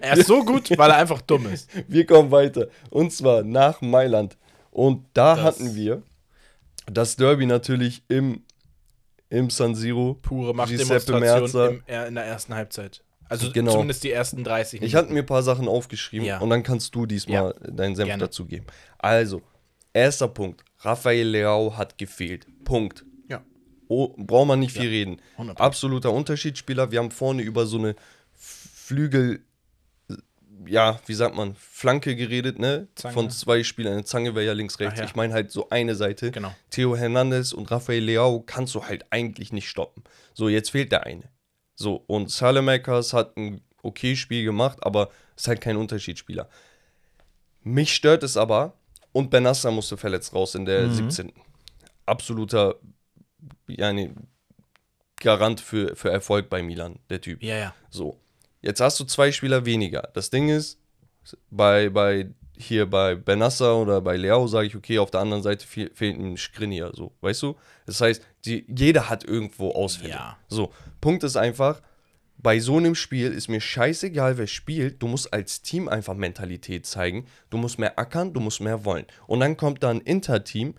Er 0.00 0.16
ist 0.16 0.26
so 0.26 0.44
gut, 0.44 0.70
weil 0.78 0.90
er 0.90 0.96
einfach 0.96 1.20
dumm 1.22 1.46
ist. 1.52 1.68
wir 1.88 2.06
kommen 2.06 2.30
weiter. 2.30 2.68
Und 2.90 3.12
zwar 3.12 3.42
nach 3.42 3.80
Mailand. 3.82 4.36
Und 4.70 5.04
da 5.14 5.34
Das- 5.36 5.44
hatten 5.44 5.74
wir 5.74 6.02
das 6.86 7.16
Derby 7.16 7.46
natürlich 7.46 8.02
im, 8.08 8.42
im 9.30 9.50
San 9.50 9.74
Siro. 9.74 10.14
Pure 10.22 10.54
Machtdemonstration 10.54 11.76
im, 11.76 11.82
äh, 11.86 12.06
in 12.08 12.14
der 12.14 12.24
ersten 12.24 12.54
Halbzeit. 12.54 13.02
Also 13.28 13.50
Genau. 13.52 13.72
zumindest 13.72 14.04
die 14.04 14.10
ersten 14.10 14.44
30 14.44 14.82
Ich 14.82 14.94
hatte 14.94 15.12
mir 15.12 15.20
ein 15.20 15.26
paar 15.26 15.42
Sachen 15.42 15.66
aufgeschrieben 15.66 16.26
Ja. 16.26 16.38
und 16.40 16.50
dann 16.50 16.62
kannst 16.62 16.94
du 16.94 17.06
diesmal 17.06 17.54
deinen 17.68 17.96
Senf 17.96 18.08
Gerne. 18.08 18.22
dazu 18.24 18.44
geben. 18.44 18.66
Also, 18.98 19.40
erster 19.94 20.28
Punkt. 20.28 20.62
Rafael 20.80 21.26
Leao 21.26 21.76
hat 21.76 21.96
gefehlt. 21.96 22.46
Punkt. 22.64 23.04
Ja. 23.28 23.42
Oh, 23.88 24.08
braucht 24.18 24.48
man 24.48 24.60
nicht 24.60 24.72
viel 24.72 24.88
reden. 24.90 25.20
100%. 25.38 25.56
Absoluter 25.58 26.12
Unterschiedsspieler. 26.12 26.90
Wir 26.90 26.98
haben 26.98 27.10
vorne 27.10 27.42
über 27.42 27.64
so 27.64 27.78
eine 27.78 27.96
Flügel, 28.34 29.40
ja, 30.66 31.00
wie 31.06 31.14
sagt 31.14 31.34
man, 31.34 31.54
Flanke 31.54 32.16
geredet, 32.16 32.58
ne? 32.58 32.88
Zange. 32.94 33.14
Von 33.14 33.30
zwei 33.30 33.62
Spielern. 33.62 33.94
Eine 33.94 34.04
Zange 34.04 34.34
wäre 34.34 34.46
ja 34.46 34.52
links, 34.52 34.78
rechts. 34.80 34.98
Ja. 34.98 35.04
Ich 35.04 35.14
meine 35.14 35.32
halt 35.32 35.50
so 35.50 35.68
eine 35.70 35.94
Seite. 35.94 36.30
Genau. 36.30 36.54
Theo 36.70 36.96
Hernandez 36.96 37.52
und 37.52 37.70
Rafael 37.70 38.02
Leao 38.02 38.40
kannst 38.40 38.74
du 38.74 38.84
halt 38.84 39.06
eigentlich 39.10 39.52
nicht 39.52 39.68
stoppen. 39.68 40.04
So, 40.32 40.48
jetzt 40.48 40.70
fehlt 40.70 40.92
der 40.92 41.04
eine. 41.04 41.30
So, 41.74 42.04
und 42.06 42.30
Salamakers 42.30 43.12
hat 43.12 43.36
ein 43.36 43.60
okay 43.82 44.16
Spiel 44.16 44.44
gemacht, 44.44 44.78
aber 44.82 45.10
ist 45.36 45.48
halt 45.48 45.60
kein 45.60 45.76
Unterschiedsspieler. 45.76 46.48
Mich 47.62 47.94
stört 47.94 48.22
es 48.22 48.36
aber, 48.36 48.74
und 49.12 49.30
Benassa 49.30 49.70
musste 49.70 49.96
verletzt 49.96 50.34
raus 50.34 50.54
in 50.54 50.64
der 50.64 50.90
17. 50.90 51.32
Absoluter 52.06 52.76
ja, 53.68 53.92
nee, 53.92 54.10
Garant 55.20 55.60
für, 55.60 55.96
für 55.96 56.10
Erfolg 56.10 56.50
bei 56.50 56.62
Milan, 56.62 56.98
der 57.08 57.20
Typ. 57.20 57.42
Ja, 57.42 57.56
ja. 57.56 57.74
So, 57.90 58.18
jetzt 58.64 58.80
hast 58.80 58.98
du 59.00 59.04
zwei 59.04 59.30
Spieler 59.32 59.64
weniger. 59.64 60.08
Das 60.14 60.30
Ding 60.30 60.48
ist, 60.48 60.78
bei, 61.50 61.88
bei 61.88 62.30
hier 62.56 62.86
bei 62.88 63.14
Benassa 63.16 63.72
oder 63.72 64.00
bei 64.00 64.16
Leao 64.16 64.46
sage 64.46 64.66
ich, 64.68 64.76
okay, 64.76 64.98
auf 64.98 65.10
der 65.10 65.20
anderen 65.20 65.42
Seite 65.42 65.66
fehl, 65.66 65.90
fehlt 65.92 66.16
ein 66.18 66.36
Skriniar, 66.36 66.92
so, 66.94 67.12
weißt 67.20 67.42
du? 67.42 67.56
Das 67.86 68.00
heißt, 68.00 68.22
die, 68.44 68.64
jeder 68.68 69.08
hat 69.10 69.24
irgendwo 69.24 69.72
Ausfälle. 69.72 70.10
Ja. 70.10 70.36
So, 70.48 70.72
Punkt 71.00 71.24
ist 71.24 71.36
einfach, 71.36 71.82
bei 72.38 72.60
so 72.60 72.76
einem 72.76 72.94
Spiel 72.94 73.32
ist 73.32 73.48
mir 73.48 73.60
scheißegal, 73.60 74.38
wer 74.38 74.46
spielt. 74.46 75.02
Du 75.02 75.08
musst 75.08 75.32
als 75.32 75.62
Team 75.62 75.88
einfach 75.88 76.14
Mentalität 76.14 76.84
zeigen. 76.86 77.26
Du 77.50 77.56
musst 77.56 77.78
mehr 77.78 77.98
ackern, 77.98 78.32
du 78.34 78.40
musst 78.40 78.60
mehr 78.60 78.84
wollen. 78.84 79.06
Und 79.26 79.40
dann 79.40 79.56
kommt 79.56 79.82
da 79.82 79.90
ein 79.90 80.00
Inter-Team, 80.00 80.74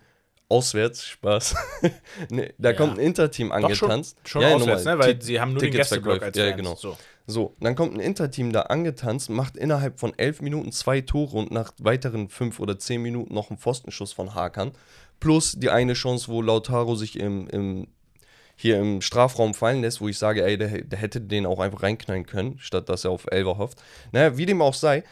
auswärts, 0.48 1.04
Spaß. 1.06 1.56
ne, 2.30 2.54
da 2.56 2.70
Ja. 2.70 2.76
kommt 2.76 2.94
ein 2.94 3.04
Inter-Team 3.04 3.48
Doch 3.48 3.74
schon, 3.74 3.90
angetanzt. 3.90 4.16
schon 4.24 4.42
ja, 4.42 4.54
auswärts, 4.54 4.84
ne? 4.84 4.98
Weil 4.98 5.18
Ti- 5.18 5.24
sie 5.26 5.40
haben 5.40 5.52
nur 5.52 5.60
den 5.60 5.72
Tickets 5.72 5.90
Gästeblock 5.90 6.18
verkauft. 6.20 6.38
als 6.38 6.48
Ja, 6.50 6.56
genau. 6.56 6.74
So. 6.76 6.96
So, 7.28 7.56
dann 7.58 7.74
kommt 7.74 7.94
ein 7.94 8.00
Inter-Team 8.00 8.52
da 8.52 8.62
angetanzt, 8.62 9.30
macht 9.30 9.56
innerhalb 9.56 9.98
von 9.98 10.16
elf 10.16 10.40
Minuten 10.40 10.70
zwei 10.70 11.00
Tore 11.00 11.36
und 11.36 11.50
nach 11.50 11.72
weiteren 11.78 12.28
fünf 12.28 12.60
oder 12.60 12.78
zehn 12.78 13.02
Minuten 13.02 13.34
noch 13.34 13.50
einen 13.50 13.58
Pfostenschuss 13.58 14.12
von 14.12 14.34
Hakan. 14.34 14.72
Plus 15.18 15.52
die 15.52 15.70
eine 15.70 15.94
Chance, 15.94 16.28
wo 16.28 16.40
Lautaro 16.40 16.94
sich 16.94 17.18
im, 17.18 17.48
im, 17.48 17.88
hier 18.54 18.78
im 18.78 19.00
Strafraum 19.00 19.54
fallen 19.54 19.80
lässt, 19.80 20.00
wo 20.00 20.08
ich 20.08 20.18
sage, 20.18 20.44
ey, 20.44 20.56
der, 20.56 20.82
der 20.82 20.98
hätte 20.98 21.20
den 21.20 21.46
auch 21.46 21.58
einfach 21.58 21.82
reinknallen 21.82 22.26
können, 22.26 22.58
statt 22.60 22.88
dass 22.88 23.04
er 23.04 23.10
auf 23.10 23.26
Elfer 23.30 23.58
hofft. 23.58 23.82
Naja, 24.12 24.36
wie 24.36 24.46
dem 24.46 24.62
auch 24.62 24.74
sei, 24.74 25.02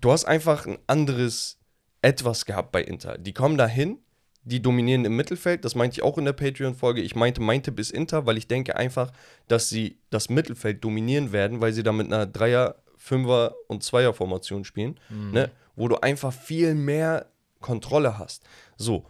du 0.00 0.10
hast 0.10 0.24
einfach 0.24 0.66
ein 0.66 0.78
anderes 0.88 1.58
Etwas 2.02 2.46
gehabt 2.46 2.72
bei 2.72 2.82
Inter. 2.82 3.16
Die 3.16 3.32
kommen 3.32 3.58
da 3.58 3.66
hin, 3.66 3.98
die 4.44 4.60
dominieren 4.60 5.04
im 5.04 5.16
Mittelfeld, 5.16 5.64
das 5.64 5.74
meinte 5.74 5.94
ich 5.94 6.02
auch 6.02 6.18
in 6.18 6.24
der 6.24 6.32
Patreon-Folge. 6.32 7.00
Ich 7.00 7.14
meinte, 7.14 7.40
mein 7.40 7.62
Tipp 7.62 7.78
ist 7.78 7.90
Inter, 7.90 8.26
weil 8.26 8.36
ich 8.36 8.46
denke 8.46 8.76
einfach, 8.76 9.10
dass 9.48 9.68
sie 9.68 9.98
das 10.10 10.28
Mittelfeld 10.28 10.84
dominieren 10.84 11.32
werden, 11.32 11.60
weil 11.60 11.72
sie 11.72 11.82
da 11.82 11.92
mit 11.92 12.06
einer 12.06 12.26
Dreier-, 12.26 12.76
Fünfer- 12.96 13.54
und 13.68 13.82
Zweier-Formation 13.82 14.64
spielen, 14.64 14.98
ne? 15.32 15.50
wo 15.76 15.88
du 15.88 15.96
einfach 15.96 16.32
viel 16.32 16.74
mehr 16.74 17.26
Kontrolle 17.60 18.18
hast. 18.18 18.44
So, 18.76 19.06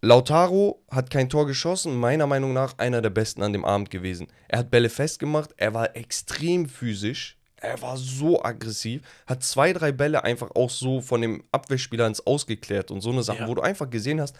Lautaro 0.00 0.84
hat 0.90 1.10
kein 1.10 1.30
Tor 1.30 1.46
geschossen, 1.46 1.98
meiner 1.98 2.26
Meinung 2.26 2.52
nach 2.52 2.76
einer 2.78 3.00
der 3.00 3.10
besten 3.10 3.42
an 3.42 3.52
dem 3.52 3.64
Abend 3.64 3.90
gewesen. 3.90 4.26
Er 4.48 4.58
hat 4.58 4.70
Bälle 4.70 4.90
festgemacht, 4.90 5.54
er 5.56 5.72
war 5.72 5.96
extrem 5.96 6.68
physisch, 6.68 7.38
er 7.64 7.80
war 7.82 7.96
so 7.96 8.42
aggressiv, 8.42 9.02
hat 9.26 9.42
zwei, 9.42 9.72
drei 9.72 9.92
Bälle 9.92 10.24
einfach 10.24 10.50
auch 10.54 10.70
so 10.70 11.00
von 11.00 11.20
dem 11.20 11.42
Abwehrspieler 11.52 12.06
ins 12.06 12.26
Ausgeklärt 12.26 12.90
und 12.90 13.00
so 13.00 13.10
eine 13.10 13.22
Sache, 13.22 13.40
Ja. 13.40 13.48
wo 13.48 13.54
du 13.54 13.62
einfach 13.62 13.90
gesehen 13.90 14.20
hast, 14.20 14.36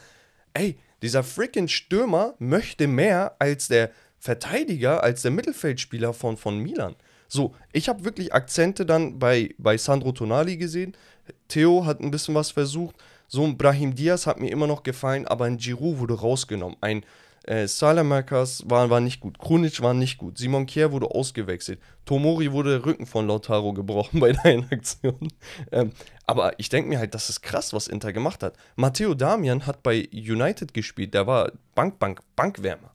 ey, 0.54 0.78
dieser 1.02 1.22
freaking 1.22 1.68
Stürmer 1.68 2.34
möchte 2.38 2.86
mehr 2.86 3.36
als 3.38 3.68
der 3.68 3.90
Verteidiger, 4.18 5.02
als 5.02 5.22
der 5.22 5.30
Mittelfeldspieler 5.32 6.12
von, 6.14 6.36
von 6.36 6.58
Milan. 6.58 6.96
So, 7.28 7.54
ich 7.72 7.88
habe 7.88 8.04
wirklich 8.04 8.32
Akzente 8.32 8.86
dann 8.86 9.18
bei, 9.18 9.54
bei 9.58 9.76
Sandro 9.76 10.12
Tonali 10.12 10.56
gesehen. 10.56 10.96
Theo 11.48 11.84
hat 11.84 12.00
ein 12.00 12.10
bisschen 12.10 12.34
was 12.34 12.50
versucht. 12.52 12.94
So 13.28 13.44
ein 13.44 13.56
Brahim 13.58 13.94
Diaz 13.94 14.26
hat 14.26 14.38
mir 14.40 14.50
immer 14.50 14.66
noch 14.66 14.82
gefallen, 14.82 15.26
aber 15.26 15.46
ein 15.46 15.56
Giroud 15.56 15.98
wurde 15.98 16.14
rausgenommen. 16.20 16.76
Ein 16.80 17.04
äh, 17.46 17.66
Salamakers 17.68 18.62
war, 18.66 18.90
war 18.90 19.00
nicht 19.00 19.20
gut. 19.20 19.38
Krunic 19.38 19.80
war 19.82 19.94
nicht 19.94 20.18
gut. 20.18 20.38
Simon 20.38 20.66
Kier 20.66 20.92
wurde 20.92 21.06
ausgewechselt. 21.06 21.80
Tomori 22.04 22.52
wurde 22.52 22.78
der 22.78 22.86
Rücken 22.86 23.06
von 23.06 23.26
Lautaro 23.26 23.72
gebrochen 23.72 24.20
bei 24.20 24.32
deinen 24.32 24.70
Aktionen. 24.70 25.32
Ähm, 25.70 25.92
aber 26.26 26.58
ich 26.58 26.68
denke 26.68 26.88
mir 26.88 26.98
halt, 26.98 27.14
das 27.14 27.28
ist 27.28 27.42
krass, 27.42 27.72
was 27.72 27.86
Inter 27.86 28.12
gemacht 28.12 28.42
hat. 28.42 28.56
Matteo 28.76 29.14
Damian 29.14 29.66
hat 29.66 29.82
bei 29.82 30.08
United 30.12 30.72
gespielt. 30.72 31.14
Der 31.14 31.26
war 31.26 31.52
Bank, 31.74 31.98
Bank, 31.98 32.20
Bankwärmer. 32.34 32.92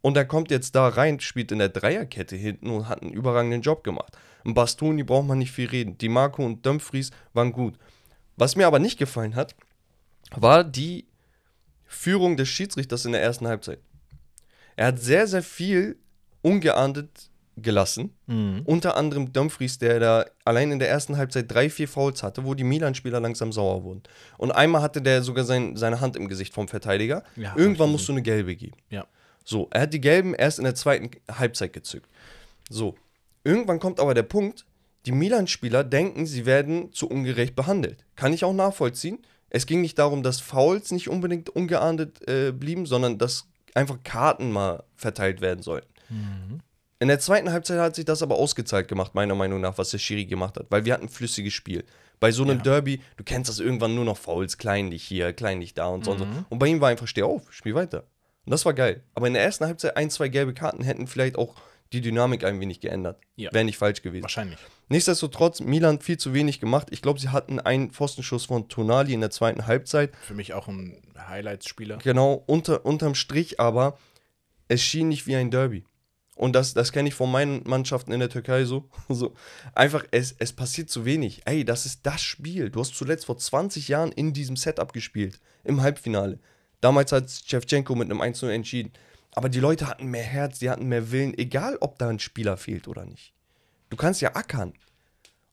Und 0.00 0.16
er 0.16 0.26
kommt 0.26 0.50
jetzt 0.50 0.74
da 0.74 0.88
rein, 0.88 1.18
spielt 1.18 1.50
in 1.50 1.58
der 1.58 1.70
Dreierkette 1.70 2.36
hinten 2.36 2.70
und 2.70 2.88
hat 2.88 3.02
einen 3.02 3.12
überragenden 3.12 3.62
Job 3.62 3.82
gemacht. 3.82 4.16
Ein 4.44 4.54
Bastoni 4.54 5.02
braucht 5.02 5.26
man 5.26 5.38
nicht 5.38 5.52
viel 5.52 5.68
reden. 5.68 5.96
Die 5.98 6.10
Marco 6.10 6.44
und 6.44 6.64
Dumfries 6.66 7.10
waren 7.32 7.52
gut. 7.52 7.78
Was 8.36 8.54
mir 8.54 8.66
aber 8.66 8.78
nicht 8.78 8.98
gefallen 8.98 9.34
hat, 9.34 9.54
war 10.36 10.62
die 10.62 11.06
Führung 11.94 12.36
des 12.36 12.48
Schiedsrichters 12.48 13.04
in 13.04 13.12
der 13.12 13.22
ersten 13.22 13.46
Halbzeit. 13.46 13.78
Er 14.76 14.86
hat 14.86 15.00
sehr, 15.00 15.26
sehr 15.26 15.42
viel 15.42 15.96
ungeahndet 16.42 17.30
gelassen. 17.56 18.12
Unter 18.64 18.96
anderem 18.96 19.32
Dumfries, 19.32 19.78
der 19.78 20.00
da 20.00 20.24
allein 20.44 20.72
in 20.72 20.80
der 20.80 20.88
ersten 20.88 21.16
Halbzeit 21.16 21.50
drei, 21.50 21.70
vier 21.70 21.86
Fouls 21.86 22.22
hatte, 22.24 22.44
wo 22.44 22.54
die 22.54 22.64
Milan-Spieler 22.64 23.20
langsam 23.20 23.52
sauer 23.52 23.84
wurden. 23.84 24.02
Und 24.38 24.50
einmal 24.50 24.82
hatte 24.82 25.00
der 25.00 25.22
sogar 25.22 25.44
sein, 25.44 25.76
seine 25.76 26.00
Hand 26.00 26.16
im 26.16 26.26
Gesicht 26.28 26.52
vom 26.52 26.66
Verteidiger. 26.66 27.22
Ja, 27.36 27.54
Irgendwann 27.56 27.92
musst 27.92 28.08
du 28.08 28.12
eine 28.12 28.22
gelbe 28.22 28.56
geben. 28.56 28.76
Ja. 28.90 29.06
So, 29.44 29.68
er 29.70 29.82
hat 29.82 29.94
die 29.94 30.00
gelben 30.00 30.34
erst 30.34 30.58
in 30.58 30.64
der 30.64 30.74
zweiten 30.74 31.10
Halbzeit 31.30 31.72
gezückt. 31.72 32.08
So, 32.68 32.96
irgendwann 33.44 33.78
kommt 33.78 34.00
aber 34.00 34.14
der 34.14 34.22
Punkt, 34.24 34.66
die 35.06 35.12
Milan-Spieler 35.12 35.84
denken, 35.84 36.26
sie 36.26 36.46
werden 36.46 36.92
zu 36.92 37.08
ungerecht 37.08 37.54
behandelt. 37.54 38.04
Kann 38.16 38.32
ich 38.32 38.44
auch 38.44 38.54
nachvollziehen. 38.54 39.18
Es 39.54 39.66
ging 39.66 39.80
nicht 39.80 40.00
darum, 40.00 40.24
dass 40.24 40.40
Fouls 40.40 40.90
nicht 40.90 41.08
unbedingt 41.08 41.48
ungeahndet 41.48 42.26
äh, 42.28 42.50
blieben, 42.50 42.86
sondern 42.86 43.18
dass 43.18 43.46
einfach 43.72 43.98
Karten 44.02 44.50
mal 44.50 44.82
verteilt 44.96 45.40
werden 45.40 45.62
sollten. 45.62 45.88
In 46.98 47.08
der 47.08 47.20
zweiten 47.20 47.52
Halbzeit 47.52 47.78
hat 47.78 47.94
sich 47.94 48.04
das 48.04 48.22
aber 48.22 48.34
ausgezahlt 48.36 48.88
gemacht, 48.88 49.14
meiner 49.14 49.36
Meinung 49.36 49.60
nach, 49.60 49.78
was 49.78 49.90
der 49.90 49.98
Schiri 49.98 50.24
gemacht 50.24 50.56
hat, 50.56 50.66
weil 50.70 50.84
wir 50.84 50.92
hatten 50.92 51.04
ein 51.04 51.08
flüssiges 51.08 51.52
Spiel. 51.52 51.84
Bei 52.18 52.32
so 52.32 52.42
einem 52.42 52.58
Ja. 52.58 52.62
Derby, 52.64 53.00
du 53.16 53.22
kennst 53.22 53.48
das 53.48 53.60
irgendwann 53.60 53.94
nur 53.94 54.04
noch 54.04 54.16
Fouls, 54.16 54.58
kleinlich 54.58 55.04
hier, 55.04 55.32
kleinlich 55.32 55.74
da 55.74 55.86
und 55.86 56.04
so 56.04 56.12
und 56.12 56.18
so. 56.18 56.26
Und 56.48 56.58
bei 56.58 56.66
ihm 56.66 56.80
war 56.80 56.88
einfach, 56.88 57.06
steh 57.06 57.22
auf, 57.22 57.52
spiel 57.52 57.74
weiter. 57.76 58.04
Und 58.46 58.50
das 58.50 58.64
war 58.64 58.74
geil. 58.74 59.04
Aber 59.14 59.28
in 59.28 59.34
der 59.34 59.42
ersten 59.44 59.66
Halbzeit 59.66 59.96
ein, 59.96 60.10
zwei 60.10 60.28
gelbe 60.28 60.52
Karten 60.52 60.82
hätten 60.82 61.06
vielleicht 61.06 61.36
auch 61.38 61.54
die 61.94 62.00
Dynamik 62.00 62.44
ein 62.44 62.60
wenig 62.60 62.80
geändert. 62.80 63.20
Ja. 63.36 63.52
Wäre 63.52 63.64
nicht 63.64 63.78
falsch 63.78 64.02
gewesen. 64.02 64.22
Wahrscheinlich. 64.24 64.58
Nichtsdestotrotz, 64.88 65.60
Milan 65.60 66.00
viel 66.00 66.18
zu 66.18 66.34
wenig 66.34 66.60
gemacht. 66.60 66.88
Ich 66.90 67.00
glaube, 67.00 67.20
sie 67.20 67.30
hatten 67.30 67.60
einen 67.60 67.90
Pfostenschuss 67.90 68.46
von 68.46 68.68
Tonali 68.68 69.14
in 69.14 69.20
der 69.20 69.30
zweiten 69.30 69.66
Halbzeit. 69.66 70.12
Für 70.22 70.34
mich 70.34 70.52
auch 70.52 70.68
ein 70.68 71.00
Highlights-Spieler. 71.16 71.98
Genau, 71.98 72.42
unter, 72.46 72.84
unterm 72.84 73.14
Strich 73.14 73.60
aber, 73.60 73.98
es 74.68 74.82
schien 74.82 75.08
nicht 75.08 75.26
wie 75.26 75.36
ein 75.36 75.50
Derby. 75.50 75.84
Und 76.36 76.54
das, 76.54 76.74
das 76.74 76.90
kenne 76.90 77.08
ich 77.08 77.14
von 77.14 77.30
meinen 77.30 77.62
Mannschaften 77.64 78.12
in 78.12 78.20
der 78.20 78.28
Türkei 78.28 78.64
so. 78.64 78.88
so. 79.08 79.34
Einfach, 79.74 80.04
es, 80.10 80.34
es 80.38 80.52
passiert 80.52 80.90
zu 80.90 81.04
wenig. 81.04 81.42
Ey, 81.44 81.64
das 81.64 81.86
ist 81.86 82.04
das 82.04 82.22
Spiel. 82.22 82.70
Du 82.70 82.80
hast 82.80 82.94
zuletzt 82.94 83.26
vor 83.26 83.38
20 83.38 83.88
Jahren 83.88 84.12
in 84.12 84.32
diesem 84.32 84.56
Setup 84.56 84.92
gespielt. 84.92 85.40
Im 85.62 85.80
Halbfinale. 85.80 86.40
Damals 86.80 87.12
hat 87.12 87.30
Shevchenko 87.30 87.94
mit 87.94 88.10
einem 88.10 88.20
1-0 88.20 88.48
entschieden. 88.50 88.92
Aber 89.34 89.48
die 89.48 89.60
Leute 89.60 89.88
hatten 89.88 90.06
mehr 90.06 90.22
Herz, 90.22 90.60
die 90.60 90.70
hatten 90.70 90.86
mehr 90.86 91.10
Willen, 91.10 91.36
egal 91.36 91.76
ob 91.80 91.98
da 91.98 92.08
ein 92.08 92.20
Spieler 92.20 92.56
fehlt 92.56 92.86
oder 92.86 93.04
nicht. 93.04 93.32
Du 93.90 93.96
kannst 93.96 94.20
ja 94.20 94.34
ackern. 94.34 94.72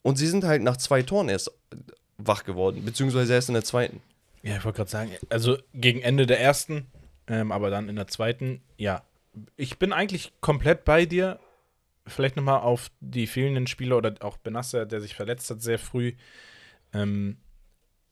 Und 0.04 0.18
sie 0.18 0.28
sind 0.28 0.44
halt 0.44 0.62
nach 0.62 0.78
zwei 0.78 1.02
Toren 1.02 1.30
erst 1.30 1.52
wach 2.18 2.44
geworden, 2.44 2.84
beziehungsweise 2.86 3.34
erst 3.34 3.50
in 3.50 3.54
der 3.54 3.64
zweiten. 3.64 4.02
Ja, 4.44 4.58
ich 4.58 4.66
wollte 4.66 4.78
gerade 4.78 4.90
sagen, 4.90 5.12
also 5.30 5.58
gegen 5.74 6.02
Ende 6.02 6.26
der 6.26 6.40
ersten, 6.40 6.88
ähm, 7.28 7.52
aber 7.52 7.70
dann 7.70 7.90
in 7.90 7.96
der 7.96 8.08
zweiten, 8.08 8.62
ja. 8.78 9.04
Ich 9.56 9.80
bin 9.80 9.94
eigentlich 9.94 10.34
komplett 10.42 10.84
bei 10.84 11.06
dir. 11.06 11.40
Vielleicht 12.06 12.36
nochmal 12.36 12.62
auf 12.62 12.92
die 13.00 13.28
fehlenden 13.28 13.68
Spieler 13.68 13.98
oder 13.98 14.16
auch 14.22 14.38
Benasser, 14.38 14.86
der 14.86 15.00
sich 15.00 15.16
verletzt 15.16 15.50
hat 15.50 15.62
sehr 15.62 15.80
früh. 15.80 16.14
Ähm, 16.94 17.38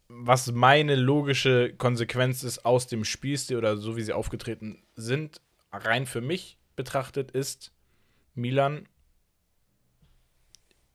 was 0.08 0.52
meine 0.52 0.96
logische 0.96 1.74
Konsequenz 1.74 2.44
ist 2.44 2.66
aus 2.66 2.88
dem 2.88 3.04
Spielstil 3.04 3.58
oder 3.58 3.78
so 3.78 3.98
wie 3.98 4.02
sie 4.02 4.14
aufgetreten 4.14 4.82
sind, 4.96 5.41
rein 5.72 6.06
für 6.06 6.22
mich 6.22 6.58
betrachtet, 6.76 7.32
ist 7.32 7.72
Milan 8.36 8.88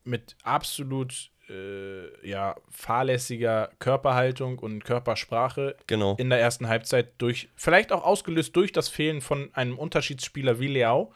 mit 0.04 0.36
absolut 0.42 1.30
äh, 1.48 2.28
ja, 2.28 2.56
fahrlässiger 2.70 3.70
Körperhaltung 3.78 4.58
und 4.58 4.84
Körpersprache 4.84 5.76
Genau. 5.86 6.16
in 6.16 6.30
der 6.30 6.40
ersten 6.40 6.68
Halbzeit 6.68 7.12
durch, 7.18 7.48
vielleicht 7.54 7.92
auch 7.92 8.04
ausgelöst 8.04 8.54
durch 8.56 8.72
das 8.72 8.88
Fehlen 8.88 9.20
von 9.20 9.52
einem 9.54 9.78
Unterschiedsspieler 9.78 10.58
wie 10.58 10.68
Leao, 10.68 11.12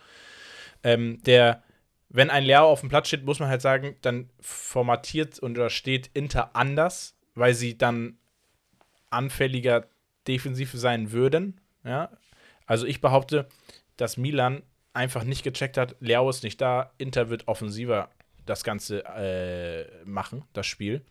ähm, 0.82 1.22
der, 1.24 1.62
wenn 2.08 2.30
ein 2.30 2.44
Leao 2.44 2.66
auf 2.70 2.80
dem 2.80 2.88
Platz 2.88 3.08
steht, 3.08 3.24
muss 3.24 3.40
man 3.40 3.48
halt 3.48 3.62
sagen, 3.62 3.96
dann 4.02 4.30
formatiert 4.40 5.38
und 5.38 5.54
da 5.54 5.70
steht 5.70 6.10
Inter 6.14 6.54
anders, 6.54 7.16
weil 7.34 7.54
sie 7.54 7.76
dann 7.76 8.18
anfälliger 9.10 9.86
defensiv 10.26 10.72
sein 10.74 11.12
würden. 11.12 11.60
Ja? 11.84 12.10
Also 12.68 12.86
ich 12.86 13.00
behaupte, 13.00 13.48
dass 13.96 14.18
Milan 14.18 14.62
einfach 14.92 15.24
nicht 15.24 15.42
gecheckt 15.42 15.78
hat, 15.78 15.96
Leao 16.00 16.28
ist 16.28 16.44
nicht 16.44 16.60
da, 16.60 16.92
Inter 16.98 17.30
wird 17.30 17.48
offensiver 17.48 18.10
das 18.44 18.62
Ganze 18.62 19.04
äh, 19.06 20.04
machen, 20.04 20.44
das 20.52 20.66
Spiel. 20.66 21.02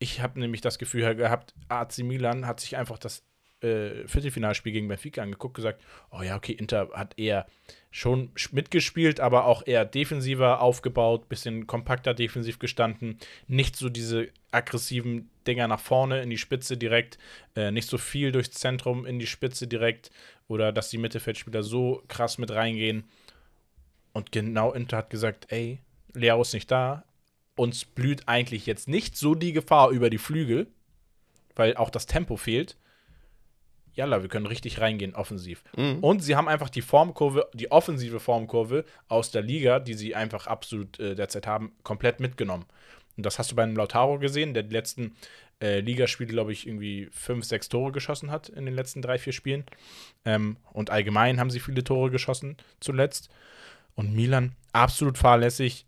Ich 0.00 0.20
habe 0.20 0.38
nämlich 0.40 0.60
das 0.60 0.78
Gefühl 0.78 1.14
gehabt, 1.14 1.54
AC 1.68 1.98
Milan 1.98 2.46
hat 2.46 2.60
sich 2.60 2.76
einfach 2.76 2.98
das 2.98 3.22
äh, 3.62 4.06
Viertelfinalspiel 4.06 4.72
gegen 4.72 4.88
Benfica 4.88 5.22
angeguckt, 5.22 5.54
gesagt, 5.54 5.82
oh 6.10 6.22
ja, 6.22 6.36
okay, 6.36 6.52
Inter 6.52 6.90
hat 6.92 7.18
eher 7.18 7.46
schon 7.90 8.30
mitgespielt, 8.52 9.18
aber 9.18 9.46
auch 9.46 9.66
eher 9.66 9.84
defensiver 9.84 10.60
aufgebaut, 10.60 11.28
bisschen 11.28 11.66
kompakter 11.66 12.14
defensiv 12.14 12.58
gestanden, 12.58 13.18
nicht 13.46 13.76
so 13.76 13.88
diese 13.88 14.28
aggressiven 14.50 15.30
Dinger 15.46 15.68
nach 15.68 15.80
vorne 15.80 16.22
in 16.22 16.30
die 16.30 16.38
Spitze 16.38 16.76
direkt, 16.76 17.18
äh, 17.56 17.70
nicht 17.70 17.88
so 17.88 17.96
viel 17.96 18.30
durchs 18.30 18.50
Zentrum 18.50 19.06
in 19.06 19.18
die 19.18 19.26
Spitze 19.26 19.66
direkt 19.66 20.10
oder 20.48 20.72
dass 20.72 20.90
die 20.90 20.98
Mittelfeldspieler 20.98 21.62
so 21.62 22.02
krass 22.08 22.38
mit 22.38 22.50
reingehen. 22.50 23.04
Und 24.12 24.32
genau 24.32 24.72
Inter 24.72 24.98
hat 24.98 25.10
gesagt, 25.10 25.46
ey, 25.50 25.80
Leao 26.12 26.42
ist 26.42 26.54
nicht 26.54 26.70
da, 26.70 27.04
uns 27.56 27.84
blüht 27.84 28.28
eigentlich 28.28 28.66
jetzt 28.66 28.88
nicht 28.88 29.16
so 29.16 29.34
die 29.34 29.52
Gefahr 29.52 29.90
über 29.90 30.10
die 30.10 30.18
Flügel, 30.18 30.66
weil 31.54 31.76
auch 31.76 31.90
das 31.90 32.06
Tempo 32.06 32.36
fehlt. 32.36 32.76
Jalla, 33.98 34.22
wir 34.22 34.28
können 34.28 34.46
richtig 34.46 34.80
reingehen 34.80 35.16
offensiv. 35.16 35.64
Mhm. 35.76 35.98
Und 35.98 36.20
sie 36.20 36.36
haben 36.36 36.46
einfach 36.46 36.70
die 36.70 36.82
Formkurve, 36.82 37.48
die 37.52 37.72
offensive 37.72 38.20
Formkurve 38.20 38.84
aus 39.08 39.32
der 39.32 39.42
Liga, 39.42 39.80
die 39.80 39.94
sie 39.94 40.14
einfach 40.14 40.46
absolut 40.46 41.00
äh, 41.00 41.16
derzeit 41.16 41.48
haben, 41.48 41.72
komplett 41.82 42.20
mitgenommen. 42.20 42.64
Und 43.16 43.26
das 43.26 43.40
hast 43.40 43.50
du 43.50 43.56
beim 43.56 43.74
Lautaro 43.74 44.20
gesehen, 44.20 44.54
der 44.54 44.62
die 44.62 44.72
letzten 44.72 45.16
äh, 45.60 45.80
Ligaspiele, 45.80 46.30
glaube 46.30 46.52
ich, 46.52 46.68
irgendwie 46.68 47.08
fünf, 47.10 47.44
sechs 47.44 47.68
Tore 47.68 47.90
geschossen 47.90 48.30
hat 48.30 48.48
in 48.48 48.66
den 48.66 48.74
letzten 48.76 49.02
drei, 49.02 49.18
vier 49.18 49.32
Spielen. 49.32 49.64
Ähm, 50.24 50.58
und 50.72 50.90
allgemein 50.90 51.40
haben 51.40 51.50
sie 51.50 51.58
viele 51.58 51.82
Tore 51.82 52.12
geschossen 52.12 52.56
zuletzt. 52.78 53.30
Und 53.96 54.14
Milan 54.14 54.54
absolut 54.70 55.18
fahrlässig, 55.18 55.86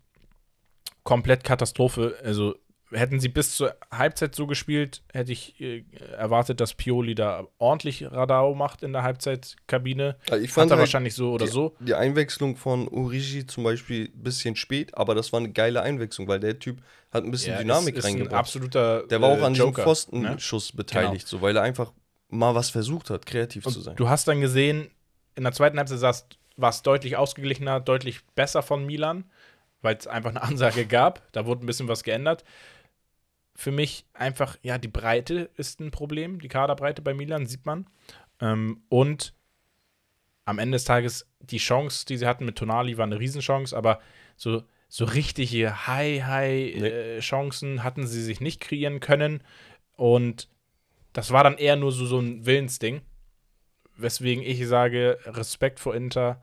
komplett 1.03 1.45
Katastrophe. 1.45 2.17
Also 2.25 2.55
hätten 2.91 3.19
sie 3.19 3.29
bis 3.29 3.55
zur 3.55 3.75
Halbzeit 3.91 4.35
so 4.35 4.47
gespielt, 4.47 5.01
hätte 5.13 5.31
ich 5.31 5.59
äh, 5.59 5.83
erwartet, 6.17 6.59
dass 6.59 6.73
Pioli 6.73 7.15
da 7.15 7.47
ordentlich 7.57 8.03
Radau 8.11 8.53
macht 8.53 8.83
in 8.83 8.93
der 8.93 9.03
Halbzeitkabine. 9.03 10.17
Also 10.29 10.43
ich 10.43 10.49
Hat 10.49 10.55
fand 10.55 10.71
er 10.71 10.75
halt 10.75 10.81
wahrscheinlich 10.81 11.15
so 11.15 11.31
oder 11.33 11.45
die, 11.45 11.51
so. 11.51 11.75
Die 11.79 11.93
Einwechslung 11.93 12.55
von 12.57 12.87
Origi 12.87 13.47
zum 13.47 13.63
Beispiel 13.63 14.11
ein 14.13 14.23
bisschen 14.23 14.55
spät, 14.55 14.95
aber 14.97 15.15
das 15.15 15.31
war 15.31 15.39
eine 15.39 15.51
geile 15.51 15.81
Einwechslung, 15.81 16.27
weil 16.27 16.39
der 16.39 16.59
Typ 16.59 16.81
hat 17.11 17.23
ein 17.23 17.31
bisschen 17.31 17.53
Ja, 17.53 17.59
Dynamik 17.59 17.95
ist, 17.95 17.99
ist 17.99 18.05
ein 18.05 18.13
reingebracht. 18.15 18.39
absoluter 18.39 19.07
Der 19.07 19.21
war 19.21 19.29
auch 19.29 19.39
äh, 19.39 19.43
an 19.43 19.53
diesem 19.53 19.67
Joker, 19.67 19.81
ne? 19.81 19.85
Pfostenschuss 19.85 20.71
beteiligt, 20.73 21.27
so, 21.27 21.41
weil 21.41 21.55
er 21.55 21.63
einfach 21.63 21.91
mal 22.29 22.55
was 22.55 22.69
versucht 22.69 23.09
hat, 23.09 23.25
kreativ 23.25 23.63
zu 23.65 23.81
sein. 23.81 23.91
Und 23.91 23.99
du 23.99 24.09
hast 24.09 24.27
dann 24.27 24.41
gesehen, 24.41 24.89
in 25.35 25.43
der 25.43 25.53
zweiten 25.53 25.77
Halbzeit 25.77 26.25
war 26.57 26.69
es 26.69 26.81
deutlich 26.81 27.17
ausgeglichener, 27.17 27.79
deutlich 27.79 28.25
besser 28.35 28.61
von 28.61 28.85
Milan, 28.85 29.25
weil 29.81 29.95
es 29.95 30.07
einfach 30.07 30.29
eine 30.29 30.41
Ansage 30.43 30.85
gab. 30.85 31.21
Da 31.31 31.45
wurde 31.45 31.65
ein 31.65 31.67
bisschen 31.67 31.87
was 31.87 32.03
geändert. 32.03 32.43
Für 33.55 33.71
mich 33.71 34.05
einfach, 34.13 34.57
ja, 34.61 34.77
die 34.77 34.87
Breite 34.87 35.49
ist 35.55 35.79
ein 35.79 35.91
Problem, 35.91 36.39
die 36.39 36.47
Kaderbreite 36.47 37.01
bei 37.01 37.13
Milan, 37.13 37.45
sieht 37.45 37.65
man. 37.65 37.85
Ähm, 38.39 38.83
und 38.89 39.33
am 40.45 40.59
Ende 40.59 40.75
des 40.75 40.85
Tages, 40.85 41.27
die 41.39 41.57
Chance, 41.57 42.05
die 42.05 42.17
sie 42.17 42.27
hatten 42.27 42.45
mit 42.45 42.57
Tonali, 42.57 42.97
war 42.97 43.05
eine 43.05 43.19
Riesenchance, 43.19 43.75
aber 43.75 43.99
so, 44.35 44.63
so 44.89 45.05
richtige 45.05 45.87
High-High-Chancen 45.87 47.83
hatten 47.83 48.07
sie 48.07 48.21
sich 48.21 48.41
nicht 48.41 48.59
kreieren 48.59 48.99
können. 48.99 49.43
Und 49.95 50.49
das 51.13 51.31
war 51.31 51.43
dann 51.43 51.57
eher 51.57 51.75
nur 51.75 51.91
so, 51.91 52.05
so 52.05 52.19
ein 52.19 52.45
Willensding. 52.45 53.01
Weswegen 53.95 54.43
ich 54.43 54.67
sage, 54.67 55.19
Respekt 55.25 55.79
vor 55.79 55.95
Inter. 55.95 56.41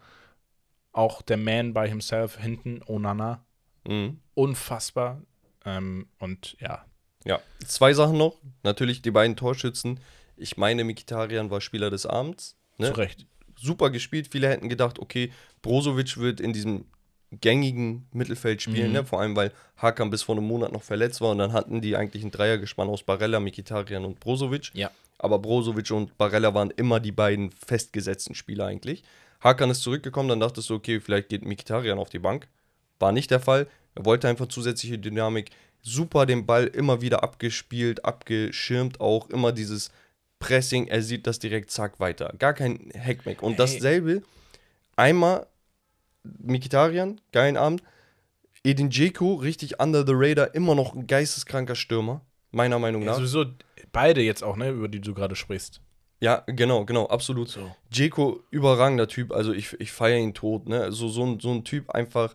Auch 0.93 1.23
der 1.23 1.37
Man 1.37 1.75
by 1.75 1.89
himself 1.89 2.39
hinten, 2.39 2.81
Onana. 2.87 3.45
Mhm. 3.87 4.21
Unfassbar. 4.35 5.23
Ähm, 5.65 6.09
und 6.19 6.57
ja, 6.61 6.85
Ja, 7.29 7.41
zwei 7.67 7.93
Sachen 7.93 8.17
noch. 8.19 8.37
Natürlich 8.65 9.03
die 9.03 9.11
beiden 9.13 9.37
Torschützen. 9.37 10.01
Ich 10.37 10.57
meine, 10.57 10.83
Mikitarian 10.85 11.51
war 11.51 11.61
Spieler 11.61 11.91
des 11.91 12.07
Abends. 12.07 12.57
Ne? 12.79 12.89
zu 12.89 12.93
Recht. 12.99 13.27
Super 13.61 13.91
gespielt. 13.91 14.29
Viele 14.31 14.49
hätten 14.49 14.69
gedacht, 14.69 14.99
okay, 14.99 15.33
Brozovic 15.63 16.17
wird 16.19 16.41
in 16.41 16.53
diesem 16.53 16.87
gängigen 17.31 18.07
Mittelfeld 18.13 18.63
spielen, 18.63 18.89
Mhm. 18.89 18.93
ne? 18.95 19.05
vor 19.05 19.21
allem 19.21 19.37
weil 19.37 19.53
Hakan 19.77 20.11
bis 20.11 20.23
vor 20.23 20.37
einem 20.37 20.47
Monat 20.47 20.73
noch 20.73 20.83
verletzt 20.83 21.21
war 21.21 21.31
und 21.33 21.39
dann 21.39 21.53
hatten 21.53 21.81
die 21.83 21.95
eigentlich 21.97 22.23
ein 22.25 22.31
Dreiergespann 22.31 22.89
aus 22.89 23.03
Barella, 23.03 23.39
Mikitarian 23.41 24.05
und 24.05 24.19
Brozovic. 24.21 24.71
Ja. 24.75 24.91
Aber 25.19 25.39
Brozovic 25.39 25.91
und 25.91 26.17
Barella 26.17 26.55
waren 26.55 26.71
immer 26.71 27.01
die 27.01 27.13
beiden 27.13 27.51
festgesetzten 27.51 28.35
Spieler 28.35 28.67
eigentlich. 28.67 29.03
Hakan 29.41 29.71
ist 29.71 29.83
zurückgekommen, 29.83 30.29
dann 30.31 30.41
dachtest 30.41 30.71
du, 30.71 30.75
okay, 30.77 31.01
vielleicht 31.01 31.29
geht 31.29 31.45
Mikitarian 31.45 31.99
auf 31.99 32.09
die 32.09 32.19
Bank. 32.19 32.49
War 32.99 33.13
nicht 33.13 33.31
der 33.31 33.41
Fall. 33.41 33.67
Er 33.95 34.05
wollte 34.05 34.29
einfach 34.29 34.47
zusätzliche 34.49 34.99
Dynamik. 34.99 35.51
Super 35.83 36.27
den 36.27 36.45
Ball 36.47 36.67
immer 36.67 37.01
wieder 37.01 37.23
abgespielt, 37.23 38.05
abgeschirmt 38.05 39.01
auch. 39.01 39.31
Immer 39.31 39.53
dieses 39.53 39.91
Pressing, 40.39 40.87
er 40.87 41.03
sieht 41.03 41.27
das 41.27 41.39
direkt, 41.39 41.71
zack, 41.71 41.99
weiter. 42.01 42.33
Gar 42.39 42.53
kein 42.55 42.91
Hackmack. 42.97 43.43
Und 43.43 43.53
Hey. 43.53 43.57
dasselbe, 43.59 44.23
einmal 44.97 45.47
Mikitarian, 46.25 47.21
geilen 47.33 47.57
Abend. 47.57 47.83
Edin 48.65 48.91
Dzeko, 48.91 49.35
richtig 49.35 49.81
under 49.81 50.05
the 50.07 50.13
radar, 50.15 50.55
immer 50.55 50.75
noch 50.75 50.95
ein 50.95 51.07
geisteskranker 51.07 51.75
Stürmer, 51.75 52.21
meiner 52.51 52.79
Meinung 52.79 53.03
Ja, 53.03 53.09
nach. 53.13 53.17
sowieso 53.17 53.45
beide 53.93 54.21
jetzt 54.21 54.43
auch, 54.43 54.57
ne, 54.57 54.71
über 54.71 54.89
die 54.89 55.01
du 55.01 55.15
gerade 55.15 55.37
sprichst. 55.37 55.81
Ja, 56.21 56.43
genau, 56.47 56.85
genau, 56.85 57.07
absolut. 57.07 57.49
So. 57.49 57.71
Dzeko, 57.93 58.41
überragender 58.51 59.07
Typ, 59.07 59.33
also 59.33 59.53
ich, 59.53 59.75
ich 59.81 59.93
feiere 59.93 60.19
ihn 60.19 60.35
tot, 60.35 60.69
ne? 60.69 60.91
So, 60.91 61.09
so, 61.09 61.25
ein, 61.25 61.39
so 61.39 61.53
ein 61.53 61.63
Typ 61.65 61.91
einfach, 61.91 62.35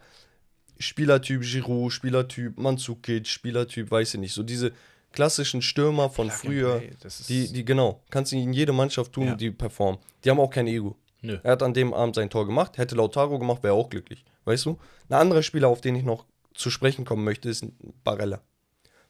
Spielertyp 0.84 1.42
Giroud, 1.42 1.92
Spielertyp 1.92 2.58
Mandzukic, 2.58 3.28
Spielertyp, 3.28 3.90
weiß 3.90 4.14
ich 4.16 4.20
nicht, 4.20 4.34
so 4.34 4.44
diese 4.44 4.72
klassischen 5.12 5.62
Stürmer 5.62 6.10
von 6.10 6.28
Plug 6.28 6.38
früher, 6.38 6.82
die, 7.28 7.52
die, 7.52 7.66
genau, 7.66 8.02
kannst 8.10 8.32
du 8.32 8.36
in 8.38 8.52
jede 8.54 8.74
Mannschaft 8.74 9.14
tun, 9.14 9.28
Ja. 9.28 9.36
die 9.36 9.52
performen. 9.52 10.00
Die 10.24 10.30
haben 10.30 10.40
auch 10.40 10.50
kein 10.50 10.68
Ego. 10.68 10.96
Nö. 11.22 11.40
Er 11.44 11.52
hat 11.54 11.64
an 11.64 11.74
dem 11.74 11.94
Abend 11.94 12.16
sein 12.16 12.30
Tor 12.30 12.46
gemacht, 12.46 12.78
hätte 12.78 12.96
Lautaro 12.96 13.40
gemacht, 13.40 13.64
wäre 13.64 13.74
auch 13.76 13.90
glücklich, 13.90 14.26
weißt 14.46 14.66
du? 14.66 14.78
Ein 15.10 15.16
anderer 15.16 15.44
Spieler, 15.44 15.70
auf 15.70 15.82
den 15.82 15.96
ich 15.96 16.04
noch 16.04 16.26
zu 16.54 16.70
sprechen 16.70 17.06
kommen 17.06 17.24
möchte, 17.24 17.50
ist 17.50 17.66
Barella. 18.04 18.42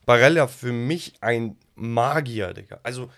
Barella 0.06 0.46
für 0.46 0.72
mich 0.72 1.14
ein 1.20 1.56
Magier, 1.74 2.52
Digga. 2.54 2.78
Also, 2.82 3.10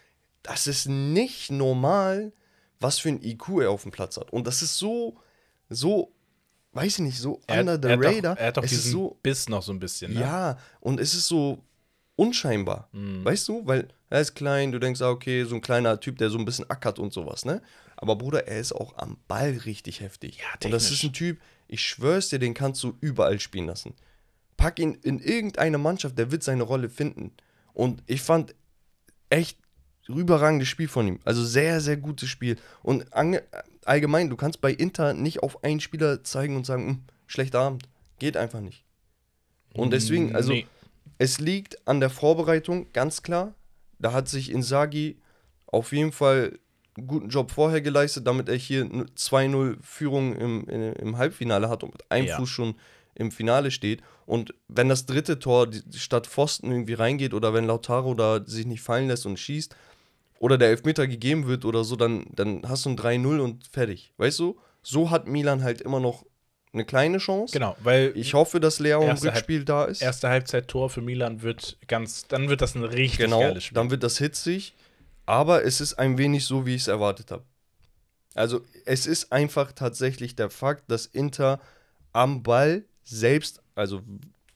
das 0.42 0.66
ist 0.66 0.88
nicht 0.88 1.50
normal, 1.50 2.32
was 2.80 2.98
für 3.00 3.08
ein 3.08 3.22
IQ 3.22 3.48
er 3.62 3.70
auf 3.70 3.82
dem 3.82 3.90
Platz 3.92 4.16
hat. 4.16 4.32
Und 4.32 4.46
das 4.46 4.62
ist 4.62 4.78
so, 4.78 5.16
so 5.68 6.12
weiß 6.76 6.94
ich 6.94 7.04
nicht, 7.04 7.18
so 7.18 7.40
Er, 7.46 7.60
under 7.60 7.78
the 7.82 7.88
er, 7.88 8.00
radar. 8.00 8.34
doch, 8.34 8.40
er 8.40 8.46
hat 8.48 8.56
doch 8.56 8.62
es 8.64 8.72
ist 8.72 8.84
diesen 8.84 8.92
so, 8.92 9.18
Biss 9.22 9.48
noch 9.48 9.62
so 9.62 9.72
ein 9.72 9.78
bisschen. 9.80 10.14
Ne? 10.14 10.20
ja, 10.20 10.58
und 10.80 11.00
es 11.00 11.14
ist 11.14 11.26
so 11.26 11.58
unscheinbar. 12.16 12.88
Mhm. 12.92 13.24
Weißt 13.24 13.48
du? 13.48 13.66
Weil 13.66 13.88
er 14.10 14.20
ist 14.20 14.34
klein, 14.34 14.72
du 14.72 14.78
denkst, 14.78 15.00
ah, 15.02 15.10
okay, 15.10 15.44
so 15.44 15.54
ein 15.54 15.60
kleiner 15.60 15.98
Typ, 16.00 16.18
der 16.18 16.30
so 16.30 16.38
ein 16.38 16.44
bisschen 16.44 16.68
ackert 16.70 16.98
und 16.98 17.12
sowas, 17.12 17.44
ne? 17.44 17.60
Aber 17.96 18.16
Bruder, 18.16 18.46
er 18.46 18.60
ist 18.60 18.72
auch 18.72 18.96
am 18.98 19.16
Ball 19.26 19.52
richtig 19.64 20.00
heftig. 20.00 20.38
Ja, 20.38 20.44
und 20.64 20.72
das 20.72 20.84
technisch. 20.84 21.04
ist 21.04 21.10
ein 21.10 21.12
Typ, 21.12 21.40
ich 21.66 21.82
schwör's 21.82 22.28
dir, 22.28 22.38
den 22.38 22.54
kannst 22.54 22.82
du 22.82 22.96
überall 23.00 23.40
spielen 23.40 23.66
lassen. 23.66 23.94
Pack 24.56 24.78
ihn 24.78 24.94
in 25.02 25.18
irgendeine 25.18 25.78
Mannschaft, 25.78 26.16
der 26.18 26.30
wird 26.30 26.42
seine 26.42 26.62
Rolle 26.62 26.88
finden. 26.88 27.32
Und 27.72 28.02
ich 28.06 28.22
fand 28.22 28.54
echt 29.28 29.58
überragendes 30.08 30.68
Spiel 30.68 30.88
von 30.88 31.08
ihm. 31.08 31.20
Also 31.24 31.44
sehr, 31.44 31.80
sehr 31.80 31.96
gutes 31.96 32.28
Spiel. 32.28 32.56
Und 32.82 33.12
ange 33.12 33.42
allgemein, 33.88 34.30
du 34.30 34.36
kannst 34.36 34.60
bei 34.60 34.72
Inter 34.72 35.14
nicht 35.14 35.42
auf 35.42 35.62
einen 35.64 35.80
Spieler 35.80 36.22
zeigen 36.24 36.56
und 36.56 36.66
sagen, 36.66 36.86
"Hm, 36.88 37.02
schlechter 37.26 37.60
Abend. 37.60 37.84
Geht 38.18 38.36
einfach 38.36 38.60
nicht. 38.60 38.84
Und 39.74 39.92
deswegen, 39.92 40.34
also 40.34 40.52
Nee. 40.52 40.66
es 41.18 41.38
liegt 41.38 41.86
an 41.86 42.00
der 42.00 42.08
Vorbereitung, 42.10 42.86
ganz 42.92 43.22
klar. 43.22 43.54
Da 43.98 44.12
hat 44.12 44.28
sich 44.28 44.50
Inzaghi 44.50 45.18
auf 45.66 45.92
jeden 45.92 46.12
Fall 46.12 46.58
einen 46.96 47.06
guten 47.06 47.28
Job 47.28 47.50
vorher 47.50 47.82
geleistet, 47.82 48.26
damit 48.26 48.48
er 48.48 48.56
hier 48.56 48.84
eine 48.84 49.04
2-0 49.14 49.76
Führung 49.82 50.34
im, 50.34 50.66
im, 50.68 51.18
Halbfinale 51.18 51.68
hat 51.68 51.82
und 51.82 51.92
mit 51.92 52.10
einem 52.10 52.26
Ja. 52.28 52.36
Fuß 52.36 52.48
schon 52.48 52.74
im 53.14 53.30
Finale 53.30 53.70
steht. 53.70 54.02
Und 54.24 54.54
wenn 54.68 54.88
das 54.88 55.04
dritte 55.06 55.38
Tor 55.38 55.68
statt 55.94 56.26
Pfosten 56.26 56.70
irgendwie 56.70 56.94
reingeht 56.94 57.34
oder 57.34 57.52
wenn 57.52 57.64
Lautaro 57.66 58.14
da 58.14 58.42
sich 58.44 58.64
nicht 58.66 58.80
fallen 58.82 59.08
lässt 59.08 59.26
und 59.26 59.38
schießt 59.38 59.76
oder 60.38 60.58
der 60.58 60.68
Elfmeter 60.68 61.06
gegeben 61.06 61.46
wird 61.46 61.64
oder 61.64 61.84
so, 61.84 61.96
dann, 61.96 62.26
dann 62.34 62.62
hast 62.68 62.84
du 62.86 62.90
ein 62.90 62.96
3-0 62.98 63.38
und 63.40 63.66
fertig. 63.68 64.12
Weißt 64.16 64.38
du? 64.38 64.58
So 64.82 65.10
hat 65.10 65.26
Milan 65.26 65.62
halt 65.62 65.80
immer 65.80 66.00
noch 66.00 66.24
eine 66.72 66.84
kleine 66.84 67.18
Chance. 67.18 67.52
Genau, 67.52 67.74
weil 67.82 68.12
Ich 68.14 68.34
hoffe, 68.34 68.60
dass 68.60 68.78
Leo 68.78 69.00
im 69.02 69.08
Erste 69.08 69.28
Halb- 69.28 69.36
Rückspiel 69.36 69.64
da 69.64 69.84
ist. 69.84 70.02
erste 70.02 70.28
Halbzeit-Tor 70.28 70.90
für 70.90 71.00
Milan 71.00 71.42
wird 71.42 71.78
ganz, 71.88 72.26
dann 72.28 72.48
wird 72.48 72.60
das 72.60 72.74
ein 72.74 72.84
richtig 72.84 73.18
Genau, 73.18 73.40
geiles 73.40 73.64
Spiel. 73.64 73.74
dann 73.76 73.90
wird 73.90 74.02
das 74.02 74.18
hitzig, 74.18 74.74
aber 75.24 75.64
es 75.64 75.80
ist 75.80 75.94
ein 75.94 76.18
wenig 76.18 76.44
so, 76.44 76.66
wie 76.66 76.74
ich 76.74 76.82
es 76.82 76.88
erwartet 76.88 77.30
habe. 77.30 77.44
Also 78.34 78.60
es 78.84 79.06
ist 79.06 79.32
einfach 79.32 79.72
tatsächlich 79.72 80.36
der 80.36 80.50
Fakt, 80.50 80.90
dass 80.90 81.06
Inter 81.06 81.60
am 82.12 82.42
Ball 82.42 82.84
selbst, 83.04 83.62
also 83.74 84.02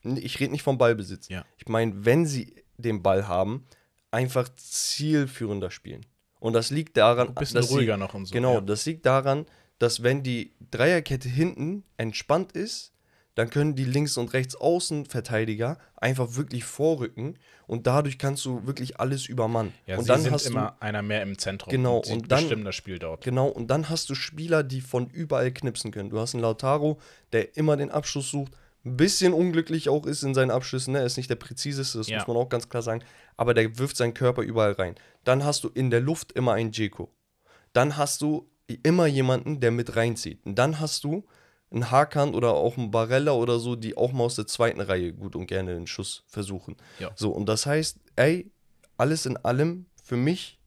ich 0.03 0.39
rede 0.39 0.51
nicht 0.51 0.61
vom 0.63 0.77
Ballbesitz, 0.77 1.27
Ja. 1.29 1.43
ich 1.57 1.67
meine, 1.67 2.05
wenn 2.05 2.25
sie 2.27 2.53
den 2.77 3.01
Ball 3.01 3.27
haben, 3.27 3.65
einfach 4.11 4.49
zielführender 4.55 5.71
spielen. 5.71 6.05
Und 6.39 6.53
das 6.53 6.69
liegt 6.69 6.97
daran, 6.97 7.29
Ein 7.29 7.35
bisschen 7.35 7.55
dass 7.55 7.69
sie- 7.69 7.75
ruhiger 7.75 7.97
noch 7.97 8.13
und 8.13 8.25
so. 8.25 8.33
Genau, 8.33 8.55
ja. 8.55 8.61
das 8.61 8.85
liegt 8.85 9.05
daran, 9.05 9.45
dass 9.79 10.03
wenn 10.03 10.23
die 10.23 10.53
Dreierkette 10.71 11.29
hinten 11.29 11.83
entspannt 11.97 12.51
ist, 12.51 12.93
dann 13.35 13.49
können 13.49 13.75
die 13.75 13.85
links 13.85 14.17
und 14.17 14.33
rechts 14.33 14.55
Außenverteidiger 14.55 15.77
einfach 15.95 16.35
wirklich 16.35 16.63
vorrücken 16.65 17.37
und 17.65 17.87
dadurch 17.87 18.17
kannst 18.17 18.43
du 18.45 18.65
wirklich 18.67 18.99
alles 18.99 19.27
übermannen. 19.27 19.71
Ja, 19.87 19.97
und 19.97 20.09
dann 20.09 20.29
hast 20.31 20.45
immer 20.47 20.75
einer 20.81 21.01
mehr 21.01 21.21
im 21.21 21.37
Zentrum. 21.37 21.71
Genau, 21.71 22.01
sie 22.03 22.13
und 22.13 22.31
dann- 22.31 22.41
bestimmen 22.41 22.65
das 22.65 22.75
Spiel 22.75 22.99
dort. 22.99 23.25
du 23.25 23.29
genau 23.29 23.47
und 23.47 23.67
dann 23.67 23.89
hast 23.89 24.09
du 24.09 24.15
Spieler, 24.15 24.63
die 24.63 24.81
von 24.81 25.07
überall 25.09 25.51
knipsen 25.51 25.91
können. 25.91 26.09
Du 26.09 26.19
hast 26.19 26.33
einen 26.35 26.41
Lautaro, 26.41 26.99
der 27.31 27.55
immer 27.55 27.77
den 27.77 27.89
Abschluss 27.89 28.29
sucht, 28.29 28.51
ein 28.83 28.97
bisschen 28.97 29.33
unglücklich 29.33 29.89
auch 29.89 30.05
ist 30.05 30.23
in 30.23 30.33
seinen 30.33 30.51
Abschlüssen, 30.51 30.93
ne? 30.93 30.99
er 30.99 31.05
ist 31.05 31.17
nicht 31.17 31.29
der 31.29 31.35
präziseste, 31.35 31.97
das 31.99 32.07
Ja. 32.07 32.17
muss 32.17 32.27
man 32.27 32.37
auch 32.37 32.49
ganz 32.49 32.67
klar 32.67 32.81
sagen, 32.81 33.03
aber 33.37 33.53
der 33.53 33.77
wirft 33.77 33.95
seinen 33.95 34.13
Körper 34.13 34.41
überall 34.41 34.71
rein. 34.73 34.95
Dann 35.23 35.43
hast 35.43 35.63
du 35.63 35.69
in 35.69 35.91
der 35.91 36.01
Luft 36.01 36.31
immer 36.31 36.53
einen 36.53 36.71
Jeko. 36.71 37.11
Dann 37.73 37.97
hast 37.97 38.21
du 38.21 38.49
immer 38.83 39.05
jemanden, 39.05 39.59
der 39.59 39.71
mit 39.71 39.95
reinzieht. 39.95 40.45
Und 40.45 40.55
dann 40.55 40.79
hast 40.79 41.03
du 41.03 41.25
einen 41.69 41.91
Hakan 41.91 42.33
oder 42.33 42.53
auch 42.53 42.77
einen 42.77 42.91
Barella 42.91 43.31
oder 43.33 43.59
so, 43.59 43.75
die 43.75 43.95
auch 43.97 44.11
mal 44.11 44.25
aus 44.25 44.35
der 44.35 44.47
zweiten 44.47 44.81
Reihe 44.81 45.13
gut 45.13 45.35
und 45.35 45.47
gerne 45.47 45.73
den 45.73 45.87
Schuss 45.87 46.23
versuchen. 46.27 46.75
Ja. 46.99 47.11
So, 47.15 47.31
und 47.31 47.47
das 47.47 47.65
heißt, 47.65 47.97
ey, 48.15 48.51
alles 48.97 49.25
in 49.25 49.37
allem 49.37 49.85
für 50.03 50.17
mich 50.17 50.59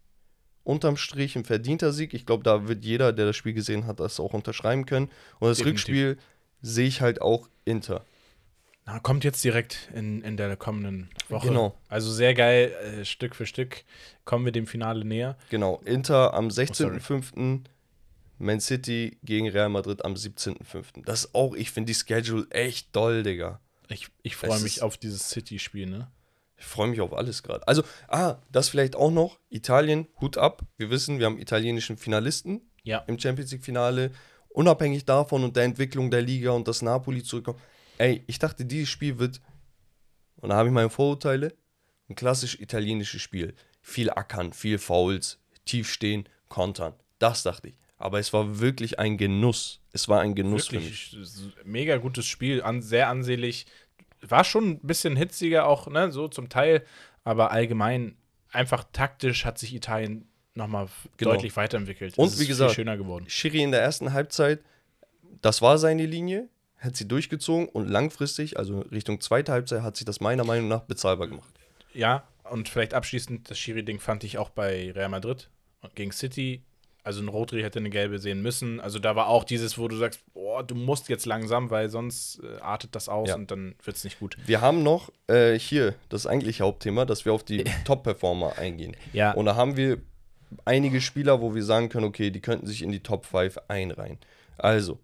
unterm 0.62 0.96
Strich 0.96 1.36
ein 1.36 1.44
verdienter 1.44 1.92
Sieg. 1.92 2.14
Ich 2.14 2.24
glaube, 2.26 2.42
da 2.42 2.68
wird 2.68 2.84
jeder, 2.84 3.12
der 3.12 3.26
das 3.26 3.36
Spiel 3.36 3.52
gesehen 3.52 3.86
hat, 3.86 4.00
das 4.00 4.18
auch 4.20 4.32
unterschreiben 4.32 4.86
können. 4.86 5.10
Und 5.40 5.48
das 5.48 5.58
Definitiv. 5.58 5.72
Rückspiel 5.88 6.16
sehe 6.62 6.86
ich 6.88 7.00
halt 7.02 7.20
auch 7.20 7.48
Inter. 7.64 8.04
Na, 8.86 8.98
kommt 8.98 9.24
jetzt 9.24 9.42
direkt 9.42 9.88
in, 9.94 10.20
in 10.22 10.36
der 10.36 10.56
kommenden 10.56 11.08
Woche. 11.28 11.48
Genau. 11.48 11.74
Also 11.88 12.12
sehr 12.12 12.34
geil, 12.34 12.70
äh, 13.00 13.04
Stück 13.04 13.34
für 13.34 13.46
Stück 13.46 13.84
kommen 14.24 14.44
wir 14.44 14.52
dem 14.52 14.66
Finale 14.66 15.04
näher. 15.04 15.38
Genau, 15.48 15.80
Inter 15.86 16.34
am 16.34 16.46
Oh, 16.46 16.50
sorry. 16.50 16.96
16.05., 16.98 17.60
Man 18.38 18.60
City 18.60 19.16
gegen 19.22 19.48
Real 19.48 19.68
Madrid 19.70 20.04
am 20.04 20.14
17.05. 20.14 21.04
Das 21.04 21.24
ist 21.26 21.34
auch, 21.34 21.54
ich 21.54 21.70
finde 21.70 21.92
die 21.92 21.98
Schedule 21.98 22.46
echt 22.50 22.94
doll, 22.94 23.22
Digga. 23.22 23.60
Ich, 23.88 24.08
ich 24.22 24.36
freue 24.36 24.60
mich 24.60 24.82
auf 24.82 24.98
dieses 24.98 25.30
City-Spiel, 25.30 25.86
ne? 25.86 26.10
Ich 26.56 26.64
freue 26.64 26.88
mich 26.88 27.00
auf 27.00 27.12
alles 27.12 27.42
gerade. 27.42 27.66
Also, 27.68 27.84
ah, 28.08 28.36
das 28.50 28.68
vielleicht 28.68 28.96
auch 28.96 29.10
noch. 29.10 29.38
Italien, 29.50 30.08
Hut 30.20 30.36
ab. 30.38 30.62
Wir 30.76 30.90
wissen, 30.90 31.18
wir 31.18 31.26
haben 31.26 31.38
italienischen 31.38 31.96
Finalisten 31.96 32.60
Ja. 32.82 32.98
im 33.06 33.18
Champions 33.18 33.50
League-Finale. 33.52 34.10
Unabhängig 34.54 35.04
davon 35.04 35.42
und 35.42 35.56
der 35.56 35.64
Entwicklung 35.64 36.12
der 36.12 36.22
Liga 36.22 36.52
und 36.52 36.68
dass 36.68 36.80
Napoli 36.80 37.24
zurückkommt. 37.24 37.58
Ey, 37.98 38.22
ich 38.28 38.38
dachte, 38.38 38.64
dieses 38.64 38.88
Spiel 38.88 39.18
wird, 39.18 39.40
und 40.36 40.50
da 40.50 40.54
habe 40.54 40.68
ich 40.68 40.72
meine 40.72 40.90
Vorurteile, 40.90 41.52
ein 42.08 42.14
klassisch 42.14 42.60
italienisches 42.60 43.20
Spiel. 43.20 43.54
Viel 43.82 44.10
Ackern, 44.10 44.52
viel 44.52 44.78
Fouls, 44.78 45.40
tief 45.64 45.90
stehen, 45.90 46.28
kontern. 46.48 46.94
Das 47.18 47.42
dachte 47.42 47.70
ich. 47.70 47.74
Aber 47.96 48.20
es 48.20 48.32
war 48.32 48.60
wirklich 48.60 49.00
ein 49.00 49.16
Genuss. 49.16 49.80
Es 49.90 50.08
war 50.08 50.20
ein 50.20 50.36
Genuss 50.36 50.68
für 50.68 50.78
mich. 50.78 51.14
Wirklich 51.14 51.64
mega 51.64 51.96
gutes 51.96 52.26
Spiel, 52.26 52.62
an, 52.62 52.80
sehr 52.80 53.08
ansehlich. 53.08 53.66
War 54.20 54.44
schon 54.44 54.70
ein 54.70 54.86
bisschen 54.86 55.16
hitziger 55.16 55.66
auch, 55.66 55.88
ne, 55.88 56.12
so 56.12 56.28
zum 56.28 56.48
Teil, 56.48 56.86
aber 57.24 57.50
allgemein 57.50 58.16
einfach 58.52 58.84
taktisch 58.92 59.44
hat 59.44 59.58
sich 59.58 59.74
Italien 59.74 60.28
nochmal 60.54 60.88
Genau. 61.16 61.32
deutlich 61.32 61.56
weiterentwickelt. 61.56 62.16
Und 62.18 62.26
Es 62.28 62.38
wie 62.40 62.46
gesagt, 62.46 62.72
viel 62.72 62.84
schöner 62.84 62.96
geworden. 62.96 63.24
Schiri 63.28 63.62
in 63.62 63.70
der 63.70 63.82
ersten 63.82 64.12
Halbzeit, 64.12 64.60
das 65.42 65.62
war 65.62 65.78
seine 65.78 66.06
Linie, 66.06 66.48
hat 66.78 66.96
sie 66.96 67.08
durchgezogen 67.08 67.68
und 67.68 67.88
langfristig, 67.88 68.58
also 68.58 68.80
Richtung 68.80 69.20
zweite 69.20 69.52
Halbzeit, 69.52 69.82
hat 69.82 69.96
sich 69.96 70.04
das 70.04 70.20
meiner 70.20 70.44
Meinung 70.44 70.68
nach 70.68 70.82
bezahlbar 70.82 71.28
gemacht. 71.28 71.52
Ja, 71.92 72.24
und 72.50 72.68
vielleicht 72.68 72.94
abschließend, 72.94 73.50
das 73.50 73.58
Schiri-Ding 73.58 74.00
fand 74.00 74.22
ich 74.24 74.38
auch 74.38 74.50
bei 74.50 74.92
Real 74.92 75.08
Madrid 75.08 75.48
gegen 75.94 76.12
City. 76.12 76.62
Also 77.02 77.20
ein 77.20 77.28
Rotri 77.28 77.60
hätte 77.60 77.78
eine 77.80 77.90
gelbe 77.90 78.18
sehen 78.18 78.40
müssen. 78.40 78.80
Also 78.80 78.98
da 78.98 79.14
war 79.14 79.28
auch 79.28 79.44
dieses, 79.44 79.76
wo 79.76 79.88
du 79.88 79.96
sagst, 79.96 80.20
boah, 80.32 80.62
du 80.62 80.74
musst 80.74 81.10
jetzt 81.10 81.26
langsam, 81.26 81.68
weil 81.68 81.90
sonst 81.90 82.40
äh, 82.42 82.60
artet 82.62 82.94
das 82.94 83.10
aus 83.10 83.28
Ja. 83.28 83.34
und 83.34 83.50
dann 83.50 83.74
wird 83.84 83.96
es 83.98 84.04
nicht 84.04 84.18
gut. 84.20 84.38
Wir 84.46 84.62
haben 84.62 84.82
noch 84.82 85.10
äh, 85.26 85.58
hier 85.58 85.94
das 86.08 86.26
eigentliche 86.26 86.64
Hauptthema, 86.64 87.04
dass 87.04 87.26
wir 87.26 87.34
auf 87.34 87.44
die 87.44 87.64
Top-Performer 87.84 88.56
eingehen. 88.58 88.96
Ja. 89.12 89.32
Und 89.32 89.44
da 89.44 89.54
haben 89.54 89.76
wir 89.76 89.98
einige 90.64 91.00
Spieler, 91.00 91.40
wo 91.40 91.54
wir 91.54 91.64
sagen 91.64 91.88
können, 91.88 92.06
okay, 92.06 92.30
die 92.30 92.40
könnten 92.40 92.66
sich 92.66 92.82
in 92.82 92.92
die 92.92 93.02
Top 93.02 93.26
5 93.26 93.58
einreihen. 93.68 94.18
Also, 94.58 94.98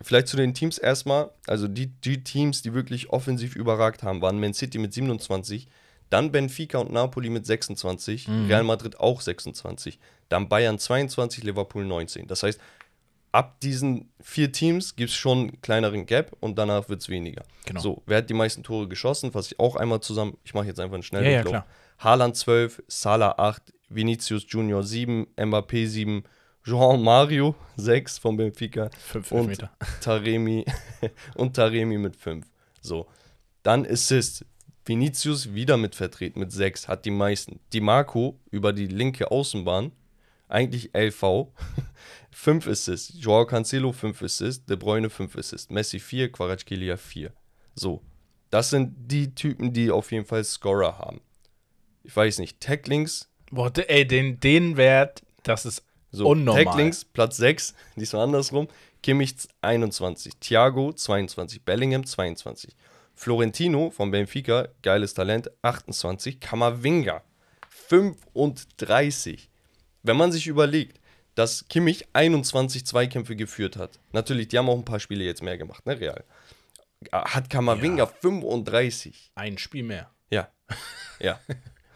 vielleicht 0.00 0.28
zu 0.28 0.36
den 0.36 0.54
Teams 0.54 0.78
erstmal. 0.78 1.30
Also 1.46 1.68
die, 1.68 1.86
die 1.86 2.24
Teams, 2.24 2.62
die 2.62 2.74
wirklich 2.74 3.10
offensiv 3.10 3.56
überragt 3.56 4.02
haben, 4.02 4.22
waren 4.22 4.40
Man 4.40 4.54
City 4.54 4.78
mit 4.78 4.92
27, 4.92 5.68
dann 6.10 6.32
Benfica 6.32 6.78
und 6.78 6.92
Napoli 6.92 7.28
mit 7.28 7.44
26, 7.44 8.28
Real 8.48 8.64
Madrid 8.64 8.98
auch 8.98 9.20
26, 9.20 9.98
dann 10.30 10.48
Bayern 10.48 10.78
22, 10.78 11.44
Liverpool 11.44 11.84
19. 11.84 12.26
Das 12.26 12.42
heißt, 12.42 12.58
ab 13.32 13.60
diesen 13.60 14.10
vier 14.20 14.50
Teams 14.52 14.96
gibt 14.96 15.10
es 15.10 15.16
schon 15.16 15.38
einen 15.38 15.60
kleineren 15.60 16.06
Gap 16.06 16.34
und 16.40 16.56
danach 16.56 16.88
wird 16.88 17.02
es 17.02 17.08
weniger. 17.08 17.42
Genau. 17.66 17.80
So, 17.80 18.02
wer 18.06 18.18
hat 18.18 18.30
die 18.30 18.34
meisten 18.34 18.62
Tore 18.62 18.88
geschossen? 18.88 19.32
Fasse 19.32 19.52
ich 19.52 19.60
auch 19.60 19.76
einmal 19.76 20.00
zusammen. 20.00 20.38
Ich 20.44 20.54
mache 20.54 20.66
jetzt 20.66 20.80
einfach 20.80 20.94
einen 20.94 21.24
Ja, 21.24 21.30
ja, 21.30 21.42
klar. 21.42 21.66
Haaland 21.98 22.36
12, 22.36 22.82
Salah 22.86 23.34
8, 23.36 23.74
Vinicius 23.88 24.44
Junior 24.48 24.82
7, 24.82 25.26
Mbappé 25.36 25.86
7, 25.86 26.22
João 26.64 26.98
Mario 26.98 27.54
6 27.76 28.18
von 28.18 28.36
Benfica 28.36 28.90
Fünf 28.98 29.32
und 29.32 29.38
Elfmeter. 29.40 29.70
Taremi 30.00 30.64
und 31.34 31.54
Taremi 31.54 31.98
mit 31.98 32.16
5. 32.16 32.46
So. 32.80 33.06
Dann 33.62 33.86
Assist. 33.86 34.44
Vinicius 34.84 35.52
wieder 35.52 35.76
mit 35.76 35.94
vertreten 35.94 36.40
mit 36.40 36.50
6, 36.50 36.88
hat 36.88 37.04
die 37.04 37.10
meisten. 37.10 37.60
Di 37.74 37.80
Marco 37.80 38.40
über 38.50 38.72
die 38.72 38.86
linke 38.86 39.30
Außenbahn, 39.30 39.92
eigentlich 40.48 40.94
LV, 40.94 41.48
5 42.30 42.66
Assists. 42.66 43.12
Joao 43.18 43.44
Cancelo 43.44 43.92
5 43.92 44.22
Assists, 44.22 44.64
De 44.64 44.76
Bruyne 44.76 45.10
5 45.10 45.36
Assists, 45.36 45.70
Messi 45.70 45.98
4, 46.00 46.32
Kvaratskhelia 46.32 46.96
4. 46.96 47.32
So. 47.74 48.02
Das 48.50 48.70
sind 48.70 48.94
die 48.96 49.34
Typen, 49.34 49.74
die 49.74 49.90
auf 49.90 50.10
jeden 50.10 50.24
Fall 50.24 50.42
Scorer 50.42 50.98
haben. 50.98 51.20
Ich 52.02 52.16
weiß 52.16 52.38
nicht, 52.38 52.60
Tacklings, 52.60 53.28
Boah, 53.50 53.72
ey, 53.88 54.06
den, 54.06 54.40
den 54.40 54.76
Wert, 54.76 55.22
das 55.42 55.64
ist 55.64 55.82
so, 56.10 56.28
unnormal. 56.28 56.64
Tacklings, 56.64 57.04
Platz 57.04 57.36
6, 57.38 57.74
diesmal 57.96 58.22
andersrum. 58.22 58.68
Kimmich 59.02 59.34
21, 59.62 60.36
Thiago 60.40 60.92
22, 60.92 61.62
Bellingham 61.64 62.04
22, 62.04 62.74
Florentino 63.14 63.90
von 63.90 64.10
Benfica, 64.10 64.68
geiles 64.82 65.14
Talent, 65.14 65.50
28, 65.62 66.40
Kamavinga 66.40 67.22
35. 67.68 69.48
Wenn 70.02 70.16
man 70.16 70.32
sich 70.32 70.46
überlegt, 70.46 71.00
dass 71.34 71.68
Kimmich 71.68 72.06
21 72.12 72.84
Zweikämpfe 72.84 73.36
geführt 73.36 73.76
hat. 73.76 74.00
Natürlich, 74.12 74.48
die 74.48 74.58
haben 74.58 74.68
auch 74.68 74.76
ein 74.76 74.84
paar 74.84 74.98
Spiele 74.98 75.24
jetzt 75.24 75.42
mehr 75.42 75.56
gemacht, 75.56 75.86
ne, 75.86 75.98
Real. 76.00 76.24
Hat 77.12 77.48
Kamavinga 77.48 78.04
Ja. 78.04 78.06
35. 78.06 79.30
Ein 79.36 79.56
Spiel 79.58 79.84
mehr. 79.84 80.10
Ja. 80.30 80.48
Ja. 81.20 81.40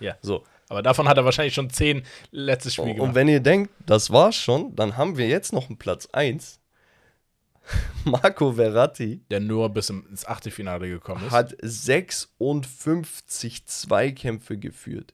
Ja. 0.01 0.17
So. 0.21 0.45
Aber 0.73 0.83
davon 0.83 1.07
hat 1.07 1.19
er 1.19 1.25
wahrscheinlich 1.27 1.53
schon 1.53 1.69
zehn 1.69 2.03
letztes 2.31 2.73
Spiel 2.73 2.85
Und, 2.85 2.95
gemacht. 2.95 3.09
und 3.11 3.15
wenn 3.15 3.29
ihr 3.29 3.41
denkt, 3.41 3.71
das 3.85 4.11
war's 4.11 4.37
schon, 4.37 4.75
dann 4.75 4.97
haben 4.97 5.19
wir 5.19 5.29
jetzt 5.29 5.53
noch 5.53 5.69
einen 5.69 5.77
Platz 5.77 6.09
1. 6.15 6.61
Marco 8.07 8.53
Verratti 8.53 9.21
der 9.31 9.41
nur 9.41 9.69
bis 9.69 9.91
ins 9.91 10.25
Achtelfinale 10.27 10.89
gekommen 10.89 11.27
ist. 11.27 11.31
hat 11.31 11.55
56 11.61 13.67
Zweikämpfe 13.67 14.57
geführt. 14.57 15.13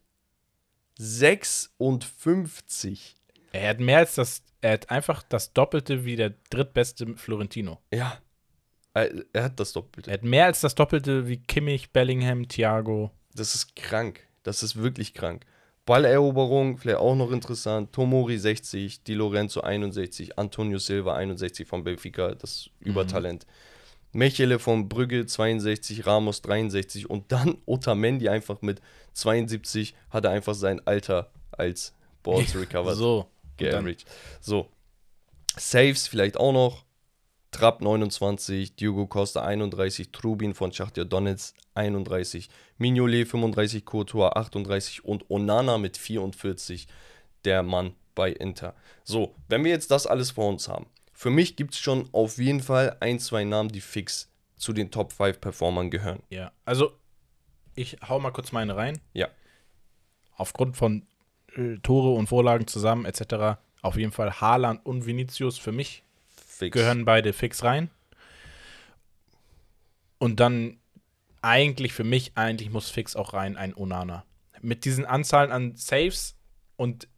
56. 0.96 3.16
er 3.52 3.68
hat 3.70 3.80
mehr 3.80 3.98
als 3.98 4.14
das, 4.14 4.42
er 4.60 4.74
hat 4.74 4.90
einfach 4.92 5.24
das 5.24 5.52
Doppelte 5.52 6.04
wie 6.04 6.14
der 6.14 6.34
drittbeste 6.50 7.16
Florentino. 7.16 7.80
Ja. 7.92 8.16
Er, 8.94 9.10
er 9.32 9.42
hat 9.44 9.58
das 9.58 9.72
Doppelte. 9.72 10.08
Er 10.10 10.14
hat 10.14 10.22
mehr 10.24 10.44
als 10.46 10.60
das 10.60 10.76
Doppelte 10.76 11.26
wie 11.26 11.38
Kimmich, 11.38 11.90
Bellingham, 11.92 12.46
Thiago. 12.46 13.10
Das 13.34 13.56
ist 13.56 13.74
krank. 13.74 14.20
Das 14.48 14.62
ist 14.62 14.76
wirklich 14.76 15.12
krank. 15.12 15.44
Balleroberung, 15.84 16.78
vielleicht 16.78 17.00
auch 17.00 17.14
noch 17.14 17.32
interessant. 17.32 17.92
Tomori 17.92 18.38
60, 18.38 19.04
Di 19.04 19.12
Lorenzo 19.12 19.60
61, 19.60 20.38
Antonio 20.38 20.78
Silva 20.78 21.14
61 21.16 21.68
von 21.68 21.84
Benfica, 21.84 22.34
das 22.34 22.70
Übertalent. 22.80 23.46
Mechele 24.12 24.58
von 24.58 24.88
Brügge 24.88 25.26
62, 25.26 26.06
Ramos 26.06 26.40
63 26.40 27.10
und 27.10 27.30
dann 27.30 27.58
Otamendi 27.66 28.30
einfach 28.30 28.62
mit 28.62 28.80
72 29.12 29.94
hat 30.08 30.24
er 30.24 30.30
einfach 30.30 30.54
sein 30.54 30.80
Alter 30.86 31.30
als 31.52 31.92
Balls 32.22 32.56
recovered 32.56 32.96
So. 32.96 33.26
Geaveraged. 33.58 34.06
So. 34.40 34.70
Saves 35.58 36.08
vielleicht 36.08 36.38
auch 36.38 36.52
noch. 36.52 36.86
Trapp 37.50 37.80
29, 37.80 38.76
Diogo 38.76 39.06
Costa 39.06 39.42
31, 39.42 40.12
Trubin 40.12 40.54
von 40.54 40.72
Schachtja 40.72 41.04
Donetsk 41.04 41.54
31, 41.74 42.48
Mignolet 42.76 43.26
35, 43.26 43.84
Courtois 43.84 44.30
38 44.30 45.04
und 45.04 45.30
Onana 45.30 45.78
mit 45.78 45.96
44, 45.96 46.86
der 47.44 47.62
Mann 47.62 47.94
bei 48.14 48.30
Inter. 48.30 48.74
So, 49.04 49.34
wenn 49.48 49.64
wir 49.64 49.70
jetzt 49.70 49.90
das 49.90 50.06
alles 50.06 50.32
vor 50.32 50.48
uns 50.48 50.68
haben, 50.68 50.86
für 51.12 51.30
mich 51.30 51.56
gibt 51.56 51.74
es 51.74 51.80
schon 51.80 52.08
auf 52.12 52.38
jeden 52.38 52.60
Fall 52.60 52.96
ein, 53.00 53.18
zwei 53.18 53.44
Namen, 53.44 53.70
die 53.70 53.80
fix 53.80 54.30
zu 54.56 54.72
den 54.72 54.90
Top 54.90 55.12
5 55.12 55.40
Performern 55.40 55.90
gehören. 55.90 56.22
Ja, 56.30 56.52
also 56.64 56.92
ich 57.74 57.96
hau 58.08 58.18
mal 58.18 58.30
kurz 58.30 58.52
meine 58.52 58.76
rein. 58.76 59.00
Ja. 59.14 59.28
Aufgrund 60.36 60.76
von 60.76 61.06
äh, 61.56 61.76
Tore 61.78 62.14
und 62.14 62.28
Vorlagen 62.28 62.66
zusammen 62.66 63.04
etc. 63.04 63.58
Auf 63.82 63.96
jeden 63.96 64.12
Fall 64.12 64.40
Haaland 64.40 64.84
und 64.84 65.06
Vinicius 65.06 65.58
für 65.58 65.72
mich 65.72 66.04
Fix. 66.58 66.74
gehören 66.74 67.04
beide 67.04 67.32
fix 67.32 67.62
rein. 67.64 67.90
Und 70.18 70.40
dann 70.40 70.78
eigentlich 71.42 71.92
für 71.92 72.04
mich, 72.04 72.32
eigentlich 72.34 72.70
muss 72.70 72.90
fix 72.90 73.14
auch 73.14 73.32
rein 73.32 73.56
ein 73.56 73.74
Onana. 73.76 74.24
Mit 74.60 74.84
diesen 74.84 75.04
Anzahlen 75.04 75.52
an 75.52 75.76
Saves 75.76 76.36
und 76.76 77.08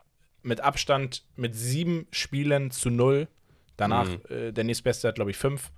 mit 0.42 0.60
Abstand 0.60 1.24
mit 1.36 1.54
sieben 1.54 2.06
Spielen 2.12 2.70
zu 2.70 2.90
null. 2.90 3.28
Danach 3.76 4.08
Mhm. 4.08 4.20
äh, 4.28 4.52
der 4.52 4.64
nächstbeste 4.64 5.08
hat, 5.08 5.14
glaube 5.14 5.30
ich, 5.30 5.38
fünf. 5.38 5.70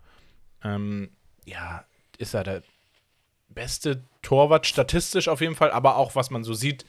Ähm, 0.65 1.11
ja, 1.45 1.85
ist 2.19 2.35
er 2.35 2.45
der 2.45 2.63
beste 3.49 4.03
Torwart 4.23 4.67
statistisch 4.67 5.29
auf 5.29 5.41
jeden 5.41 5.55
Fall, 5.55 5.71
aber 5.71 5.97
auch 5.97 6.15
was 6.15 6.31
man 6.31 6.43
so 6.43 6.55
sieht, 6.55 6.85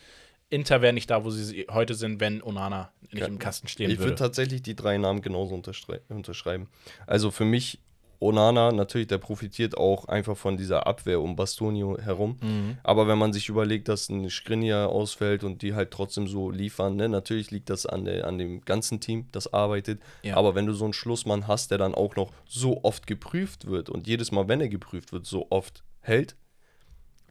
Inter 0.53 0.81
wäre 0.81 0.93
nicht 0.93 1.09
da, 1.09 1.23
wo 1.25 1.31
sie 1.31 1.65
heute 1.71 1.95
sind, 1.95 2.19
wenn 2.19 2.41
Onana 2.43 2.91
nicht 3.11 3.21
Ja, 3.21 3.27
im 3.27 3.39
Kasten 3.39 3.67
stehen 3.67 3.89
Ich 3.89 3.97
würde 3.97 4.11
würde. 4.11 4.15
tatsächlich 4.19 4.61
die 4.61 4.75
drei 4.75 4.97
Namen 4.97 5.21
genauso 5.21 5.55
unterschrei 5.55 5.99
unterschreiben. 6.09 6.67
Also 7.07 7.31
für 7.31 7.45
mich, 7.45 7.79
Onana, 8.19 8.71
natürlich, 8.71 9.07
der 9.07 9.17
profitiert 9.17 9.75
auch 9.77 10.05
einfach 10.05 10.37
von 10.37 10.55
dieser 10.55 10.87
Abwehr 10.87 11.19
um 11.19 11.35
Bastonio 11.35 11.97
herum. 11.99 12.37
Mhm. 12.41 12.77
Aber 12.83 13.07
wenn 13.07 13.17
man 13.17 13.33
sich 13.33 13.49
überlegt, 13.49 13.89
dass 13.89 14.09
ein 14.09 14.29
Skriniar 14.29 14.89
ausfällt 14.89 15.43
und 15.43 15.61
die 15.61 15.73
halt 15.73 15.91
trotzdem 15.91 16.27
so 16.27 16.49
liefern, 16.49 16.95
ne, 16.95 17.09
natürlich 17.09 17.51
liegt 17.51 17.69
das 17.69 17.85
an, 17.85 18.05
der, 18.05 18.25
an 18.25 18.37
dem 18.37 18.61
ganzen 18.61 19.01
Team, 19.01 19.27
das 19.31 19.51
arbeitet. 19.53 19.99
Ja. 20.21 20.37
Aber 20.37 20.55
wenn 20.55 20.65
du 20.67 20.73
so 20.73 20.85
einen 20.85 20.93
Schlussmann 20.93 21.47
hast, 21.47 21.71
der 21.71 21.79
dann 21.79 21.95
auch 21.95 22.15
noch 22.15 22.31
so 22.47 22.83
oft 22.83 23.07
geprüft 23.07 23.65
wird 23.65 23.89
und 23.89 24.07
jedes 24.07 24.31
Mal, 24.31 24.47
wenn 24.47 24.61
er 24.61 24.69
geprüft 24.69 25.11
wird, 25.11 25.25
so 25.25 25.47
oft 25.49 25.83
hält, 25.99 26.35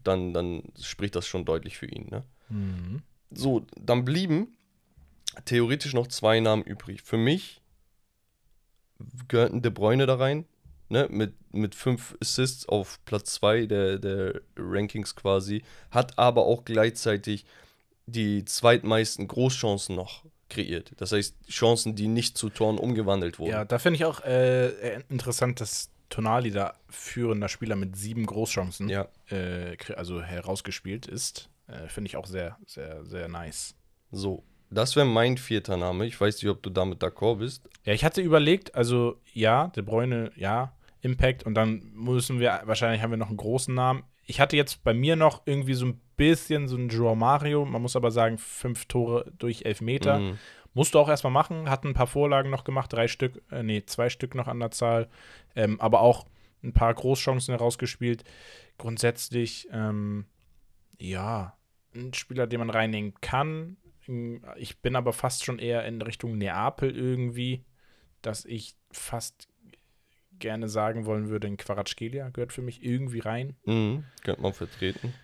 dann, 0.04 0.34
dann 0.34 0.64
spricht 0.80 1.14
das 1.14 1.26
schon 1.26 1.44
deutlich 1.44 1.78
für 1.78 1.86
ihn. 1.86 2.08
Ne? 2.10 2.24
Mhm. 2.50 3.02
So, 3.34 3.66
dann 3.80 4.04
blieben 4.04 4.56
theoretisch 5.44 5.94
noch 5.94 6.06
zwei 6.08 6.40
Namen 6.40 6.62
übrig. 6.62 7.02
Für 7.02 7.16
mich 7.16 7.60
gehörten 9.28 9.62
De 9.62 9.70
Bruyne 9.70 10.06
da 10.06 10.16
rein, 10.16 10.44
ne, 10.88 11.08
mit, 11.10 11.34
mit 11.52 11.74
fünf 11.74 12.16
Assists 12.20 12.68
auf 12.68 13.00
Platz 13.04 13.34
zwei 13.34 13.66
der, 13.66 13.98
der 13.98 14.40
Rankings 14.56 15.16
quasi, 15.16 15.62
hat 15.90 16.18
aber 16.18 16.44
auch 16.46 16.64
gleichzeitig 16.64 17.44
die 18.06 18.44
zweitmeisten 18.44 19.26
Großchancen 19.28 19.96
noch 19.96 20.24
kreiert. 20.48 20.92
Das 20.98 21.12
heißt, 21.12 21.34
Chancen, 21.48 21.94
die 21.96 22.08
nicht 22.08 22.36
zu 22.36 22.50
Toren 22.50 22.78
umgewandelt 22.78 23.38
wurden. 23.38 23.50
Ja, 23.50 23.64
da 23.64 23.78
finde 23.78 23.96
ich 23.96 24.04
auch 24.04 24.20
äh, 24.20 25.00
interessant, 25.08 25.60
dass 25.60 25.90
Tonali 26.10 26.50
da 26.50 26.74
führender 26.90 27.48
Spieler 27.48 27.74
mit 27.74 27.96
sieben 27.96 28.26
Großchancen 28.26 28.88
Ja. 28.88 29.08
äh, 29.30 29.76
also 29.96 30.20
herausgespielt 30.22 31.06
ist. 31.06 31.48
Äh, 31.72 31.88
finde 31.88 32.08
ich 32.08 32.16
auch 32.16 32.26
sehr, 32.26 32.58
sehr, 32.66 33.04
sehr 33.04 33.28
nice. 33.28 33.74
So, 34.10 34.44
das 34.70 34.96
wäre 34.96 35.06
mein 35.06 35.38
vierter 35.38 35.76
Name. 35.76 36.06
Ich 36.06 36.20
weiß 36.20 36.36
nicht, 36.36 36.50
ob 36.50 36.62
du 36.62 36.70
damit 36.70 37.02
d'accord 37.02 37.36
bist. 37.36 37.68
Ja, 37.84 37.92
ich 37.92 38.04
hatte 38.04 38.20
überlegt, 38.20 38.74
also 38.74 39.16
ja, 39.32 39.68
De 39.68 39.82
Bruyne, 39.82 40.32
ja, 40.36 40.74
Impact 41.00 41.44
und 41.44 41.54
dann 41.54 41.90
müssen 41.94 42.40
wir, 42.40 42.62
wahrscheinlich 42.64 43.02
haben 43.02 43.10
wir 43.10 43.16
noch 43.16 43.28
einen 43.28 43.36
großen 43.36 43.74
Namen. 43.74 44.04
Ich 44.24 44.40
hatte 44.40 44.56
jetzt 44.56 44.84
bei 44.84 44.94
mir 44.94 45.16
noch 45.16 45.42
irgendwie 45.46 45.74
so 45.74 45.86
ein 45.86 46.00
bisschen 46.16 46.68
so 46.68 46.76
ein 46.76 46.88
Joao 46.88 47.16
Mario, 47.16 47.64
man 47.64 47.82
muss 47.82 47.96
aber 47.96 48.10
sagen, 48.10 48.38
fünf 48.38 48.86
Tore 48.86 49.32
durch 49.38 49.64
Elfmeter. 49.64 50.20
Mhm. 50.20 50.38
Musste 50.74 50.98
auch 50.98 51.08
erstmal 51.08 51.32
machen, 51.32 51.68
hat 51.68 51.84
ein 51.84 51.92
paar 51.92 52.06
Vorlagen 52.06 52.48
noch 52.48 52.64
gemacht, 52.64 52.92
drei 52.92 53.08
Stück, 53.08 53.42
äh, 53.50 53.62
nee, 53.62 53.84
zwei 53.84 54.08
Stück 54.08 54.34
noch 54.34 54.48
an 54.48 54.60
der 54.60 54.70
Zahl, 54.70 55.10
ähm, 55.54 55.78
aber 55.80 56.00
auch 56.00 56.26
ein 56.62 56.72
paar 56.72 56.94
Großchancen 56.94 57.52
herausgespielt. 57.52 58.24
Grundsätzlich, 58.78 59.68
ähm, 59.70 60.24
ja, 60.98 61.56
ein 61.94 62.14
Spieler, 62.14 62.46
den 62.46 62.60
man 62.60 62.70
reinnehmen 62.70 63.14
kann. 63.20 63.76
Ich 64.56 64.78
bin 64.80 64.96
aber 64.96 65.12
fast 65.12 65.44
schon 65.44 65.58
eher 65.58 65.84
in 65.84 66.02
Richtung 66.02 66.36
Neapel 66.38 66.94
irgendwie, 66.94 67.64
dass 68.20 68.44
ich 68.44 68.74
fast 68.90 69.48
gerne 70.38 70.68
sagen 70.68 71.06
wollen 71.06 71.28
würde, 71.28 71.46
ein 71.46 71.56
Quaratschkelia 71.56 72.30
gehört 72.30 72.52
für 72.52 72.62
mich 72.62 72.82
irgendwie 72.84 73.20
rein 73.20 73.56
Mhm. 73.64 74.04
Könnte 74.24 74.42
man 74.42 74.52
vertreten. 74.52 75.14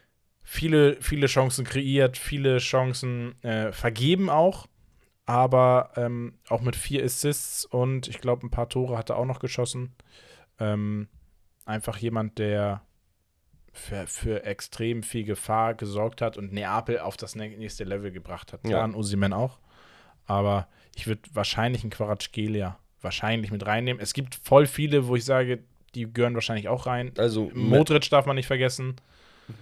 viele, 0.42 0.96
viele 1.02 1.26
Chancen 1.26 1.64
kreiert, 1.64 2.16
viele 2.16 2.58
Chancen 2.58 3.34
äh, 3.42 3.72
vergeben 3.72 4.30
auch, 4.30 4.68
aber 5.26 5.90
ähm, 5.96 6.38
auch 6.48 6.60
mit 6.60 6.76
vier 6.76 7.04
Assists 7.04 7.64
und 7.64 8.06
ich 8.06 8.20
glaube, 8.20 8.46
ein 8.46 8.50
paar 8.50 8.68
Tore 8.68 8.96
hat 8.96 9.10
er 9.10 9.16
auch 9.16 9.26
noch 9.26 9.40
geschossen. 9.40 9.92
Ähm, 10.60 11.08
einfach 11.64 11.98
jemand, 11.98 12.38
der 12.38 12.82
für, 13.72 14.06
für 14.06 14.44
extrem 14.44 15.02
viel 15.02 15.24
Gefahr 15.24 15.74
gesorgt 15.74 16.20
hat 16.22 16.36
und 16.36 16.52
Neapel 16.52 16.98
auf 17.00 17.16
das 17.16 17.36
nä- 17.36 17.56
nächste 17.56 17.84
Level 17.84 18.10
gebracht 18.10 18.52
hat. 18.52 18.60
Ja. 18.64 18.70
Klar, 18.70 18.84
ein 18.84 18.94
Osimhen 18.94 19.32
auch, 19.32 19.58
aber 20.26 20.68
ich 20.96 21.06
würde 21.06 21.22
wahrscheinlich 21.32 21.82
einen 21.82 21.90
Quaratschkelia 21.90 22.78
wahrscheinlich 23.00 23.50
mit 23.52 23.64
reinnehmen. 23.64 24.02
Es 24.02 24.12
gibt 24.14 24.34
voll 24.42 24.66
viele, 24.66 25.06
wo 25.06 25.14
ich 25.16 25.24
sage, 25.24 25.60
die 25.94 26.12
gehören 26.12 26.34
wahrscheinlich 26.34 26.68
auch 26.68 26.86
rein. 26.86 27.12
Also, 27.16 27.50
Modric 27.54 28.10
darf 28.10 28.26
man 28.26 28.36
nicht 28.36 28.46
vergessen. 28.46 28.96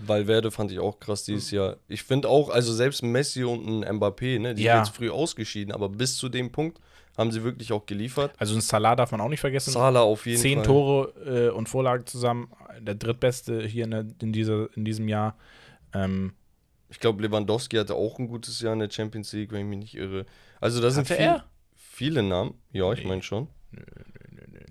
Valverde 0.00 0.50
fand 0.50 0.72
ich 0.72 0.80
auch 0.80 0.98
krass 0.98 1.22
dieses 1.24 1.50
Jahr. 1.52 1.76
Ich 1.86 2.02
finde 2.02 2.28
auch, 2.28 2.48
also 2.50 2.72
selbst 2.72 3.02
Messi 3.02 3.44
und 3.44 3.84
ein 3.84 3.98
Mbappé, 3.98 4.40
ne, 4.40 4.54
die 4.54 4.64
Ja. 4.64 4.76
sind 4.78 4.86
jetzt 4.86 4.96
früh 4.96 5.10
ausgeschieden, 5.10 5.72
aber 5.72 5.88
bis 5.88 6.16
zu 6.16 6.28
dem 6.28 6.50
Punkt 6.50 6.80
haben 7.16 7.32
sie 7.32 7.42
wirklich 7.42 7.72
auch 7.72 7.86
geliefert. 7.86 8.32
Also 8.38 8.54
ein 8.54 8.60
Salah 8.60 8.94
darf 8.96 9.10
man 9.12 9.20
auch 9.20 9.28
nicht 9.28 9.40
vergessen. 9.40 9.70
Salah 9.72 10.00
auf 10.00 10.26
jeden 10.26 10.40
Zehn 10.40 10.58
Fall. 10.58 10.66
Tore 10.66 11.48
äh, 11.48 11.50
und 11.50 11.68
Vorlagen 11.68 12.06
zusammen. 12.06 12.50
Der 12.80 12.94
drittbeste 12.94 13.62
hier 13.66 13.84
in, 13.84 13.90
der, 13.90 14.06
in, 14.20 14.32
dieser, 14.32 14.68
in 14.76 14.84
diesem 14.84 15.08
Jahr. 15.08 15.36
Ähm, 15.94 16.34
Ich 16.88 17.00
glaube, 17.00 17.22
Lewandowski 17.22 17.76
hatte 17.76 17.94
auch 17.94 18.18
ein 18.18 18.28
gutes 18.28 18.60
Jahr 18.60 18.72
in 18.74 18.80
der 18.80 18.90
Champions 18.90 19.32
League, 19.32 19.50
wenn 19.52 19.60
ich 19.60 19.66
mich 19.66 19.78
nicht 19.78 19.94
irre. 19.96 20.26
Also 20.60 20.80
da 20.80 20.90
sind 20.90 21.06
viel, 21.08 21.42
viele 21.74 22.22
Namen. 22.22 22.54
Ja, 22.72 22.92
ich 22.92 23.00
Nee. 23.02 23.08
meine 23.08 23.22
schon. 23.22 23.48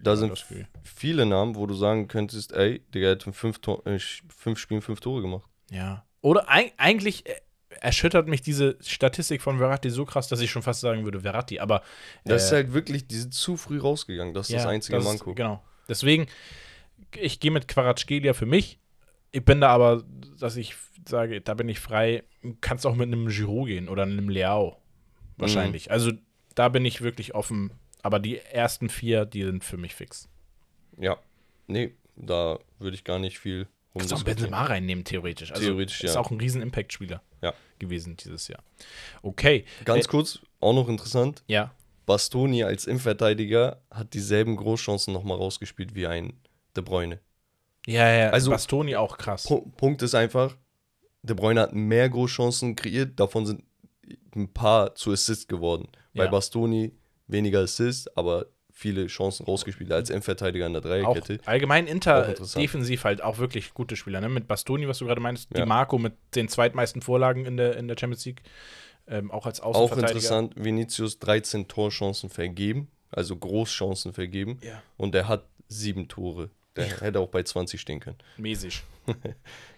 Da 0.01 0.15
sind 0.15 0.45
viele 0.83 1.25
Namen, 1.25 1.55
wo 1.55 1.65
du 1.65 1.73
sagen 1.73 2.07
könntest, 2.07 2.53
ey, 2.53 2.81
der 2.93 3.11
hat 3.11 3.25
in 3.25 3.33
fünf, 3.33 3.59
Tor 3.59 3.85
äh, 3.87 3.97
fünf 3.99 4.59
Spielen 4.59 4.81
fünf 4.81 4.99
Tore 4.99 5.21
gemacht. 5.21 5.49
Ja. 5.71 6.05
Oder 6.21 6.49
eig 6.49 6.73
eigentlich 6.77 7.25
äh, 7.27 7.35
erschüttert 7.81 8.27
mich 8.27 8.41
diese 8.41 8.77
Statistik 8.81 9.41
von 9.41 9.57
Verratti 9.57 9.89
so 9.89 10.05
krass, 10.05 10.27
dass 10.27 10.39
ich 10.41 10.51
schon 10.51 10.61
fast 10.61 10.81
sagen 10.81 11.03
würde, 11.05 11.21
Verratti. 11.21 11.59
Aber 11.59 11.81
Das 12.25 12.43
äh, 12.43 12.45
ist 12.45 12.51
halt 12.51 12.73
wirklich, 12.73 13.07
die 13.07 13.15
sind 13.15 13.33
zu 13.33 13.57
früh 13.57 13.79
rausgegangen. 13.79 14.33
Das 14.33 14.49
ist 14.49 14.55
das 14.55 14.65
einzige 14.65 14.97
das 14.97 15.05
ist- 15.05 15.11
Manko. 15.11 15.33
Genau. 15.33 15.63
Deswegen, 15.87 16.27
ich 17.15 17.39
gehe 17.39 17.51
mit 17.51 17.67
Quaratschkelia 17.67 18.33
für 18.33 18.45
mich. 18.45 18.79
Ich 19.31 19.43
bin 19.43 19.61
da 19.61 19.69
aber, 19.69 20.03
dass 20.39 20.55
ich 20.55 20.75
sage, 21.07 21.41
da 21.41 21.53
bin 21.53 21.69
ich 21.69 21.79
frei. 21.79 22.23
Kannst 22.61 22.85
auch 22.85 22.95
mit 22.95 23.07
einem 23.07 23.27
Giroud 23.27 23.67
gehen 23.67 23.89
oder 23.89 24.03
einem 24.03 24.29
Leao. 24.29 24.71
Mhm. 25.37 25.41
Wahrscheinlich. 25.41 25.91
Also 25.91 26.11
da 26.55 26.69
bin 26.69 26.85
ich 26.85 27.01
wirklich 27.01 27.35
offen. 27.35 27.71
Aber 28.01 28.19
die 28.19 28.37
ersten 28.39 28.89
vier, 28.89 29.25
die 29.25 29.43
sind 29.43 29.63
für 29.63 29.77
mich 29.77 29.93
fix. 29.95 30.29
Ja, 30.97 31.17
nee, 31.67 31.93
da 32.15 32.59
würde 32.79 32.95
ich 32.95 33.03
gar 33.03 33.19
nicht 33.19 33.39
viel 33.39 33.67
Kannst 33.97 34.13
auch 34.13 34.17
rumdiskutieren. 34.19 34.51
Benzema 34.51 34.63
reinnehmen, 34.63 35.03
theoretisch. 35.05 35.51
Also 35.51 35.63
Theoretisch, 35.65 36.03
ist 36.03 36.15
ja. 36.15 36.21
auch 36.21 36.29
ein 36.31 36.39
riesen 36.39 36.61
Impact-Spieler 36.61 37.21
Ja. 37.45 37.53
gewesen 37.79 38.15
dieses 38.17 38.47
Jahr. 38.47 38.63
Okay. 39.21 39.65
Ganz 39.85 40.05
Äh, 40.05 40.09
kurz, 40.09 40.39
auch 40.59 40.73
noch 40.73 40.87
interessant, 40.89 41.43
Ja. 41.47 41.71
Bastoni 42.05 42.63
als 42.63 42.85
Innenverteidiger 42.85 43.81
hat 43.89 44.13
dieselben 44.13 44.55
Großchancen 44.57 45.13
nochmal 45.13 45.37
rausgespielt 45.37 45.95
wie 45.95 46.05
ein 46.07 46.33
De 46.75 46.83
Bruyne. 46.83 47.19
Ja, 47.87 48.07
ja. 48.11 48.29
Also- 48.29 48.51
Bastoni 48.51 48.95
auch 48.95 49.17
krass. 49.17 49.47
Pu- 49.47 49.69
Punkt 49.77 50.01
ist 50.01 50.13
einfach, 50.15 50.55
De 51.23 51.35
Bruyne 51.35 51.61
hat 51.61 51.73
mehr 51.73 52.07
Großchancen 52.09 52.75
kreiert, 52.75 53.19
davon 53.19 53.45
sind 53.47 53.63
ein 54.35 54.51
paar 54.53 54.93
zu 54.95 55.11
Assists 55.11 55.47
geworden. 55.47 55.87
Bei 56.13 56.25
Ja. 56.25 56.29
Bastoni 56.29 56.93
weniger 57.27 57.61
Assists, 57.61 58.07
aber 58.15 58.45
viele 58.77 59.07
Chancen 59.07 59.45
rausgespielt 59.45 59.89
als 59.93 60.09
Innenverteidiger 60.09 60.67
in 60.67 60.73
der 60.73 60.81
Auch 60.81 60.85
Dreierkette. 60.85 61.39
allgemein 61.45 61.85
Auch 61.87 61.91
Inter 61.91 62.27
interessant. 62.27 62.61
defensiv 62.61 63.05
halt 63.05 63.23
auch 63.23 63.37
wirklich 63.37 63.73
gute 63.73 63.95
Spieler. 63.95 64.19
Ne? 64.19 64.27
Mit 64.27 64.47
Bastoni, 64.49 64.85
was 64.87 64.97
du 64.99 65.05
gerade 65.05 65.21
meinst, 65.21 65.49
Ja. 65.55 65.61
Di 65.63 65.65
Marco 65.67 65.97
mit 65.97 66.13
den 66.35 66.49
zweitmeisten 66.49 67.01
Vorlagen 67.01 67.45
in 67.45 67.55
der, 67.55 67.77
in 67.77 67.87
der 67.87 67.95
Champions 67.97 68.25
League. 68.25 68.41
Ähm, 69.07 69.31
auch 69.31 69.45
als 69.45 69.61
Auch 69.61 69.75
Außenverteidiger. 69.75 70.11
interessant, 70.11 70.53
Vinicius 70.57 71.19
13 71.19 71.67
Torchancen 71.69 72.29
vergeben, 72.29 72.89
also 73.11 73.35
Großchancen 73.37 74.11
vergeben. 74.13 74.59
Ja. 74.61 74.81
Und 74.97 75.13
der 75.15 75.27
hat 75.29 75.45
sieben 75.69 76.07
Tore. 76.09 76.49
Der 76.75 76.87
hätte 76.99 77.21
auch 77.21 77.29
bei 77.29 77.43
20 77.43 77.79
stehen 77.79 78.01
können. 78.01 78.17
Mäßig. 78.37 78.83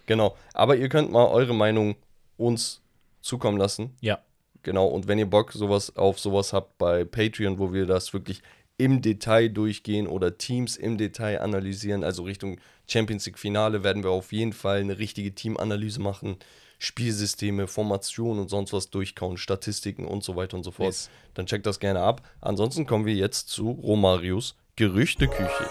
Genau. 0.06 0.36
Aber 0.54 0.74
ihr 0.76 0.88
könnt 0.88 1.12
mal 1.12 1.26
eure 1.26 1.54
Meinung 1.54 1.94
uns 2.36 2.82
zukommen 3.20 3.58
lassen. 3.58 3.94
Ja. 4.00 4.18
Genau. 4.64 4.86
Und 4.88 5.06
wenn 5.06 5.18
ihr 5.18 5.26
Bock 5.30 5.52
sowas 5.52 5.94
auf 5.96 6.18
sowas 6.18 6.52
habt 6.52 6.76
bei 6.78 7.04
Patreon, 7.04 7.58
wo 7.60 7.72
wir 7.72 7.86
das 7.86 8.12
wirklich 8.12 8.42
im 8.78 9.02
Detail 9.02 9.48
durchgehen 9.48 10.06
oder 10.06 10.38
Teams 10.38 10.76
im 10.76 10.96
Detail 10.98 11.40
analysieren, 11.40 12.04
also 12.04 12.22
Richtung 12.22 12.58
Champions 12.88 13.26
League 13.26 13.38
Finale, 13.38 13.82
werden 13.84 14.02
wir 14.02 14.10
auf 14.10 14.32
jeden 14.32 14.52
Fall 14.52 14.80
eine 14.80 14.98
richtige 14.98 15.34
Teamanalyse 15.34 16.00
machen, 16.00 16.36
Spielsysteme, 16.78 17.66
Formationen 17.66 18.40
und 18.40 18.48
sonst 18.48 18.72
was 18.72 18.88
durchkauen, 18.90 19.36
Statistiken 19.36 20.06
und 20.06 20.22
so 20.22 20.36
weiter 20.36 20.56
und 20.56 20.62
so 20.62 20.70
fort. 20.70 20.86
Yes. 20.86 21.10
Dann 21.34 21.46
checkt 21.46 21.66
das 21.66 21.80
gerne 21.80 22.00
ab. 22.00 22.22
Ansonsten 22.40 22.86
kommen 22.86 23.04
wir 23.04 23.14
jetzt 23.14 23.48
zu 23.48 23.70
Romarios 23.72 24.56
Gerüchteküche. 24.76 25.68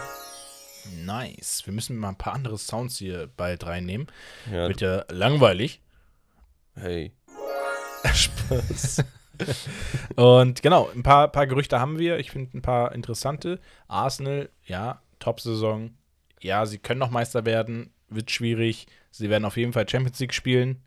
Nice. 1.05 1.61
Wir 1.65 1.73
müssen 1.73 1.97
mal 1.97 2.09
ein 2.09 2.17
paar 2.17 2.33
andere 2.33 2.57
Sounds 2.57 2.97
hier 2.97 3.29
bald 3.37 3.65
reinnehmen. 3.65 4.07
Ja, 4.51 4.67
Wird 4.67 4.81
ja 4.81 5.05
langweilig. 5.09 5.81
hey. 6.75 7.13
Und 10.15 10.61
genau, 10.61 10.89
ein 10.93 11.03
paar, 11.03 11.27
paar 11.29 11.47
Gerüchte 11.47 11.79
haben 11.79 11.99
wir. 11.99 12.19
Ich 12.19 12.31
finde 12.31 12.57
ein 12.57 12.61
paar 12.61 12.93
interessante. 12.93 13.59
Arsenal, 13.87 14.49
ja, 14.65 15.01
Top-Saison. 15.19 15.91
Ja, 16.41 16.65
sie 16.65 16.77
können 16.77 16.99
noch 16.99 17.11
Meister 17.11 17.45
werden. 17.45 17.91
Wird 18.09 18.31
schwierig. 18.31 18.87
Sie 19.11 19.29
werden 19.29 19.45
auf 19.45 19.57
jeden 19.57 19.73
Fall 19.73 19.87
Champions 19.87 20.19
League 20.19 20.33
spielen. 20.33 20.81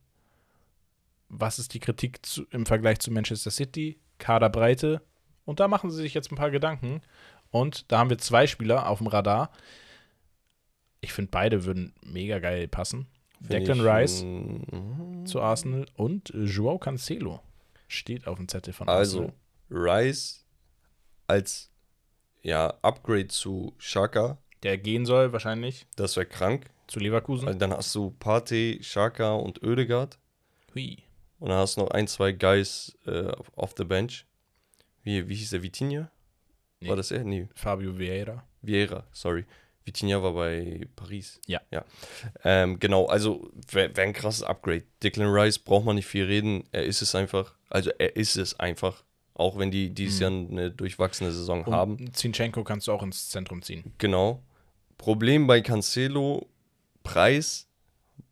Was 1.28 1.59
ist 1.59 1.74
die 1.74 1.81
Kritik 1.81 2.24
zu, 2.24 2.44
im 2.51 2.66
Vergleich 2.66 2.98
zu 3.01 3.10
Manchester 3.10 3.51
City? 3.51 3.98
Kaderbreite. 4.18 5.02
Und 5.44 5.60
da 5.60 5.68
machen 5.68 5.90
sie 5.90 6.02
sich 6.02 6.14
jetzt 6.14 6.31
ein 6.32 6.36
paar 6.36 6.51
Gedanken. 6.51 7.02
Und 7.51 7.90
da 7.90 7.98
haben 7.98 8.10
wir 8.10 8.18
zwei 8.18 8.47
Spieler 8.47 8.89
auf 8.89 8.98
dem 8.98 9.06
Radar. 9.09 9.51
Ich 11.01 11.12
finde, 11.12 11.31
beide 11.31 11.64
würden 11.64 11.94
mega 12.05 12.39
geil 12.39 12.68
passen. 12.68 13.06
Find 13.39 13.52
Declan 13.52 13.78
ich, 13.78 13.85
Rice 13.85 14.22
mm, 14.22 15.24
zu 15.24 15.40
Arsenal 15.40 15.86
und 15.94 16.31
äh, 16.35 16.44
Joao 16.44 16.78
Cancelo 16.78 17.40
steht 17.90 18.26
auf 18.26 18.36
dem 18.38 18.48
Zettel 18.48 18.72
von 18.72 18.88
Also, 18.88 19.20
Arsenal. 19.20 19.34
Rice 19.70 20.44
als 21.26 21.70
ja, 22.42 22.74
Upgrade 22.82 23.28
zu 23.28 23.74
Shaka, 23.78 24.38
Der 24.62 24.78
gehen 24.78 25.04
soll 25.06 25.32
wahrscheinlich 25.32 25.86
das 25.96 26.16
wäre 26.16 26.26
krank. 26.26 26.70
zu 26.86 26.98
Leverkusen. 26.98 27.46
Also 27.46 27.58
dann 27.58 27.72
hast 27.72 27.94
du 27.94 28.10
Partey, 28.12 28.78
Shaka 28.82 29.34
und 29.34 29.62
Oedegaard. 29.62 30.18
Hui. 30.74 30.98
Und 31.38 31.50
dann 31.50 31.58
hast 31.58 31.76
du 31.76 31.82
noch 31.82 31.90
ein, 31.90 32.06
zwei 32.08 32.32
Guys 32.32 32.96
äh, 33.06 33.30
auf 33.56 33.74
the 33.76 33.84
bench. 33.84 34.26
Wie, 35.02 35.28
wie 35.28 35.34
hieß 35.34 35.50
der? 35.50 35.62
Vitinha? 35.62 36.10
Nee. 36.80 36.88
War 36.88 36.96
das 36.96 37.10
er? 37.10 37.24
Nee, 37.24 37.48
Fabio 37.54 37.98
Vieira. 37.98 38.46
Vieira, 38.62 39.06
sorry. 39.12 39.44
Vitinha 39.84 40.22
war 40.22 40.32
bei 40.34 40.86
Paris. 40.96 41.40
Ja. 41.46 41.60
ja. 41.70 41.84
Ähm, 42.44 42.78
genau, 42.78 43.06
also 43.06 43.50
wäre 43.70 43.94
wär 43.96 44.04
ein 44.04 44.12
krasses 44.12 44.42
Upgrade. 44.42 44.84
Declan 45.02 45.28
Rice 45.28 45.58
braucht 45.58 45.84
man 45.86 45.96
nicht 45.96 46.06
viel 46.06 46.24
reden. 46.24 46.64
Er 46.72 46.84
ist 46.84 47.00
es 47.02 47.14
einfach. 47.14 47.54
Also 47.70 47.90
er 47.98 48.16
ist 48.16 48.36
es 48.36 48.59
einfach. 48.60 49.05
Auch 49.34 49.56
wenn 49.59 49.70
die 49.70 49.88
dieses 49.90 50.16
Mhm. 50.18 50.22
Jahr 50.22 50.30
eine 50.51 50.70
durchwachsene 50.70 51.32
Saison 51.32 51.64
haben. 51.66 51.97
Und 51.97 52.14
Zinchenko 52.16 52.62
kannst 52.62 52.88
du 52.88 52.92
auch 52.92 53.02
ins 53.02 53.30
Zentrum 53.30 53.62
ziehen. 53.62 53.94
Genau. 53.97 54.42
Problem 54.98 55.47
bei 55.47 55.62
Cancelo, 55.62 56.47
Preis 57.02 57.66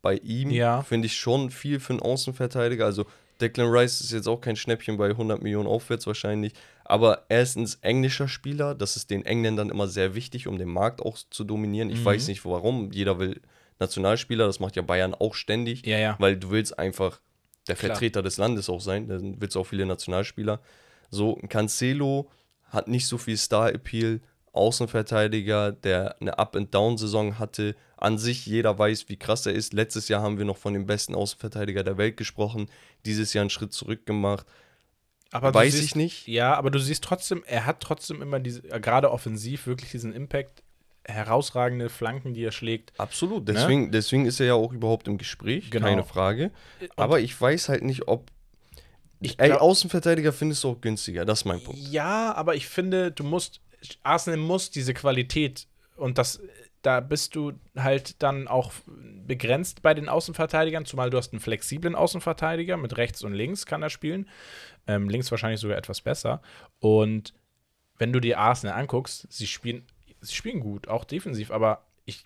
bei 0.03 0.15
ihm 0.17 0.51
Ja. 0.51 0.83
finde 0.83 1.07
ich 1.07 1.17
schon 1.17 1.49
viel 1.49 1.79
für 1.79 1.93
einen 1.93 2.01
Außenverteidiger. 2.01 2.85
Also 2.85 3.05
Declan 3.41 3.69
Rice 3.69 4.01
ist 4.01 4.11
jetzt 4.11 4.27
auch 4.27 4.39
kein 4.41 4.55
Schnäppchen 4.55 4.97
bei 4.97 5.09
100 5.15 5.41
Millionen 5.41 5.67
aufwärts 5.67 6.05
wahrscheinlich. 6.05 6.53
Aber 6.83 7.25
erstens 7.29 7.75
englischer 7.81 8.27
Spieler, 8.27 8.75
das 8.75 8.95
ist 8.95 9.09
den 9.09 9.25
Engländern 9.25 9.69
immer 9.69 9.87
sehr 9.87 10.13
wichtig, 10.13 10.45
um 10.47 10.57
den 10.57 10.67
Markt 10.69 11.01
auch 11.01 11.17
zu 11.29 11.43
dominieren. 11.43 11.89
Ich 11.89 12.01
Mhm. 12.01 12.05
weiß 12.05 12.27
nicht 12.27 12.45
warum. 12.45 12.91
Jeder 12.91 13.17
will 13.17 13.41
Nationalspieler, 13.79 14.45
das 14.45 14.59
macht 14.59 14.75
ja 14.75 14.81
Bayern 14.81 15.15
auch 15.15 15.33
ständig, 15.35 15.85
Ja, 15.85 15.97
ja. 15.97 16.15
weil 16.19 16.35
du 16.37 16.51
willst 16.51 16.77
einfach 16.77 17.21
der 17.69 17.77
Klar. 17.77 17.91
Vertreter 17.91 18.21
des 18.21 18.37
Landes 18.37 18.69
auch 18.69 18.81
sein. 18.81 19.07
Dann 19.07 19.39
willst 19.39 19.55
du 19.55 19.61
auch 19.61 19.67
viele 19.67 19.85
Nationalspieler. 19.85 20.59
So, 21.09 21.35
Cancelo 21.47 22.29
hat 22.65 22.87
nicht 22.87 23.07
so 23.07 23.17
viel 23.17 23.37
Star-Appeal. 23.37 24.21
Außenverteidiger, 24.51 25.71
der 25.71 26.19
eine 26.19 26.37
Up-and-Down-Saison 26.39 27.37
hatte. 27.39 27.75
An 27.97 28.17
sich, 28.17 28.45
jeder 28.45 28.77
weiß, 28.77 29.07
wie 29.07 29.17
krass 29.17 29.45
er 29.45 29.53
ist. 29.53 29.73
Letztes 29.73 30.07
Jahr 30.07 30.21
haben 30.21 30.37
wir 30.37 30.45
noch 30.45 30.57
von 30.57 30.73
dem 30.73 30.87
besten 30.87 31.13
Außenverteidiger 31.13 31.83
der 31.83 31.97
Welt 31.97 32.17
gesprochen. 32.17 32.67
Dieses 33.05 33.33
Jahr 33.33 33.43
einen 33.43 33.51
Schritt 33.51 33.73
zurück 33.73 34.05
gemacht. 34.05 34.47
Aber 35.31 35.53
weiß 35.53 35.73
siehst, 35.73 35.85
ich 35.85 35.95
nicht. 35.95 36.27
Ja, 36.27 36.55
aber 36.55 36.71
du 36.71 36.79
siehst 36.79 37.03
trotzdem, 37.03 37.43
er 37.45 37.67
hat 37.67 37.81
trotzdem 37.81 38.21
immer 38.21 38.39
diese, 38.39 38.61
gerade 38.63 39.11
offensiv, 39.11 39.67
wirklich 39.67 39.91
diesen 39.91 40.13
Impact. 40.13 40.63
Herausragende 41.09 41.89
Flanken, 41.89 42.33
die 42.33 42.43
er 42.43 42.51
schlägt. 42.51 42.91
Absolut. 42.99 43.47
Deswegen, 43.47 43.91
deswegen 43.91 44.25
ist 44.25 44.39
er 44.39 44.45
ja 44.47 44.53
auch 44.53 44.71
überhaupt 44.73 45.07
im 45.07 45.17
Gespräch. 45.17 45.65
Ne? 45.65 45.69
Genau. 45.71 45.87
Keine 45.87 46.03
Frage. 46.03 46.51
Und- 46.81 46.91
Aber 46.97 47.19
ich 47.19 47.39
weiß 47.39 47.69
halt 47.69 47.83
nicht, 47.83 48.07
ob. 48.07 48.31
Ich 49.21 49.37
Ey, 49.39 49.49
glaub- 49.49 49.61
Außenverteidiger 49.61 50.31
findest 50.31 50.63
du 50.63 50.69
auch 50.69 50.81
günstiger. 50.81 51.25
Das 51.25 51.39
ist 51.39 51.45
mein 51.45 51.61
Punkt. 51.61 51.79
Ja, 51.89 52.33
aber 52.35 52.55
ich 52.55 52.67
finde, 52.67 53.11
du 53.11 53.23
musst, 53.25 53.59
Arsenal 54.03 54.39
muss 54.39 54.71
diese 54.71 54.93
Qualität 54.93 55.67
und 55.97 56.17
das, 56.17 56.41
da 56.81 57.01
bist 57.01 57.35
du 57.35 57.51
halt 57.75 58.21
dann 58.23 58.47
auch 58.47 58.71
begrenzt 59.27 59.81
bei 59.81 59.93
den 59.93 60.07
Außenverteidigern, 60.07 60.85
zumal 60.85 61.09
du 61.09 61.17
hast 61.17 61.33
einen 61.33 61.41
flexiblen 61.41 61.95
Außenverteidiger 61.95 62.77
mit 62.77 62.95
rechts 62.95 63.21
und 63.23 63.33
links 63.33 63.65
kann 63.65 63.83
er 63.83 63.89
spielen. 63.89 64.29
Ähm, 64.87 65.09
links 65.09 65.29
wahrscheinlich 65.31 65.59
sogar 65.59 65.77
etwas 65.77 65.99
besser. 65.99 66.41
Und 66.79 67.33
wenn 67.97 68.13
du 68.13 68.21
dir 68.21 68.39
Arsenal 68.39 68.79
anguckst, 68.79 69.27
sie 69.29 69.47
spielen, 69.47 69.85
sie 70.21 70.35
spielen 70.35 70.59
gut, 70.59 70.87
auch 70.87 71.05
defensiv, 71.05 71.51
aber 71.51 71.85
ich 72.05 72.25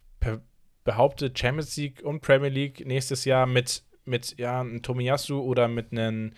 behaupte, 0.84 1.32
Champions 1.36 1.76
League 1.78 2.02
und 2.03 2.22
Premier 2.22 2.49
League 2.49 2.86
nächstes 2.86 3.26
Jahr 3.26 3.45
mit, 3.45 3.84
mit 4.06 4.38
ja, 4.38 4.61
einem 4.61 4.82
Tomiyasu 4.82 5.40
oder 5.40 5.68
mit 5.68 5.91
einem 5.91 6.34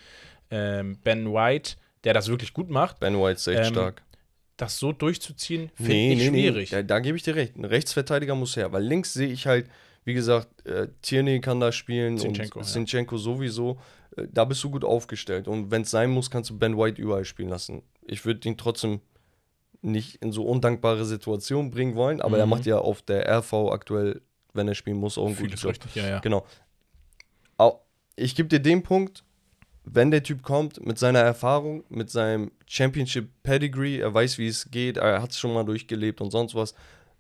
ähm, 0.52 0.98
Ben 1.04 1.32
White, 1.34 1.76
der 2.04 2.14
das 2.14 2.28
wirklich 2.28 2.54
gut 2.54 2.70
macht, 2.70 3.00
Ben 3.00 3.18
White 3.20 3.34
ist 3.34 3.48
echt 3.48 3.60
Ähm, 3.68 3.74
stark. 3.74 4.04
das 4.58 4.78
so 4.78 4.92
durchzuziehen, 4.92 5.72
finde 5.76 5.94
ich 6.14 6.26
schwierig. 6.28 6.70
Da, 6.70 6.84
da 6.84 7.00
gebe 7.00 7.18
ich 7.18 7.24
dir 7.24 7.36
recht. 7.36 7.56
Ein 7.56 7.66
Rechtsverteidiger 7.66 8.36
muss 8.36 8.56
her. 8.56 8.72
Weil 8.72 8.84
links 8.84 9.14
sehe 9.14 9.28
ich 9.28 9.48
halt, 9.48 9.68
wie 10.04 10.14
gesagt, 10.14 10.66
äh, 10.66 10.88
Tierney 11.02 11.42
kann 11.42 11.60
da 11.60 11.72
spielen 11.72 12.18
Zinchenko, 12.18 12.60
und 12.60 12.66
ja. 12.66 12.72
Zinchenko 12.72 13.18
sowieso. 13.18 13.80
Äh, 14.16 14.28
da 14.32 14.46
bist 14.46 14.64
du 14.64 14.70
gut 14.70 14.84
aufgestellt. 14.86 15.48
Und 15.48 15.72
wenn 15.72 15.82
es 15.82 15.92
sein 15.92 16.12
muss, 16.12 16.30
kannst 16.30 16.52
du 16.52 16.58
Ben 16.58 16.78
White 16.78 17.02
überall 17.02 17.26
spielen 17.26 17.50
lassen. 17.50 17.82
Ich 18.06 18.24
würde 18.26 18.48
ihn 18.48 18.56
trotzdem 18.56 19.02
nicht 19.86 20.16
in 20.22 20.32
so 20.32 20.44
undankbare 20.46 21.06
Situationen 21.06 21.72
bringen 21.72 21.96
wollen, 21.96 22.22
aber 22.22 22.38
er 22.40 22.46
Mhm. 22.46 22.50
macht 22.52 22.66
ja 22.66 22.78
auf 22.80 23.02
der 23.02 23.28
RV 23.30 23.54
aktuell, 23.72 24.22
wenn 24.54 24.68
er 24.68 24.76
spielen 24.76 24.98
muss, 24.98 25.18
auch 25.18 25.28
einen 25.28 25.36
guten 25.36 25.54
Job. 25.56 25.72
richtig, 25.72 25.96
ja, 25.96 26.08
ja. 26.08 26.20
Genau. 26.20 26.46
Au- 27.58 27.82
Ich 28.18 28.34
gebe 28.36 28.48
dir 28.48 28.60
den 28.62 28.82
Punkt, 28.82 29.24
wenn 29.84 30.10
der 30.10 30.24
Typ 30.24 30.42
kommt 30.42 30.84
mit 30.86 30.98
seiner 30.98 31.20
Erfahrung, 31.20 31.84
mit 31.90 32.10
seinem 32.10 32.52
Championship 32.66 33.28
Pedigree, 33.44 34.00
er 34.00 34.14
weiß, 34.14 34.38
wie 34.38 34.48
es 34.48 34.72
geht, 34.72 34.98
er 34.98 35.22
hat 35.22 35.32
es 35.32 35.38
schon 35.40 35.54
mal 35.54 35.66
durchgelebt 35.66 36.22
und 36.22 36.32
sonst 36.32 36.56
was, 36.56 36.74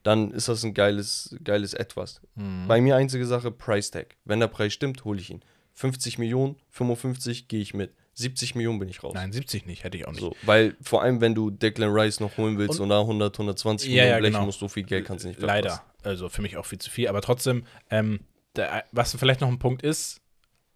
dann 0.03 0.31
ist 0.31 0.47
das 0.47 0.63
ein 0.63 0.73
geiles, 0.73 1.35
geiles 1.43 1.73
Etwas. 1.73 2.21
Mhm. 2.35 2.65
Bei 2.67 2.79
mir 2.79 2.95
einzige 2.95 3.25
Sache, 3.25 3.51
Price 3.51 3.91
Tag. 3.91 4.15
Wenn 4.23 4.39
der 4.39 4.47
Preis 4.47 4.71
stimmt, 4.73 5.03
hole 5.03 5.19
ich 5.19 5.29
ihn. 5.31 5.41
50 5.73 6.17
Millionen, 6.17 6.55
55 6.69 7.47
gehe 7.49 7.59
ich 7.61 7.73
mit. 7.73 7.93
70 8.17 8.55
Millionen 8.55 8.79
bin 8.79 8.89
ich 8.89 9.03
raus. 9.03 9.13
Nein, 9.13 9.31
70 9.31 9.65
nicht, 9.65 9.83
hätte 9.83 9.97
ich 9.97 10.07
auch 10.07 10.11
nicht. 10.11 10.21
So, 10.21 10.35
weil 10.43 10.75
vor 10.81 11.01
allem, 11.03 11.21
wenn 11.21 11.35
du 11.35 11.49
Declan 11.51 11.89
Rice 11.91 12.19
noch 12.21 12.37
holen 12.37 12.57
willst 12.57 12.79
Und- 12.79 12.85
und, 12.85 12.89
da 12.89 13.01
100, 13.01 13.37
120 13.37 13.89
Ja, 13.89 13.95
ja, 13.95 14.01
Millionen 14.03 14.19
blechen 14.21 14.33
genau. 14.33 14.45
musst, 14.45 14.59
so 14.59 14.67
viel 14.69 14.83
Geld 14.83 15.05
kannst 15.05 15.25
du 15.25 15.29
nicht 15.29 15.39
Leider. 15.41 15.69
verpassen. 15.69 15.91
Also 16.03 16.29
für 16.29 16.41
mich 16.41 16.55
auch 16.57 16.65
viel 16.65 16.79
zu 16.79 16.89
viel. 16.89 17.07
Aber 17.07 17.21
trotzdem, 17.21 17.65
ähm, 17.91 18.21
der, 18.55 18.85
was 18.91 19.15
vielleicht 19.17 19.41
noch 19.41 19.49
ein 19.49 19.59
Punkt 19.59 19.81
ist, 19.83 20.21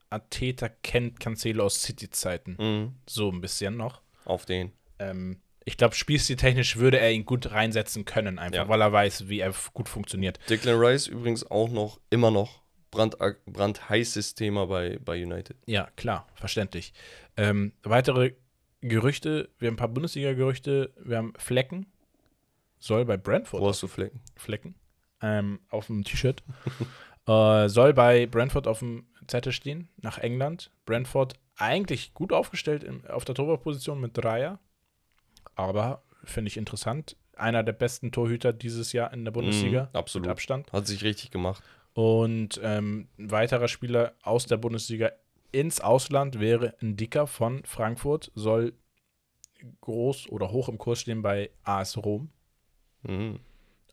Ateta 0.09 0.69
kennt 0.69 1.19
Cancelo 1.19 1.65
aus 1.65 1.81
City-Zeiten. 1.81 2.57
Mhm. 2.59 2.95
So 3.07 3.29
ein 3.31 3.41
bisschen 3.41 3.77
noch. 3.77 4.01
Auf 4.25 4.45
den. 4.45 4.71
ähm, 4.99 5.39
ich 5.65 5.77
glaube, 5.77 5.93
spielstiltechnisch 5.93 6.77
würde 6.77 6.99
er 6.99 7.11
ihn 7.11 7.25
gut 7.25 7.51
reinsetzen 7.51 8.03
können, 8.03 8.39
einfach, 8.39 8.63
Ja. 8.63 8.69
weil 8.69 8.81
er 8.81 8.91
weiß, 8.91 9.29
wie 9.29 9.39
er 9.39 9.53
gut 9.73 9.87
funktioniert. 9.87 10.39
Declan 10.49 10.79
Rice 10.79 11.05
übrigens 11.07 11.49
auch 11.51 11.69
noch, 11.69 11.99
immer 12.09 12.31
noch 12.31 12.63
brand, 12.91 13.17
brandheißes 13.45 14.35
Thema 14.35 14.67
bei, 14.67 14.99
bei 15.03 15.21
United. 15.23 15.57
Ja, 15.65 15.89
klar, 15.95 16.27
verständlich. 16.35 16.93
Ähm, 17.37 17.73
weitere 17.83 18.33
Gerüchte, 18.81 19.49
wir 19.59 19.67
haben 19.67 19.75
ein 19.75 19.77
paar 19.77 19.89
Bundesliga-Gerüchte, 19.89 20.93
wir 21.03 21.17
haben 21.17 21.33
Flecken, 21.37 21.87
soll 22.79 23.05
bei 23.05 23.17
Brentford 23.17 23.61
Wo 23.61 23.67
hast 23.67 23.83
du 23.83 23.87
Flecken? 23.87 24.21
Flecken 24.35 24.75
ähm, 25.21 25.59
auf 25.69 25.87
dem 25.87 26.03
T-Shirt. 26.03 26.43
äh, 27.27 27.67
soll 27.69 27.93
bei 27.93 28.25
Brentford 28.25 28.67
auf 28.67 28.79
dem 28.79 29.05
Zettel 29.27 29.51
stehen, 29.51 29.89
nach 29.97 30.17
England. 30.17 30.71
Brentford 30.85 31.35
eigentlich 31.57 32.13
gut 32.13 32.31
aufgestellt 32.31 32.83
im, 32.83 33.05
auf 33.07 33.25
der 33.25 33.35
Torwartposition 33.35 33.99
mit 33.99 34.17
Dreier. 34.17 34.59
Aber 35.55 36.03
finde 36.23 36.49
ich 36.49 36.57
interessant. 36.57 37.15
Einer 37.35 37.63
der 37.63 37.73
besten 37.73 38.11
Torhüter 38.11 38.51
dieses 38.51 38.91
Jahr 38.91 39.13
in 39.13 39.23
der 39.23 39.31
Bundesliga. 39.31 39.83
Mhm, 39.83 39.97
absolut. 39.97 40.25
Mit 40.25 40.31
Abstand. 40.31 40.71
Hat 40.73 40.87
sich 40.87 41.03
richtig 41.03 41.31
gemacht. 41.31 41.63
Und 41.99 42.61
ähm, 42.63 43.09
ein 43.17 43.29
weiterer 43.29 43.67
Spieler 43.67 44.13
aus 44.23 44.45
der 44.45 44.55
Bundesliga 44.55 45.11
ins 45.51 45.81
Ausland 45.81 46.39
wäre 46.39 46.73
ein 46.81 46.95
Dicker 46.95 47.27
von 47.27 47.61
Frankfurt, 47.65 48.31
soll 48.35 48.71
groß 49.81 50.29
oder 50.29 50.49
hoch 50.49 50.69
im 50.69 50.77
Kurs 50.77 51.01
stehen 51.01 51.21
bei 51.21 51.49
AS 51.63 51.97
Rom. 51.97 52.29
Mhm. 53.03 53.41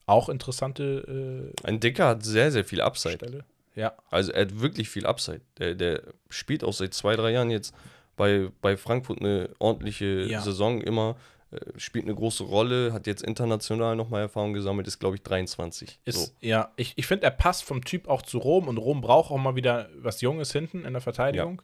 Auch 0.06 0.28
interessante 0.28 1.52
Ein 1.64 1.80
Dicker 1.80 2.06
hat 2.06 2.24
sehr, 2.24 2.52
sehr 2.52 2.64
viel 2.64 2.78
äh, 2.78 2.82
Upside. 2.82 3.16
Stelle. 3.16 3.44
Ja, 3.74 3.96
Also 4.08 4.30
er 4.30 4.42
hat 4.42 4.60
wirklich 4.60 4.88
viel 4.88 5.04
Upside. 5.04 5.40
Der, 5.58 5.74
der 5.74 6.02
spielt 6.28 6.62
auch 6.62 6.74
seit 6.74 6.94
zwei, 6.94 7.16
drei 7.16 7.32
Jahren 7.32 7.50
jetzt 7.50 7.74
bei, 8.14 8.50
bei 8.62 8.76
Frankfurt 8.76 9.20
eine 9.20 9.50
ordentliche 9.58 10.26
Ja. 10.30 10.40
Saison 10.42 10.80
immer. 10.80 11.16
Äh, 11.50 11.78
Spielt 11.78 12.04
eine 12.04 12.14
große 12.14 12.44
Rolle, 12.44 12.92
hat 12.92 13.06
jetzt 13.06 13.22
international 13.22 13.96
nochmal 13.96 14.22
Erfahrung 14.22 14.52
gesammelt, 14.52 14.86
ist 14.86 14.98
glaube 14.98 15.16
ich 15.16 15.22
23. 15.22 16.00
Ist, 16.04 16.26
so. 16.26 16.32
ja, 16.40 16.72
ich, 16.76 16.94
ich 16.96 17.06
finde, 17.06 17.24
er 17.24 17.30
passt 17.30 17.64
vom 17.64 17.84
Typ 17.84 18.08
auch 18.08 18.22
zu 18.22 18.38
Rom 18.38 18.68
und 18.68 18.78
Rom 18.78 19.00
braucht 19.00 19.30
auch 19.30 19.38
mal 19.38 19.56
wieder 19.56 19.88
was 19.96 20.20
Junges 20.20 20.52
hinten 20.52 20.84
in 20.84 20.92
der 20.92 21.02
Verteidigung. 21.02 21.62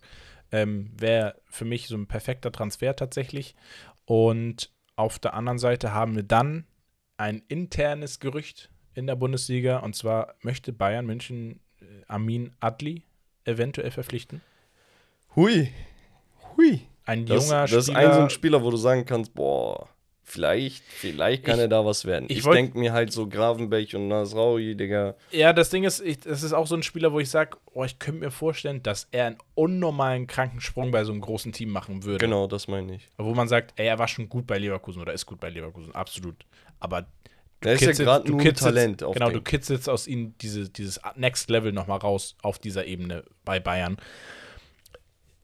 Ähm, 0.53 0.91
Wäre 0.97 1.37
für 1.49 1.65
mich 1.65 1.89
so 1.89 1.97
ein 1.97 2.07
perfekter 2.07 2.53
Transfer 2.53 2.95
tatsächlich. 2.95 3.57
Und 4.05 4.71
auf 4.97 5.19
der 5.19 5.35
anderen 5.35 5.59
Seite 5.59 5.95
haben 5.95 6.15
wir 6.15 6.23
dann 6.23 6.67
ein 7.17 7.43
internes 7.49 8.21
Gerücht 8.21 8.71
in 8.95 9.07
der 9.07 9.17
Bundesliga 9.17 9.79
und 9.79 9.97
zwar 9.97 10.35
möchte 10.43 10.73
Bayern 10.73 11.07
München 11.07 11.61
äh, 11.81 11.85
Amin 12.09 12.53
Adli 12.61 13.05
eventuell 13.45 13.91
verpflichten. 13.91 14.43
Hui. 15.35 15.73
Hui. 16.57 16.83
Ein 17.05 17.27
Das, 17.27 17.45
junger 17.47 17.63
das 17.63 17.73
ist 17.73 17.85
Spieler. 17.87 17.99
ein 17.99 18.13
so 18.15 18.21
ein 18.21 18.31
Spieler, 18.31 18.63
wo 18.63 18.71
du 18.71 18.77
sagen 18.77 19.05
kannst, 19.05 19.35
boah, 19.35 19.89
vielleicht, 20.25 20.83
vielleicht 20.85 21.45
kann 21.45 21.57
Ich- 21.57 21.61
er 21.63 21.69
da 21.69 21.85
was 21.85 22.05
werden. 22.05 22.27
ich 22.29 22.39
Ich, 22.39 22.45
denke 22.45 22.79
mir 22.79 22.93
halt 22.93 23.13
so 23.13 23.29
Gravenberg 23.29 23.93
und 23.95 24.09
Nasraui, 24.09 24.75
Digga. 24.77 25.15
Ja, 25.31 25.53
das 25.53 25.69
Ding 25.71 25.85
ist, 25.85 26.01
ich, 26.01 26.21
das 26.21 26.43
ist 26.43 26.53
auch 26.53 26.67
so 26.67 26.75
ein 26.77 26.83
Spieler, 26.83 27.13
wo 27.13 27.21
ich 27.21 27.29
sage, 27.29 27.57
oh, 27.75 27.85
ich 27.85 27.99
könnte 27.99 28.21
mir 28.21 28.31
vorstellen, 28.31 28.83
dass 28.83 29.09
er 29.11 29.27
einen 29.27 29.39
unnormalen 29.55 30.27
kranken 30.27 30.61
Sprung 30.61 30.91
bei 30.91 31.05
so 31.05 31.13
einem 31.13 31.21
großen 31.21 31.53
Team 31.53 31.71
machen 31.71 32.05
würde. 32.05 32.19
Genau, 32.25 32.47
das 32.47 32.69
meine 32.69 32.95
ich. 32.95 33.09
Wo 33.19 33.35
man 33.35 33.49
sagt, 33.49 33.73
ey, 33.77 33.87
er 33.89 33.99
war 33.99 34.09
schon 34.09 34.29
gut 34.29 34.47
bei 34.47 34.59
Leverkusen 34.59 35.03
oder 35.03 35.13
ist 35.13 35.27
gut 35.27 35.41
bei 35.41 35.51
Leverkusen, 35.51 35.95
absolut. 35.95 36.37
Aber 36.81 37.03
du 37.61 37.69
Er 37.69 37.75
ist 37.75 37.81
ja 37.83 37.89
kitzelst- 37.89 38.05
gerade 38.05 38.25
du 38.25 38.33
nur 38.33 38.41
kitzelst- 38.41 38.63
Talent. 38.65 39.03
Auf 39.03 39.15
Genau, 39.15 39.31
du 39.31 39.41
kitzelst 39.43 39.89
aus 39.89 40.07
ihm 40.07 40.35
diese, 40.39 40.69
dieses 40.71 41.01
Next 41.17 41.51
Level 41.51 41.73
nochmal 41.73 41.99
raus 41.99 42.37
auf 42.43 42.59
dieser 42.59 42.87
Ebene 42.87 43.25
bei 43.45 43.59
Bayern. 43.61 43.97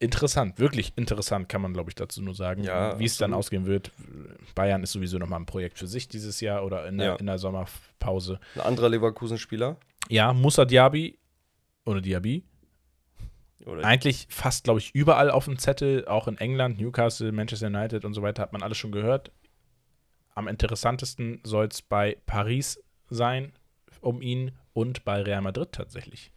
Interessant, 0.00 0.58
wirklich 0.60 0.92
interessant, 0.96 1.48
kann 1.48 1.60
man, 1.60 1.72
glaube 1.72 1.90
ich, 1.90 1.96
dazu 1.96 2.22
nur 2.22 2.34
sagen. 2.34 2.62
Ja, 2.62 2.98
Wie 3.00 3.04
es 3.04 3.16
dann 3.18 3.34
ausgehen 3.34 3.66
wird. 3.66 3.90
Bayern 4.54 4.82
ist 4.84 4.92
sowieso 4.92 5.18
nochmal 5.18 5.40
ein 5.40 5.46
Projekt 5.46 5.78
für 5.78 5.88
sich 5.88 6.06
dieses 6.08 6.40
Jahr 6.40 6.64
oder 6.64 6.86
in 6.86 6.98
der, 6.98 7.06
Ja. 7.08 7.14
in 7.16 7.26
der 7.26 7.38
Sommerpause. 7.38 8.38
Ein 8.54 8.60
anderer 8.60 8.88
Leverkusen-Spieler. 8.90 9.76
Ja, 10.08 10.32
Musa 10.32 10.64
Diaby 10.64 11.18
oder 11.84 12.00
Diaby. 12.00 12.44
Oder 13.66 13.84
Eigentlich 13.84 14.28
fast, 14.30 14.64
glaube 14.64 14.78
ich, 14.78 14.94
überall 14.94 15.30
auf 15.30 15.46
dem 15.46 15.58
Zettel, 15.58 16.06
auch 16.06 16.28
in 16.28 16.38
England, 16.38 16.78
Newcastle, 16.80 17.32
Manchester 17.32 17.66
United 17.66 18.04
und 18.04 18.14
so 18.14 18.22
weiter, 18.22 18.40
hat 18.42 18.52
man 18.52 18.62
alles 18.62 18.78
schon 18.78 18.92
gehört. 18.92 19.32
Am 20.34 20.46
interessantesten 20.46 21.40
soll 21.42 21.66
es 21.66 21.82
bei 21.82 22.16
Paris 22.24 22.80
sein, 23.10 23.52
um 24.00 24.22
ihn 24.22 24.52
und 24.74 25.04
bei 25.04 25.20
Real 25.22 25.42
Madrid 25.42 25.72
tatsächlich. 25.72 26.30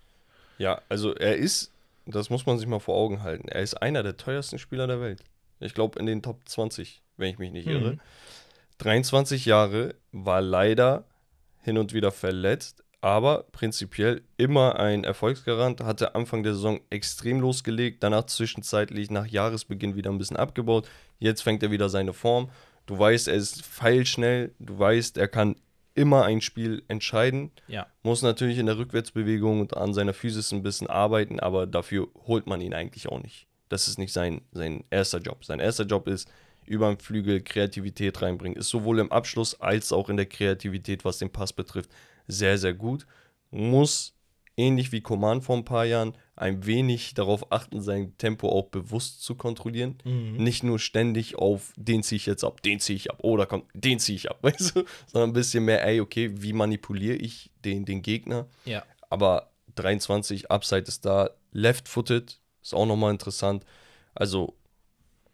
Ja, 0.57 0.81
also 0.89 1.13
er 1.13 1.35
ist, 1.35 1.71
das 2.06 2.30
muss 2.30 2.45
man 2.45 2.57
sich 2.57 2.68
mal 2.68 2.80
vor 2.80 2.95
Augen 2.95 3.23
halten, 3.23 3.48
er 3.48 3.61
ist 3.61 3.76
einer 3.76 4.03
der 4.03 4.18
teuersten 4.18 4.60
Spieler 4.60 4.88
der 4.88 5.02
Welt. 5.02 5.23
Ich 5.60 5.73
glaube 5.73 5.99
in 5.99 6.06
den 6.06 6.22
Top 6.22 6.41
20, 6.48 7.02
wenn 7.18 7.30
ich 7.30 7.38
mich 7.38 7.52
nicht 7.52 7.68
Mhm. 7.68 7.72
irre. 7.73 7.98
23 8.80 9.45
Jahre, 9.45 9.95
war 10.11 10.41
leider 10.41 11.06
hin 11.61 11.78
und 11.78 11.94
wieder 11.94 12.11
verletzt, 12.11 12.84
aber 13.02 13.44
prinzipiell 13.52 14.23
immer 14.38 14.80
ein 14.80 15.03
Erfolgsgarant, 15.03 15.82
hatte 15.82 16.15
Anfang 16.15 16.44
der 16.44 16.53
Saison 16.56 16.80
extrem 16.90 17.40
losgelegt, 17.40 18.02
danach 18.03 18.26
zwischenzeitlich 18.26 19.10
nach 19.11 19.28
Jahresbeginn 19.28 19.95
wieder 19.95 20.10
ein 20.11 20.18
bisschen 20.18 20.38
abgebaut. 20.38 20.88
Jetzt 21.19 21.41
fängt 21.41 21.61
er 21.64 21.72
wieder 21.72 21.90
seine 21.90 22.14
Form. 22.14 22.49
Du 22.88 22.98
weißt, 22.98 23.28
er 23.28 23.36
ist 23.36 23.64
feilschnell, 23.64 24.53
du 24.60 24.78
weißt, 24.78 25.18
er 25.18 25.28
kann 25.28 25.56
immer 25.93 26.23
ein 26.23 26.41
Spiel 26.41 26.84
entscheiden. 26.88 27.51
Ja. 27.68 27.88
Muss 28.03 28.22
natürlich 28.22 28.57
in 28.57 28.65
der 28.65 28.77
Rückwärtsbewegung 28.77 29.61
und 29.61 29.76
an 29.76 29.93
seiner 29.93 30.13
Physis 30.13 30.51
ein 30.51 30.63
bisschen 30.63 30.88
arbeiten, 30.88 31.39
aber 31.39 31.68
dafür 31.68 32.07
holt 32.27 32.47
man 32.47 32.61
ihn 32.61 32.73
eigentlich 32.73 33.09
auch 33.09 33.22
nicht. 33.22 33.47
Das 33.69 33.88
ist 33.88 33.97
nicht 33.97 34.13
sein, 34.13 34.41
sein 34.51 34.84
erster 34.89 35.19
Job. 35.19 35.45
Sein 35.45 35.59
erster 35.59 35.85
Job 35.85 36.07
ist, 36.07 36.30
über 36.65 36.88
den 36.88 36.99
Flügel 36.99 37.41
Kreativität 37.41 38.22
reinbringen. 38.22 38.57
Ist 38.57 38.69
sowohl 38.69 38.99
im 38.99 39.11
Abschluss 39.11 39.59
als 39.59 39.91
auch 39.91 40.09
in 40.09 40.18
der 40.18 40.26
Kreativität, 40.26 41.03
was 41.05 41.18
den 41.18 41.31
Pass 41.31 41.53
betrifft, 41.53 41.89
sehr, 42.27 42.57
sehr 42.57 42.73
gut. 42.73 43.05
Muss, 43.49 44.13
ähnlich 44.55 44.91
wie 44.91 45.01
Coman 45.01 45.41
vor 45.41 45.57
ein 45.57 45.65
paar 45.65 45.85
Jahren, 45.85 46.13
ein 46.41 46.65
wenig 46.65 47.13
darauf 47.13 47.51
achten, 47.51 47.81
sein 47.81 48.18
Tempo 48.18 48.49
auch 48.49 48.68
bewusst 48.69 49.23
zu 49.23 49.35
kontrollieren. 49.35 49.97
Nicht 50.03 50.63
nur 50.63 50.80
ständig 50.80 51.35
auf, 51.35 51.72
den 51.77 52.01
ziehe 52.03 52.18
ich 52.18 52.26
jetzt 52.26 52.43
ab, 52.43 52.61
den 52.63 52.80
ziehe 52.80 52.97
ich 52.97 53.11
ab, 53.11 53.19
oh, 53.22 53.38
da 53.38 53.45
kommt, 53.45 53.65
den 53.73 53.99
ziehe 53.99 54.15
ich 54.15 54.30
ab, 54.30 54.39
weißt 54.41 54.76
du? 54.76 54.84
Sondern 55.05 55.30
ein 55.30 55.34
bisschen 55.34 55.65
mehr, 55.65 55.85
ey, 55.85 56.01
okay, 56.01 56.31
wie 56.34 56.53
manipuliere 56.53 57.15
ich 57.15 57.51
den, 57.63 57.85
den 57.85 58.01
Gegner? 58.01 58.47
Ja. 58.65 58.84
Aber 59.09 59.51
23, 59.76 60.49
Upside 60.49 60.84
ist 60.88 61.05
da, 61.05 61.30
left-footed, 61.51 62.39
ist 62.61 62.73
auch 62.73 62.85
nochmal 62.88 63.11
interessant. 63.11 63.63
Also, 64.15 64.55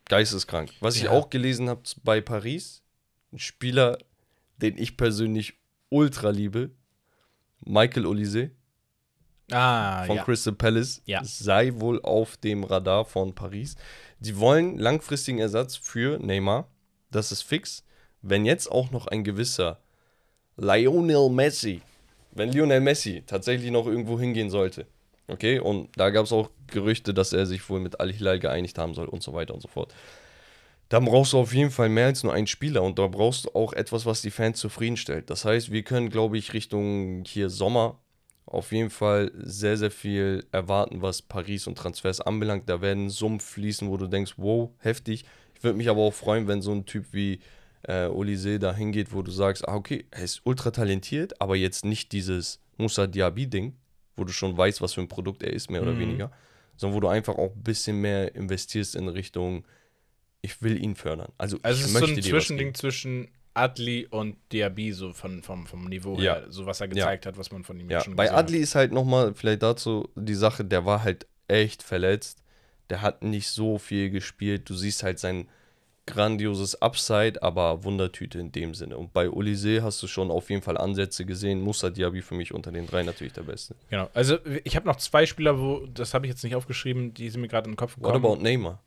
geisteskrank. 0.05 0.71
Was 0.81 0.95
ich 0.97 1.03
Ja. 1.03 1.11
auch 1.11 1.29
gelesen 1.29 1.69
habe 1.69 1.81
bei 2.03 2.21
Paris, 2.21 2.83
ein 3.31 3.39
Spieler, 3.39 3.97
den 4.57 4.77
ich 4.77 4.97
persönlich 4.97 5.53
ultra 5.89 6.29
liebe, 6.31 6.71
Michael 7.65 8.05
Olise 8.05 8.51
Ah, 9.51 10.03
von 10.05 10.17
ja. 10.17 10.23
Crystal 10.23 10.53
Palace, 10.53 11.01
Ja. 11.05 11.21
sei 11.23 11.71
wohl 11.75 12.01
auf 12.01 12.37
dem 12.37 12.63
Radar 12.63 13.05
von 13.05 13.33
Paris. 13.33 13.75
Die 14.19 14.37
wollen 14.37 14.77
langfristigen 14.77 15.39
Ersatz 15.39 15.75
für 15.75 16.19
Neymar. 16.19 16.67
Das 17.11 17.31
ist 17.31 17.43
fix. 17.43 17.83
Wenn 18.21 18.45
jetzt 18.45 18.69
auch 18.69 18.91
noch 18.91 19.07
ein 19.07 19.23
gewisser 19.23 19.79
Lionel 20.57 21.29
Messi, 21.29 21.81
wenn 22.31 22.51
Lionel 22.51 22.81
Messi 22.81 23.23
tatsächlich 23.25 23.71
noch 23.71 23.87
irgendwo 23.87 24.19
hingehen 24.19 24.49
sollte, 24.49 24.85
okay, 25.27 25.59
und 25.59 25.89
da 25.95 26.09
gab 26.09 26.25
es 26.25 26.33
auch 26.33 26.49
Gerüchte, 26.67 27.13
dass 27.13 27.31
er 27.31 27.45
sich 27.45 27.69
wohl 27.69 27.79
mit 27.79 27.99
Al-Hilal 27.99 28.39
geeinigt 28.39 28.77
haben 28.77 28.93
soll 28.93 29.07
und 29.07 29.23
so 29.23 29.33
weiter 29.33 29.53
und 29.53 29.61
so 29.61 29.67
fort. 29.69 29.93
Dann 30.89 31.05
brauchst 31.05 31.33
du 31.33 31.37
auf 31.39 31.53
jeden 31.53 31.71
Fall 31.71 31.89
mehr 31.89 32.07
als 32.07 32.23
nur 32.23 32.33
einen 32.33 32.47
Spieler 32.47 32.81
und 32.81 32.97
da 32.97 33.07
brauchst 33.07 33.45
du 33.45 33.49
auch 33.53 33.73
etwas, 33.73 34.05
was 34.05 34.21
die 34.21 34.31
Fans 34.31 34.59
zufriedenstellt. 34.59 35.29
Das 35.29 35.45
heißt, 35.45 35.71
wir 35.71 35.83
können, 35.83 36.09
glaube 36.09 36.37
ich, 36.37 36.53
Richtung 36.53 37.23
hier 37.25 37.49
Sommer 37.49 37.99
auf 38.47 38.71
jeden 38.71 38.89
Fall 38.89 39.31
sehr, 39.35 39.77
sehr 39.77 39.91
viel 39.91 40.45
erwarten, 40.51 41.01
was 41.01 41.21
Paris 41.21 41.67
und 41.67 41.77
Transfers 41.77 42.21
anbelangt. 42.21 42.69
Da 42.69 42.81
werden 42.81 43.09
Summen 43.09 43.39
fließen, 43.39 43.89
wo 43.89 43.97
du 43.97 44.07
denkst, 44.07 44.33
wow, 44.37 44.71
heftig. 44.79 45.25
Ich 45.55 45.63
würde 45.63 45.77
mich 45.77 45.89
aber 45.89 46.01
auch 46.01 46.13
freuen, 46.13 46.47
wenn 46.47 46.61
so 46.61 46.71
ein 46.71 46.85
Typ 46.85 47.07
wie 47.11 47.39
äh, 47.83 48.05
Olise 48.07 48.57
da 48.57 48.73
hingeht, 48.73 49.13
wo 49.13 49.21
du 49.21 49.31
sagst, 49.31 49.67
ah, 49.67 49.75
okay, 49.75 50.05
er 50.11 50.23
ist 50.23 50.41
ultra 50.45 50.71
talentiert, 50.71 51.39
aber 51.41 51.55
jetzt 51.55 51.83
nicht 51.85 52.11
dieses 52.13 52.59
Musa 52.77 53.05
Diaby-Ding, 53.05 53.75
wo 54.15 54.23
du 54.23 54.31
schon 54.31 54.57
weißt, 54.57 54.81
was 54.81 54.93
für 54.93 55.01
ein 55.01 55.07
Produkt 55.07 55.43
er 55.43 55.51
ist, 55.53 55.69
mehr 55.69 55.81
oder 55.81 55.93
Mhm. 55.93 55.99
weniger, 55.99 56.31
sondern 56.77 56.95
wo 56.95 56.99
du 57.01 57.07
einfach 57.09 57.35
auch 57.35 57.53
ein 57.53 57.63
bisschen 57.63 57.99
mehr 57.99 58.33
investierst 58.33 58.95
in 58.95 59.09
Richtung, 59.09 59.65
ich 60.41 60.61
will 60.61 60.81
ihn 60.81 60.95
fördern. 60.95 61.31
Also, 61.37 61.59
Also 61.63 61.79
ich 61.79 61.85
es 61.85 61.87
ist 61.87 61.93
so 61.93 61.99
möchte 61.99 62.11
ein 62.11 62.15
dir 62.15 62.21
was 62.37 62.45
Zwischending 62.45 62.73
zwischen 62.75 63.27
Adli 63.57 64.07
und 64.09 64.37
Diaby, 64.51 64.91
so 64.93 65.13
von, 65.13 65.41
vom, 65.43 65.65
vom 65.67 65.85
Niveau 65.85 66.17
Ja. 66.19 66.35
her, 66.35 66.45
so 66.49 66.65
was 66.65 66.79
er 66.81 66.87
gezeigt 66.87 67.25
hat, 67.25 67.37
was 67.37 67.51
man 67.51 67.63
von 67.63 67.79
ihm 67.79 67.89
Ja, 67.89 68.01
schon 68.01 68.15
bei 68.15 68.31
Adli 68.31 68.59
ist 68.59 68.75
halt 68.75 68.91
nochmal 68.91 69.33
vielleicht 69.33 69.63
dazu 69.63 70.09
die 70.15 70.33
Sache, 70.35 70.63
der 70.63 70.85
war 70.85 71.03
halt 71.03 71.25
echt 71.47 71.83
verletzt. 71.83 72.41
Der 72.89 73.01
hat 73.01 73.23
nicht 73.23 73.49
so 73.49 73.77
viel 73.77 74.09
gespielt. 74.09 74.69
Du 74.69 74.73
siehst 74.73 75.03
halt 75.03 75.19
sein 75.19 75.47
grandioses 76.05 76.81
Upside, 76.81 77.43
aber 77.43 77.83
Wundertüte 77.83 78.39
in 78.39 78.51
dem 78.53 78.73
Sinne. 78.73 78.97
Und 78.97 79.11
bei 79.11 79.29
Olise 79.29 79.83
hast 79.83 80.01
du 80.01 80.07
schon 80.07 80.31
auf 80.31 80.49
jeden 80.49 80.61
Fall 80.61 80.77
Ansätze 80.77 81.25
gesehen. 81.25 81.59
Musa 81.61 81.89
Diaby 81.89 82.21
für 82.21 82.35
mich 82.35 82.53
unter 82.53 82.71
den 82.71 82.87
drei 82.87 83.03
natürlich 83.03 83.33
der 83.33 83.43
Beste. 83.43 83.73
hat. 83.75 83.89
Genau. 83.89 84.09
Also 84.13 84.37
ich 84.63 84.75
habe 84.77 84.87
noch 84.87 84.95
zwei 84.95 85.25
Spieler, 85.25 85.59
wo, 85.59 85.85
das 85.87 86.13
habe 86.13 86.25
ich 86.25 86.31
jetzt 86.31 86.43
nicht 86.45 86.55
aufgeschrieben, 86.55 87.13
die 87.13 87.29
sind 87.29 87.41
mir 87.41 87.49
gerade 87.49 87.65
in 87.65 87.71
den 87.73 87.77
Kopf 87.77 87.97
What 87.97 88.13
gekommen. 88.13 88.25
about 88.25 88.41
Neymar? 88.41 88.79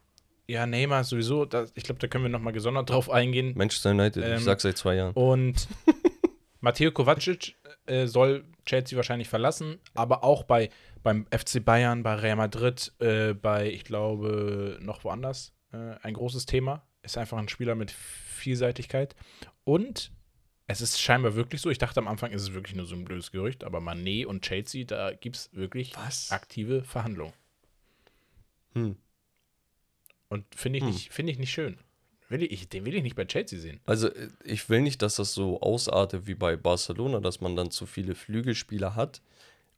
Ja, 0.51 0.66
Neymar 0.66 1.05
sowieso, 1.05 1.44
das, 1.44 1.72
ich 1.74 1.85
glaube, 1.85 2.01
da 2.01 2.09
können 2.09 2.24
wir 2.24 2.28
nochmal 2.28 2.52
gesondert 2.52 2.90
drauf 2.90 3.09
eingehen. 3.09 3.52
Manchester 3.56 3.90
United, 3.90 4.24
Ähm, 4.24 4.39
ich 4.39 4.44
sag's 4.44 4.62
seit 4.64 4.77
zwei 4.77 4.97
Jahren. 4.97 5.12
Und 5.14 5.68
Matteo 6.60 6.90
Kovacic 6.90 7.55
äh, 7.86 8.06
soll 8.06 8.44
Chelsea 8.66 8.97
wahrscheinlich 8.97 9.28
verlassen, 9.28 9.78
aber 9.94 10.24
auch 10.24 10.43
bei, 10.43 10.70
beim 11.02 11.27
FC 11.27 11.64
Bayern, 11.64 12.02
bei 12.02 12.14
Real 12.16 12.36
Madrid, 12.36 12.93
äh, 12.98 13.32
bei, 13.32 13.70
ich 13.70 13.85
glaube, 13.85 14.78
noch 14.82 15.05
woanders 15.05 15.52
äh, 15.72 15.94
ein 16.02 16.14
großes 16.14 16.47
Thema. 16.47 16.82
Ist 17.02 17.16
einfach 17.16 17.39
ein 17.39 17.48
Spieler 17.48 17.77
mit 17.77 17.90
Vielseitigkeit. 17.90 19.14
Und 19.64 20.10
es 20.66 20.81
ist 20.81 21.01
scheinbar 21.01 21.35
wirklich 21.35 21.60
so. 21.60 21.70
Ich 21.70 21.78
dachte 21.78 22.01
am 22.01 22.09
Anfang, 22.09 22.32
ist 22.32 22.43
es 22.43 22.52
wirklich 22.52 22.77
nur 22.77 22.86
so 22.86 22.94
ein 22.94 23.05
blödes 23.05 23.31
Gerücht, 23.32 23.64
aber 23.64 23.81
Manet 23.81 24.27
und 24.27 24.43
Chelsea, 24.43 24.85
da 24.85 25.12
gibt 25.12 25.36
es 25.36 25.51
wirklich 25.52 25.94
Was? 25.97 26.31
aktive 26.31 26.82
Verhandlungen. 26.82 27.32
Hm. 28.74 28.97
Und 30.31 30.47
finde 30.55 30.78
ich, 30.78 30.85
Hm. 30.85 30.90
nicht, 30.93 31.12
finde 31.12 31.32
ich 31.32 31.39
nicht 31.39 31.51
schön. 31.52 31.77
Will 32.31 32.43
ich, 32.44 32.69
den 32.69 32.85
will 32.86 32.94
ich 32.94 33.02
nicht 33.02 33.16
bei 33.16 33.24
Chelsea 33.24 33.59
sehen. 33.59 33.81
Also 33.86 34.09
äh, 34.09 34.28
ich 34.44 34.69
will 34.70 34.81
nicht, 34.81 35.02
dass 35.02 35.16
das 35.16 35.35
so 35.35 35.61
ausartet 35.61 36.27
wie 36.27 36.35
bei 36.36 36.57
Barcelona, 36.57 37.20
dass 37.20 37.40
man 37.40 37.57
dann 37.57 37.70
zu 37.73 37.85
viele 37.86 38.15
Flügelspieler 38.15 38.94
hat. 38.94 39.20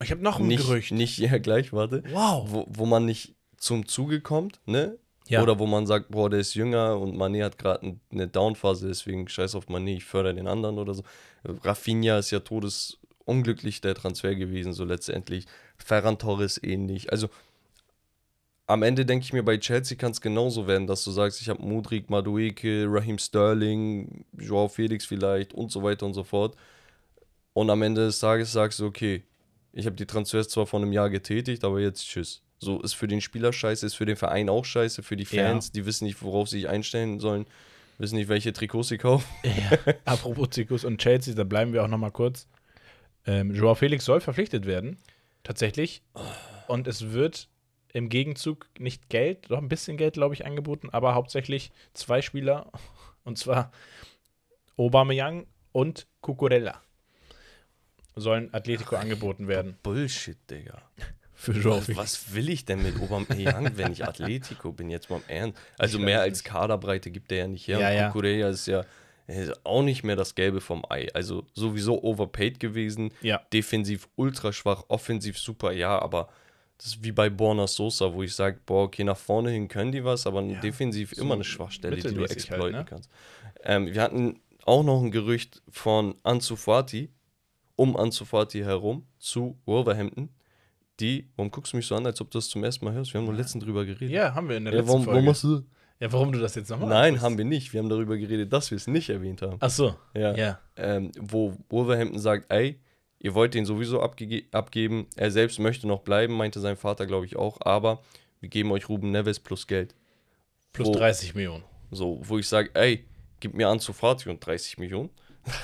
Ich 0.03 0.11
habe 0.11 0.23
noch 0.23 0.39
ein 0.39 0.47
Nicht, 0.47 0.67
Gerücht. 0.67 0.93
nicht 0.93 1.19
ja 1.19 1.39
gleich, 1.39 1.73
warte. 1.73 2.03
Wow. 2.11 2.47
Wo, 2.51 2.67
wo 2.69 2.87
man 2.87 3.05
nicht 3.07 3.35
zum 3.57 3.87
Zuge 3.89 4.21
kommt, 4.21 4.61
ne? 4.67 4.99
Ja. 5.29 5.43
Oder 5.43 5.59
wo 5.59 5.67
man 5.67 5.87
sagt, 5.87 6.11
boah, 6.11 6.29
der 6.29 6.41
ist 6.41 6.55
jünger 6.55 6.99
und 6.99 7.17
Mané 7.17 7.45
hat 7.45 7.57
gerade 7.57 7.97
eine 8.11 8.27
Downphase, 8.29 8.89
deswegen 8.89 9.29
scheiß 9.29 9.55
auf 9.55 9.69
Mané, 9.69 9.97
ich 9.97 10.05
fördere 10.05 10.35
den 10.35 10.49
anderen 10.49 10.79
oder 10.79 10.95
so. 10.95 11.05
Rafinha 11.45 12.19
ist 12.19 12.33
ja 12.33 12.41
todesunglücklich 12.41 13.81
der 13.81 13.95
Transfer 13.95 14.35
gewesen, 14.35 14.73
so 14.73 14.85
letztendlich. 14.85 15.47
Ferran 15.79 16.19
Torres 16.19 16.63
ähnlich. 16.63 17.13
Also 17.13 17.29
am 18.73 18.83
Ende 18.83 19.05
denke 19.05 19.25
ich 19.25 19.33
mir, 19.33 19.43
bei 19.43 19.59
Chelsea 19.59 19.97
kann 19.97 20.13
es 20.13 20.21
genauso 20.21 20.67
werden, 20.67 20.87
dass 20.87 21.05
du 21.05 21.11
sagst, 21.11 21.41
ich 21.41 21.49
habe 21.49 21.63
Mudrik, 21.63 22.09
Madueke, 22.09 22.87
Raheem 22.89 23.19
Sterling, 23.19 24.25
Joao 24.39 24.69
Felix 24.69 25.05
vielleicht 25.05 25.53
und 25.53 25.71
so 25.71 25.83
weiter 25.83 26.07
und 26.07 26.15
so 26.15 26.25
fort. 26.25 26.57
Und 27.53 27.69
am 27.69 27.83
Ende 27.83 28.07
des 28.07 28.19
Tages 28.19 28.53
sagst 28.53 28.79
du, 28.79 28.87
okay, 28.87 29.25
ich 29.73 29.85
habe 29.87 29.97
die 29.97 30.07
Transfers 30.07 30.49
zwar 30.49 30.67
vor 30.67 30.81
einem 30.81 30.93
Jahr 30.93 31.11
getätigt, 31.11 31.65
aber 31.65 31.81
jetzt 31.81 32.07
tschüss. 32.07 32.43
So 32.59 32.81
ist 32.81 32.95
für 32.95 33.09
den 33.09 33.21
Spieler 33.21 33.53
scheiße, 33.53 33.85
ist 33.85 33.95
für 33.95 34.07
den 34.07 34.17
Verein 34.17 34.49
auch 34.49 34.65
scheiße, 34.65 35.03
für 35.03 35.17
die 35.17 35.25
Ja. 35.25 35.45
Fans, 35.49 35.73
die 35.73 35.85
wissen 35.85 36.05
nicht, 36.05 36.23
worauf 36.23 36.49
sie 36.49 36.61
sich 36.61 36.69
einstellen 36.69 37.21
sollen, 37.21 37.47
wissen 37.99 38.17
nicht, 38.17 38.29
welche 38.29 38.53
Trikots 38.53 38.89
sie 38.89 38.99
kaufen. 38.99 39.27
Ja. 39.45 39.95
Apropos 40.05 40.51
Trikots 40.51 40.85
und 40.85 40.99
Chelsea, 40.99 41.35
da 41.35 41.45
bleiben 41.45 41.73
wir 41.73 41.85
auch 41.85 41.89
noch 41.89 41.99
mal 41.99 42.11
kurz. 42.11 42.47
Ähm, 43.27 43.55
Joao 43.55 43.75
Felix 43.75 44.05
soll 44.05 44.21
verpflichtet 44.21 44.65
werden, 44.65 44.97
tatsächlich. 45.43 46.03
Und 46.69 46.87
es 46.87 47.13
wird 47.13 47.49
im 47.93 48.09
Gegenzug 48.09 48.69
nicht 48.79 49.09
Geld, 49.09 49.51
doch 49.51 49.59
ein 49.59 49.69
bisschen 49.69 49.97
Geld, 49.97 50.15
glaube 50.15 50.35
ich, 50.35 50.47
angeboten, 50.47 50.89
aber 50.91 51.15
hauptsächlich 51.15 51.73
zwei 51.95 52.23
Spieler, 52.23 52.71
und 53.25 53.39
zwar 53.39 53.73
Aubameyang 54.77 55.47
und 55.73 56.07
Cucurella 56.21 56.81
sollen 58.15 58.53
Atletico 58.53 58.97
angeboten 58.97 59.49
werden 59.49 59.77
Bullshit, 59.83 60.39
Digga. 60.51 60.83
für 61.35 61.53
Joao 61.53 61.83
Was, 61.95 62.35
will 62.35 62.51
ich 62.51 62.65
denn 62.65 62.83
mit 62.83 63.01
Aubameyang, 63.01 63.77
wenn 63.77 63.93
ich 63.93 64.05
Atletico 64.05 64.73
bin? 64.73 64.91
Jetzt 64.91 65.11
mal 65.11 65.17
im 65.17 65.35
Ernst. 65.35 65.59
Also 65.79 65.99
mehr 65.99 66.21
als. 66.21 66.45
Kaderbreite 66.45 67.11
gibt 67.11 67.33
er 67.33 67.39
ja 67.39 67.49
nicht 67.49 67.67
her. 67.67 67.81
Ja, 67.81 67.89
und 67.89 67.95
ja. 67.97 68.07
Cucurella 68.09 68.49
ist 68.51 68.67
ja 68.67 68.85
ist 69.27 69.65
auch 69.65 69.83
nicht 69.83 70.03
mehr 70.03 70.17
das 70.17 70.35
Gelbe 70.35 70.61
vom 70.61 70.85
Ei. 70.89 71.09
Also 71.15 71.47
sowieso 71.55 72.03
overpaid 72.03 72.61
gewesen. 72.61 73.13
Ja. 73.23 73.41
Defensiv 73.53 74.09
ultra 74.17 74.53
schwach, 74.53 74.85
offensiv 74.89 75.39
super, 75.39 75.73
ja, 75.73 75.99
aber 75.99 76.29
das 76.83 76.95
ist 76.95 77.05
wie 77.05 77.13
bei 77.13 77.31
Borna 77.31 77.67
Sosa, 77.69 78.13
wo 78.13 78.23
ich 78.25 78.35
sage, 78.35 78.59
boah, 78.67 78.85
okay, 78.85 79.05
nach 79.05 79.17
vorne 79.17 79.51
hin 79.51 79.69
können 79.69 79.93
die 79.93 80.05
was, 80.05 80.27
aber 80.27 80.43
Ja, 80.43 80.59
defensiv 80.61 81.13
so 81.15 81.23
immer 81.23 81.35
eine 81.35 81.45
Schwachstelle, 81.45 81.95
die 81.95 82.03
du 82.03 82.09
mittelmäßig 82.09 82.37
exploiten 82.39 82.77
halt, 82.77 82.87
ne? 82.87 82.91
kannst. 82.91 83.11
Ähm, 83.63 83.87
wir 83.87 84.03
hatten 84.03 84.41
auch 84.65 84.83
noch 84.83 85.01
ein 85.03 85.11
Gerücht 85.13 85.63
von 85.69 86.17
Ansu 86.25 86.57
Fati, 86.57 87.11
um 87.77 87.97
Ansu 87.97 88.25
Fati 88.25 88.61
herum, 88.61 89.07
zu 89.19 89.57
Wolverhampton. 89.65 90.29
Die, 90.99 91.29
warum 91.37 91.51
guckst 91.53 91.73
du 91.73 91.77
mich 91.77 91.87
so 91.87 91.95
an, 91.95 92.05
als 92.05 92.21
ob 92.21 92.31
du 92.31 92.39
das 92.39 92.49
zum 92.49 92.65
ersten 92.65 92.85
Mal 92.85 92.95
hörst? 92.95 93.13
Wir 93.15 93.21
haben 93.21 93.27
nur 93.27 93.35
letztens 93.35 93.65
drüber 93.65 93.85
geredet. 93.85 94.11
Ja, 94.11 94.35
haben 94.35 94.49
wir 94.49 94.57
in 94.57 94.65
der 94.65 94.75
Ja, 94.75 94.81
letzten 94.81 94.89
warum, 94.91 95.05
Folge. 95.05 95.17
warum 95.19 95.27
machst 95.27 95.45
du? 95.45 95.63
ja, 96.01 96.13
warum 96.13 96.33
du 96.33 96.39
das 96.41 96.55
jetzt 96.57 96.69
nochmal 96.69 96.89
Nein, 96.89 97.21
haben 97.21 97.39
wir 97.39 97.45
nicht. 97.45 97.73
Wir 97.73 97.81
haben 97.81 97.89
darüber 97.89 98.17
geredet, 98.17 98.53
dass 98.53 98.71
wir 98.73 98.77
es 98.77 98.89
nicht 98.89 99.09
erwähnt 99.09 99.41
haben. 99.43 99.57
Ach 99.61 99.71
so. 99.71 99.95
Ja. 100.17 100.35
Ja. 100.35 100.59
Ähm, 100.77 101.13
wo 101.19 101.57
Wolverhampton 101.69 102.19
sagt, 102.19 102.51
ey, 102.53 102.81
ihr 103.23 103.35
wollt 103.35 103.55
den 103.55 103.65
sowieso 103.65 104.03
abge 104.03 104.45
abgeben. 104.53 105.07
Er 105.17 105.31
selbst 105.31 105.59
möchte 105.59 105.87
noch 105.87 106.01
bleiben, 106.01 106.35
meinte 106.35 106.61
sein 106.61 106.77
Vater, 106.77 107.07
glaube 107.07 107.25
ich, 107.25 107.37
auch. 107.37 107.61
Aber 107.63 108.03
wir 108.41 108.49
geben 108.49 108.73
euch 108.73 108.89
Ruben 108.89 109.13
Neves 109.13 109.39
plus 109.41 109.67
Geld. 109.67 109.95
Plus 110.73 110.89
Wo- 110.89 110.93
30 110.93 111.35
Millionen. 111.35 111.63
So, 111.91 112.21
wo 112.25 112.39
ich 112.39 112.49
sage, 112.49 112.71
ey, 112.75 113.05
gib 113.41 113.55
mir 113.55 113.69
Ansu 113.69 113.93
Fati 113.93 114.29
und 114.29 114.45
30 114.45 114.79
Millionen. 114.79 115.11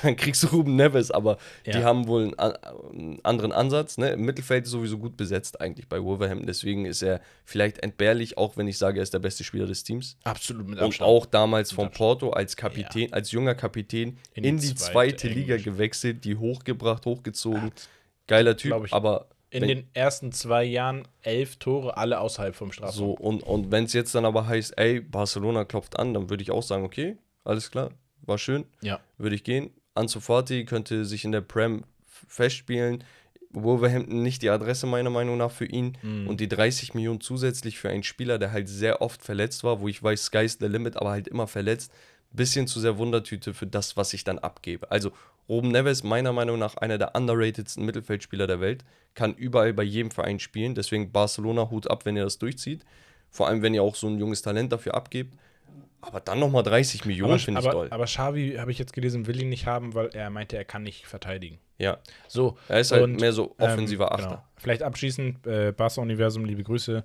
Dann 0.03 0.17
kriegst 0.17 0.43
du 0.43 0.49
Ruben 0.49 0.75
Neves, 0.77 1.11
aber 1.11 1.39
Ja. 1.65 1.73
die 1.73 1.85
haben 1.85 2.09
wohl 2.09 2.35
einen, 2.37 2.57
einen 2.97 3.25
anderen 3.25 3.53
Ansatz. 3.53 3.97
Ne? 3.99 4.11
Im 4.11 4.23
Mittelfeld 4.23 4.65
ist 4.65 4.71
sowieso 4.73 4.99
gut 4.99 5.17
besetzt 5.17 5.61
eigentlich 5.61 5.89
bei 5.89 6.03
Wolverhampton. 6.03 6.47
Deswegen 6.47 6.85
ist 6.85 7.03
er 7.03 7.21
vielleicht 7.45 7.79
entbehrlich, 7.85 8.37
auch 8.39 8.57
wenn 8.57 8.67
ich 8.69 8.77
sage, 8.79 8.99
er 9.01 9.03
ist 9.05 9.15
der 9.15 9.19
beste 9.21 9.45
Spieler 9.45 9.67
des 9.67 9.85
Teams. 9.85 10.17
Absolut 10.25 10.67
mit 10.69 10.79
Und 10.79 10.85
Abstand. 10.87 11.09
auch 11.09 11.27
damals 11.27 11.73
von. 11.73 11.91
Porto 11.91 12.31
als 12.31 12.57
Kapitän, 12.57 13.13
als 13.13 13.31
junger 13.31 13.55
Kapitän 13.55 14.19
in, 14.35 14.45
In 14.45 14.57
die 14.59 14.69
die 14.69 14.75
zweite, 14.75 15.17
zweite 15.17 15.29
Liga 15.29 15.57
gewechselt, 15.57 16.25
die 16.25 16.37
hochgebracht, 16.37 17.07
hochgezogen. 17.07 17.63
Hat, 17.63 17.89
Geiler 18.27 18.57
Typ, 18.57 18.85
ich, 18.85 18.93
aber 18.93 19.29
in 19.51 19.63
wenn- 19.63 19.69
den 19.69 19.89
ersten 19.95 20.33
zwei 20.33 20.65
Jahren 20.65 21.09
elf 21.23 21.57
Tore, 21.57 21.97
alle 21.97 22.21
außerhalb 22.21 22.55
vom 22.55 22.69
so 22.69 22.73
Strafraum. 22.73 23.15
und, 23.15 23.43
und 23.43 23.71
wenn 23.71 23.85
es 23.85 23.95
jetzt 23.95 24.15
dann 24.15 24.25
aber 24.27 24.47
heißt, 24.47 24.75
ey, 24.77 25.01
Barcelona 25.01 25.65
klopft 25.65 25.99
an, 25.99 26.13
dann 26.15 26.29
würde 26.29 26.43
ich 26.43 26.51
auch 26.51 26.63
sagen, 26.63 26.85
okay, 26.85 27.17
alles 27.45 27.71
klar, 27.71 27.91
war 28.29 28.39
schön, 28.39 28.65
Ja. 28.81 29.01
würde 29.17 29.35
ich 29.35 29.45
gehen. 29.45 29.71
Ansu 29.95 30.21
Fati 30.21 30.65
könnte 30.65 31.05
sich 31.05 31.25
in 31.25 31.33
der 31.33 31.41
Prem 31.41 31.85
festspielen. 32.29 33.05
Wolverhampton 33.51 34.23
nicht 34.23 34.43
die 34.43 34.51
Adresse 34.51 34.87
meiner 34.87 35.09
Meinung 35.11 35.39
nach 35.39 35.51
für 35.51 35.65
ihn 35.65 35.97
Mhm. 36.03 36.29
und 36.29 36.41
die 36.41 36.49
30 36.49 36.95
Millionen 36.95 37.21
zusätzlich 37.21 37.79
für 37.79 37.89
einen 37.89 38.03
Spieler, 38.03 38.39
der 38.39 38.53
halt 38.53 38.69
sehr 38.69 39.01
oft 39.01 39.23
verletzt 39.23 39.65
war, 39.65 39.81
wo 39.81 39.89
ich 39.89 40.03
weiß, 40.03 40.25
Sky's 40.27 40.59
the 40.61 40.67
limit, 40.67 40.97
aber 40.97 41.11
halt 41.11 41.29
immer 41.29 41.47
verletzt. 41.47 41.91
Bisschen 42.31 42.67
zu 42.67 42.79
sehr 42.79 42.99
Wundertüte 42.99 43.55
für 43.55 43.67
das, 43.67 43.97
was 43.97 44.13
ich 44.13 44.23
dann 44.23 44.39
abgebe. 44.39 44.91
Also 44.91 45.13
Ruben 45.49 45.69
Neves, 45.71 46.03
meiner 46.03 46.35
Meinung 46.35 46.59
nach 46.59 46.77
einer 46.77 46.99
der 46.99 47.15
underratedsten 47.15 47.87
Mittelfeldspieler 47.87 48.47
der 48.47 48.61
Welt, 48.61 48.85
kann 49.15 49.33
überall 49.35 49.73
bei 49.73 49.83
jedem 49.83 50.11
Verein 50.11 50.39
spielen. 50.39 50.75
Deswegen 50.75 51.11
Barcelona 51.11 51.71
Hut 51.71 51.91
ab, 51.91 52.05
wenn 52.05 52.19
ihr 52.19 52.25
das 52.25 52.39
durchzieht. 52.39 52.85
Vor 53.31 53.49
allem, 53.49 53.63
wenn 53.63 53.73
ihr 53.73 53.83
auch 53.83 53.95
so 53.95 54.09
ein 54.09 54.19
junges 54.19 54.43
Talent 54.43 54.73
dafür 54.73 54.95
abgebt. 54.95 55.35
Aber 56.01 56.21
dann 56.21 56.39
nochmal 56.39 56.63
30 56.63 57.05
Millionen 57.07 57.39
finde 57.39 57.61
ich 57.61 57.67
aber, 57.67 57.73
toll. 57.75 57.89
aber 57.91 58.05
Xavi, 58.05 58.55
habe 58.59 58.71
ich 58.71 58.79
jetzt 58.79 58.93
gelesen, 58.93 59.27
will 59.27 59.41
ihn 59.43 59.49
nicht 59.49 59.67
haben, 59.67 59.95
weil 59.95 60.09
er 60.15 60.31
meinte, 60.31 60.57
er 60.57 60.65
kann 60.65 60.83
nicht 60.85 61.07
verteidigen. 61.07 61.59
ja, 61.79 61.99
So. 62.29 62.57
er 62.69 62.81
ist 62.81 62.93
halt 62.93 63.03
und, 63.03 63.21
mehr 63.21 63.33
so 63.33 63.55
offensiver 63.59 64.07
ähm, 64.07 64.13
Achter. 64.13 64.29
Genau. 64.29 64.43
Vielleicht 64.57 64.83
abschließend, 64.83 65.47
äh, 65.47 65.73
Barca-Universum, 65.73 66.45
liebe 66.45 66.63
Grüße, 66.63 67.03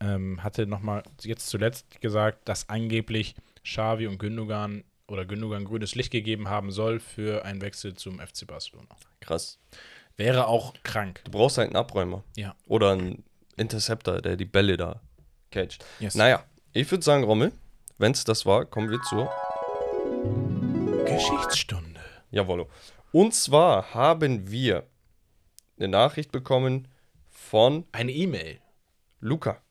ähm, 0.00 0.42
hatte 0.42 0.66
nochmal 0.66 1.02
jetzt 1.22 1.48
zuletzt 1.48 2.00
gesagt, 2.00 2.48
dass 2.48 2.68
angeblich 2.68 3.34
Xavi 3.64 4.06
und 4.06 4.18
Gündogan 4.18 4.84
oder 5.08 5.24
Gündogan 5.24 5.64
grünes 5.64 5.94
Licht 5.94 6.12
gegeben 6.12 6.48
haben 6.48 6.70
soll 6.70 7.00
für 7.00 7.44
einen 7.44 7.60
Wechsel 7.60 7.94
zum 7.94 8.20
FC 8.20 8.46
Barcelona. 8.46 8.88
Krass. 9.20 9.58
Wäre 10.16 10.46
auch 10.46 10.72
krank. 10.82 11.20
Du 11.24 11.32
brauchst 11.32 11.58
halt 11.58 11.68
einen 11.68 11.76
Abräumer. 11.76 12.22
Ja. 12.36 12.54
Oder 12.66 12.92
einen 12.92 13.24
Interceptor, 13.56 14.20
der 14.22 14.36
die 14.36 14.44
Bälle 14.44 14.76
da 14.76 15.00
catcht. 15.50 15.84
Yes. 16.00 16.14
Naja, 16.14 16.44
ich 16.72 16.90
würde 16.90 17.04
sagen, 17.04 17.24
Rommel, 17.24 17.52
wenn 17.98 18.12
es 18.12 18.24
das 18.24 18.44
war, 18.46 18.64
kommen 18.66 18.90
wir 18.90 19.00
zur 19.02 19.30
Geschichtsstunde. 21.04 22.00
Jawollo. 22.30 22.68
Und 23.12 23.34
zwar 23.34 23.94
haben 23.94 24.50
wir 24.50 24.86
eine 25.78 25.88
Nachricht 25.88 26.32
bekommen 26.32 26.88
von 27.30 27.86
Eine 27.92 28.12
E-Mail. 28.12 28.60
Luca. 29.20 29.62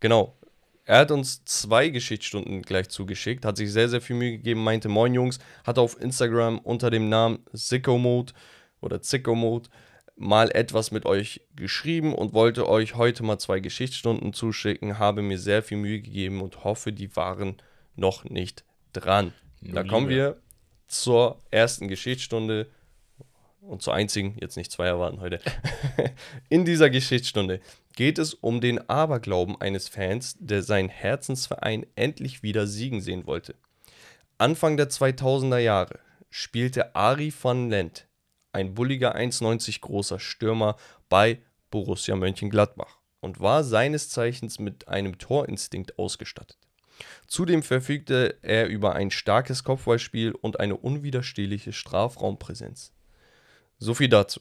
Genau. 0.00 0.36
Er 0.84 0.98
hat 0.98 1.10
uns 1.12 1.44
zwei 1.44 1.88
Geschichtsstunden 1.88 2.62
gleich 2.62 2.88
zugeschickt, 2.88 3.44
hat 3.44 3.56
sich 3.56 3.72
sehr, 3.72 3.88
sehr 3.88 4.00
viel 4.00 4.16
Mühe 4.16 4.32
gegeben, 4.32 4.64
meinte, 4.64 4.88
moin 4.88 5.14
Jungs, 5.14 5.38
hat 5.64 5.78
auf 5.78 6.00
Instagram 6.00 6.58
unter 6.58 6.90
dem 6.90 7.08
Namen 7.08 7.44
Sicko-Mode 7.52 8.32
oder 8.80 9.00
Zicko-Mode 9.00 9.68
mal 10.20 10.50
etwas 10.54 10.90
mit 10.90 11.06
euch 11.06 11.40
geschrieben 11.56 12.14
und 12.14 12.34
wollte 12.34 12.68
euch 12.68 12.94
heute 12.94 13.22
mal 13.22 13.38
zwei 13.38 13.58
Geschichtsstunden 13.58 14.34
zuschicken, 14.34 14.98
habe 14.98 15.22
mir 15.22 15.38
sehr 15.38 15.62
viel 15.62 15.78
Mühe 15.78 16.02
gegeben 16.02 16.42
und 16.42 16.62
hoffe, 16.62 16.92
die 16.92 17.16
waren 17.16 17.56
noch 17.96 18.24
nicht 18.24 18.64
dran. 18.92 19.32
Nur 19.62 19.74
da 19.74 19.82
kommen 19.82 20.10
Liebe. 20.10 20.20
wir 20.20 20.36
zur 20.88 21.40
ersten 21.50 21.88
Geschichtsstunde 21.88 22.66
und 23.62 23.80
zur 23.80 23.94
einzigen, 23.94 24.36
jetzt 24.38 24.58
nicht 24.58 24.70
zwei 24.70 24.86
erwarten 24.86 25.20
heute. 25.20 25.40
In 26.50 26.66
dieser 26.66 26.90
Geschichtsstunde 26.90 27.60
geht 27.96 28.18
es 28.18 28.34
um 28.34 28.60
den 28.60 28.90
Aberglauben 28.90 29.58
eines 29.58 29.88
Fans, 29.88 30.36
der 30.38 30.62
seinen 30.62 30.90
Herzensverein 30.90 31.86
endlich 31.96 32.42
wieder 32.42 32.66
siegen 32.66 33.00
sehen 33.00 33.26
wollte. 33.26 33.54
Anfang 34.36 34.76
der 34.76 34.90
2000er 34.90 35.58
Jahre 35.58 35.98
spielte 36.28 36.94
Ari 36.94 37.32
van 37.42 37.70
Lent, 37.70 38.06
ein 38.52 38.74
bulliger 38.74 39.16
1,90 39.16 39.80
großer 39.80 40.18
Stürmer 40.18 40.76
bei 41.08 41.40
Borussia 41.70 42.16
Mönchengladbach 42.16 42.98
und 43.20 43.40
war 43.40 43.64
seines 43.64 44.08
Zeichens 44.08 44.58
mit 44.58 44.88
einem 44.88 45.18
Torinstinkt 45.18 45.98
ausgestattet. 45.98 46.58
Zudem 47.26 47.62
verfügte 47.62 48.38
er 48.42 48.66
über 48.66 48.94
ein 48.94 49.10
starkes 49.10 49.64
Kopfballspiel 49.64 50.32
und 50.32 50.60
eine 50.60 50.76
unwiderstehliche 50.76 51.72
Strafraumpräsenz. 51.72 52.92
So 53.78 53.94
viel 53.94 54.08
dazu. 54.08 54.40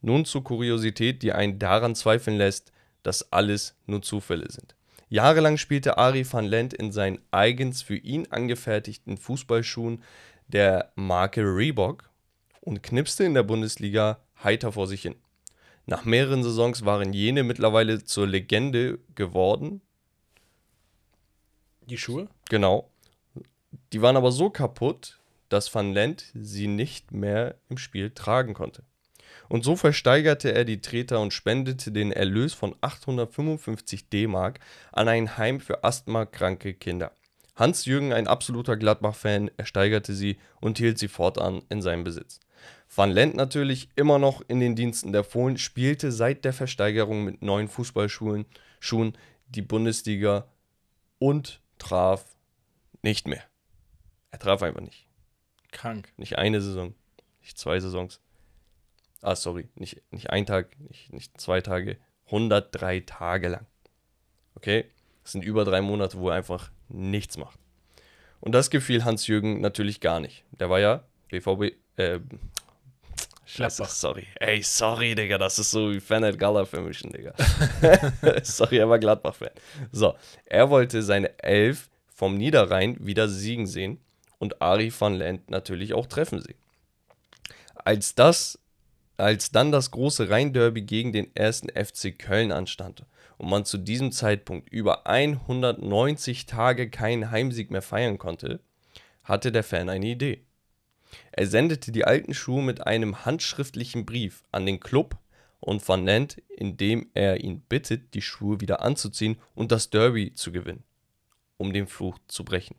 Nun 0.00 0.24
zur 0.24 0.44
Kuriosität, 0.44 1.22
die 1.22 1.32
einen 1.32 1.58
daran 1.58 1.94
zweifeln 1.94 2.36
lässt, 2.36 2.72
dass 3.02 3.32
alles 3.32 3.76
nur 3.86 4.02
Zufälle 4.02 4.50
sind. 4.50 4.74
Jahrelang 5.08 5.56
spielte 5.56 5.98
Ari 5.98 6.26
van 6.30 6.44
Lent 6.44 6.74
in 6.74 6.90
seinen 6.90 7.20
eigens 7.30 7.82
für 7.82 7.96
ihn 7.96 8.26
angefertigten 8.30 9.16
Fußballschuhen 9.16 10.02
der 10.48 10.92
Marke 10.96 11.42
Reebok 11.42 12.10
und 12.66 12.82
knipste 12.82 13.24
in 13.24 13.34
der 13.34 13.44
Bundesliga 13.44 14.18
heiter 14.42 14.72
vor 14.72 14.88
sich 14.88 15.02
hin. 15.02 15.14
Nach 15.86 16.04
mehreren 16.04 16.42
Saisons 16.42 16.84
waren 16.84 17.12
jene 17.12 17.44
mittlerweile 17.44 18.04
zur 18.04 18.26
Legende 18.26 18.98
geworden. 19.14 19.80
Die 21.88 21.96
Schuhe? 21.96 22.28
Genau. 22.50 22.90
Die 23.92 24.02
waren 24.02 24.16
aber 24.16 24.32
so 24.32 24.50
kaputt, 24.50 25.20
dass 25.48 25.72
Van 25.72 25.92
Lent 25.92 26.32
sie 26.34 26.66
nicht 26.66 27.12
mehr 27.12 27.54
im 27.68 27.78
Spiel 27.78 28.10
tragen 28.10 28.52
konnte. 28.52 28.82
Und 29.48 29.62
so 29.62 29.76
versteigerte 29.76 30.52
er 30.52 30.64
die 30.64 30.80
Treter 30.80 31.20
und 31.20 31.32
spendete 31.32 31.92
den 31.92 32.10
Erlös 32.10 32.52
von 32.52 32.74
855 32.80 34.08
D-Mark 34.08 34.58
an 34.90 35.06
ein 35.06 35.38
Heim 35.38 35.60
für 35.60 35.84
asthmakranke 35.84 36.74
Kinder. 36.74 37.12
Hans-Jürgen, 37.54 38.12
ein 38.12 38.26
absoluter 38.26 38.76
Gladbach-Fan, 38.76 39.52
ersteigerte 39.56 40.14
sie 40.14 40.38
und 40.60 40.78
hielt 40.78 40.98
sie 40.98 41.06
fortan 41.06 41.62
in 41.68 41.80
seinem 41.80 42.02
Besitz. 42.02 42.40
Van 42.94 43.10
Lent 43.10 43.34
natürlich 43.34 43.88
immer 43.96 44.18
noch 44.18 44.42
in 44.48 44.60
den 44.60 44.76
Diensten 44.76 45.12
der 45.12 45.24
Fohlen, 45.24 45.58
spielte 45.58 46.12
seit 46.12 46.44
der 46.44 46.52
Versteigerung 46.52 47.24
mit 47.24 47.42
neuen 47.42 47.68
Fußballschuhen 47.68 48.46
Schuhen 48.80 49.16
die 49.48 49.62
Bundesliga 49.62 50.46
und 51.18 51.60
traf 51.78 52.36
nicht 53.02 53.28
mehr. 53.28 53.42
Er 54.30 54.38
traf 54.38 54.62
einfach 54.62 54.80
nicht. 54.80 55.06
Krank. 55.72 56.12
Nicht 56.16 56.38
eine 56.38 56.60
Saison, 56.60 56.94
nicht 57.40 57.58
zwei 57.58 57.80
Saisons. 57.80 58.20
Ah, 59.22 59.36
sorry, 59.36 59.68
nicht, 59.74 60.02
nicht 60.10 60.30
ein 60.30 60.46
Tag, 60.46 60.78
nicht, 60.78 61.12
nicht 61.12 61.40
zwei 61.40 61.60
Tage, 61.60 61.98
103 62.26 63.00
Tage 63.00 63.48
lang. 63.48 63.66
Okay? 64.54 64.90
Das 65.22 65.32
sind 65.32 65.44
über 65.44 65.64
drei 65.64 65.80
Monate, 65.80 66.18
wo 66.18 66.28
er 66.28 66.36
einfach 66.36 66.70
nichts 66.88 67.36
macht. 67.36 67.58
Und 68.40 68.52
das 68.52 68.70
gefiel 68.70 69.04
Hans-Jürgen 69.04 69.60
natürlich 69.60 70.00
gar 70.00 70.20
nicht. 70.20 70.44
Der 70.52 70.70
war 70.70 70.78
ja 70.78 71.04
BVB, 71.28 71.76
äh, 71.96 72.20
Gladbach. 73.54 73.88
sorry. 73.88 74.26
Ey, 74.40 74.62
sorry, 74.62 75.14
Digga, 75.14 75.38
das 75.38 75.58
ist 75.58 75.70
so 75.70 75.92
wie 75.92 76.00
Fanet 76.00 76.38
Gala 76.38 76.64
vermischen, 76.64 77.12
Digga. 77.12 77.34
sorry, 78.42 78.78
er 78.78 78.88
war 78.88 78.98
Gladbach-Fan. 78.98 79.50
So, 79.92 80.14
er 80.44 80.68
wollte 80.68 81.02
seine 81.02 81.38
Elf 81.38 81.88
vom 82.12 82.36
Niederrhein 82.36 82.96
wieder 82.98 83.28
siegen 83.28 83.66
sehen 83.66 83.98
und 84.38 84.60
Ari 84.60 84.92
van 84.98 85.14
Lent 85.14 85.50
natürlich 85.50 85.94
auch 85.94 86.06
treffen 86.06 86.40
sehen. 86.40 86.58
Als 87.74 88.14
das, 88.14 88.58
als 89.16 89.50
dann 89.50 89.70
das 89.70 89.90
große 89.90 90.28
Rhein-Derby 90.28 90.82
gegen 90.82 91.12
den 91.12 91.34
ersten 91.36 91.68
FC 91.68 92.18
Köln 92.18 92.52
anstand 92.52 93.04
und 93.38 93.48
man 93.48 93.64
zu 93.64 93.78
diesem 93.78 94.12
Zeitpunkt 94.12 94.70
über 94.70 95.06
190 95.06 96.46
Tage 96.46 96.90
keinen 96.90 97.30
Heimsieg 97.30 97.70
mehr 97.70 97.82
feiern 97.82 98.18
konnte, 98.18 98.60
hatte 99.22 99.52
der 99.52 99.62
Fan 99.62 99.88
eine 99.88 100.06
Idee. 100.06 100.45
Er 101.32 101.46
sendete 101.46 101.92
die 101.92 102.04
alten 102.04 102.34
Schuhe 102.34 102.62
mit 102.62 102.86
einem 102.86 103.24
handschriftlichen 103.24 104.06
Brief 104.06 104.42
an 104.52 104.66
den 104.66 104.80
Club 104.80 105.16
und 105.60 105.86
Van 105.86 106.04
Lent, 106.04 106.42
indem 106.48 107.10
er 107.14 107.40
ihn 107.42 107.60
bittet, 107.60 108.14
die 108.14 108.22
Schuhe 108.22 108.60
wieder 108.60 108.82
anzuziehen 108.82 109.36
und 109.54 109.72
das 109.72 109.90
Derby 109.90 110.32
zu 110.34 110.52
gewinnen, 110.52 110.84
um 111.56 111.72
den 111.72 111.86
Fluch 111.86 112.18
zu 112.28 112.44
brechen. 112.44 112.76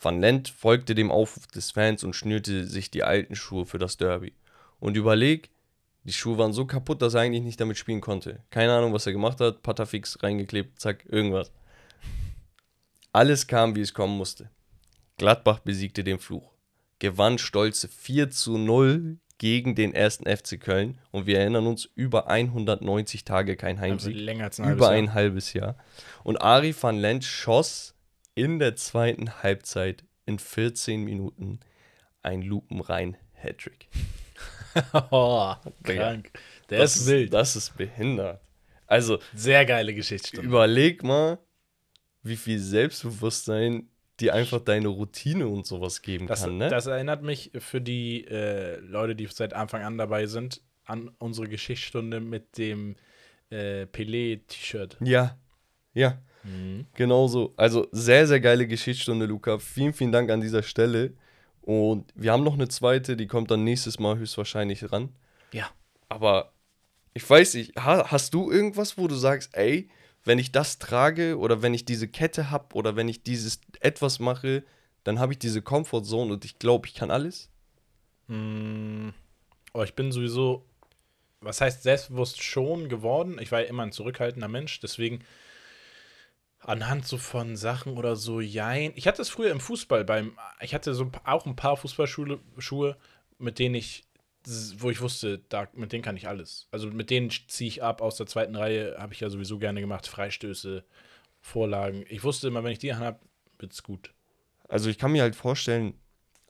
Van 0.00 0.20
Lent 0.20 0.48
folgte 0.48 0.94
dem 0.94 1.10
Aufruf 1.10 1.46
des 1.46 1.72
Fans 1.72 2.04
und 2.04 2.14
schnürte 2.14 2.66
sich 2.66 2.90
die 2.90 3.02
alten 3.02 3.36
Schuhe 3.36 3.66
für 3.66 3.78
das 3.78 3.98
Derby. 3.98 4.32
Und 4.78 4.96
überleg, 4.96 5.50
die 6.04 6.12
Schuhe 6.12 6.38
waren 6.38 6.54
so 6.54 6.64
kaputt, 6.64 7.02
dass 7.02 7.14
er 7.14 7.20
eigentlich 7.20 7.44
nicht 7.44 7.60
damit 7.60 7.76
spielen 7.76 8.00
konnte. 8.00 8.42
Keine 8.48 8.72
Ahnung, 8.72 8.94
was 8.94 9.06
er 9.06 9.12
gemacht 9.12 9.40
hat, 9.40 9.62
Patafix 9.62 10.22
reingeklebt, 10.22 10.80
zack, 10.80 11.04
irgendwas. 11.06 11.52
Alles 13.12 13.46
kam, 13.46 13.76
wie 13.76 13.82
es 13.82 13.92
kommen 13.92 14.16
musste. 14.16 14.48
Gladbach 15.18 15.58
besiegte 15.58 16.02
den 16.02 16.18
Fluch 16.18 16.49
gewann 17.00 17.38
stolze 17.38 17.88
4 17.88 18.30
zu 18.30 18.56
0 18.56 19.18
gegen 19.38 19.74
den 19.74 19.94
ersten 19.94 20.24
FC 20.26 20.60
Köln. 20.60 20.98
Und 21.10 21.26
wir 21.26 21.40
erinnern 21.40 21.66
uns, 21.66 21.88
über 21.96 22.28
190 22.28 23.24
Tage 23.24 23.56
kein 23.56 23.78
Also 23.78 24.06
Heimsieg. 24.06 24.14
länger 24.16 24.44
als 24.44 24.60
ein 24.60 24.66
halbes 24.66 24.76
über 24.76 24.86
Jahr. 24.86 24.94
ein 24.94 25.14
halbes 25.14 25.52
Jahr. 25.54 25.76
Und 26.22 26.36
Ari 26.40 26.74
van 26.80 26.98
Lent 26.98 27.24
schoss 27.24 27.94
in 28.34 28.58
der 28.58 28.76
zweiten 28.76 29.42
Halbzeit 29.42 30.04
in 30.26 30.38
14 30.38 31.02
Minuten 31.02 31.60
ein 32.22 32.42
lupenrein 32.42 33.16
Hattrick. 33.32 33.88
oh, 35.10 35.54
krank. 35.82 36.30
Der 36.68 36.78
Das 36.80 36.96
ist 36.96 37.06
wild. 37.06 37.32
Das 37.32 37.56
ist 37.56 37.76
behindert. 37.76 38.40
Also 38.86 39.18
Sehr 39.34 39.64
geile 39.64 39.94
Geschichtsstunde. 39.94 40.46
überleg 40.46 41.02
mal, 41.02 41.38
wie 42.22 42.36
viel 42.36 42.58
Selbstbewusstsein 42.58 43.88
dir 44.20 44.34
einfach 44.34 44.60
deine 44.60 44.88
Routine 44.88 45.48
und 45.48 45.66
sowas 45.66 46.02
geben 46.02 46.26
Das, 46.26 46.42
kann, 46.42 46.58
ne? 46.58 46.68
das 46.68 46.86
erinnert 46.86 47.22
mich 47.22 47.50
für 47.58 47.80
die 47.80 48.24
äh, 48.26 48.76
Leute, 48.80 49.14
die 49.16 49.26
seit 49.26 49.52
Anfang 49.54 49.82
an 49.82 49.98
dabei 49.98 50.26
sind, 50.26 50.60
an 50.84 51.10
unsere 51.18 51.48
Geschichtsstunde 51.48 52.20
mit 52.20 52.58
dem 52.58 52.96
äh, 53.50 53.86
Pelé-T-Shirt. 53.86 54.96
ja, 55.00 55.36
ja. 55.94 56.18
Mhm. 56.42 56.86
Genau 56.94 57.26
so. 57.28 57.52
Also 57.56 57.86
sehr, 57.92 58.26
sehr 58.26 58.40
geile 58.40 58.66
Geschichtsstunde, 58.66 59.26
Luca. 59.26 59.58
Vielen, 59.58 59.92
vielen 59.92 60.12
Dank 60.12 60.30
an 60.30 60.40
dieser 60.40 60.62
Stelle. 60.62 61.12
Und 61.60 62.10
wir 62.14 62.32
haben 62.32 62.44
noch 62.44 62.54
eine 62.54 62.68
zweite, 62.68 63.16
die 63.16 63.26
kommt 63.26 63.50
dann 63.50 63.62
nächstes 63.64 63.98
Mal 63.98 64.16
höchstwahrscheinlich 64.16 64.90
ran. 64.90 65.10
Ja. 65.52 65.68
Aber 66.08 66.52
ich 67.12 67.28
weiß 67.28 67.54
nicht, 67.54 67.76
ha, 67.76 68.10
hast 68.10 68.32
du 68.32 68.50
irgendwas, 68.50 68.96
wo 68.96 69.06
du 69.06 69.16
sagst, 69.16 69.54
ey, 69.54 69.90
wenn 70.24 70.38
ich 70.38 70.52
das 70.52 70.78
trage 70.78 71.38
oder 71.38 71.62
wenn 71.62 71.74
ich 71.74 71.84
diese 71.84 72.08
Kette 72.08 72.50
habe 72.50 72.74
oder 72.74 72.96
wenn 72.96 73.08
ich 73.08 73.22
dieses 73.22 73.60
etwas 73.80 74.18
mache, 74.18 74.64
dann 75.04 75.18
habe 75.18 75.32
ich 75.32 75.38
diese 75.38 75.62
Comfortzone 75.62 76.32
und 76.32 76.44
ich 76.44 76.58
glaube, 76.58 76.86
ich 76.86 76.94
kann 76.94 77.10
alles? 77.10 77.48
Mm, 78.28 79.10
Oh, 79.72 79.82
ich 79.82 79.94
bin 79.94 80.10
sowieso, 80.10 80.64
was 81.40 81.60
heißt 81.60 81.82
selbstbewusst 81.82 82.42
schon 82.42 82.88
geworden. 82.88 83.38
Ich 83.40 83.52
war 83.52 83.60
ja 83.60 83.66
immer 83.66 83.84
ein 83.84 83.92
zurückhaltender 83.92 84.48
Mensch, 84.48 84.80
deswegen 84.80 85.20
anhand 86.58 87.06
so 87.06 87.16
von 87.16 87.56
Sachen 87.56 87.96
oder 87.96 88.16
so, 88.16 88.40
jein. 88.40 88.92
Ich 88.96 89.06
hatte 89.06 89.22
es 89.22 89.30
früher 89.30 89.50
im 89.50 89.60
Fußball 89.60 90.04
beim, 90.04 90.36
ich 90.60 90.74
hatte 90.74 90.92
so 90.94 91.10
auch 91.24 91.46
ein 91.46 91.56
paar 91.56 91.76
Fußballschuhe, 91.76 92.40
Schuhe, 92.58 92.96
mit 93.38 93.58
denen 93.58 93.76
ich, 93.76 94.04
wo 94.78 94.90
ich 94.90 95.00
wusste, 95.00 95.40
da, 95.48 95.68
mit 95.74 95.92
denen 95.92 96.02
kann 96.02 96.16
ich 96.16 96.28
alles. 96.28 96.68
Also 96.70 96.88
mit 96.88 97.10
denen 97.10 97.30
ziehe 97.48 97.68
ich 97.68 97.82
ab 97.82 98.00
aus 98.00 98.16
der 98.16 98.26
zweiten 98.26 98.56
Reihe, 98.56 98.96
habe 98.98 99.12
ich 99.12 99.20
ja 99.20 99.28
sowieso 99.28 99.58
gerne 99.58 99.80
gemacht, 99.80 100.06
Freistöße, 100.06 100.84
Vorlagen. 101.40 102.04
Ich 102.08 102.24
wusste 102.24 102.48
immer, 102.48 102.64
wenn 102.64 102.72
ich 102.72 102.78
die 102.78 102.94
habe, 102.94 103.20
wird's 103.58 103.82
gut. 103.82 104.12
Also 104.68 104.88
ich 104.88 104.98
kann 104.98 105.12
mir 105.12 105.22
halt 105.22 105.36
vorstellen, 105.36 105.94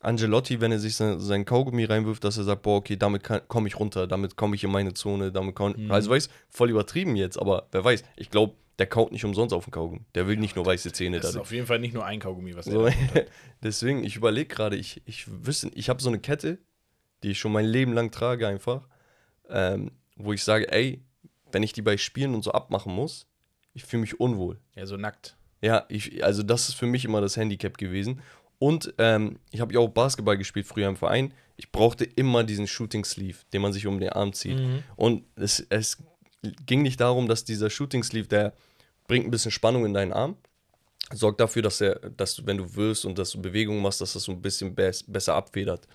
Angelotti, 0.01 0.61
wenn 0.61 0.73
er 0.73 0.79
sich 0.79 0.97
sein, 0.97 1.21
sein 1.21 1.45
Kaugummi 1.45 1.85
reinwirft, 1.85 2.25
dass 2.25 2.39
er 2.39 2.45
sagt, 2.45 2.63
boah, 2.63 2.77
okay, 2.77 2.97
damit 2.97 3.23
komme 3.49 3.69
ich 3.69 3.79
runter, 3.79 4.07
damit 4.07 4.37
komme 4.37 4.57
ich 4.57 4.65
in 4.65 4.71
meine 4.71 4.95
Zone, 4.95 5.31
damit 5.31 5.55
komm, 5.55 5.75
Mhm. 5.77 5.91
Also 5.91 6.11
weiß, 6.11 6.31
voll 6.49 6.71
übertrieben 6.71 7.17
jetzt, 7.17 7.39
aber 7.39 7.69
wer 7.71 7.85
weiß, 7.85 8.03
ich 8.17 8.31
glaube, 8.31 8.55
der 8.79 8.87
kaut 8.87 9.13
nicht 9.13 9.27
umsonst 9.27 9.53
auf 9.53 9.65
den 9.65 9.73
Kaugummi. 9.73 10.01
Der 10.15 10.27
will 10.27 10.39
nicht 10.39 10.57
nur 10.57 10.65
weiße 10.65 10.91
Zähne 10.93 11.21
Das 11.21 11.31
ist 11.31 11.37
auf 11.37 11.53
jeden 11.53 11.67
Fall 11.67 11.79
nicht 11.81 11.93
nur 11.93 12.07
ein 12.07 12.19
Kaugummi, 12.19 12.57
was 12.57 12.67
er 12.67 12.73
So, 12.73 12.89
hat. 12.89 13.27
deswegen, 13.63 14.03
ich 14.05 14.17
überlege 14.17 14.49
gerade, 14.49 14.77
ich, 14.77 15.03
ich 15.05 15.27
wüsste, 15.45 15.71
ich 15.75 15.91
habe 15.91 16.03
so 16.03 16.09
eine 16.09 16.19
Kette, 16.19 16.59
die 17.23 17.31
ich 17.31 17.39
schon 17.39 17.53
mein 17.53 17.67
Leben 17.67 17.93
lang 17.93 18.11
trage 18.11 18.47
einfach, 18.47 18.87
ähm, 19.49 19.93
wo 20.17 20.33
ich 20.33 20.45
sage, 20.45 20.71
ey, 20.73 21.03
wenn 21.53 21.63
ich 21.63 21.73
die 21.73 21.83
bei 21.83 21.97
Spielen 21.97 22.35
und 22.35 22.45
so 22.45 22.53
abmachen 22.53 22.95
muss, 22.95 23.27
ich 23.75 23.85
fühle 23.85 24.03
mich 24.03 24.21
unwohl. 24.21 24.59
Ja, 24.75 24.87
so 24.87 24.97
nackt. 24.97 25.37
Ja, 25.63 25.85
ich, 25.89 26.25
also 26.25 26.43
das 26.43 26.69
ist 26.69 26.75
für 26.75 26.87
mich 26.87 27.05
immer 27.05 27.21
das 27.21 27.37
Handicap 27.37 27.77
gewesen. 27.79 28.23
Und 28.59 28.95
ähm, 28.99 29.39
ich 29.51 29.61
habe 29.61 29.73
ja 29.73 29.81
auch 29.81 29.89
Basketball 29.89 30.37
gespielt 30.37 30.67
früher 30.67 30.89
im 30.89 30.97
Verein. 30.97 31.33
Ich 31.57 31.73
brauchte 31.73 32.05
immer 32.05 32.45
diesen 32.45 32.67
Shooting 32.67 33.05
Sleeve, 33.05 33.39
den 33.53 33.63
man 33.63 33.73
sich 33.73 33.87
um 33.87 34.01
den 34.01 34.11
Arm 34.11 34.33
zieht. 34.33 34.59
Mhm. 34.59 34.83
Und 34.97 35.25
es, 35.37 35.67
es 35.71 35.99
ging 36.67 36.83
nicht 36.83 37.01
darum, 37.01 37.29
dass 37.29 37.45
dieser 37.45 37.71
Shooting 37.71 38.03
Sleeve, 38.03 38.29
der 38.29 38.55
bringt 39.07 39.27
ein 39.27 39.31
bisschen 39.31 39.51
Spannung 39.51 39.85
in 39.85 39.95
deinen 39.95 40.13
Arm, 40.13 40.37
sorgt 41.13 41.41
dafür, 41.41 41.63
dass 41.63 41.81
er, 41.81 41.97
dass 41.97 42.35
du, 42.35 42.47
wenn 42.47 42.59
du 42.59 42.75
wirst 42.77 43.05
und 43.05 43.19
dass 43.19 43.31
du 43.31 43.41
Bewegungen 43.41 43.83
machst, 43.83 44.01
dass 44.01 44.13
das 44.13 44.25
so 44.25 44.33
ein 44.33 44.43
bisschen 44.43 44.75
bes 44.75 45.03
besser 45.03 45.35
abfedert. 45.35 45.87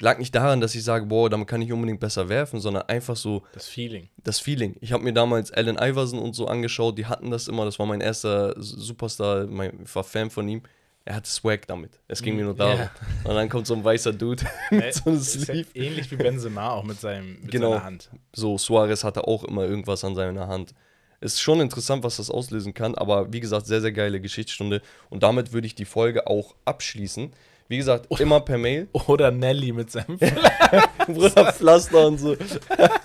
Lag 0.00 0.18
nicht 0.18 0.34
daran, 0.34 0.60
dass 0.60 0.74
ich 0.74 0.82
sage, 0.82 1.06
boah, 1.06 1.30
damit 1.30 1.46
kann 1.46 1.62
ich 1.62 1.72
unbedingt 1.72 2.00
besser 2.00 2.28
werfen, 2.28 2.58
sondern 2.60 2.82
einfach 2.88 3.16
so, 3.16 3.42
Das 3.52 3.68
Feeling. 3.68 4.08
das 4.24 4.40
Feeling. 4.40 4.76
Ich 4.80 4.92
habe 4.92 5.04
mir 5.04 5.12
damals 5.12 5.52
Allen 5.52 5.76
Iverson 5.78 6.18
und 6.18 6.34
so 6.34 6.46
angeschaut, 6.48 6.98
die 6.98 7.06
hatten 7.06 7.30
das 7.30 7.46
immer, 7.48 7.64
das 7.64 7.78
war 7.78 7.86
mein 7.86 8.00
erster 8.00 8.54
Superstar, 8.60 9.46
mein, 9.46 9.80
ich 9.84 9.94
war 9.94 10.04
Fan 10.04 10.30
von 10.30 10.48
ihm. 10.48 10.62
Er 11.06 11.16
hatte 11.16 11.28
Swag 11.28 11.66
damit. 11.66 12.00
Es 12.08 12.22
ging 12.22 12.34
mir 12.34 12.44
nur 12.44 12.54
darum. 12.54 12.78
Ja. 12.78 12.90
Und 13.28 13.34
dann 13.34 13.50
kommt 13.50 13.66
so 13.66 13.74
ein 13.74 13.84
weißer 13.84 14.14
Dude 14.14 14.42
Äh, 14.70 14.74
mit 14.76 14.94
so 14.94 15.10
einem 15.10 15.18
ja 15.18 15.22
Sleeve. 15.22 15.68
ähnlich 15.74 16.10
wie 16.10 16.16
Benzema 16.16 16.70
auch 16.70 16.82
mit, 16.82 16.98
seinem, 16.98 17.40
mit 17.42 17.50
Genau. 17.50 17.72
seiner 17.72 17.84
Hand. 17.84 18.08
So, 18.32 18.56
Suarez 18.56 19.04
hatte 19.04 19.28
auch 19.28 19.44
immer 19.44 19.64
irgendwas 19.64 20.02
an 20.02 20.14
seiner 20.14 20.48
Hand. 20.48 20.72
Ist 21.20 21.42
schon 21.42 21.60
interessant, 21.60 22.04
was 22.04 22.16
das 22.16 22.30
auslösen 22.30 22.72
kann, 22.72 22.94
aber 22.94 23.32
wie 23.34 23.40
gesagt, 23.40 23.66
sehr, 23.66 23.82
sehr 23.82 23.92
geile 23.92 24.18
Geschichtsstunde. 24.18 24.80
Und 25.10 25.22
damit 25.22 25.52
würde 25.52 25.66
ich 25.66 25.74
die 25.74 25.84
Folge 25.84 26.26
auch 26.26 26.54
abschließen. 26.64 27.32
Wie 27.68 27.78
gesagt, 27.78 28.06
immer 28.20 28.40
per 28.40 28.58
Mail. 28.58 28.88
Oder 29.06 29.30
Nelly 29.30 29.72
mit 29.72 29.90
seinem 29.90 30.18
Bruder 31.06 31.52
Pflaster 31.52 32.06
und 32.06 32.18
so. 32.18 32.36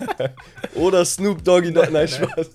Oder 0.74 1.04
Snoop 1.04 1.42
Doggy. 1.42 1.70
Nein, 1.70 1.92
nein 1.92 2.08
Spaß. 2.08 2.50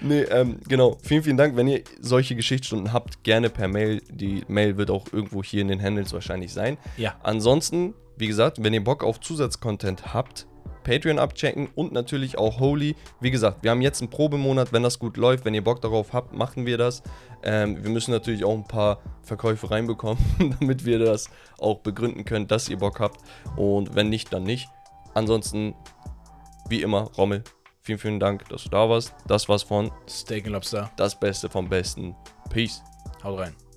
nee, 0.00 0.22
ähm, 0.22 0.58
genau. 0.66 0.96
Vielen, 1.02 1.22
vielen 1.22 1.36
Dank. 1.36 1.56
Wenn 1.56 1.68
ihr 1.68 1.82
solche 2.00 2.34
Geschichtsstunden 2.34 2.92
habt, 2.92 3.22
gerne 3.24 3.50
per 3.50 3.68
Mail. 3.68 4.00
Die 4.10 4.42
Mail 4.48 4.78
wird 4.78 4.90
auch 4.90 5.06
irgendwo 5.12 5.42
hier 5.42 5.60
in 5.60 5.68
den 5.68 5.82
Handles 5.82 6.12
wahrscheinlich 6.14 6.52
sein. 6.52 6.78
Ja. 6.96 7.16
Ansonsten, 7.22 7.94
wie 8.16 8.26
gesagt, 8.26 8.62
wenn 8.62 8.72
ihr 8.72 8.82
Bock 8.82 9.04
auf 9.04 9.20
Zusatzcontent 9.20 10.14
habt, 10.14 10.46
Patreon 10.84 11.18
abchecken 11.18 11.68
und 11.74 11.92
natürlich 11.92 12.38
auch 12.38 12.60
Holy. 12.60 12.96
Wie 13.20 13.30
gesagt, 13.30 13.62
wir 13.62 13.70
haben 13.70 13.82
jetzt 13.82 14.00
einen 14.00 14.10
Probemonat, 14.10 14.72
wenn 14.72 14.82
das 14.82 14.98
gut 14.98 15.16
läuft, 15.16 15.44
wenn 15.44 15.54
ihr 15.54 15.64
Bock 15.64 15.80
darauf 15.80 16.12
habt, 16.12 16.32
machen 16.34 16.66
wir 16.66 16.78
das. 16.78 17.02
Ähm, 17.42 17.82
wir 17.82 17.90
müssen 17.90 18.10
natürlich 18.10 18.44
auch 18.44 18.54
ein 18.54 18.66
paar 18.66 19.00
Verkäufe 19.22 19.70
reinbekommen, 19.70 20.18
damit 20.60 20.84
wir 20.84 20.98
das 20.98 21.30
auch 21.58 21.80
begründen 21.80 22.24
können, 22.24 22.46
dass 22.46 22.68
ihr 22.68 22.78
Bock 22.78 23.00
habt. 23.00 23.20
Und 23.56 23.94
wenn 23.94 24.08
nicht, 24.08 24.32
dann 24.32 24.44
nicht. 24.44 24.68
Ansonsten, 25.14 25.74
wie 26.68 26.82
immer, 26.82 27.10
Rommel, 27.16 27.42
vielen, 27.80 27.98
vielen 27.98 28.20
Dank, 28.20 28.48
dass 28.48 28.64
du 28.64 28.70
da 28.70 28.88
warst. 28.88 29.14
Das 29.26 29.48
war's 29.48 29.62
von 29.62 29.90
Steak 30.08 30.44
and 30.44 30.54
Lobster. 30.54 30.90
Das 30.96 31.18
Beste 31.18 31.48
vom 31.48 31.68
Besten. 31.68 32.14
Peace. 32.50 32.82
Haut 33.22 33.38
rein. 33.38 33.67